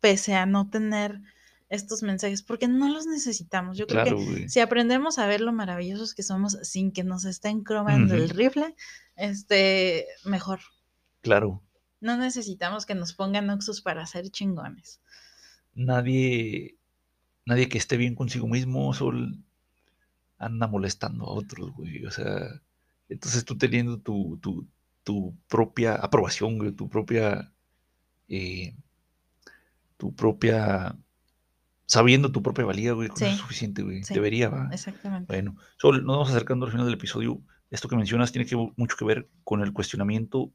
pese 0.00 0.34
a 0.34 0.46
no 0.46 0.70
tener 0.70 1.20
estos 1.68 2.02
mensajes, 2.02 2.42
porque 2.42 2.68
no 2.68 2.88
los 2.88 3.06
necesitamos. 3.06 3.76
Yo 3.76 3.86
creo 3.86 4.04
que 4.04 4.12
güey. 4.12 4.48
si 4.48 4.60
aprendemos 4.60 5.18
a 5.18 5.26
ver 5.26 5.40
lo 5.40 5.52
maravillosos 5.52 6.14
que 6.14 6.22
somos 6.22 6.58
sin 6.62 6.92
que 6.92 7.04
nos 7.04 7.24
estén 7.24 7.62
cromando 7.62 8.14
el 8.14 8.30
rifle, 8.30 8.74
este, 9.16 10.06
mejor. 10.24 10.60
Claro. 11.20 11.62
No 12.00 12.16
necesitamos 12.16 12.86
que 12.86 12.94
nos 12.94 13.12
pongan 13.12 13.50
oxus 13.50 13.82
para 13.82 14.06
ser 14.06 14.30
chingones. 14.30 15.00
Nadie, 15.78 16.76
nadie 17.46 17.68
que 17.68 17.78
esté 17.78 17.96
bien 17.96 18.16
consigo 18.16 18.48
mismo, 18.48 18.92
Sol, 18.94 19.38
anda 20.38 20.66
molestando 20.66 21.24
a 21.26 21.30
otros, 21.34 21.72
güey. 21.72 22.04
O 22.04 22.10
sea, 22.10 22.60
entonces 23.08 23.44
tú 23.44 23.56
teniendo 23.56 24.00
tu, 24.00 24.38
tu, 24.42 24.66
tu 25.04 25.36
propia 25.48 25.94
aprobación, 25.94 26.58
güey, 26.58 26.72
tu 26.72 26.88
propia, 26.88 27.52
eh, 28.28 28.74
tu 29.96 30.14
propia, 30.14 30.96
sabiendo 31.86 32.32
tu 32.32 32.42
propia 32.42 32.64
valía, 32.64 32.92
güey, 32.92 33.08
eso 33.14 33.24
es 33.24 33.32
Sí, 33.32 33.38
suficiente, 33.38 33.82
güey. 33.82 34.02
sí. 34.04 34.14
Debería, 34.14 34.48
va. 34.48 34.68
Exactamente. 34.72 35.32
Bueno, 35.32 35.56
Sol, 35.76 36.04
nos 36.04 36.16
vamos 36.16 36.30
acercando 36.30 36.66
al 36.66 36.72
final 36.72 36.86
del 36.86 36.94
episodio. 36.94 37.40
Esto 37.70 37.88
que 37.88 37.96
mencionas 37.96 38.32
tiene 38.32 38.46
que, 38.46 38.56
mucho 38.56 38.96
que 38.96 39.04
ver 39.04 39.28
con 39.44 39.60
el 39.62 39.72
cuestionamiento 39.72 40.52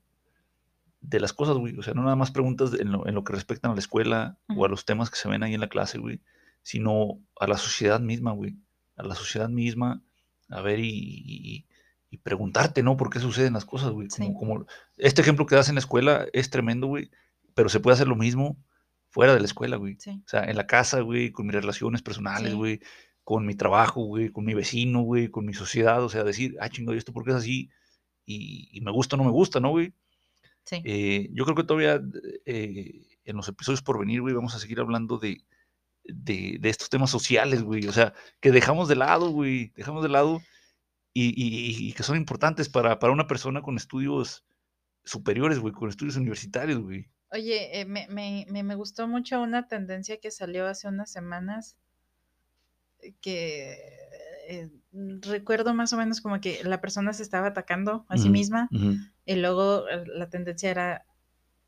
de 1.05 1.19
las 1.19 1.33
cosas, 1.33 1.57
güey. 1.57 1.77
O 1.77 1.83
sea, 1.83 1.93
no 1.93 2.01
nada 2.03 2.15
más 2.15 2.31
preguntas 2.31 2.73
en 2.79 2.91
lo, 2.91 3.05
en 3.07 3.13
lo 3.13 3.23
que 3.23 3.33
respectan 3.33 3.71
a 3.71 3.75
la 3.75 3.79
escuela 3.79 4.37
o 4.55 4.65
a 4.65 4.69
los 4.69 4.85
temas 4.85 5.09
que 5.11 5.17
se 5.17 5.27
ven 5.29 5.43
ahí 5.43 5.53
en 5.53 5.59
la 5.61 5.67
clase, 5.69 5.97
güey, 5.99 6.21
sino 6.61 7.19
a 7.39 7.45
la 7.47 7.57
sociedad 7.57 7.99
misma, 7.99 8.31
güey. 8.31 8.55
A 8.95 9.03
la 9.03 9.13
sociedad 9.15 9.49
misma, 9.49 10.01
a 10.49 10.61
ver 10.61 10.79
y, 10.79 10.89
y- 10.89 11.67
y 12.09 12.17
preguntarte, 12.19 12.83
¿no? 12.83 12.95
¿Por 12.95 13.09
qué 13.09 13.19
suceden 13.19 13.53
las 13.53 13.65
cosas, 13.65 13.89
güey? 13.91 14.07
Como, 14.07 14.27
Sí. 14.29 14.33
como 14.37 14.65
este 14.97 15.21
ejemplo 15.21 15.45
que 15.47 15.55
das 15.55 15.69
en 15.69 15.75
la 15.75 15.79
escuela 15.79 16.27
es 16.31 16.49
tremendo, 16.51 16.85
güey, 16.87 17.09
pero 17.55 17.69
se 17.69 17.79
puede 17.79 17.95
hacer 17.95 18.07
lo 18.07 18.15
mismo 18.15 18.55
fuera 19.09 19.33
de 19.33 19.39
la 19.39 19.45
escuela, 19.47 19.77
güey. 19.77 19.95
Sí, 19.99 20.21
O 20.25 20.29
sea, 20.29 20.43
en 20.43 20.55
la 20.55 20.67
casa, 20.67 21.01
güey, 21.01 21.31
con 21.31 21.47
mis 21.47 21.55
relaciones 21.55 22.01
personales, 22.03 22.51
Sí. 22.51 22.57
güey, 22.57 22.79
con 23.23 23.45
mi 23.47 23.55
trabajo, 23.55 24.03
güey, 24.05 24.29
con 24.29 24.45
mi 24.45 24.53
vecino, 24.53 25.01
güey, 25.01 25.29
con 25.29 25.45
mi 25.45 25.53
sociedad, 25.53 26.03
o 26.03 26.09
sea, 26.09 26.23
decir, 26.23 26.55
ah, 26.61 26.69
chingo, 26.69 26.93
¿y 26.93 26.97
esto 26.97 27.13
por 27.13 27.23
qué 27.25 27.31
es 27.31 27.37
así? 27.37 27.69
Y, 28.25 28.69
y 28.71 28.81
me 28.81 28.91
gusta 28.91 29.15
o 29.15 29.17
no 29.17 29.23
me 29.25 29.31
gusta, 29.31 29.59
¿no, 29.59 29.69
güey? 29.71 29.93
Sí. 30.65 30.81
Eh, 30.85 31.29
yo 31.33 31.43
creo 31.45 31.55
que 31.55 31.63
todavía 31.63 32.01
eh, 32.45 33.05
en 33.25 33.35
los 33.37 33.47
episodios 33.47 33.81
por 33.81 33.99
venir, 33.99 34.21
güey, 34.21 34.33
vamos 34.33 34.55
a 34.55 34.59
seguir 34.59 34.79
hablando 34.79 35.17
de 35.17 35.43
de, 36.05 36.57
de 36.59 36.69
estos 36.69 36.89
temas 36.89 37.09
sociales, 37.09 37.63
güey. 37.63 37.87
O 37.87 37.93
sea, 37.93 38.13
que 38.41 38.51
dejamos 38.51 38.89
de 38.89 38.95
lado, 38.97 39.29
güey. 39.31 39.71
Dejamos 39.75 40.03
de 40.03 40.09
lado 40.09 40.41
y, 41.13 41.27
y- 41.29 41.89
y 41.89 41.93
que 41.93 42.03
son 42.03 42.17
importantes 42.17 42.67
para, 42.69 42.99
para 42.99 43.13
una 43.13 43.27
persona 43.27 43.61
con 43.61 43.77
estudios 43.77 44.43
superiores, 45.05 45.59
güey, 45.59 45.73
con 45.73 45.89
estudios 45.89 46.17
universitarios, 46.17 46.81
güey. 46.81 47.07
Oye, 47.31 47.79
eh, 47.79 47.85
me, 47.85 48.07
me, 48.09 48.45
me, 48.49 48.63
me 48.63 48.75
gustó 48.75 49.07
mucho 49.07 49.41
una 49.41 49.67
tendencia 49.67 50.19
que 50.19 50.29
salió 50.29 50.67
hace 50.67 50.87
unas 50.89 51.11
semanas 51.11 51.77
eh, 52.99 53.13
que 53.21 54.69
recuerdo 54.93 55.73
más 55.73 55.93
o 55.93 55.97
menos 55.97 56.21
como 56.21 56.39
que 56.39 56.63
la 56.63 56.81
persona 56.81 57.13
se 57.13 57.23
estaba 57.23 57.47
atacando 57.47 58.05
a 58.09 58.17
sí 58.17 58.29
misma 58.29 58.69
ujú. 58.71 58.93
y 59.25 59.35
luego 59.35 59.87
eh, 59.89 60.03
la 60.07 60.29
tendencia 60.29 60.69
era, 60.71 61.05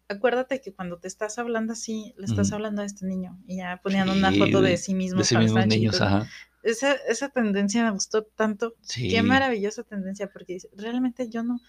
acuérdate 0.09 0.61
que 0.61 0.73
cuando 0.73 0.99
te 0.99 1.07
estás 1.07 1.37
hablando 1.39 1.73
así, 1.73 2.13
le 2.17 2.25
estás 2.25 2.47
Ujú. 2.47 2.55
hablando 2.55 2.81
a 2.81 2.85
este 2.85 3.05
niño 3.05 3.39
y 3.47 3.57
ya 3.57 3.79
ponían 3.83 4.09
una 4.09 4.31
Sí, 4.31 4.39
foto 4.39 4.61
de 4.61 4.61
güey, 4.61 4.77
sí 4.77 4.93
mismos 4.93 5.29
De 5.29 5.35
cuando 5.35 5.53
mismos 5.53 5.67
niños, 5.67 6.01
ajá. 6.01 6.27
Esa, 6.63 6.93
esa 6.93 7.29
tendencia 7.29 7.83
me 7.83 7.91
gustó 7.91 8.23
tanto. 8.23 8.73
Qué 8.81 9.21
Sí. 9.21 9.21
maravillosa 9.21 9.83
tendencia, 9.83 10.27
porque 10.31 10.57
realmente 10.75 11.29
yo 11.29 11.43
no, 11.43 11.59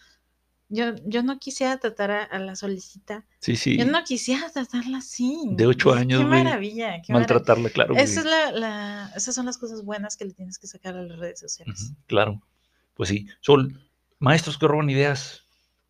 yo, 0.68 0.94
yo 1.04 1.22
no 1.22 1.38
quisiera 1.38 1.78
tratar 1.78 2.10
a, 2.10 2.24
a 2.24 2.38
la 2.38 2.56
solicita, 2.56 3.24
Sí, 3.38 3.56
sí. 3.56 3.76
yo 3.78 3.84
no 3.86 4.02
quisiera 4.04 4.50
tratarla 4.50 4.98
así. 4.98 5.40
De 5.52 5.66
ocho 5.66 5.92
años, 5.94 6.20
Qué 6.20 6.26
güey, 6.26 6.42
maravilla, 6.44 6.86
qué 7.02 7.12
maravilla. 7.12 7.14
Maltratarla, 7.14 7.70
claro. 7.70 7.94
Esa 7.96 8.20
es 8.20 8.26
la, 8.26 8.50
la- 8.52 9.12
esas 9.16 9.34
son 9.34 9.46
las 9.46 9.58
cosas 9.58 9.82
buenas 9.84 10.16
que 10.16 10.24
le 10.24 10.32
tienes 10.32 10.58
que 10.58 10.66
sacar 10.66 10.96
a 10.96 11.02
las 11.02 11.18
redes 11.18 11.38
sociales. 11.40 11.92
Claro. 12.06 12.42
Pues 12.94 13.08
sí. 13.10 13.26
Sol, 13.40 13.88
maestros 14.18 14.58
que 14.58 14.66
roban 14.66 14.88
ideas. 14.90 15.42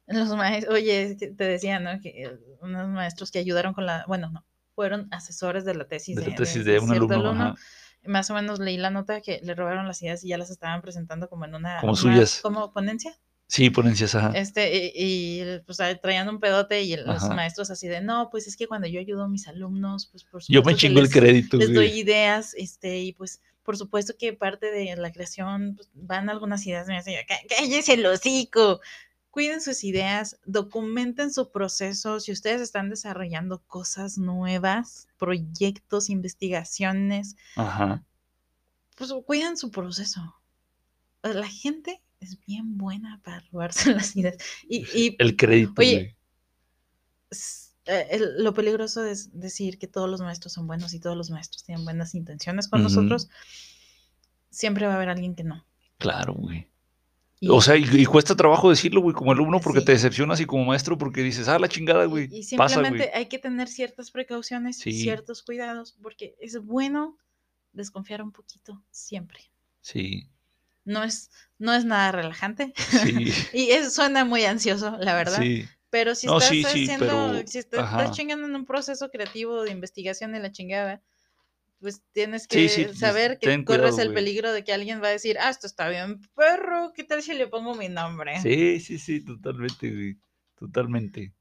Los 0.08 0.28
maestros, 0.36 0.74
oye, 0.74 1.14
te 1.16 1.44
decía, 1.44 1.80
¿no? 1.80 2.00
Que 2.00 2.24
eh, 2.24 2.38
unos 2.60 2.88
maestros 2.88 3.30
que 3.30 3.38
ayudaron 3.38 3.74
con 3.74 3.86
la, 3.86 4.04
bueno, 4.06 4.30
no, 4.30 4.44
fueron 4.74 5.08
asesores 5.10 5.64
de 5.64 5.74
la 5.74 5.88
tesis 5.88 6.16
De 6.16 6.22
de, 6.22 6.30
la 6.30 6.36
tesis 6.36 6.64
de 6.64 6.72
de 6.72 6.78
un 6.80 6.92
alumno. 6.92 7.54
Más 8.04 8.30
o 8.30 8.34
menos 8.34 8.60
leí 8.60 8.76
la 8.76 8.90
nota 8.90 9.20
que 9.20 9.40
le 9.42 9.54
robaron 9.56 9.88
las 9.88 10.00
ideas 10.02 10.22
y 10.22 10.28
ya 10.28 10.38
las 10.38 10.50
estaban 10.50 10.80
presentando 10.80 11.28
como 11.28 11.44
en 11.44 11.54
una, 11.56 11.80
Como 11.80 11.92
una- 11.94 12.00
suyas. 12.00 12.40
como 12.40 12.72
ponencia. 12.72 13.16
Sí, 13.48 13.70
ponencias, 13.70 14.14
ajá. 14.16 14.32
Este, 14.34 14.92
y, 14.94 15.40
y, 15.40 15.58
pues 15.66 15.78
traían 16.02 16.28
un 16.28 16.40
pedote 16.40 16.82
y 16.82 16.96
los 16.96 17.22
Ajá. 17.22 17.34
maestros 17.34 17.70
así 17.70 17.86
de, 17.86 18.00
no, 18.00 18.28
pues 18.30 18.48
es 18.48 18.56
que 18.56 18.66
cuando 18.66 18.88
yo 18.88 18.98
ayudo 18.98 19.22
a 19.22 19.28
mis 19.28 19.46
alumnos, 19.46 20.06
pues 20.06 20.24
por 20.24 20.42
Yo 20.42 20.60
me 20.60 20.72
supuesto 20.72 20.78
chingo 20.80 20.98
el 20.98 21.04
les- 21.04 21.12
crédito, 21.12 21.56
les 21.56 21.68
doy 21.68 21.88
güey. 21.88 21.98
ideas, 22.00 22.54
este, 22.54 22.98
y 22.98 23.12
pues 23.12 23.40
por 23.62 23.76
supuesto 23.76 24.14
que 24.18 24.32
parte 24.32 24.70
de 24.72 24.94
la 24.96 25.12
creación 25.12 25.74
pues, 25.76 25.88
van 25.94 26.28
algunas 26.28 26.66
ideas 26.66 26.86
yo, 27.12 27.18
"Cá- 27.28 27.40
Cállese 27.48 27.94
el 27.94 28.06
hocico. 28.06 28.80
Cuiden 29.30 29.60
sus 29.60 29.84
ideas, 29.84 30.38
documenten 30.46 31.32
su 31.32 31.50
proceso. 31.50 32.20
Si 32.20 32.32
ustedes 32.32 32.60
están 32.62 32.88
desarrollando 32.90 33.60
cosas 33.66 34.18
nuevas, 34.18 35.08
proyectos, 35.18 36.08
investigaciones, 36.10 37.36
Ajá. 37.56 38.02
pues 38.96 39.12
cuiden 39.26 39.56
su 39.56 39.70
proceso. 39.70 40.36
La 41.22 41.46
gente 41.48 42.00
es 42.20 42.38
bien 42.46 42.76
buena 42.78 43.20
para 43.24 43.40
robarse 43.52 43.92
las 43.94 44.16
ideas. 44.16 44.36
Y, 44.68 44.86
y 44.94 45.16
El 45.18 45.36
crédito, 45.36 45.74
Oye, 45.78 46.16
eh, 47.86 48.06
el- 48.10 48.42
lo 48.42 48.52
peligroso 48.54 49.04
es 49.04 49.38
decir 49.38 49.78
que 49.78 49.86
todos 49.86 50.08
los 50.10 50.20
maestros 50.20 50.52
son 50.52 50.66
buenos 50.66 50.92
y 50.94 51.00
todos 51.00 51.16
los 51.16 51.30
maestros 51.30 51.64
tienen 51.64 51.84
buenas 51.84 52.14
intenciones 52.14 52.68
con 52.68 52.82
nosotros. 52.82 53.28
Siempre 54.50 54.86
va 54.86 54.92
a 54.94 54.96
haber 54.96 55.08
alguien 55.10 55.34
que 55.34 55.44
no. 55.44 55.64
Claro, 55.98 56.34
güey. 56.34 56.68
Y, 57.38 57.50
O 57.50 57.60
sea, 57.60 57.76
y, 57.76 57.84
y 57.84 58.06
cuesta 58.06 58.34
trabajo 58.34 58.70
decirlo, 58.70 59.02
güey, 59.02 59.14
como 59.14 59.30
alumno, 59.30 59.60
porque 59.60 59.80
Sí. 59.80 59.86
te 59.86 59.92
decepcionas 59.92 60.40
y 60.40 60.46
como 60.46 60.64
maestro, 60.64 60.96
porque 60.96 61.22
dices, 61.22 61.48
ah, 61.48 61.58
la 61.58 61.68
chingada, 61.68 62.06
güey. 62.06 62.28
y 62.34 62.42
simplemente 62.44 63.10
hay 63.12 63.26
que 63.26 63.38
tener 63.38 63.68
ciertas 63.68 64.10
precauciones, 64.10 64.78
Sí. 64.78 64.92
ciertos 64.92 65.42
cuidados, 65.42 65.92
porque 66.02 66.34
es 66.40 66.56
bueno 66.64 67.18
desconfiar 67.72 68.22
un 68.22 68.32
poquito 68.32 68.82
siempre. 68.90 69.40
Sí, 69.82 70.30
No 70.86 71.04
es, 71.04 71.30
no 71.58 71.74
es 71.74 71.84
nada 71.84 72.12
relajante. 72.12 72.72
sí, 72.76 73.30
y 73.52 73.70
eso 73.72 73.90
suena 73.90 74.24
muy 74.24 74.44
ansioso, 74.44 74.96
la 74.98 75.14
verdad. 75.14 75.42
sí. 75.42 75.66
Pero 75.90 76.14
si 76.14 76.26
estás 76.26 76.44
sí, 76.48 76.64
haciendo, 76.64 77.06
pero- 77.06 77.46
si 77.46 77.58
estás, 77.58 78.10
chingando 78.12 78.46
en 78.46 78.54
un 78.54 78.64
proceso 78.64 79.10
creativo 79.10 79.62
de 79.62 79.70
investigación 79.70 80.34
y 80.34 80.38
la 80.40 80.50
chingada, 80.50 81.02
pues 81.80 82.02
tienes 82.12 82.48
que 82.48 82.68
sí, 82.68 82.84
pues, 82.86 82.98
saber 82.98 83.38
que 83.38 83.64
corres 83.64 83.92
cuidado, 83.92 84.02
el 84.02 84.14
peligro 84.14 84.52
de 84.52 84.64
que 84.64 84.72
alguien 84.72 85.02
va 85.02 85.08
a 85.08 85.10
decir, 85.10 85.36
ah, 85.38 85.50
esto 85.50 85.66
está 85.66 85.88
bien, 85.88 86.20
perro, 86.34 86.92
¿qué 86.94 87.04
tal 87.04 87.22
si 87.22 87.34
le 87.34 87.46
pongo 87.46 87.74
mi 87.74 87.88
nombre? 87.88 88.40
Sí, 88.40 88.80
sí, 88.80 88.98
sí, 88.98 89.24
totalmente, 89.24 89.90
güey. 89.90 90.16
Totalmente. 90.56 91.32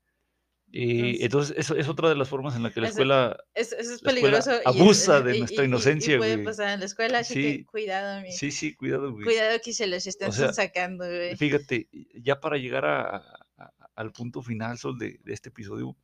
Entonces- 0.78 1.56
eso 1.58 1.76
es 1.76 1.88
otra 1.88 2.10
de 2.10 2.16
las 2.16 2.28
formas 2.28 2.56
en 2.56 2.64
la 2.64 2.72
que 2.72 2.82
la 2.82 2.90
escuela. 2.90 3.38
Es- 3.54 3.72
Eso 3.72 3.82
es 3.82 3.88
La 3.88 3.94
escuela 4.12 4.16
peligroso. 4.22 4.52
y 4.52 4.56
es- 4.56 4.66
abusa 4.66 5.22
de 5.22 5.40
nuestra 5.40 5.64
y- 5.64 5.68
inocencia, 5.68 6.16
Y 6.16 6.18
puede 6.18 6.34
güey. 6.36 6.46
pasar 6.46 6.70
en 6.74 6.80
la 6.82 6.86
escuela, 6.86 7.20
así 7.20 7.34
Sí. 7.34 7.42
que 7.60 7.66
cuidado, 7.66 8.22
mi- 8.22 8.32
Sí, 8.32 8.52
sí, 8.52 8.76
cuidado, 8.76 9.12
güey. 9.14 9.24
cuidado 9.24 9.58
que 9.64 9.72
se 9.74 9.88
los 9.88 10.06
estén 10.06 10.32
sea, 10.34 10.52
sacando, 10.54 11.06
güey. 11.06 11.36
Fíjate, 11.38 11.88
ya 12.16 12.40
para 12.42 12.58
llegar 12.58 12.86
a- 12.86 13.18
a- 13.58 13.74
al 13.96 14.12
punto 14.12 14.42
final, 14.42 14.78
Sol, 14.78 14.98
de, 15.00 15.20
de 15.24 15.34
este 15.34 15.50
episodio, 15.50 15.96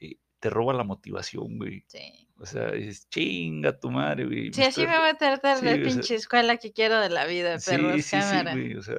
eh, 0.00 0.16
te 0.40 0.50
roba 0.50 0.74
la 0.74 0.82
motivación, 0.82 1.56
güey. 1.58 1.84
Sí. 1.86 2.28
O 2.38 2.44
sea, 2.46 2.72
dices, 2.72 3.08
chinga 3.08 3.78
tu 3.78 3.90
madre, 3.90 4.26
güey. 4.26 4.52
Sí, 4.52 4.62
así 4.62 4.80
me 4.86 4.98
voy 4.98 5.08
a 5.10 5.14
tratar 5.14 5.58
sí, 5.60 5.66
o 5.66 5.70
sea- 5.70 5.82
pinche 5.82 6.14
escuela 6.16 6.56
que 6.56 6.72
quiero 6.72 7.00
de 7.00 7.08
la 7.10 7.26
vida, 7.26 7.58
Sí, 7.60 7.70
perros, 7.70 7.94
sí, 7.96 8.02
sí, 8.02 8.10
cámara. 8.16 8.52
güey. 8.52 8.74
O 8.74 8.82
sea, 8.82 8.98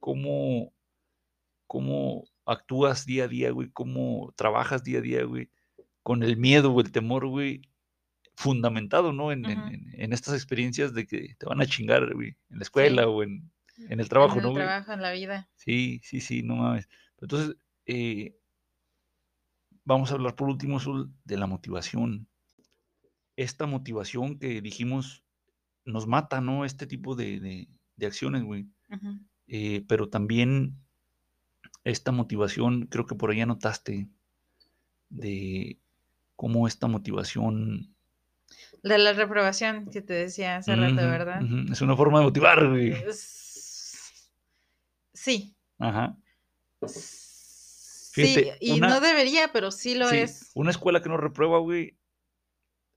cómo, 0.00 0.72
cómo 1.66 2.24
actúas 2.46 3.04
día 3.06 3.24
a 3.24 3.28
día, 3.28 3.50
güey. 3.50 3.70
Cómo 3.72 4.32
trabajas 4.36 4.82
día 4.84 4.98
a 4.98 5.02
día, 5.02 5.24
güey. 5.24 5.50
Con 6.02 6.22
el 6.22 6.36
miedo 6.36 6.72
o 6.72 6.80
el 6.80 6.92
temor, 6.92 7.26
güey. 7.26 7.62
Fundamentado, 8.36 9.12
¿no? 9.12 9.32
En, 9.32 9.44
en- 9.46 9.58
en- 9.74 9.90
en 10.00 10.12
estas 10.12 10.34
experiencias 10.34 10.94
de 10.94 11.06
que 11.06 11.34
te 11.38 11.46
van 11.46 11.60
a 11.60 11.66
chingar, 11.66 12.14
güey. 12.14 12.36
En 12.50 12.58
la 12.58 12.62
escuela 12.62 13.02
Sí. 13.02 13.08
o 13.08 13.22
en, 13.22 13.50
en 13.88 14.00
el 14.00 14.08
trabajo, 14.08 14.36
en 14.36 14.42
¿no, 14.42 14.48
el 14.48 14.54
güey? 14.54 14.64
trabajo, 14.64 14.92
en 14.92 15.02
la 15.02 15.12
vida. 15.12 15.48
Sí, 15.56 16.00
sí, 16.04 16.20
sí, 16.20 16.42
no 16.42 16.56
mames. 16.56 16.88
Entonces, 17.20 17.56
eh, 17.86 18.36
vamos 19.84 20.10
a 20.10 20.14
hablar 20.14 20.34
por 20.36 20.48
último, 20.48 20.80
Sol, 20.80 21.10
de 21.24 21.36
la 21.38 21.46
motivación. 21.46 22.28
Esta 23.36 23.66
motivación 23.66 24.38
que 24.38 24.60
dijimos 24.62 25.24
nos 25.84 26.06
mata, 26.06 26.40
¿no? 26.40 26.64
Este 26.64 26.86
tipo 26.86 27.14
de, 27.14 27.38
de- 27.40 27.68
de 27.96 28.06
acciones, 28.06 28.42
güey. 28.44 28.66
Eh, 29.46 29.84
pero 29.88 30.08
también 30.08 30.76
esta 31.90 32.10
motivación, 32.12 32.86
creo 32.86 33.06
que 33.06 33.14
por 33.14 33.30
ahí 33.30 33.40
anotaste, 33.40 34.08
de 35.08 35.78
cómo 36.34 36.66
esta 36.66 36.86
motivación... 36.88 37.94
De 38.82 38.98
la 38.98 39.12
reprobación 39.12 39.86
que 39.90 40.02
te 40.02 40.12
decía 40.12 40.56
hace 40.56 40.74
rato, 40.76 40.96
¿verdad? 40.96 41.40
Es 41.70 41.80
una 41.80 41.96
forma 41.96 42.18
de 42.20 42.24
motivar, 42.26 42.68
güey. 42.68 42.94
Sí. 45.12 45.54
Ajá. 45.78 46.16
Sí, 46.86 48.50
y 48.60 48.72
una- 48.72 48.88
no 48.88 49.00
debería, 49.00 49.52
pero 49.52 49.70
sí 49.70 49.94
lo 49.94 50.08
Sí, 50.08 50.18
es. 50.18 50.50
Una 50.54 50.70
escuela 50.70 51.02
que 51.02 51.08
no 51.08 51.16
reprueba, 51.16 51.58
güey, 51.58 51.96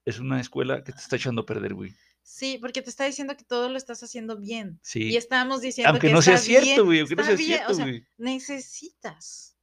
es 0.05 0.19
una 0.19 0.39
escuela 0.39 0.83
que 0.83 0.91
te 0.93 0.99
está 0.99 1.15
echando 1.15 1.41
a 1.41 1.45
perder, 1.45 1.73
güey. 1.73 1.93
Sí, 2.31 2.59
porque 2.61 2.83
te 2.83 2.91
está 2.91 3.05
diciendo 3.05 3.35
que 3.35 3.43
todo 3.43 3.69
lo 3.69 3.77
estás 3.77 4.03
haciendo 4.03 4.37
bien. 4.37 4.79
Sí. 4.83 5.09
Y 5.09 5.17
estábamos 5.17 5.61
diciendo 5.61 5.89
Aunque 5.89 6.07
que 6.07 6.13
no 6.13 6.21
sea 6.21 6.37
cierto, 6.37 6.85
güey, 6.85 6.99
aunque 6.99 7.15
no 7.15 7.23
sea 7.23 7.35
bien, 7.35 7.47
cierto, 7.47 7.71
o 7.71 7.73
sea, 7.73 7.85
güey. 7.85 8.05
necesitas 8.19 9.57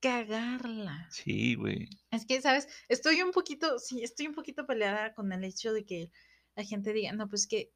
cagarla. 0.00 1.08
Sí, 1.10 1.56
güey. 1.56 1.88
Es 2.12 2.24
que, 2.24 2.40
¿sabes? 2.40 2.68
Estoy 2.88 3.22
un 3.22 3.32
poquito, 3.32 3.80
sí, 3.80 4.04
estoy 4.04 4.28
un 4.28 4.34
poquito 4.34 4.66
peleada 4.66 5.14
con 5.14 5.32
el 5.32 5.42
hecho 5.42 5.72
de 5.72 5.84
que 5.84 6.12
la 6.54 6.62
gente 6.62 6.92
diga, 6.92 7.12
no, 7.12 7.28
pues 7.28 7.48
que 7.48 7.72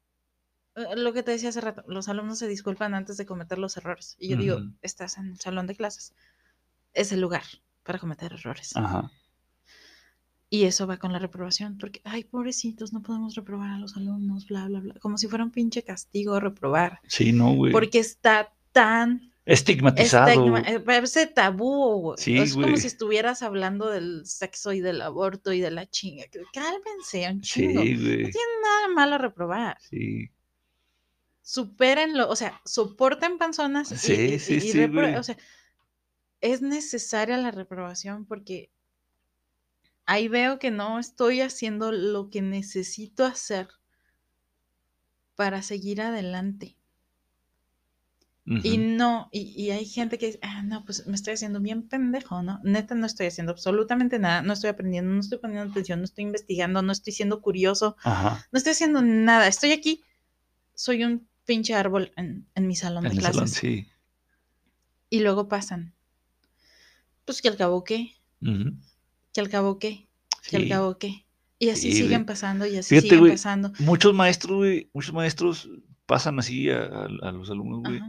eh, 0.75 0.95
lo 0.95 1.11
que 1.11 1.23
te 1.23 1.31
decía 1.31 1.49
hace 1.49 1.59
rato, 1.59 1.83
los 1.87 2.07
alumnos 2.07 2.39
se 2.39 2.47
disculpan 2.47 2.93
antes 2.93 3.17
de 3.17 3.25
cometer 3.25 3.57
los 3.57 3.75
errores. 3.75 4.15
Y 4.17 4.29
yo 4.29 4.37
digo, 4.37 4.59
estás 4.81 5.17
en 5.17 5.31
un 5.31 5.37
salón 5.41 5.67
de 5.67 5.75
clases, 5.75 6.15
es 6.93 7.11
el 7.11 7.19
lugar 7.19 7.43
para 7.83 7.99
cometer 7.99 8.31
errores. 8.31 8.77
Ajá. 8.77 9.11
Y 10.53 10.65
eso 10.65 10.85
va 10.85 10.97
con 10.97 11.13
la 11.13 11.19
reprobación, 11.19 11.77
porque, 11.77 12.01
ay, 12.03 12.25
pobrecitos, 12.25 12.91
no 12.91 13.01
podemos 13.01 13.35
reprobar 13.35 13.69
a 13.71 13.77
los 13.79 13.95
alumnos, 13.95 14.47
bla, 14.47 14.67
bla, 14.67 14.81
bla. 14.81 14.93
Como 14.99 15.17
si 15.17 15.29
fuera 15.29 15.45
un 15.45 15.51
pinche 15.51 15.81
castigo 15.81 16.37
reprobar. 16.41 16.99
Sí, 17.07 17.31
no, 17.31 17.53
güey. 17.53 17.71
Porque 17.71 17.99
está 17.99 18.53
tan 18.73 19.31
Estigmatizado. 19.45 20.27
estigma- 20.27 20.67
eh, 20.67 20.81
parece 20.81 21.27
tabú, 21.27 22.01
güey. 22.01 22.17
Sí, 22.17 22.37
es 22.37 22.53
como 22.53 22.75
si 22.75 22.87
estuvieras 22.87 23.43
hablando 23.43 23.89
del 23.89 24.25
sexo 24.25 24.73
y 24.73 24.81
del 24.81 25.01
aborto 25.01 25.53
y 25.53 25.61
de 25.61 25.71
la 25.71 25.89
chinga. 25.89 26.25
Cálmense, 26.53 27.31
un 27.31 27.41
Sí, 27.45 27.67
güey. 27.73 28.23
Nada 28.23 28.87
malo 28.93 29.17
reprobar. 29.17 29.77
Sí. 29.79 30.31
Supérenlo, 31.41 32.29
o 32.29 32.35
sea, 32.35 32.59
soporten 32.65 33.37
panzonas. 33.37 33.87
Sí, 33.87 34.13
y- 34.33 34.39
sí, 34.39 34.55
y 34.55 34.59
sí. 34.61 34.83
O 34.83 35.23
sea, 35.23 35.37
es 36.41 36.61
necesaria 36.61 37.37
la 37.37 37.51
reprobación 37.51 38.25
porque 38.25 38.69
ahí 40.11 40.27
veo 40.27 40.59
que 40.59 40.71
no 40.71 40.99
estoy 40.99 41.39
haciendo 41.39 41.93
lo 41.93 42.29
que 42.29 42.41
necesito 42.41 43.23
hacer 43.25 43.69
para 45.35 45.61
seguir 45.61 45.99
adelante. 46.01 46.77
Y 48.63 48.77
no, 48.77 49.29
y, 49.31 49.53
y 49.55 49.71
hay 49.71 49.85
gente 49.85 50.17
que 50.17 50.25
dice, 50.27 50.39
ah, 50.41 50.61
no, 50.63 50.83
pues 50.83 51.07
me 51.07 51.15
estoy 51.15 51.33
haciendo 51.33 51.59
bien 51.61 51.87
pendejo, 51.87 52.41
¿no? 52.43 52.59
Neta, 52.63 52.95
no 52.95 53.05
estoy 53.05 53.27
haciendo 53.27 53.51
absolutamente 53.53 54.19
nada, 54.19 54.41
no 54.41 54.53
estoy 54.53 54.69
aprendiendo, 54.71 55.11
no 55.13 55.19
estoy 55.21 55.37
poniendo 55.39 55.71
atención, 55.71 55.99
no 55.99 56.05
estoy 56.05 56.25
investigando, 56.25 56.81
no 56.81 56.91
estoy 56.91 57.13
siendo 57.13 57.41
curioso, 57.41 57.95
Ajá. 58.03 58.45
no 58.51 58.57
estoy 58.57 58.71
haciendo 58.71 59.01
nada, 59.01 59.47
estoy 59.47 59.71
aquí, 59.71 60.01
soy 60.75 61.03
un 61.03 61.27
pinche 61.45 61.75
árbol 61.75 62.11
en, 62.17 62.47
en 62.55 62.67
mi 62.67 62.75
salón 62.75 63.05
En 63.05 63.11
de 63.11 63.17
clases. 63.17 63.35
salón, 63.35 63.47
sí. 63.47 63.87
Y 65.11 65.19
luego 65.19 65.47
pasan. 65.47 65.93
Pues 67.25 67.41
que 67.41 67.47
al 67.47 67.57
cabo 67.57 67.83
qué. 67.83 68.11
Que 69.33 69.41
al 69.41 69.49
cabo 69.49 69.79
qué, 69.79 70.07
que 70.49 70.57
al 70.57 70.67
cabo 70.67 70.97
qué. 70.97 71.25
Y 71.59 71.69
así 71.69 71.91
Sí, 71.91 72.01
siguen 72.03 72.25
pasando 72.25 72.65
y 72.65 72.77
así 72.77 72.95
Fíjate, 72.99 73.15
siguen 73.17 73.33
pasando. 73.33 73.71
Muchos 73.79 74.13
maestros, 74.15 74.57
güey, 74.57 74.89
muchos 74.93 75.13
maestros 75.13 75.69
pasan 76.07 76.39
así 76.39 76.69
a, 76.69 76.83
a- 76.85 77.05
a 77.21 77.31
los 77.31 77.49
alumnos, 77.51 77.81
güey, 77.83 78.01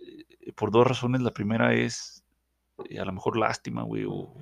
eh, 0.00 0.52
por 0.54 0.70
dos 0.70 0.86
razones. 0.86 1.20
La 1.22 1.32
primera 1.32 1.74
es 1.74 2.22
eh, 2.88 3.00
a 3.00 3.04
lo 3.04 3.12
mejor 3.12 3.36
lástima, 3.36 3.82
güey, 3.82 4.04
o 4.08 4.32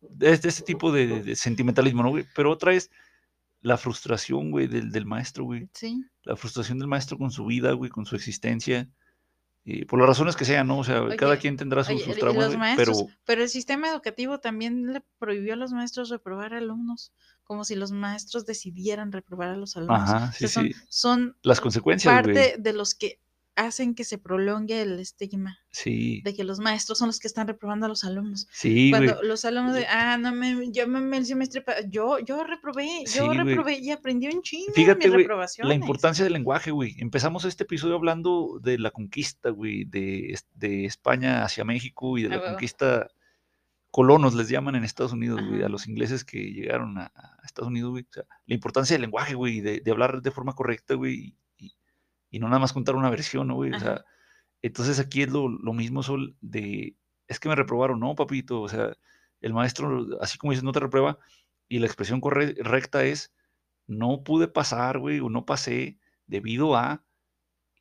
de 0.00 0.30
este, 0.32 0.50
tipo 0.62 0.90
de, 0.92 1.06
de- 1.06 1.22
de 1.22 1.36
sentimentalismo, 1.36 2.02
¿no, 2.02 2.08
güey? 2.10 2.24
Pero 2.34 2.50
otra 2.50 2.72
es 2.74 2.90
la 3.60 3.76
frustración, 3.76 4.50
güey, 4.50 4.66
del, 4.66 4.90
del 4.90 5.04
maestro, 5.06 5.44
güey. 5.44 5.68
Sí, 5.74 6.02
La 6.24 6.36
frustración 6.36 6.78
del 6.78 6.88
maestro 6.88 7.18
con 7.18 7.30
su 7.30 7.44
vida, 7.46 7.72
güey, 7.72 7.90
con 7.90 8.06
su 8.06 8.16
existencia. 8.16 8.88
Eh, 9.64 9.86
por 9.86 10.00
las 10.00 10.08
razones 10.08 10.34
que 10.34 10.44
sean, 10.44 10.66
¿no? 10.66 10.78
O 10.78 10.84
sea, 10.84 11.04
cada 11.16 11.36
quien 11.36 11.56
tendrá 11.56 11.84
sus, 11.84 11.94
Oye, 11.94 12.04
sus 12.04 12.16
y 12.16 12.20
traumas, 12.20 12.56
maestros, 12.56 13.02
pero 13.04 13.16
pero... 13.24 13.42
el 13.42 13.48
sistema 13.48 13.88
educativo 13.88 14.40
también 14.40 14.92
le 14.92 15.02
prohibió 15.18 15.54
a 15.54 15.56
los 15.56 15.72
maestros 15.72 16.08
reprobar 16.08 16.52
alumnos, 16.54 17.12
como 17.44 17.64
si 17.64 17.76
los 17.76 17.92
maestros 17.92 18.44
decidieran 18.44 19.12
reprobar 19.12 19.50
a 19.50 19.56
los 19.56 19.76
alumnos. 19.76 20.00
Ajá, 20.00 20.30
O 20.30 20.32
sea, 20.32 20.48
son, 20.48 20.64
sí. 20.64 20.74
son 20.88 21.36
Las 21.42 21.60
consecuencias, 21.60 22.12
parte 22.12 22.56
de 22.58 22.72
los 22.72 22.94
que 22.94 23.20
hacen 23.54 23.94
que 23.94 24.04
se 24.04 24.16
prolongue 24.18 24.80
el 24.82 24.98
estigma 24.98 25.58
Sí, 25.70 26.22
de 26.24 26.34
que 26.34 26.44
los 26.44 26.58
maestros 26.58 26.98
son 26.98 27.08
los 27.08 27.18
que 27.18 27.26
están 27.28 27.46
reprobando 27.48 27.86
a 27.86 27.88
los 27.88 28.04
alumnos. 28.04 28.46
sí. 28.50 28.90
Cuando 28.90 29.22
los 29.22 29.44
alumnos 29.44 29.74
de, 29.74 29.86
ah, 29.86 30.16
no 30.18 30.32
me, 30.32 30.70
yo 30.72 30.86
me, 30.88 31.16
el 31.16 31.26
semestre, 31.26 31.64
yo, 31.88 32.18
yo 32.20 32.44
reprobé, 32.44 32.86
Sí, 33.06 33.18
yo 33.18 33.32
reprobé 33.32 33.78
y 33.78 33.90
aprendí 33.90 34.28
un 34.28 34.42
chingo 34.42 34.72
Fíjate, 34.74 35.08
mis 35.10 35.26
la 35.58 35.74
importancia 35.74 36.24
del 36.24 36.32
lenguaje, 36.32 36.70
güey. 36.70 36.94
Empezamos 36.98 37.44
este 37.44 37.64
episodio 37.64 37.94
hablando 37.96 38.58
de 38.62 38.78
la 38.78 38.90
conquista, 38.90 39.50
güey, 39.50 39.84
de, 39.84 40.38
de 40.54 40.84
España 40.86 41.44
hacia 41.44 41.64
México 41.64 42.16
y 42.18 42.22
de 42.22 42.28
Ah, 42.34 42.36
la 42.38 42.44
conquista 42.44 43.08
colonos, 43.90 44.34
les 44.34 44.48
llaman 44.48 44.74
en 44.74 44.84
Estados 44.84 45.12
Unidos, 45.12 45.40
güey, 45.46 45.62
a 45.62 45.68
los 45.68 45.86
ingleses 45.86 46.24
que 46.24 46.38
llegaron 46.52 46.96
a, 46.96 47.12
a 47.14 47.40
Estados 47.44 47.68
Unidos, 47.68 47.90
güey. 47.90 48.04
O 48.08 48.12
sea, 48.12 48.24
la 48.46 48.54
importancia 48.54 48.94
del 48.94 49.02
lenguaje, 49.02 49.34
güey, 49.34 49.60
de, 49.60 49.80
de 49.80 49.90
hablar 49.90 50.22
de 50.22 50.30
forma 50.30 50.54
correcta, 50.54 50.94
güey, 50.94 51.36
y, 52.32 52.40
no 52.40 52.48
nada 52.48 52.58
más 52.58 52.72
contar 52.72 52.96
una 52.96 53.10
versión, 53.10 53.46
¿no, 53.46 53.54
güey? 53.54 53.72
O 53.72 53.78
sea, 53.78 54.04
entonces 54.62 54.98
aquí 54.98 55.22
es 55.22 55.30
lo, 55.30 55.48
lo 55.48 55.72
mismo, 55.72 56.02
Sol, 56.02 56.34
de, 56.40 56.96
es 57.28 57.38
que 57.38 57.48
me 57.48 57.54
reprobaron, 57.54 58.00
no, 58.00 58.16
papito, 58.16 58.60
o 58.62 58.68
sea, 58.68 58.96
el 59.40 59.52
maestro, 59.52 60.06
así 60.20 60.38
como 60.38 60.52
dices, 60.52 60.64
no 60.64 60.72
te 60.72 60.80
reprueba, 60.80 61.18
y 61.68 61.78
la 61.78 61.86
expresión 61.86 62.20
correcta 62.20 63.04
es, 63.04 63.32
no 63.86 64.22
pude 64.24 64.48
pasar, 64.48 64.98
güey, 64.98 65.20
o 65.20 65.28
no 65.28 65.44
pasé 65.44 65.98
debido 66.26 66.74
a, 66.74 67.04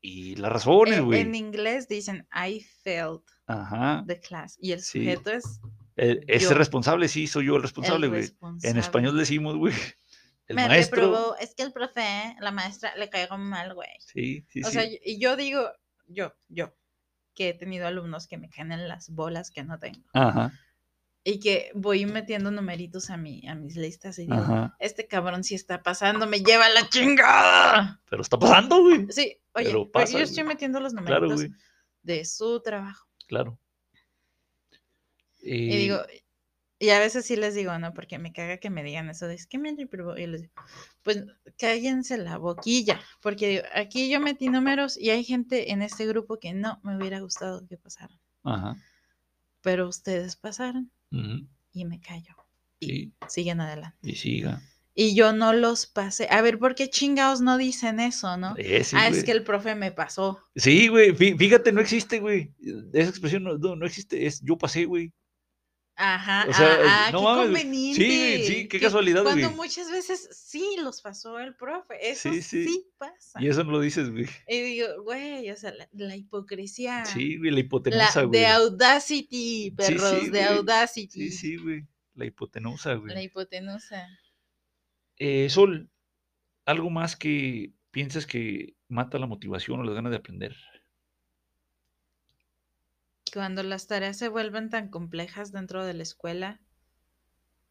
y 0.02 0.36
las 0.36 0.52
razones, 0.52 0.96
Eh, 0.96 1.00
en 1.00 1.06
güey. 1.06 1.36
inglés 1.38 1.88
dicen, 1.88 2.28
I 2.34 2.60
failed 2.60 3.22
Ajá. 3.48 4.04
the 4.08 4.20
class. 4.20 4.58
Y 4.60 4.72
el 4.74 4.82
Sí. 4.82 5.00
sujeto 5.00 5.32
es 5.32 5.62
Eh, 5.98 6.20
Ese 6.28 6.46
yo. 6.46 6.54
responsable, 6.56 7.08
sí, 7.08 7.28
soy 7.28 7.46
yo 7.48 7.58
el 7.58 7.62
responsable, 7.62 8.08
el 8.08 8.12
güey. 8.12 8.30
En 8.64 8.78
español 8.78 9.16
decimos, 9.18 9.58
güey, 9.58 9.74
el 10.52 10.56
me 10.56 10.68
maestro. 10.68 11.02
reprobó, 11.02 11.36
es 11.38 11.54
que 11.56 11.64
el 11.64 11.74
profe, 11.74 12.36
la 12.40 12.52
maestra, 12.52 12.96
le 12.96 13.10
caigo 13.10 13.38
mal, 13.38 13.74
güey. 13.74 13.90
Sí, 14.00 14.46
sí, 14.50 14.62
o 14.64 14.68
sí. 14.68 14.72
sea, 14.74 14.84
y- 14.86 15.20
yo 15.20 15.36
digo, 15.36 15.70
yo, 16.08 16.34
yo, 16.50 16.74
que 17.34 17.50
he 17.50 17.54
tenido 17.54 17.88
alumnos 17.88 18.28
que 18.28 18.38
me 18.38 18.50
caen 18.50 18.72
en 18.72 18.88
las 18.88 19.10
bolas 19.10 19.52
que 19.52 19.64
no 19.64 19.80
tengo. 19.80 20.04
Ajá, 20.14 20.52
Y 21.24 21.40
que 21.40 21.72
voy 21.76 22.06
metiendo 22.06 22.50
numeritos 22.52 23.10
a, 23.10 23.18
mi, 23.18 23.48
a 23.48 23.54
mis 23.56 23.76
listas 23.76 24.18
y 24.20 24.24
digo, 24.24 24.34
ajá. 24.36 24.76
este 24.80 25.08
cabrón 25.08 25.44
sí 25.44 25.56
está 25.56 25.82
pasando, 25.84 26.26
me 26.28 26.40
lleva 26.42 26.68
la 26.70 26.90
chingada. 26.90 28.02
Pero 28.10 28.22
está 28.24 28.38
pasando, 28.40 28.82
güey. 28.82 29.06
Sí, 29.12 29.38
oye, 29.54 29.66
Pero 29.68 29.92
pasa, 29.92 30.18
yo 30.18 30.24
estoy 30.24 30.44
güey. 30.44 30.56
metiendo 30.56 30.80
los 30.80 30.94
numeritos 30.94 31.46
de 32.04 32.26
su 32.26 32.62
trabajo. 32.62 33.08
claro. 33.28 33.58
Y 35.44 35.74
Eh, 35.74 35.78
digo, 35.78 35.98
y 36.82 36.90
a 36.90 37.00
veces 37.00 37.26
sí 37.26 37.36
les 37.36 37.54
digo, 37.56 37.78
¿no? 37.80 37.94
Porque 37.94 38.18
me 38.18 38.34
caga 38.34 38.58
que 38.58 38.70
me 38.70 38.84
digan 38.84 39.10
eso 39.10 39.28
de, 39.28 39.36
es 39.36 39.46
que 39.48 39.58
me 39.60 39.74
reprobó. 39.76 40.18
Y 40.18 40.26
les 40.28 40.42
digo, 40.42 40.54
pues 41.04 41.24
cállense 41.58 42.18
la 42.18 42.38
boquilla, 42.38 43.00
porque 43.22 43.48
digo, 43.48 43.64
aquí 43.76 44.10
yo 44.10 44.20
metí 44.20 44.50
números 44.50 44.98
y 44.98 45.12
hay 45.12 45.24
gente 45.24 45.72
en 45.72 45.82
este 45.82 46.06
grupo 46.08 46.40
que 46.40 46.54
no 46.54 46.80
me 46.84 46.98
hubiera 46.98 47.20
gustado 47.20 47.66
que 47.68 47.78
pasaran, 47.78 48.20
Ajá. 48.44 48.76
pero 49.62 49.88
ustedes 49.88 50.36
pasaron 50.36 50.92
ujú, 51.12 51.48
y 51.72 51.86
me 51.86 52.00
callo. 52.02 52.36
Y 52.80 52.88
Sí, 52.88 53.14
siguen 53.28 53.62
adelante. 53.62 53.98
y 54.02 54.16
siga. 54.16 54.62
Y 54.94 55.16
yo 55.16 55.32
no 55.34 55.54
los 55.54 55.86
pasé. 55.86 56.28
A 56.32 56.42
ver, 56.42 56.60
¿por 56.60 56.76
qué 56.76 56.90
chingados 56.90 57.40
no 57.42 57.58
dicen 57.58 58.00
eso, 58.02 58.36
no? 58.38 58.56
Ese, 58.58 58.98
ah, 58.98 59.08
es 59.08 59.24
que 59.24 59.32
el 59.32 59.44
profe 59.44 59.74
me 59.76 59.92
pasó. 59.92 60.40
Sí, 60.56 60.90
güey, 60.90 61.12
fí- 61.16 61.38
fíjate, 61.38 61.72
no 61.72 61.80
existe, 61.80 62.20
güey. 62.20 62.54
Esa 62.92 63.10
expresión 63.10 63.44
no, 63.44 63.58
no, 63.58 63.76
no 63.78 63.86
existe, 63.86 64.26
es 64.26 64.42
yo 64.42 64.58
pasé, 64.58 64.86
güey. 64.86 65.14
Ajá, 66.04 66.46
O 66.50 66.54
sea, 66.54 66.80
ah, 66.84 67.06
ah, 67.08 67.12
no 67.12 67.20
qué 67.20 67.24
mames, 67.26 67.46
conveniente. 67.46 68.02
sí, 68.02 68.44
sí, 68.48 68.54
qué 68.68 68.68
que 68.68 68.80
casualidad, 68.80 69.24
Cuando 69.24 69.48
güey. 69.48 69.56
muchas 69.56 69.92
veces 69.92 70.30
sí 70.32 70.76
los 70.82 71.02
pasó 71.02 71.38
el 71.40 71.56
profe. 71.56 72.10
Eso 72.10 72.32
Sí, 72.34 72.42
sí, 72.42 72.64
sí. 72.68 72.88
pasa. 72.98 73.42
Y 73.42 73.48
eso 73.48 73.64
no 73.64 73.72
lo 73.72 73.80
dices, 73.82 74.10
güey. 74.10 74.26
Y 74.48 74.62
digo, 74.62 74.88
güey, 75.04 75.50
o 75.52 75.56
sea, 75.56 75.72
la, 75.74 75.88
la 75.94 76.16
hipocresía. 76.16 77.06
Sí, 77.06 77.38
güey, 77.38 77.52
la 77.52 77.56
la, 77.56 77.60
hipotenusa, 77.62 78.24
güey. 78.24 78.40
de 78.42 78.48
Audacity, 78.48 79.72
perros, 79.78 80.10
sí, 80.22 80.30
de 80.30 80.44
güey. 80.44 80.58
Audacity. 80.58 81.30
Sí, 81.30 81.38
sí, 81.38 81.58
güey. 81.58 81.88
La 82.16 82.26
hipotenusa, 82.26 82.96
güey. 82.96 83.14
La 83.14 83.22
hipotenusa. 83.22 84.08
Eh, 85.18 85.50
Sol, 85.50 85.90
¿algo 86.66 86.90
más 86.90 87.16
que 87.16 87.74
piensas 87.92 88.26
que 88.26 88.76
mata 88.88 89.20
la 89.20 89.28
motivación 89.28 89.80
o 89.80 89.84
las 89.84 89.94
ganas 89.96 90.12
de 90.12 90.18
aprender? 90.18 90.56
Cuando 93.34 93.64
las 93.64 93.88
tareas 93.88 94.18
se 94.18 94.28
vuelven 94.28 94.70
tan 94.70 94.90
complejas 94.90 95.52
dentro 95.52 95.86
de 95.86 95.94
la 95.94 96.04
escuela, 96.04 96.60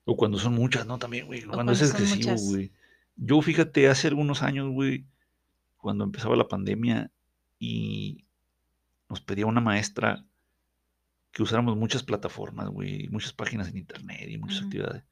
O 0.05 0.17
cuando 0.17 0.39
son 0.39 0.55
muchas, 0.55 0.87
¿no? 0.87 0.99
También, 0.99 1.27
güey. 1.27 1.41
Cuando, 1.41 1.57
cuando 1.57 1.73
es 1.73 1.83
excesivo, 1.83 2.35
güey. 2.37 2.73
Yo, 3.17 3.41
fíjate, 3.43 3.89
hace 3.89 4.09
algunos 4.09 4.43
años, 4.43 4.71
güey, 4.71 5.07
cuando 5.77 6.05
empezaba 6.05 6.37
la 6.37 6.49
pandemia 6.49 7.11
y 7.59 8.25
nos 9.09 9.21
pedía 9.21 9.47
una 9.47 9.61
maestra 9.61 10.25
que 11.33 11.43
usáramos 11.43 11.77
muchas 11.77 12.03
plataformas, 12.03 12.69
güey, 12.71 13.09
muchas 13.09 13.33
páginas 13.33 13.69
en 13.69 13.77
internet 13.77 14.29
y 14.29 14.39
muchas 14.39 14.63
actividades. 14.63 15.05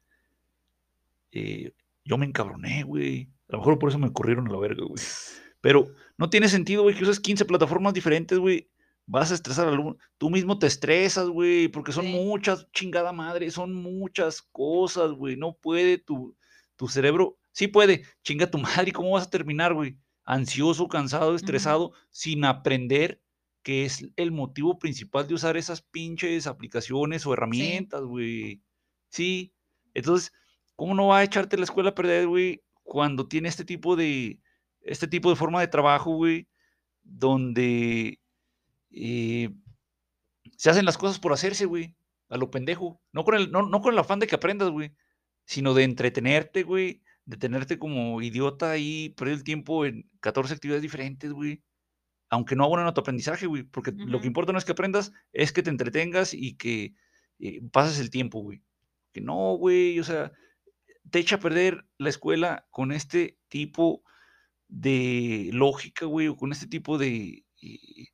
eh, 1.31 1.73
yo 2.03 2.17
me 2.17 2.25
encabroné, 2.25 2.83
güey. 2.83 3.29
A 3.49 3.53
lo 3.53 3.57
mejor 3.59 3.77
por 3.77 3.89
eso 3.89 3.99
me 3.99 4.11
corrieron 4.11 4.47
a 4.47 4.51
la 4.51 4.57
verga, 4.59 4.83
güey. 4.83 5.01
Pero 5.61 5.93
no 6.17 6.29
tiene 6.29 6.47
sentido, 6.47 6.83
güey, 6.83 6.95
que 6.95 7.03
uses 7.03 7.19
15 7.19 7.45
plataformas 7.45 7.93
diferentes, 7.93 8.39
güey. 8.39 8.69
Vas 9.11 9.31
a 9.31 9.35
estresar 9.35 9.67
al 9.67 9.73
alumno. 9.73 9.97
Tú 10.19 10.29
mismo 10.29 10.59
te 10.59 10.67
estresas, 10.67 11.27
güey, 11.29 11.67
porque 11.67 11.91
son 11.91 12.05
Sí. 12.05 12.11
muchas, 12.11 12.67
chingada 12.71 13.11
madre, 13.11 13.49
son 13.51 13.73
muchas 13.73 14.41
cosas, 14.41 15.11
güey. 15.13 15.35
No 15.35 15.57
puede 15.57 15.97
tu, 15.97 16.37
tu 16.75 16.87
cerebro. 16.87 17.39
Sí 17.51 17.67
puede, 17.67 18.03
chinga 18.23 18.51
tu 18.51 18.57
madre. 18.85 18.89
¿Y 18.89 18.93
cómo 18.93 19.11
vas 19.11 19.27
a 19.27 19.29
terminar, 19.31 19.73
güey? 19.73 19.97
Ansioso, 20.25 20.87
cansado, 20.87 21.35
estresado, 21.35 21.93
sin 22.11 22.45
aprender 22.45 23.21
que 23.63 23.83
es 23.85 24.05
el 24.15 24.31
motivo 24.31 24.77
principal 24.79 25.27
de 25.27 25.33
usar 25.33 25.57
esas 25.57 25.81
pinches 25.81 26.47
aplicaciones 26.47 27.25
o 27.25 27.33
herramientas, 27.33 28.01
güey. 28.03 28.61
Sí. 29.09 29.53
Entonces, 29.95 30.31
¿cómo 30.75 30.93
no 30.95 31.07
va 31.07 31.19
a 31.19 31.23
echarte 31.23 31.57
la 31.57 31.63
escuela 31.63 31.89
a 31.89 31.95
perder, 31.95 32.27
güey? 32.27 32.63
Cuando 32.83 33.27
tiene 33.27 33.49
este 33.49 33.65
tipo 33.65 33.95
de, 33.95 34.39
este 34.81 35.07
tipo 35.07 35.29
de 35.31 35.35
forma 35.35 35.61
de 35.61 35.67
trabajo, 35.67 36.11
güey, 36.15 36.47
donde 37.03 38.18
eh, 38.91 39.49
se 40.57 40.69
hacen 40.69 40.85
las 40.85 40.97
cosas 40.97 41.19
por 41.19 41.33
hacerse, 41.33 41.65
güey, 41.65 41.95
a 42.29 42.37
lo 42.37 42.51
pendejo. 42.51 43.01
No 43.11 43.23
con 43.23 43.35
el, 43.35 43.51
no, 43.51 43.63
no 43.63 43.81
con 43.81 43.93
el 43.93 43.99
afán 43.99 44.19
de 44.19 44.27
que 44.27 44.35
aprendas, 44.35 44.69
güey, 44.69 44.93
sino 45.45 45.73
de 45.73 45.83
entretenerte, 45.83 46.63
güey, 46.63 47.01
de 47.25 47.37
tenerte 47.37 47.79
como 47.79 48.21
idiota 48.21 48.71
ahí, 48.71 49.09
perder 49.17 49.35
el 49.35 49.43
tiempo 49.43 49.85
en 49.85 50.09
14 50.19 50.53
actividades 50.53 50.81
diferentes, 50.81 51.31
güey. 51.31 51.63
Aunque 52.29 52.55
no 52.55 52.65
abonen 52.65 52.87
a 52.87 52.93
tu 52.93 53.01
aprendizaje, 53.01 53.47
güey, 53.47 53.63
porque 53.63 53.91
lo 53.95 54.21
que 54.21 54.27
importa 54.27 54.51
no 54.51 54.59
es 54.59 54.65
que 54.65 54.73
aprendas, 54.73 55.11
es 55.33 55.51
que 55.51 55.63
te 55.63 55.71
entretengas 55.71 56.33
y 56.33 56.57
que 56.57 56.93
eh, 57.39 57.61
pases 57.71 57.99
el 57.99 58.09
tiempo, 58.11 58.41
güey. 58.41 58.61
Que 59.11 59.21
no, 59.21 59.55
güey, 59.55 59.99
o 59.99 60.03
sea, 60.03 60.31
te 61.09 61.19
echa 61.19 61.37
a 61.37 61.39
perder 61.39 61.85
la 61.97 62.09
escuela 62.09 62.67
con 62.71 62.91
este 62.91 63.39
tipo 63.47 64.03
de 64.67 65.49
lógica, 65.53 66.05
güey, 66.05 66.27
o 66.27 66.37
con 66.37 66.51
este 66.51 66.67
tipo 66.67 66.97
de, 66.97 67.45
eh, 67.61 68.07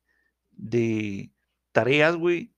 de 0.56 1.30
tareas, 1.72 2.16
güey, 2.16 2.52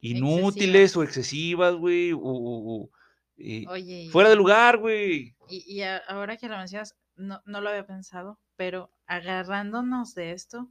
inútiles 0.00 0.96
o 0.96 1.02
excesivas, 1.02 1.74
güey, 1.74 2.12
o, 2.14 2.90
eh, 3.36 3.64
Oye, 3.68 4.08
fuera 4.10 4.30
de 4.30 4.36
lugar, 4.36 4.78
güey. 4.78 5.34
Y, 5.48 5.64
y 5.66 5.82
ahora 5.82 6.36
que 6.36 6.48
lo 6.48 6.56
mencionas, 6.56 6.96
no, 7.16 7.42
no 7.46 7.60
lo 7.60 7.70
había 7.70 7.86
pensado, 7.86 8.38
pero 8.56 8.92
agarrándonos 9.06 10.14
de 10.14 10.32
esto, 10.32 10.70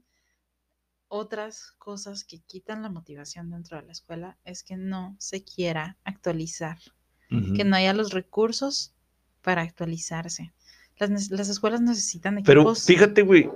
otras 1.10 1.72
cosas 1.78 2.24
que 2.24 2.40
quitan 2.40 2.82
la 2.82 2.90
motivación 2.90 3.50
dentro 3.50 3.78
de 3.78 3.84
la 3.84 3.92
escuela 3.92 4.38
es 4.44 4.64
que 4.64 4.78
no 4.78 5.16
se 5.20 5.44
quiera 5.44 5.98
actualizar, 6.04 6.78
que 7.30 7.64
no 7.66 7.76
haya 7.76 7.94
los 7.94 8.12
recursos 8.14 8.94
para 9.42 9.62
actualizarse. 9.62 10.54
Las, 10.98 11.30
las 11.30 11.50
escuelas 11.50 11.82
necesitan 11.82 12.42
Pero 12.46 12.62
equipos. 12.62 12.86
fíjate, 12.86 13.22
güey, 13.22 13.50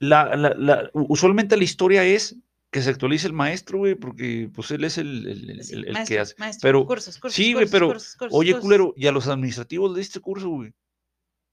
la, 0.00 0.36
la- 0.36 0.54
la- 0.54 0.90
usualmente 0.94 1.56
la 1.56 1.64
historia 1.64 2.04
es 2.04 2.36
que 2.70 2.82
se 2.82 2.90
actualice 2.90 3.26
el 3.26 3.32
maestro, 3.32 3.78
güey, 3.78 3.94
porque 3.94 4.50
pues 4.54 4.70
él 4.70 4.84
es 4.84 4.98
el, 4.98 5.26
el- 5.26 5.50
el- 5.50 5.64
Sí, 5.64 5.74
el- 5.74 5.86
el 5.86 5.92
maestro, 5.94 6.14
que 6.14 6.20
hace. 6.20 6.34
maestro, 6.38 6.68
Pero, 6.68 6.86
cursos, 6.86 7.18
cursos, 7.18 7.34
sí, 7.36 7.52
güey, 7.54 7.64
cursos, 7.64 7.72
pero, 7.72 7.86
cursos, 8.18 8.38
oye, 8.38 8.58
culero, 8.60 8.92
y 8.96 9.06
a 9.06 9.12
los 9.12 9.26
administrativos 9.26 9.90
les 9.90 10.06
diste 10.06 10.20
curso, 10.20 10.48
güey. 10.50 10.72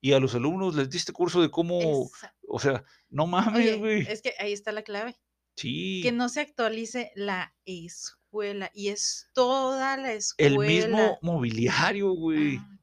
Y 0.01 0.13
a 0.13 0.19
los 0.19 0.35
alumnos 0.35 0.75
les 0.75 0.89
diste 0.89 1.13
curso 1.13 1.41
de 1.41 1.49
cómo, 1.49 2.09
o 2.47 2.59
sea, 2.59 2.83
no 3.09 3.25
mames, 3.25 3.55
Oye, 3.55 3.77
güey. 3.77 4.01
es 4.07 4.21
que 4.21 4.33
ahí 4.39 4.53
está 4.53 4.71
la 4.71 4.83
clave. 4.83 5.15
Sí. 5.55 6.01
Que 6.03 6.11
no 6.11 6.27
se 6.29 6.41
actualice 6.41 7.11
la 7.15 7.55
escuela. 7.65 8.69
Y 8.73 8.89
es 8.89 9.29
toda 9.33 9.95
la 9.97 10.11
escuela. 10.13 10.53
El 10.53 10.59
mismo 10.59 11.17
mobiliario, 11.21 12.11
güey. 12.11 12.57
Ah. 12.57 12.74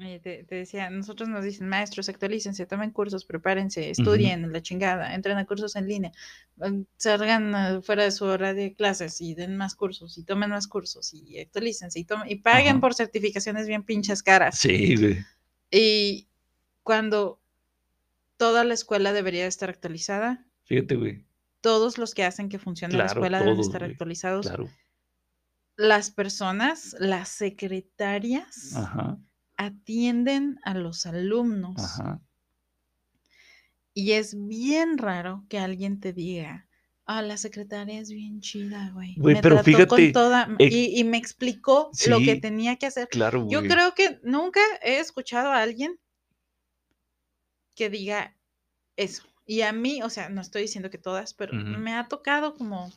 Eh, 0.00 0.20
Te, 0.22 0.44
te 0.44 0.54
decía, 0.54 0.90
nosotros 0.90 1.28
nos 1.28 1.42
dicen, 1.42 1.68
maestros, 1.68 2.08
actualícense, 2.08 2.66
tomen 2.66 2.92
cursos, 2.92 3.24
prepárense, 3.24 3.90
estudien, 3.90 4.52
la 4.52 4.62
chingada, 4.62 5.12
entren 5.12 5.38
a 5.38 5.44
cursos 5.44 5.74
en 5.74 5.88
línea, 5.88 6.12
mm, 6.56 6.82
salgan 6.96 7.54
eh, 7.54 7.82
fuera 7.82 8.04
de 8.04 8.12
su 8.12 8.24
hora 8.24 8.54
de 8.54 8.74
clases 8.74 9.20
y 9.20 9.34
den 9.34 9.56
más 9.56 9.74
cursos 9.74 10.16
y 10.16 10.22
tomen 10.22 10.50
más 10.50 10.68
cursos 10.68 11.12
y 11.12 11.40
actualícense 11.40 11.98
y, 11.98 12.04
tomen, 12.04 12.30
y 12.30 12.36
paguen 12.36 12.80
por 12.80 12.94
certificaciones 12.94 13.66
bien 13.66 13.82
pinches 13.82 14.22
caras. 14.22 14.58
Sí, 14.58 14.94
güey. 14.96 15.18
Y 15.70 16.28
cuando 16.84 17.40
toda 18.36 18.62
la 18.62 18.74
escuela 18.74 19.12
debería 19.12 19.46
estar 19.48 19.68
actualizada, 19.68 20.46
Fíjate, 20.62 20.94
güey. 20.94 21.24
todos 21.60 21.98
los 21.98 22.14
que 22.14 22.24
hacen 22.24 22.48
que 22.48 22.60
funcione 22.60 22.96
la 22.96 23.06
escuela 23.06 23.40
deben 23.40 23.58
estar 23.58 23.80
güey, 23.80 23.90
actualizados. 23.90 24.46
Claro. 24.46 24.68
Las 25.76 26.10
personas, 26.12 26.94
las 27.00 27.28
secretarias, 27.28 28.74
Ajá. 28.76 29.18
Atienden 29.58 30.58
a 30.64 30.72
los 30.72 31.04
alumnos. 31.04 31.76
Ajá. 31.76 32.22
Y 33.92 34.12
es 34.12 34.34
bien 34.46 34.96
raro 34.96 35.44
que 35.48 35.58
alguien 35.58 36.00
te 36.00 36.12
diga, 36.12 36.68
ah, 37.04 37.20
la 37.20 37.36
secretaria 37.36 37.98
es 38.00 38.10
bien 38.10 38.40
chida, 38.40 38.90
güey. 38.94 39.16
Güey, 39.16 39.34
me 39.34 39.42
pero 39.42 39.56
trató 39.56 39.64
fíjate, 39.64 39.86
con 39.88 40.12
toda 40.12 40.48
ex- 40.58 40.74
y, 40.74 41.00
y 41.00 41.04
me 41.04 41.18
explicó 41.18 41.90
lo 42.06 42.20
que 42.20 42.36
tenía 42.36 42.76
que 42.76 42.86
hacer. 42.86 43.08
Claro, 43.08 43.44
güey. 43.44 43.52
Yo 43.52 43.68
creo 43.68 43.94
que 43.94 44.20
nunca 44.22 44.60
he 44.82 45.00
escuchado 45.00 45.50
a 45.50 45.60
alguien 45.60 45.98
que 47.74 47.90
diga 47.90 48.36
eso. 48.96 49.24
Y 49.46 49.62
a 49.62 49.72
mí, 49.72 50.02
o 50.02 50.10
sea, 50.10 50.28
no 50.28 50.40
estoy 50.42 50.62
diciendo 50.62 50.90
que 50.90 50.98
todas, 50.98 51.34
pero 51.34 51.54
me 51.54 51.94
ha 51.94 52.06
tocado 52.06 52.54
como 52.54 52.92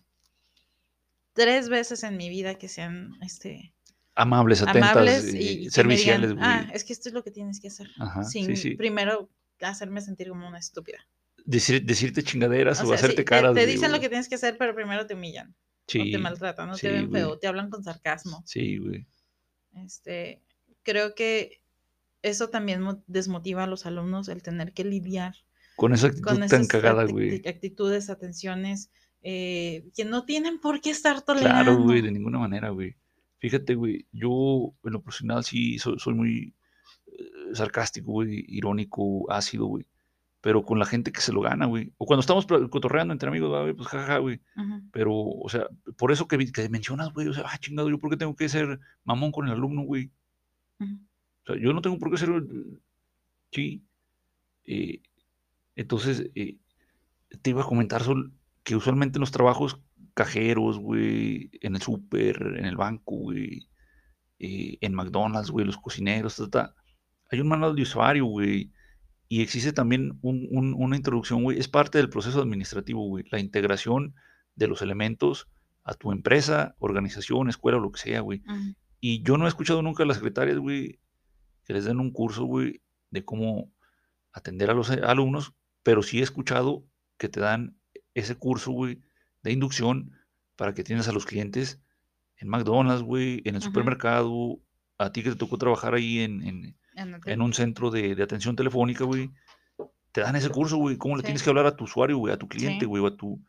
tres 1.34 1.70
veces 1.70 2.04
en 2.04 2.18
mi 2.18 2.30
vida 2.30 2.56
que 2.56 2.68
sean 2.68 3.14
este, 3.22 3.74
Amables, 4.22 4.62
atentas, 4.62 4.92
amables 4.92 5.34
y, 5.34 5.70
serviciales, 5.70 6.30
digan, 6.32 6.44
ah, 6.44 6.70
es 6.74 6.84
que 6.84 6.94
esto 6.94 7.10
es 7.10 7.14
lo 7.14 7.24
que 7.24 7.32
tienes 7.32 7.60
que 7.60 7.68
hacer. 7.70 7.88
Ajá, 8.00 8.24
sí, 8.24 8.44
sin 8.46 8.56
sí. 8.58 8.76
primero 8.76 9.30
hacerme 9.62 10.02
sentir 10.02 10.30
como 10.30 10.48
una 10.48 10.60
estúpida. 10.60 11.00
Decir- 11.46 11.84
decirte 11.84 12.22
chingaderas 12.24 12.80
O 12.80 12.84
o, 12.84 12.88
sea, 12.88 12.98
sí, 12.98 13.04
hacerte 13.06 13.24
te- 13.24 13.26
caras. 13.26 13.54
te, 13.56 13.62
güey, 13.64 13.74
dicen 13.74 13.92
lo 13.92 14.00
que 14.00 14.10
tienes 14.10 14.30
que 14.30 14.36
hacer, 14.36 14.58
pero 14.58 14.76
primero 14.76 15.06
te 15.08 15.16
humillan. 15.16 15.56
Sí, 15.88 16.00
o 16.00 16.04
te 16.12 16.18
maltratan, 16.20 16.70
no 16.70 16.76
sí, 16.76 16.82
te 16.88 16.94
ven 16.94 17.10
güey. 17.10 17.22
feo, 17.22 17.38
te 17.40 17.48
hablan 17.48 17.70
con 17.70 17.84
sarcasmo. 17.84 18.44
Sí, 18.46 18.78
güey. 18.78 19.08
Este, 19.76 20.42
creo 20.84 21.16
que 21.16 21.62
eso 22.22 22.50
también 22.50 22.82
mo- 22.82 23.04
desmotiva 23.08 23.64
a 23.64 23.68
los 23.68 23.86
alumnos 23.86 24.30
el 24.30 24.44
tener 24.44 24.74
que 24.74 24.84
lidiar 24.84 25.34
Con 25.76 25.94
esa 25.94 26.08
actitud 26.08 26.26
con 26.28 26.48
tan 26.48 26.68
cagada, 26.68 27.06
acti- 27.06 27.12
güey. 27.12 27.48
actitudes, 27.48 28.10
atenciones 28.10 28.92
eh, 29.24 29.86
que 29.96 30.06
no 30.06 30.26
tienen 30.26 30.60
por 30.60 30.82
qué 30.82 30.90
estar 30.92 31.22
tolerando. 31.22 31.64
Claro, 31.64 31.84
güey, 31.84 32.02
de 32.02 32.12
ninguna 32.12 32.40
manera, 32.40 32.70
güey. 32.70 32.96
Fíjate, 33.42 33.74
güey, 33.74 34.06
yo 34.12 34.72
en 34.84 34.94
lo 34.94 35.02
personal 35.02 35.44
sí 35.44 35.80
soy, 35.80 35.98
soy 35.98 36.14
muy 36.14 36.54
eh, 37.08 37.56
sarcástico, 37.56 38.12
güey, 38.12 38.46
irónico, 38.48 39.26
ácido, 39.32 39.66
güey. 39.66 39.88
Pero 40.42 40.64
con 40.64 40.78
la 40.78 40.86
gente 40.86 41.12
que 41.12 41.22
se 41.22 41.34
lo 41.34 41.42
gana, 41.42 41.66
güey. 41.66 41.92
O 41.98 42.06
cuando 42.06 42.22
estamos 42.22 42.46
cotorreando 42.46 43.14
entre 43.14 43.30
amigos, 43.30 43.50
güey, 43.50 43.74
pues 43.74 43.88
jajaja, 43.88 44.20
güey. 44.20 44.42
Pero, 44.92 45.14
o 45.16 45.50
sea, 45.50 45.66
por 45.98 46.12
eso 46.12 46.28
que, 46.28 46.38
que 46.52 46.70
mencionas, 46.70 47.12
güey, 47.14 47.30
o 47.30 47.34
sea, 47.34 47.46
ah, 47.48 47.58
chingado, 47.58 47.90
yo 47.90 47.98
por 47.98 48.12
qué 48.12 48.18
tengo 48.18 48.36
que 48.36 48.48
ser 48.48 48.80
mamón 49.06 49.32
con 49.32 49.48
el 49.48 49.54
alumno, 49.54 49.82
güey. 49.82 50.12
O 50.80 51.46
sea, 51.48 51.56
yo 51.60 51.74
no 51.74 51.82
tengo 51.82 51.98
por 51.98 52.12
qué 52.12 52.18
ser, 52.18 52.30
sí. 53.52 53.84
Eh, 54.66 55.02
entonces, 55.76 56.30
eh, 56.36 56.58
te 57.42 57.50
iba 57.50 57.64
a 57.64 57.66
comentar, 57.66 58.04
Sol, 58.04 58.34
que 58.64 58.76
usualmente 58.76 59.18
en 59.18 59.22
los 59.22 59.32
trabajos 59.32 59.80
cajeros, 60.22 60.78
güey, 60.78 61.50
en 61.62 61.76
el 61.76 61.82
súper, 61.82 62.36
en 62.60 62.66
el 62.66 62.76
banco, 62.78 63.16
güey, 63.16 63.68
eh, 64.40 64.78
en 64.82 64.94
McDonald's, 64.94 65.50
güey, 65.52 65.66
los 65.66 65.78
cocineros, 65.78 66.36
ta, 66.38 66.50
ta, 66.50 66.76
hay 67.32 67.40
un 67.40 67.48
manual 67.48 67.76
de 67.76 67.82
usuario, 67.84 68.26
güey, 68.26 68.72
y 69.28 69.42
existe 69.42 69.74
también 69.74 70.20
un- 70.22 70.48
un- 70.52 70.74
una 70.78 70.96
introducción, 70.96 71.44
güey, 71.44 71.58
es 71.60 71.68
parte 71.68 71.98
del 71.98 72.10
proceso 72.10 72.42
administrativo, 72.42 73.08
güey, 73.08 73.24
la 73.32 73.40
integración 73.40 74.14
de 74.56 74.68
los 74.68 74.82
elementos 74.82 75.48
a 75.84 75.94
tu 75.96 76.12
empresa, 76.12 76.76
organización, 76.80 77.50
escuela 77.50 77.78
o 77.78 77.82
lo 77.82 77.92
que 77.92 78.00
sea, 78.02 78.20
güey. 78.22 78.42
Y 79.00 79.24
yo 79.24 79.38
no 79.38 79.46
he 79.46 79.48
escuchado 79.48 79.82
nunca 79.82 80.04
a 80.04 80.06
las 80.06 80.18
secretarias, 80.18 80.58
güey, 80.60 81.00
que 81.66 81.74
les 81.74 81.86
den 81.86 82.00
un 82.00 82.12
curso, 82.12 82.44
güey, 82.46 82.82
de 83.10 83.24
cómo 83.26 83.72
atender 84.34 84.70
a 84.70 84.74
los 84.76 84.90
eh, 84.92 85.02
alumnos, 85.04 85.54
pero 85.84 86.04
sí 86.04 86.20
he 86.20 86.24
escuchado 86.24 86.86
que 87.18 87.30
te 87.30 87.40
dan 87.40 87.76
ese 88.14 88.36
curso, 88.36 88.72
güey, 88.72 89.00
de 89.44 89.52
inducción 89.52 90.12
para 90.56 90.74
que 90.74 90.84
tienes 90.84 91.08
a 91.08 91.12
los 91.12 91.26
clientes 91.26 91.80
en 92.38 92.48
McDonald's, 92.50 93.04
güey, 93.04 93.42
en 93.46 93.56
el 93.56 93.62
supermercado, 93.62 94.60
a 94.98 95.12
ti 95.12 95.24
que 95.24 95.32
te 95.32 95.36
tocó 95.36 95.58
trabajar 95.58 95.94
ahí 95.94 96.20
en, 96.20 96.42
en- 96.44 96.78
En 96.96 97.14
el 97.16 97.22
en 97.26 97.42
un 97.42 97.54
centro 97.54 97.90
de, 97.92 98.16
de 98.16 98.24
atención 98.24 98.56
telefónica, 98.56 99.04
güey, 99.06 99.30
te 100.12 100.22
dan 100.22 100.36
ese 100.36 100.50
curso, 100.50 100.78
güey, 100.78 100.98
cómo 100.98 101.16
le 101.16 101.22
Sí. 101.22 101.26
tienes 101.28 101.42
que 101.44 101.50
hablar 101.50 101.66
a 101.66 101.76
tu 101.76 101.86
usuario, 101.86 102.18
güey, 102.18 102.34
a 102.34 102.38
tu 102.38 102.48
cliente, 102.48 102.82
Sí. 102.82 102.86
güey, 102.86 103.02
o 103.04 103.08
a 103.08 103.16
tu... 103.16 103.40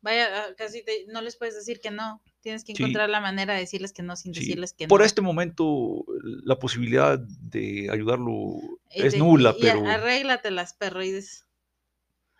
Vaya, 0.00 0.28
casi 0.56 0.84
te- 0.84 1.04
no 1.08 1.20
les 1.20 1.36
puedes 1.36 1.54
decir 1.56 1.80
que 1.80 1.90
no. 1.90 2.22
Tienes 2.40 2.62
que 2.64 2.74
Sí. 2.74 2.82
encontrar 2.82 3.10
la 3.10 3.20
manera 3.20 3.54
de 3.54 3.60
decirles 3.60 3.92
que 3.92 4.02
no 4.04 4.14
sin 4.16 4.32
decirles 4.32 4.72
que 4.72 4.86
Por 4.86 5.00
no. 5.00 5.06
este 5.06 5.20
momento, 5.20 6.04
la 6.44 6.58
posibilidad 6.58 7.18
de 7.18 7.90
ayudarlo 7.90 8.60
Y 8.94 9.02
es 9.02 9.18
nula, 9.18 9.54
y 9.58 9.62
pero... 9.62 9.84
arréglatelas, 9.86 10.74
perro, 10.74 11.02
y 11.02 11.10
dices, 11.12 11.44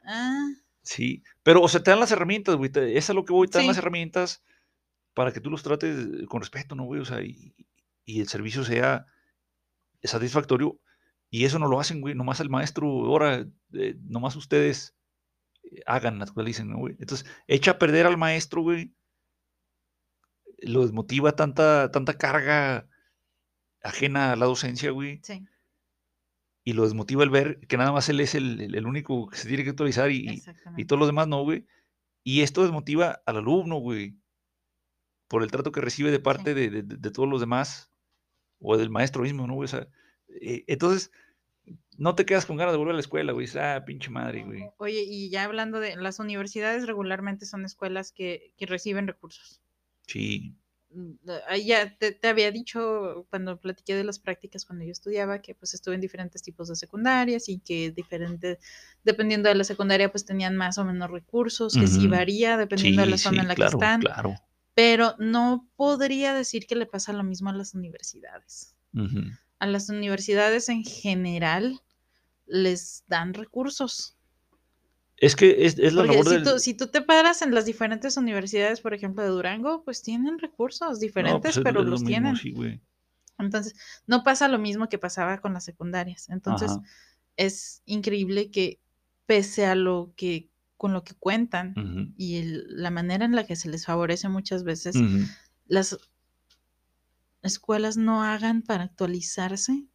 ah, 0.05 0.47
Sí, 0.87 1.23
pero, 1.43 1.61
o 1.63 1.69
sea, 1.69 1.83
te 1.83 1.91
dan 1.91 1.99
las 2.01 2.13
herramientas, 2.13 2.55
güey. 2.57 2.71
te- 2.71 2.97
Es 2.97 3.11
a 3.11 3.13
lo 3.13 3.25
que 3.25 3.33
voy, 3.33 3.49
te 3.49 3.59
dan 3.59 3.67
las 3.67 3.77
herramientas 3.79 4.45
para 5.15 5.33
que 5.33 5.41
tú 5.41 5.51
los 5.51 5.63
trates 5.65 6.07
con 6.29 6.41
respeto, 6.41 6.75
¿no, 6.77 6.85
güey? 6.85 7.01
O 7.01 7.05
sea, 7.05 7.23
y, 7.23 7.55
y 8.05 8.21
el 8.21 8.29
servicio 8.29 8.65
sea 8.65 9.07
satisfactorio. 10.03 10.79
Y 11.29 11.45
eso 11.45 11.59
no 11.59 11.67
lo 11.69 11.81
hacen, 11.81 12.01
güey. 12.01 12.15
Nomás 12.15 12.39
el 12.39 12.51
maestro, 12.51 12.87
ahora, 12.89 13.47
eh, 13.73 13.97
nomás 14.05 14.37
ustedes 14.37 14.95
eh, 15.65 15.83
hagan, 15.87 16.23
actualicen, 16.23 16.69
¿no, 16.71 16.79
güey? 16.79 16.95
Entonces, 17.01 17.27
echa 17.49 17.73
a 17.73 17.79
perder 17.79 18.07
al 18.07 18.17
maestro, 18.17 18.63
güey. 18.63 18.93
Lo 20.59 20.83
desmotiva 20.83 21.33
tanta, 21.35 21.91
tanta 21.91 22.15
carga 22.17 22.87
ajena 23.83 24.33
a 24.33 24.37
la 24.37 24.47
docencia, 24.47 24.91
güey. 24.93 25.21
sí, 25.23 25.45
Y 26.69 26.73
lo 26.73 26.83
desmotiva 26.83 27.23
el 27.23 27.31
ver 27.31 27.61
que 27.69 27.77
nada 27.77 27.93
más 27.93 28.09
él 28.09 28.19
es 28.19 28.35
el, 28.35 28.85
único 28.85 29.29
que 29.29 29.37
se 29.37 29.47
tiene 29.47 29.63
que 29.63 29.71
actualizar 29.71 30.11
y, 30.11 30.43
y- 30.77 30.85
todos 30.85 30.99
los 30.99 31.07
demás 31.09 31.29
no, 31.29 31.45
güey. 31.45 31.65
Y 32.25 32.41
esto 32.41 32.63
desmotiva 32.63 33.23
al 33.25 33.37
alumno, 33.37 33.77
güey, 33.77 34.17
por 35.29 35.45
el 35.45 35.51
trato 35.53 35.71
que 35.71 35.81
recibe 35.81 36.11
de 36.11 36.19
parte 36.19 36.55
de, 36.55 36.69
de- 36.71 36.83
de- 36.83 36.97
de 36.97 37.11
todos 37.13 37.29
los 37.29 37.39
demás 37.41 37.93
o 38.59 38.77
del 38.77 38.91
maestro 38.91 39.23
mismo, 39.23 39.47
¿no, 39.47 39.55
güey? 39.55 39.67
O 39.67 39.69
sea, 39.69 39.87
eh, 40.41 40.65
entonces, 40.67 41.13
no 41.99 42.17
te 42.17 42.27
quedas 42.27 42.47
con 42.47 42.57
ganas 42.57 42.73
de 42.75 42.79
volver 42.79 42.95
a 42.95 42.97
la 42.97 43.01
escuela, 43.01 43.31
güey. 43.33 43.47
Ah, 43.57 43.85
pinche 43.87 44.11
madre, 44.11 44.43
güey. 44.43 44.65
Oye, 44.79 45.05
y 45.07 45.31
ya 45.31 45.45
hablando 45.45 45.79
de 45.79 45.95
las 45.95 46.19
universidades, 46.19 46.89
regularmente 46.89 47.47
son 47.47 47.65
escuelas 47.65 48.11
que, 48.11 48.53
que 48.57 48.67
reciben 48.67 49.07
recursos. 49.07 49.63
Sí, 50.09 50.57
ya 51.65 51.97
te, 51.97 52.13
te 52.13 52.29
había 52.29 52.51
dicho 52.51 53.27
cuando 53.31 53.61
platiqué 53.61 53.95
de 53.95 54.05
las 54.05 54.19
prácticas 54.19 54.65
cuando 54.65 54.85
yo 54.85 54.93
estudiaba 54.93 55.41
que 55.41 55.55
pues 55.55 55.75
estuve 55.75 55.95
en 55.95 56.01
diferentes 56.01 56.43
tipos 56.43 56.69
de 56.69 56.77
secundarias 56.77 57.49
y 57.49 57.59
que 57.59 57.91
diferente, 57.91 58.59
dependiendo 59.05 59.49
de 59.49 59.55
la 59.55 59.65
secundaria 59.65 60.11
pues 60.11 60.25
tenían 60.25 60.57
más 60.57 60.79
o 60.79 60.85
menos 60.85 61.11
recursos, 61.11 61.75
que 61.75 61.87
sí 61.87 62.07
Ujú. 62.07 62.11
varía 62.11 62.57
dependiendo 62.57 63.03
de 63.03 63.09
la 63.09 63.17
sí, 63.17 63.25
zona 63.25 63.37
sí, 63.37 63.41
en 63.43 63.49
la 63.49 63.55
claro, 63.55 63.79
que 63.79 63.85
están, 63.85 64.01
claro. 64.01 64.35
pero 64.75 65.15
no 65.19 65.69
podría 65.77 66.35
decir 66.35 66.67
que 66.67 66.77
le 66.77 66.87
pasa 66.87 67.13
lo 67.13 67.25
mismo 67.25 67.51
a 67.51 67.55
las 67.55 67.75
universidades. 67.75 68.75
A 69.59 69.67
las 69.67 69.89
universidades 69.89 70.69
en 70.69 70.85
general 70.85 71.81
les 72.47 73.05
dan 73.07 73.35
recursos. 73.35 74.16
Es 75.19 75.35
que 75.35 75.65
es, 75.67 75.79
es 75.79 75.95
la 75.95 76.03
Porque 76.03 76.13
labor 76.17 76.29
si, 76.29 76.35
del... 76.35 76.45
tú, 76.45 76.59
si 76.59 76.75
tú 76.75 76.87
te 76.89 77.01
paras 77.01 77.41
en 77.43 77.55
las 77.55 77.65
diferentes 77.65 78.17
universidades, 78.19 78.81
por 78.81 78.93
ejemplo, 78.93 79.23
de 79.23 79.31
Durango, 79.31 79.83
pues 79.85 80.03
tienen 80.03 80.39
recursos 80.39 80.91
No, 80.91 80.99
diferentes, 80.99 81.41
pues 81.43 81.57
es- 81.57 81.63
pero 81.63 81.83
lo 81.83 81.91
los 81.91 82.03
mismo, 82.03 82.09
tienen. 82.09 82.37
Sí. 82.37 82.81
Entonces, 83.39 83.75
no 84.07 84.23
pasa 84.25 84.49
lo 84.49 84.59
mismo 84.59 84.89
que 84.89 84.99
pasaba 84.99 85.41
con 85.41 85.53
las 85.55 85.65
secundarias. 85.65 86.29
Entonces, 86.29 86.71
Ajá. 86.71 86.83
es 87.37 87.83
increíble 87.87 88.51
que 88.51 88.81
pese 89.27 89.67
a 89.67 89.75
lo 89.75 90.13
que 90.17 90.51
con 90.77 90.93
lo 90.93 91.03
que 91.05 91.15
cuentan 91.15 91.73
y 92.19 92.37
el- 92.37 92.67
la 92.69 92.91
manera 92.91 93.25
en 93.25 93.35
la 93.35 93.47
que 93.47 93.57
se 93.57 93.71
les 93.71 93.87
favorece 93.87 94.29
muchas 94.29 94.63
veces, 94.65 94.97
las 95.67 95.97
escuelas 97.43 97.97
no 97.97 98.23
hagan 98.23 98.63
para 98.63 98.85
actualizarse, 98.85 99.87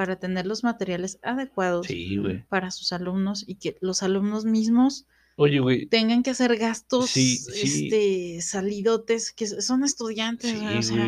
para 0.00 0.16
tener 0.18 0.46
los 0.46 0.64
materiales 0.64 1.18
adecuados 1.22 1.86
Sí, 1.86 2.16
para 2.48 2.70
sus 2.70 2.90
alumnos 2.94 3.44
y 3.46 3.56
que 3.56 3.76
los 3.82 4.02
alumnos 4.02 4.46
mismos 4.46 5.06
Oye, 5.36 5.60
güey. 5.60 5.84
tengan 5.88 6.22
que 6.22 6.30
hacer 6.30 6.56
gastos 6.56 7.10
Sí, 7.10 7.36
sí. 7.36 7.86
este 7.90 8.40
salidotes 8.40 9.30
que 9.30 9.46
son 9.46 9.84
estudiantes, 9.84 10.52
Sí, 10.58 10.64
o 10.78 10.80
sea, 10.82 11.06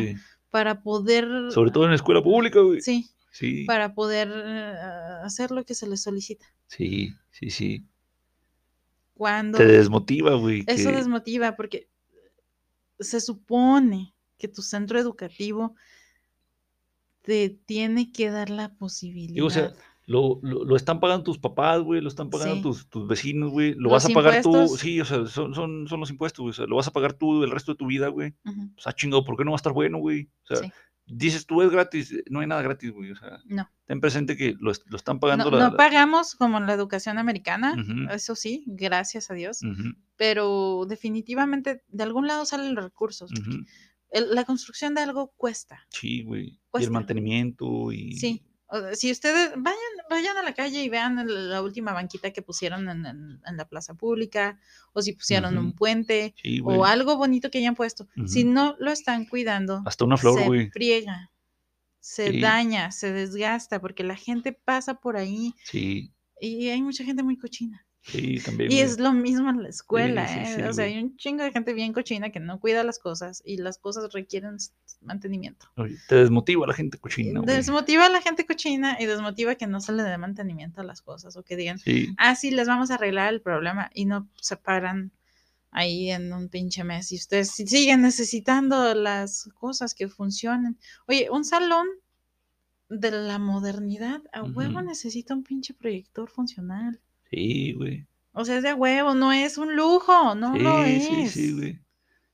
para 0.51 0.83
poder 0.83 1.27
Sobre 1.49 1.71
todo 1.71 1.85
en 1.85 1.89
la 1.89 1.95
escuela 1.95 2.21
pública, 2.21 2.59
güey. 2.59 2.81
sí, 2.81 3.09
Sí, 3.31 3.63
para 3.65 3.95
poder 3.95 4.29
eh, 4.31 4.75
hacer 5.23 5.49
lo 5.49 5.65
que 5.65 5.73
se 5.73 5.87
les 5.87 6.03
solicita. 6.03 6.45
sí, 6.67 7.15
sí, 7.31 7.49
sí. 7.49 7.87
Cuando 9.15 9.57
Te 9.57 9.65
desmotiva, 9.65 10.35
güey. 10.35 10.65
eso 10.67 10.91
que- 10.91 10.95
desmotiva 10.97 11.55
porque 11.55 11.89
se 12.99 13.19
supone 13.19 14.13
que 14.37 14.47
tu 14.47 14.61
centro 14.61 14.99
educativo 14.99 15.75
te 17.23 17.49
tiene 17.49 18.11
que 18.11 18.29
dar 18.29 18.49
la 18.51 18.75
posibilidad. 18.75 19.33
Digo, 19.33 19.47
o 19.47 19.49
sea, 19.49 19.73
lo, 20.05 20.39
lo, 20.43 20.65
lo 20.65 20.75
están 20.75 20.99
pagando 20.99 21.23
tus 21.23 21.39
papás, 21.39 21.81
güey, 21.81 22.01
lo 22.01 22.09
están 22.09 22.29
pagando 22.29 22.55
Sí. 22.55 22.61
tus, 22.61 22.89
tus 22.89 23.07
vecinos, 23.07 23.49
güey. 23.51 23.73
Lo 23.75 23.89
vas 23.89 24.05
a 24.05 24.09
pagar 24.09 24.41
tú. 24.43 24.67
Sí, 24.77 24.99
o 25.01 25.05
sea, 25.05 25.25
son, 25.25 25.55
son, 25.55 25.87
son 25.87 25.99
los 26.01 26.09
impuestos, 26.09 26.41
güey. 26.43 26.51
O 26.51 26.53
sea, 26.53 26.65
lo 26.67 26.75
vas 26.75 26.87
a 26.87 26.91
pagar 26.91 27.13
tú 27.13 27.43
el 27.43 27.51
resto 27.51 27.71
de 27.71 27.77
tu 27.77 27.87
vida, 27.87 28.09
güey. 28.09 28.33
O 28.77 28.81
sea, 28.81 28.93
chingado, 28.93 29.23
¿por 29.23 29.37
qué 29.37 29.45
no 29.45 29.51
va 29.51 29.55
a 29.55 29.63
estar 29.63 29.73
bueno, 29.73 29.97
güey? 29.99 30.29
O 30.43 30.47
sea, 30.47 30.57
sí. 30.57 30.71
dices 31.05 31.45
tú 31.45 31.61
es 31.61 31.69
gratis. 31.71 32.13
No 32.29 32.41
hay 32.41 32.47
nada 32.47 32.61
gratis, 32.61 32.91
güey. 32.91 33.11
O 33.11 33.15
sea, 33.15 33.39
No. 33.45 33.69
ten 33.85 34.01
presente 34.01 34.35
que 34.35 34.55
lo, 34.59 34.73
lo 34.87 34.97
están 34.97 35.15
No, 35.15 35.19
pagando 35.21 35.49
no 35.51 35.57
la. 35.57 35.69
la- 35.69 35.77
pagamos 35.77 36.35
como 36.35 36.57
en 36.57 36.65
la 36.67 36.73
educación 36.73 37.17
americana, 37.17 37.73
eso 38.11 38.35
sí, 38.35 38.65
gracias 38.67 39.31
a 39.31 39.33
Dios, 39.35 39.61
pero 40.17 40.85
definitivamente 40.87 41.81
de 41.87 42.03
algún 42.03 42.27
lado 42.27 42.45
salen 42.45 42.75
los 42.75 42.83
recursos. 42.83 43.31
El- 44.13 44.33
la 44.33 44.45
construcción 44.45 44.93
de 44.95 45.01
algo 45.01 45.33
cuesta. 45.35 45.85
Sí, 45.89 46.23
güey. 46.23 46.59
Y 46.79 46.83
el 46.83 46.91
mantenimiento 46.91 47.91
y. 47.91 48.13
Sí. 48.17 48.43
Si 48.93 49.11
ustedes 49.11 49.51
vayan, 49.55 49.77
vayan 50.09 50.35
a 50.37 50.41
la 50.41 50.53
calle 50.55 50.83
y 50.83 50.89
vean 50.89 51.19
el- 51.19 51.49
la 51.51 51.61
última 51.61 51.93
banquita 51.93 52.31
que 52.31 52.41
pusieron 52.41 52.89
en, 52.89 53.05
en- 53.05 53.41
en 53.45 53.57
la 53.57 53.67
plaza 53.67 53.93
pública, 53.93 54.59
o 54.93 55.01
si 55.03 55.13
pusieron 55.13 55.57
un 55.59 55.73
puente, 55.73 56.33
Sí, 56.41 56.59
o 56.63 56.83
algo 56.85 57.15
bonito 57.17 57.51
que 57.51 57.59
hayan 57.59 57.75
puesto. 57.75 58.07
Si 58.25 58.43
no 58.45 58.75
lo 58.79 58.91
están 58.91 59.25
cuidando, 59.25 59.83
Hasta 59.85 60.05
una 60.05 60.17
flor, 60.17 60.39
se 60.39 60.71
friega, 60.71 61.31
se 61.99 62.31
Sí. 62.31 62.39
daña, 62.41 62.91
se 62.91 63.11
desgasta, 63.13 63.79
porque 63.79 64.03
la 64.03 64.15
gente 64.15 64.53
pasa 64.53 64.95
por 64.99 65.17
ahí 65.17 65.53
Sí, 65.65 66.11
y 66.41 66.69
hay 66.69 66.81
mucha 66.81 67.03
gente 67.03 67.21
muy 67.21 67.37
cochina. 67.37 67.85
Sí, 68.03 68.39
también. 68.39 68.71
Y 68.71 68.75
güey. 68.75 68.85
es 68.85 68.99
lo 68.99 69.11
mismo 69.13 69.49
en 69.49 69.63
la 69.63 69.69
escuela, 69.69 70.27
sí, 70.27 70.39
¿eh? 70.39 70.45
sí, 70.55 70.61
o 70.61 70.73
sea, 70.73 70.85
güey. 70.85 70.97
hay 70.97 71.03
un 71.03 71.17
chingo 71.17 71.43
de 71.43 71.51
gente 71.51 71.73
bien 71.73 71.93
cochina 71.93 72.29
que 72.31 72.39
no 72.39 72.59
cuida 72.59 72.83
las 72.83 72.99
cosas 72.99 73.41
y 73.45 73.57
las 73.57 73.77
cosas 73.77 74.13
requieren 74.13 74.57
mantenimiento. 75.01 75.67
Oye, 75.75 75.97
te 76.07 76.15
desmotiva 76.15 76.65
la 76.67 76.73
gente 76.73 76.97
cochina, 76.97 77.39
güey. 77.41 77.55
desmotiva 77.55 78.05
a 78.05 78.09
la 78.09 78.21
gente 78.21 78.45
cochina 78.45 78.97
y 78.99 79.05
desmotiva 79.05 79.55
que 79.55 79.67
no 79.67 79.79
se 79.81 79.91
le 79.93 80.03
dé 80.03 80.17
mantenimiento 80.17 80.81
a 80.81 80.83
las 80.83 81.01
cosas 81.01 81.35
o 81.35 81.43
que 81.43 81.55
digan, 81.55 81.79
ah, 82.17 82.35
sí, 82.35 82.51
les 82.51 82.67
vamos 82.67 82.91
a 82.91 82.95
arreglar 82.95 83.33
el 83.33 83.41
problema 83.41 83.89
y 83.93 84.05
no 84.05 84.29
se 84.39 84.55
paran 84.57 85.11
ahí 85.71 86.11
en 86.11 86.31
un 86.31 86.49
pinche 86.49 86.83
mes 86.83 87.11
y 87.11 87.15
ustedes 87.15 87.49
si- 87.51 87.65
siguen 87.65 88.01
necesitando 88.03 88.93
las 88.93 89.49
cosas 89.55 89.95
que 89.95 90.07
funcionen. 90.07 90.77
Oye, 91.07 91.29
un 91.31 91.43
salón 91.43 91.87
de 92.89 93.09
la 93.09 93.39
modernidad 93.39 94.21
a 94.33 94.43
huevo 94.43 94.81
necesita 94.83 95.33
un 95.33 95.43
pinche 95.43 95.73
proyector 95.73 96.29
funcional. 96.29 96.99
Sí, 97.33 97.73
güey. 97.73 98.05
O 98.33 98.45
sea, 98.45 98.57
es 98.57 98.63
de 98.63 98.73
huevo, 98.73 99.13
no 99.13 99.31
es 99.31 99.57
un 99.57 99.75
lujo, 99.75 100.33
no 100.35 100.55
lo 100.57 100.83
sí, 100.85 100.91
es. 100.95 101.07
sí, 101.07 101.27
sí, 101.29 101.53
güey. 101.53 101.79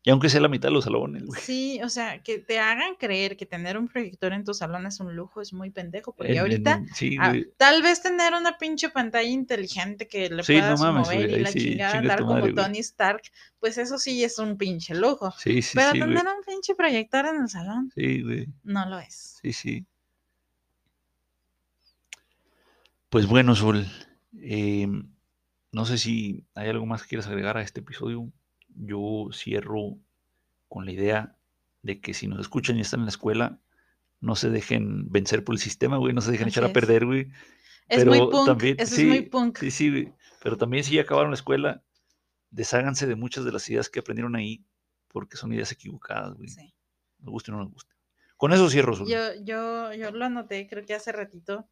Y 0.01 0.11
aunque 0.11 0.29
sea 0.29 0.39
la 0.39 0.47
mitad 0.47 0.69
de 0.69 0.73
los 0.73 0.85
salones, 0.85 1.25
güey. 1.25 1.41
Sí, 1.41 1.81
o 1.83 1.89
sea, 1.89 2.23
que 2.23 2.39
te 2.39 2.57
hagan 2.57 2.95
creer 2.95 3.35
que 3.35 3.45
tener 3.45 3.77
un 3.77 3.89
proyector 3.89 4.31
en 4.31 4.45
tu 4.45 4.53
salón 4.53 4.85
es 4.87 5.01
un 5.01 5.13
lujo 5.13 5.41
es 5.41 5.51
muy 5.51 5.71
pendejo, 5.71 6.13
porque 6.15 6.39
ahorita 6.39 6.83
sí, 6.95 7.17
ah, 7.19 7.33
tal 7.57 7.81
vez 7.83 8.01
tener 8.01 8.33
una 8.33 8.57
pinche 8.57 8.89
pantalla 8.89 9.27
inteligente 9.27 10.07
que 10.07 10.29
le 10.29 10.41
Sí, 10.43 10.53
no 10.53 10.59
puedas 10.61 10.79
mames, 10.79 11.07
mover 11.07 11.27
güey, 11.27 11.39
y 11.41 11.43
la 11.43 11.51
sí, 11.51 11.59
chingada 11.59 12.15
tu 12.15 12.23
como 12.23 12.39
madre. 12.39 12.53
Tony 12.53 12.79
Stark, 12.79 13.23
pues 13.59 13.77
eso 13.77 13.97
sí 13.97 14.23
es 14.23 14.39
un 14.39 14.57
pinche 14.57 14.95
lujo. 14.95 15.31
Sí, 15.37 15.61
sí, 15.61 15.75
Pero 15.75 15.89
güey. 15.89 15.99
tener 15.99 16.25
un 16.25 16.43
pinche 16.47 16.75
proyector 16.75 17.25
en 17.25 17.41
el 17.41 17.49
salón 17.49 17.91
Sí, 17.93 18.21
güey. 18.23 18.47
no 18.63 18.87
lo 18.89 18.99
es. 18.99 19.39
Sí, 19.41 19.51
sí. 19.51 19.85
Pues 23.09 23.27
bueno, 23.27 23.53
Sol. 23.55 23.85
Em, 24.33 25.11
no 25.71 25.85
sé 25.85 25.97
si 25.97 26.45
hay 26.55 26.69
algo 26.69 26.85
más 26.85 27.03
que 27.03 27.09
quieras 27.09 27.27
agregar 27.27 27.57
a 27.57 27.61
este 27.61 27.81
episodio. 27.81 28.31
Yo 28.69 29.29
cierro 29.33 29.97
con 30.67 30.85
la 30.85 30.91
idea 30.91 31.37
de 31.81 31.99
que 32.01 32.13
si 32.13 32.27
nos 32.27 32.39
escuchan 32.39 32.77
y 32.77 32.81
están 32.81 33.01
en 33.01 33.05
la 33.05 33.11
escuela, 33.11 33.59
no 34.21 34.35
se 34.35 34.49
dejen 34.49 35.09
vencer 35.11 35.43
por 35.43 35.55
el 35.55 35.59
sistema, 35.59 35.97
güey, 35.97 36.13
no 36.13 36.21
se 36.21 36.31
dejen 36.31 36.47
Así 36.47 36.59
echar 36.59 36.69
a 36.69 36.73
perder, 36.73 37.05
güey. 37.05 37.29
Es 37.87 38.05
muy 38.05 38.19
Pero 38.19 38.29
punk, 38.29 38.45
también, 38.45 38.75
eso 38.77 38.95
sí, 38.95 39.01
es 39.03 39.07
muy 39.07 39.21
punk. 39.23 39.57
Sí, 39.59 39.71
sí, 39.71 39.89
güey. 39.89 40.13
Pero 40.43 40.57
también 40.57 40.83
si 40.83 40.95
ya 40.95 41.01
acabaron 41.01 41.31
la 41.31 41.35
escuela, 41.35 41.83
desháganse 42.51 43.07
de 43.07 43.15
muchas 43.15 43.45
de 43.45 43.51
las 43.51 43.67
ideas 43.69 43.89
que 43.89 43.99
aprendieron 43.99 44.35
ahí, 44.35 44.65
porque 45.07 45.37
son 45.37 45.53
ideas 45.53 45.71
equivocadas, 45.71 46.35
güey. 46.35 46.49
Sí. 46.49 46.73
Nos 47.19 47.31
guste 47.31 47.51
o 47.51 47.55
no 47.55 47.63
nos 47.63 47.71
guste. 47.71 47.95
Con 48.37 48.53
eso 48.53 48.69
cierro. 48.69 48.93
Yo, 49.05 49.35
yo, 49.43 49.93
yo 49.93 50.11
lo 50.11 50.25
anoté, 50.25 50.67
creo 50.69 50.85
que 50.85 50.93
hace 50.93 51.11
ratito. 51.11 51.67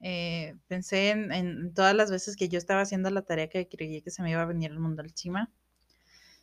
Eh, 0.00 0.56
pensé 0.68 1.10
en, 1.10 1.32
en 1.32 1.74
todas 1.74 1.94
las 1.94 2.10
veces 2.10 2.36
que 2.36 2.48
yo 2.48 2.58
estaba 2.58 2.82
haciendo 2.82 3.10
la 3.10 3.22
tarea 3.22 3.48
que 3.48 3.68
creía 3.68 4.00
que 4.00 4.10
se 4.10 4.22
me 4.22 4.30
iba 4.30 4.42
a 4.42 4.46
venir 4.46 4.70
el 4.70 4.78
mundo 4.80 5.02
encima 5.02 5.50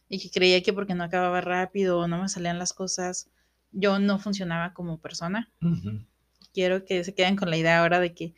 y 0.10 0.20
que 0.20 0.30
creía 0.30 0.62
que 0.62 0.74
porque 0.74 0.94
no 0.96 1.04
acababa 1.04 1.42
rápido 1.42 2.00
o 2.00 2.08
no 2.08 2.22
me 2.22 2.30
salían 2.30 2.60
las 2.60 2.74
cosas, 2.74 3.30
yo 3.72 4.00
no 4.00 4.20
funcionaba 4.20 4.74
como 4.74 5.00
persona. 5.00 5.52
Quiero 6.54 6.86
que 6.86 7.04
se 7.04 7.14
queden 7.14 7.36
con 7.36 7.50
la 7.50 7.58
idea 7.58 7.82
ahora 7.82 8.00
de 8.00 8.14
que 8.14 8.34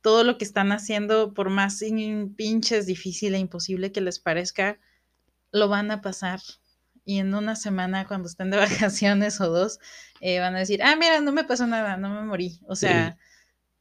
todo 0.00 0.22
lo 0.24 0.38
que 0.38 0.44
están 0.44 0.70
haciendo, 0.72 1.34
por 1.34 1.50
más 1.50 1.82
in- 1.82 2.34
pinches 2.34 2.86
difícil 2.86 3.34
e 3.34 3.38
imposible 3.38 3.92
que 3.92 4.00
les 4.00 4.18
parezca, 4.20 4.78
lo 5.52 5.68
van 5.68 5.90
a 5.90 6.00
pasar. 6.00 6.40
Y 7.04 7.18
en 7.18 7.34
una 7.34 7.56
semana, 7.56 8.06
cuando 8.06 8.28
estén 8.28 8.50
de 8.50 8.56
vacaciones 8.92 9.40
o 9.40 9.48
dos, 9.50 9.80
eh, 10.20 10.38
van 10.40 10.54
a 10.54 10.60
decir, 10.60 10.82
ah, 10.82 10.94
mira, 10.96 11.20
no 11.20 11.32
me 11.32 11.44
pasó 11.44 11.66
nada, 11.66 11.96
no 11.96 12.10
me 12.14 12.22
morí. 12.26 12.60
O 12.68 12.76
sea, 12.76 13.18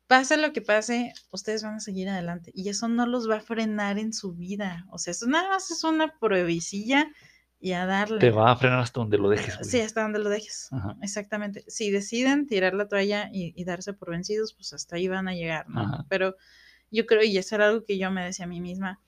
pase 0.08 0.38
lo 0.38 0.54
que 0.54 0.62
pase, 0.62 1.14
ustedes 1.32 1.64
van 1.64 1.76
a 1.76 1.80
seguir 1.80 2.10
adelante. 2.10 2.52
Y 2.56 2.70
eso 2.70 2.88
no 2.88 3.06
los 3.06 3.30
va 3.30 3.38
a 3.38 3.42
frenar 3.42 4.00
en 4.00 4.14
su 4.14 4.34
vida. 4.34 4.86
O 4.92 4.98
sea, 4.98 5.12
eso 5.12 5.28
nada 5.28 5.50
más 5.50 5.70
es 5.70 5.84
una 5.84 6.18
pruebecilla 6.20 7.08
y 7.60 7.74
a 7.74 7.86
darle. 7.86 8.20
Te 8.20 8.32
va 8.32 8.52
a 8.52 8.56
frenar 8.56 8.80
hasta 8.80 9.00
donde 9.00 9.18
lo 9.18 9.30
dejes, 9.30 9.56
güey. 9.58 9.70
Sí, 9.70 9.82
hasta 9.82 10.02
donde 10.02 10.20
lo 10.20 10.30
dejes. 10.30 10.70
Ajá. 10.72 10.96
Exactamente. 11.02 11.64
Si 11.68 11.92
deciden 11.92 12.48
tirar 12.48 12.74
la 12.74 12.88
toalla 12.88 13.30
y, 13.32 13.54
y 13.60 13.66
darse 13.66 13.94
por 13.94 14.12
vencidos, 14.12 14.54
pues 14.54 14.74
hasta 14.74 14.96
ahí 14.96 15.08
van 15.08 15.28
a 15.28 15.34
llegar, 15.34 15.70
¿no? 15.70 15.82
Ajá. 15.82 16.06
Pero 16.10 16.36
yo 16.92 17.06
creo, 17.06 17.24
y 17.24 17.38
eso 17.38 17.56
era 17.56 17.68
algo 17.68 17.84
que 17.84 17.98
yo 17.98 18.10
me 18.12 18.24
decía 18.24 18.46
a 18.46 18.50
mí 18.50 18.62
misma, 18.62 19.02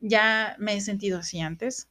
ya 0.00 0.56
me 0.58 0.76
he 0.76 0.80
sentido 0.80 1.18
así 1.18 1.40
antes, 1.40 1.88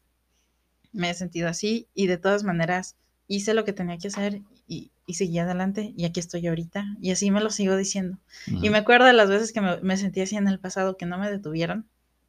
me 0.94 1.10
he 1.10 1.14
sentido 1.14 1.50
así 1.50 1.90
y 1.94 2.08
de 2.08 2.18
todas 2.18 2.44
maneras 2.44 2.96
hice 3.28 3.54
lo 3.54 3.66
que 3.66 3.74
tenía 3.74 3.98
que 3.98 4.08
hacer 4.08 4.42
y, 4.68 4.92
y 5.06 5.14
seguí 5.16 5.40
adelante 5.40 5.94
y 5.96 6.06
aquí 6.06 6.20
estoy 6.20 6.48
ahorita 6.48 6.98
y 7.02 7.12
así 7.12 7.32
me 7.32 7.42
lo 7.42 7.50
sigo 7.50 7.76
diciendo. 7.76 8.18
Y 8.48 8.70
me 8.70 8.78
acuerdo 8.78 9.06
de 9.06 9.14
las 9.14 9.30
veces 9.30 9.54
que 9.54 9.62
me, 9.62 9.80
me 9.82 9.98
sentí 9.98 10.22
así 10.22 10.36
en 10.36 10.48
el 10.48 10.60
pasado, 10.60 10.98
que 10.98 11.06
no 11.06 11.18
me 11.18 11.30
detuvieron 11.30 11.88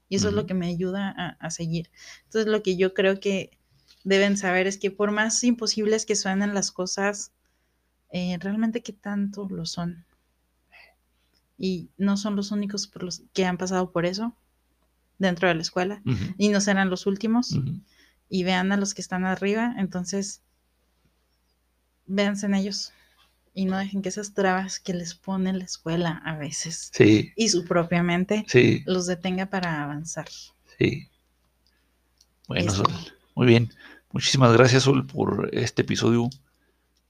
y 0.08 0.16
eso 0.16 0.28
es 0.28 0.34
lo 0.34 0.46
que 0.46 0.54
me 0.54 0.68
ayuda 0.68 1.12
a, 1.16 1.28
a 1.40 1.50
seguir. 1.50 1.90
Entonces 2.24 2.50
lo 2.50 2.62
que 2.62 2.76
yo 2.76 2.94
creo 2.94 3.18
que 3.18 3.50
deben 4.04 4.36
saber 4.36 4.66
es 4.66 4.78
que 4.78 4.90
por 4.90 5.10
más 5.10 5.42
imposibles 5.42 6.06
que 6.06 6.14
suenen 6.14 6.54
las 6.54 6.70
cosas, 6.70 7.32
eh, 8.10 8.38
realmente 8.40 8.82
qué 8.82 8.92
tanto 8.92 9.48
lo 9.48 9.66
son. 9.66 10.04
Y 11.58 11.90
no 11.96 12.16
son 12.16 12.36
los 12.36 12.52
únicos 12.52 12.86
por 12.86 13.02
los 13.02 13.22
que 13.32 13.44
han 13.46 13.56
pasado 13.58 13.90
por 13.90 14.06
eso 14.06 14.36
dentro 15.18 15.48
de 15.48 15.54
la 15.54 15.62
escuela 15.62 16.02
y 16.36 16.50
no 16.50 16.60
serán 16.60 16.90
los 16.90 17.06
últimos. 17.06 17.58
Y 18.28 18.44
vean 18.44 18.70
a 18.72 18.76
los 18.76 18.94
que 18.94 19.00
están 19.00 19.24
arriba, 19.24 19.74
entonces 19.78 20.42
véanse 22.06 22.46
en 22.46 22.54
ellos 22.54 22.92
y 23.54 23.64
no 23.64 23.78
dejen 23.78 24.02
que 24.02 24.10
esas 24.10 24.34
trabas 24.34 24.78
que 24.80 24.92
les 24.94 25.14
pone 25.14 25.52
la 25.52 25.64
escuela 25.64 26.20
a 26.24 26.36
veces 26.36 26.90
Sí, 26.92 27.32
y 27.36 27.48
su 27.48 27.64
propia 27.64 28.02
mente 28.02 28.44
sí, 28.48 28.82
los 28.86 29.06
detenga 29.06 29.46
para 29.46 29.82
avanzar. 29.82 30.28
sí. 30.78 31.08
Bueno. 32.48 32.70
Sol. 32.70 32.86
Muy 33.34 33.46
bien. 33.48 33.72
Muchísimas 34.12 34.52
gracias, 34.52 34.84
Sol, 34.84 35.04
por 35.06 35.50
este 35.52 35.82
episodio. 35.82 36.30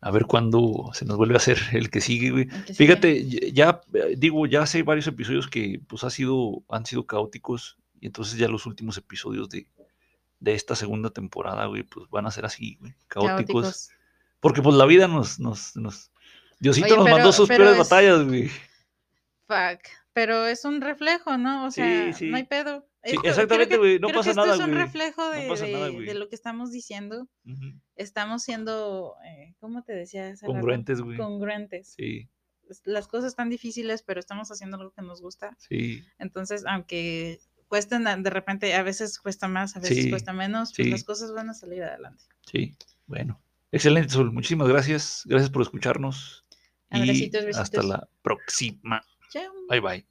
A 0.00 0.10
ver 0.10 0.24
cuándo 0.24 0.90
se 0.94 1.04
nos 1.04 1.16
vuelve 1.18 1.34
a 1.34 1.36
hacer 1.36 1.58
el 1.72 1.90
que 1.90 2.00
sigue, 2.00 2.30
güey. 2.30 2.46
Que. 2.48 2.72
Fíjate, 2.74 3.52
ya 3.52 3.82
digo, 4.16 4.46
ya 4.46 4.62
hace 4.62 4.82
varios 4.82 5.06
episodios 5.06 5.46
que 5.48 5.80
pues 5.86 6.04
ha 6.04 6.10
sido, 6.10 6.62
han 6.68 6.86
sido 6.86 7.04
caóticos 7.06 7.76
y 8.00 8.06
entonces 8.06 8.38
ya 8.38 8.48
los 8.48 8.64
últimos 8.66 8.96
episodios 8.96 9.48
de, 9.50 9.66
de 10.40 10.54
esta 10.54 10.74
segunda 10.74 11.10
temporada, 11.10 11.66
güey, 11.66 11.82
pues 11.82 12.08
van 12.08 12.26
a 12.26 12.30
ser 12.30 12.46
así, 12.46 12.76
güey, 12.80 12.94
caóticos. 13.08 13.62
Caóticos. 13.62 13.90
Porque 14.40 14.62
pues 14.62 14.74
la 14.76 14.86
vida 14.86 15.08
nos, 15.08 15.38
nos, 15.40 15.74
nos, 15.76 16.12
Diosito 16.60 16.86
Oye, 16.86 16.96
nos 16.96 17.04
pero- 17.04 17.16
mandó 17.16 17.32
sus 17.32 17.48
peores 17.48 17.72
es- 17.72 17.78
batallas, 17.78 18.24
güey. 18.26 18.48
Fuck. 19.46 19.80
pero 20.12 20.46
es 20.46 20.64
un 20.64 20.80
reflejo, 20.80 21.36
¿no? 21.38 21.66
O 21.66 21.70
sea, 21.70 22.12
sí. 22.12 22.26
no 22.30 22.36
hay 22.36 22.44
pedo. 22.44 22.88
Sí, 23.04 23.10
Esto- 23.10 23.20
creo 23.20 23.30
exactamente, 23.32 23.76
güey, 23.76 23.98
no 24.00 24.08
creo 24.08 24.08
que 24.08 24.16
pasa 24.18 24.30
esto 24.30 24.42
nada, 24.46 24.54
es 24.56 24.60
un 24.60 24.74
reflejo 24.74 25.22
No 25.24 25.30
de, 25.30 25.48
pasa 25.48 25.66
nada, 25.68 25.88
lo 25.90 26.28
que 26.28 26.34
estamos 26.34 26.72
diciendo. 26.72 27.28
Estamos 27.94 28.42
siendo, 28.42 29.14
eh, 29.24 29.54
¿cómo 29.60 29.82
te 29.84 29.92
decía? 29.92 30.34
Congruentes, 30.44 31.00
güey. 31.00 31.16
Congruentes. 31.16 31.94
Sí, 31.96 32.28
Las 32.84 33.06
cosas 33.06 33.28
están 33.28 33.48
difíciles, 33.48 34.02
pero 34.02 34.18
estamos 34.18 34.50
haciendo 34.50 34.76
algo 34.78 34.90
que 34.90 35.02
nos 35.02 35.20
gusta. 35.22 35.56
sí, 35.58 36.02
Entonces, 36.18 36.64
aunque 36.66 37.38
cuesten 37.68 38.06
a- 38.08 38.16
de 38.16 38.30
repente, 38.30 38.74
a 38.74 38.82
veces 38.82 39.18
cuesta 39.20 39.46
más, 39.46 39.76
a 39.76 39.80
veces 39.80 40.08
cuesta 40.10 40.32
menos, 40.32 40.72
pues 40.74 40.88
las 40.90 41.04
cosas 41.04 41.32
van 41.32 41.50
a 41.50 41.54
salir 41.54 41.82
adelante. 41.84 42.24
sí. 42.50 42.74
Bueno. 43.06 43.40
Excelente, 43.76 44.08
Sol. 44.08 44.32
Muchísimas 44.32 44.68
gracias. 44.68 45.22
Gracias 45.26 45.50
por 45.50 45.62
escucharnos. 45.62 46.44
Y 46.90 47.00
Abracitos, 47.00 47.44
hasta 47.56 47.78
besitos. 47.78 47.84
la 47.84 48.08
próxima. 48.22 49.02
Chao. 49.30 49.52
Bye 49.68 49.80
bye. 49.80 50.06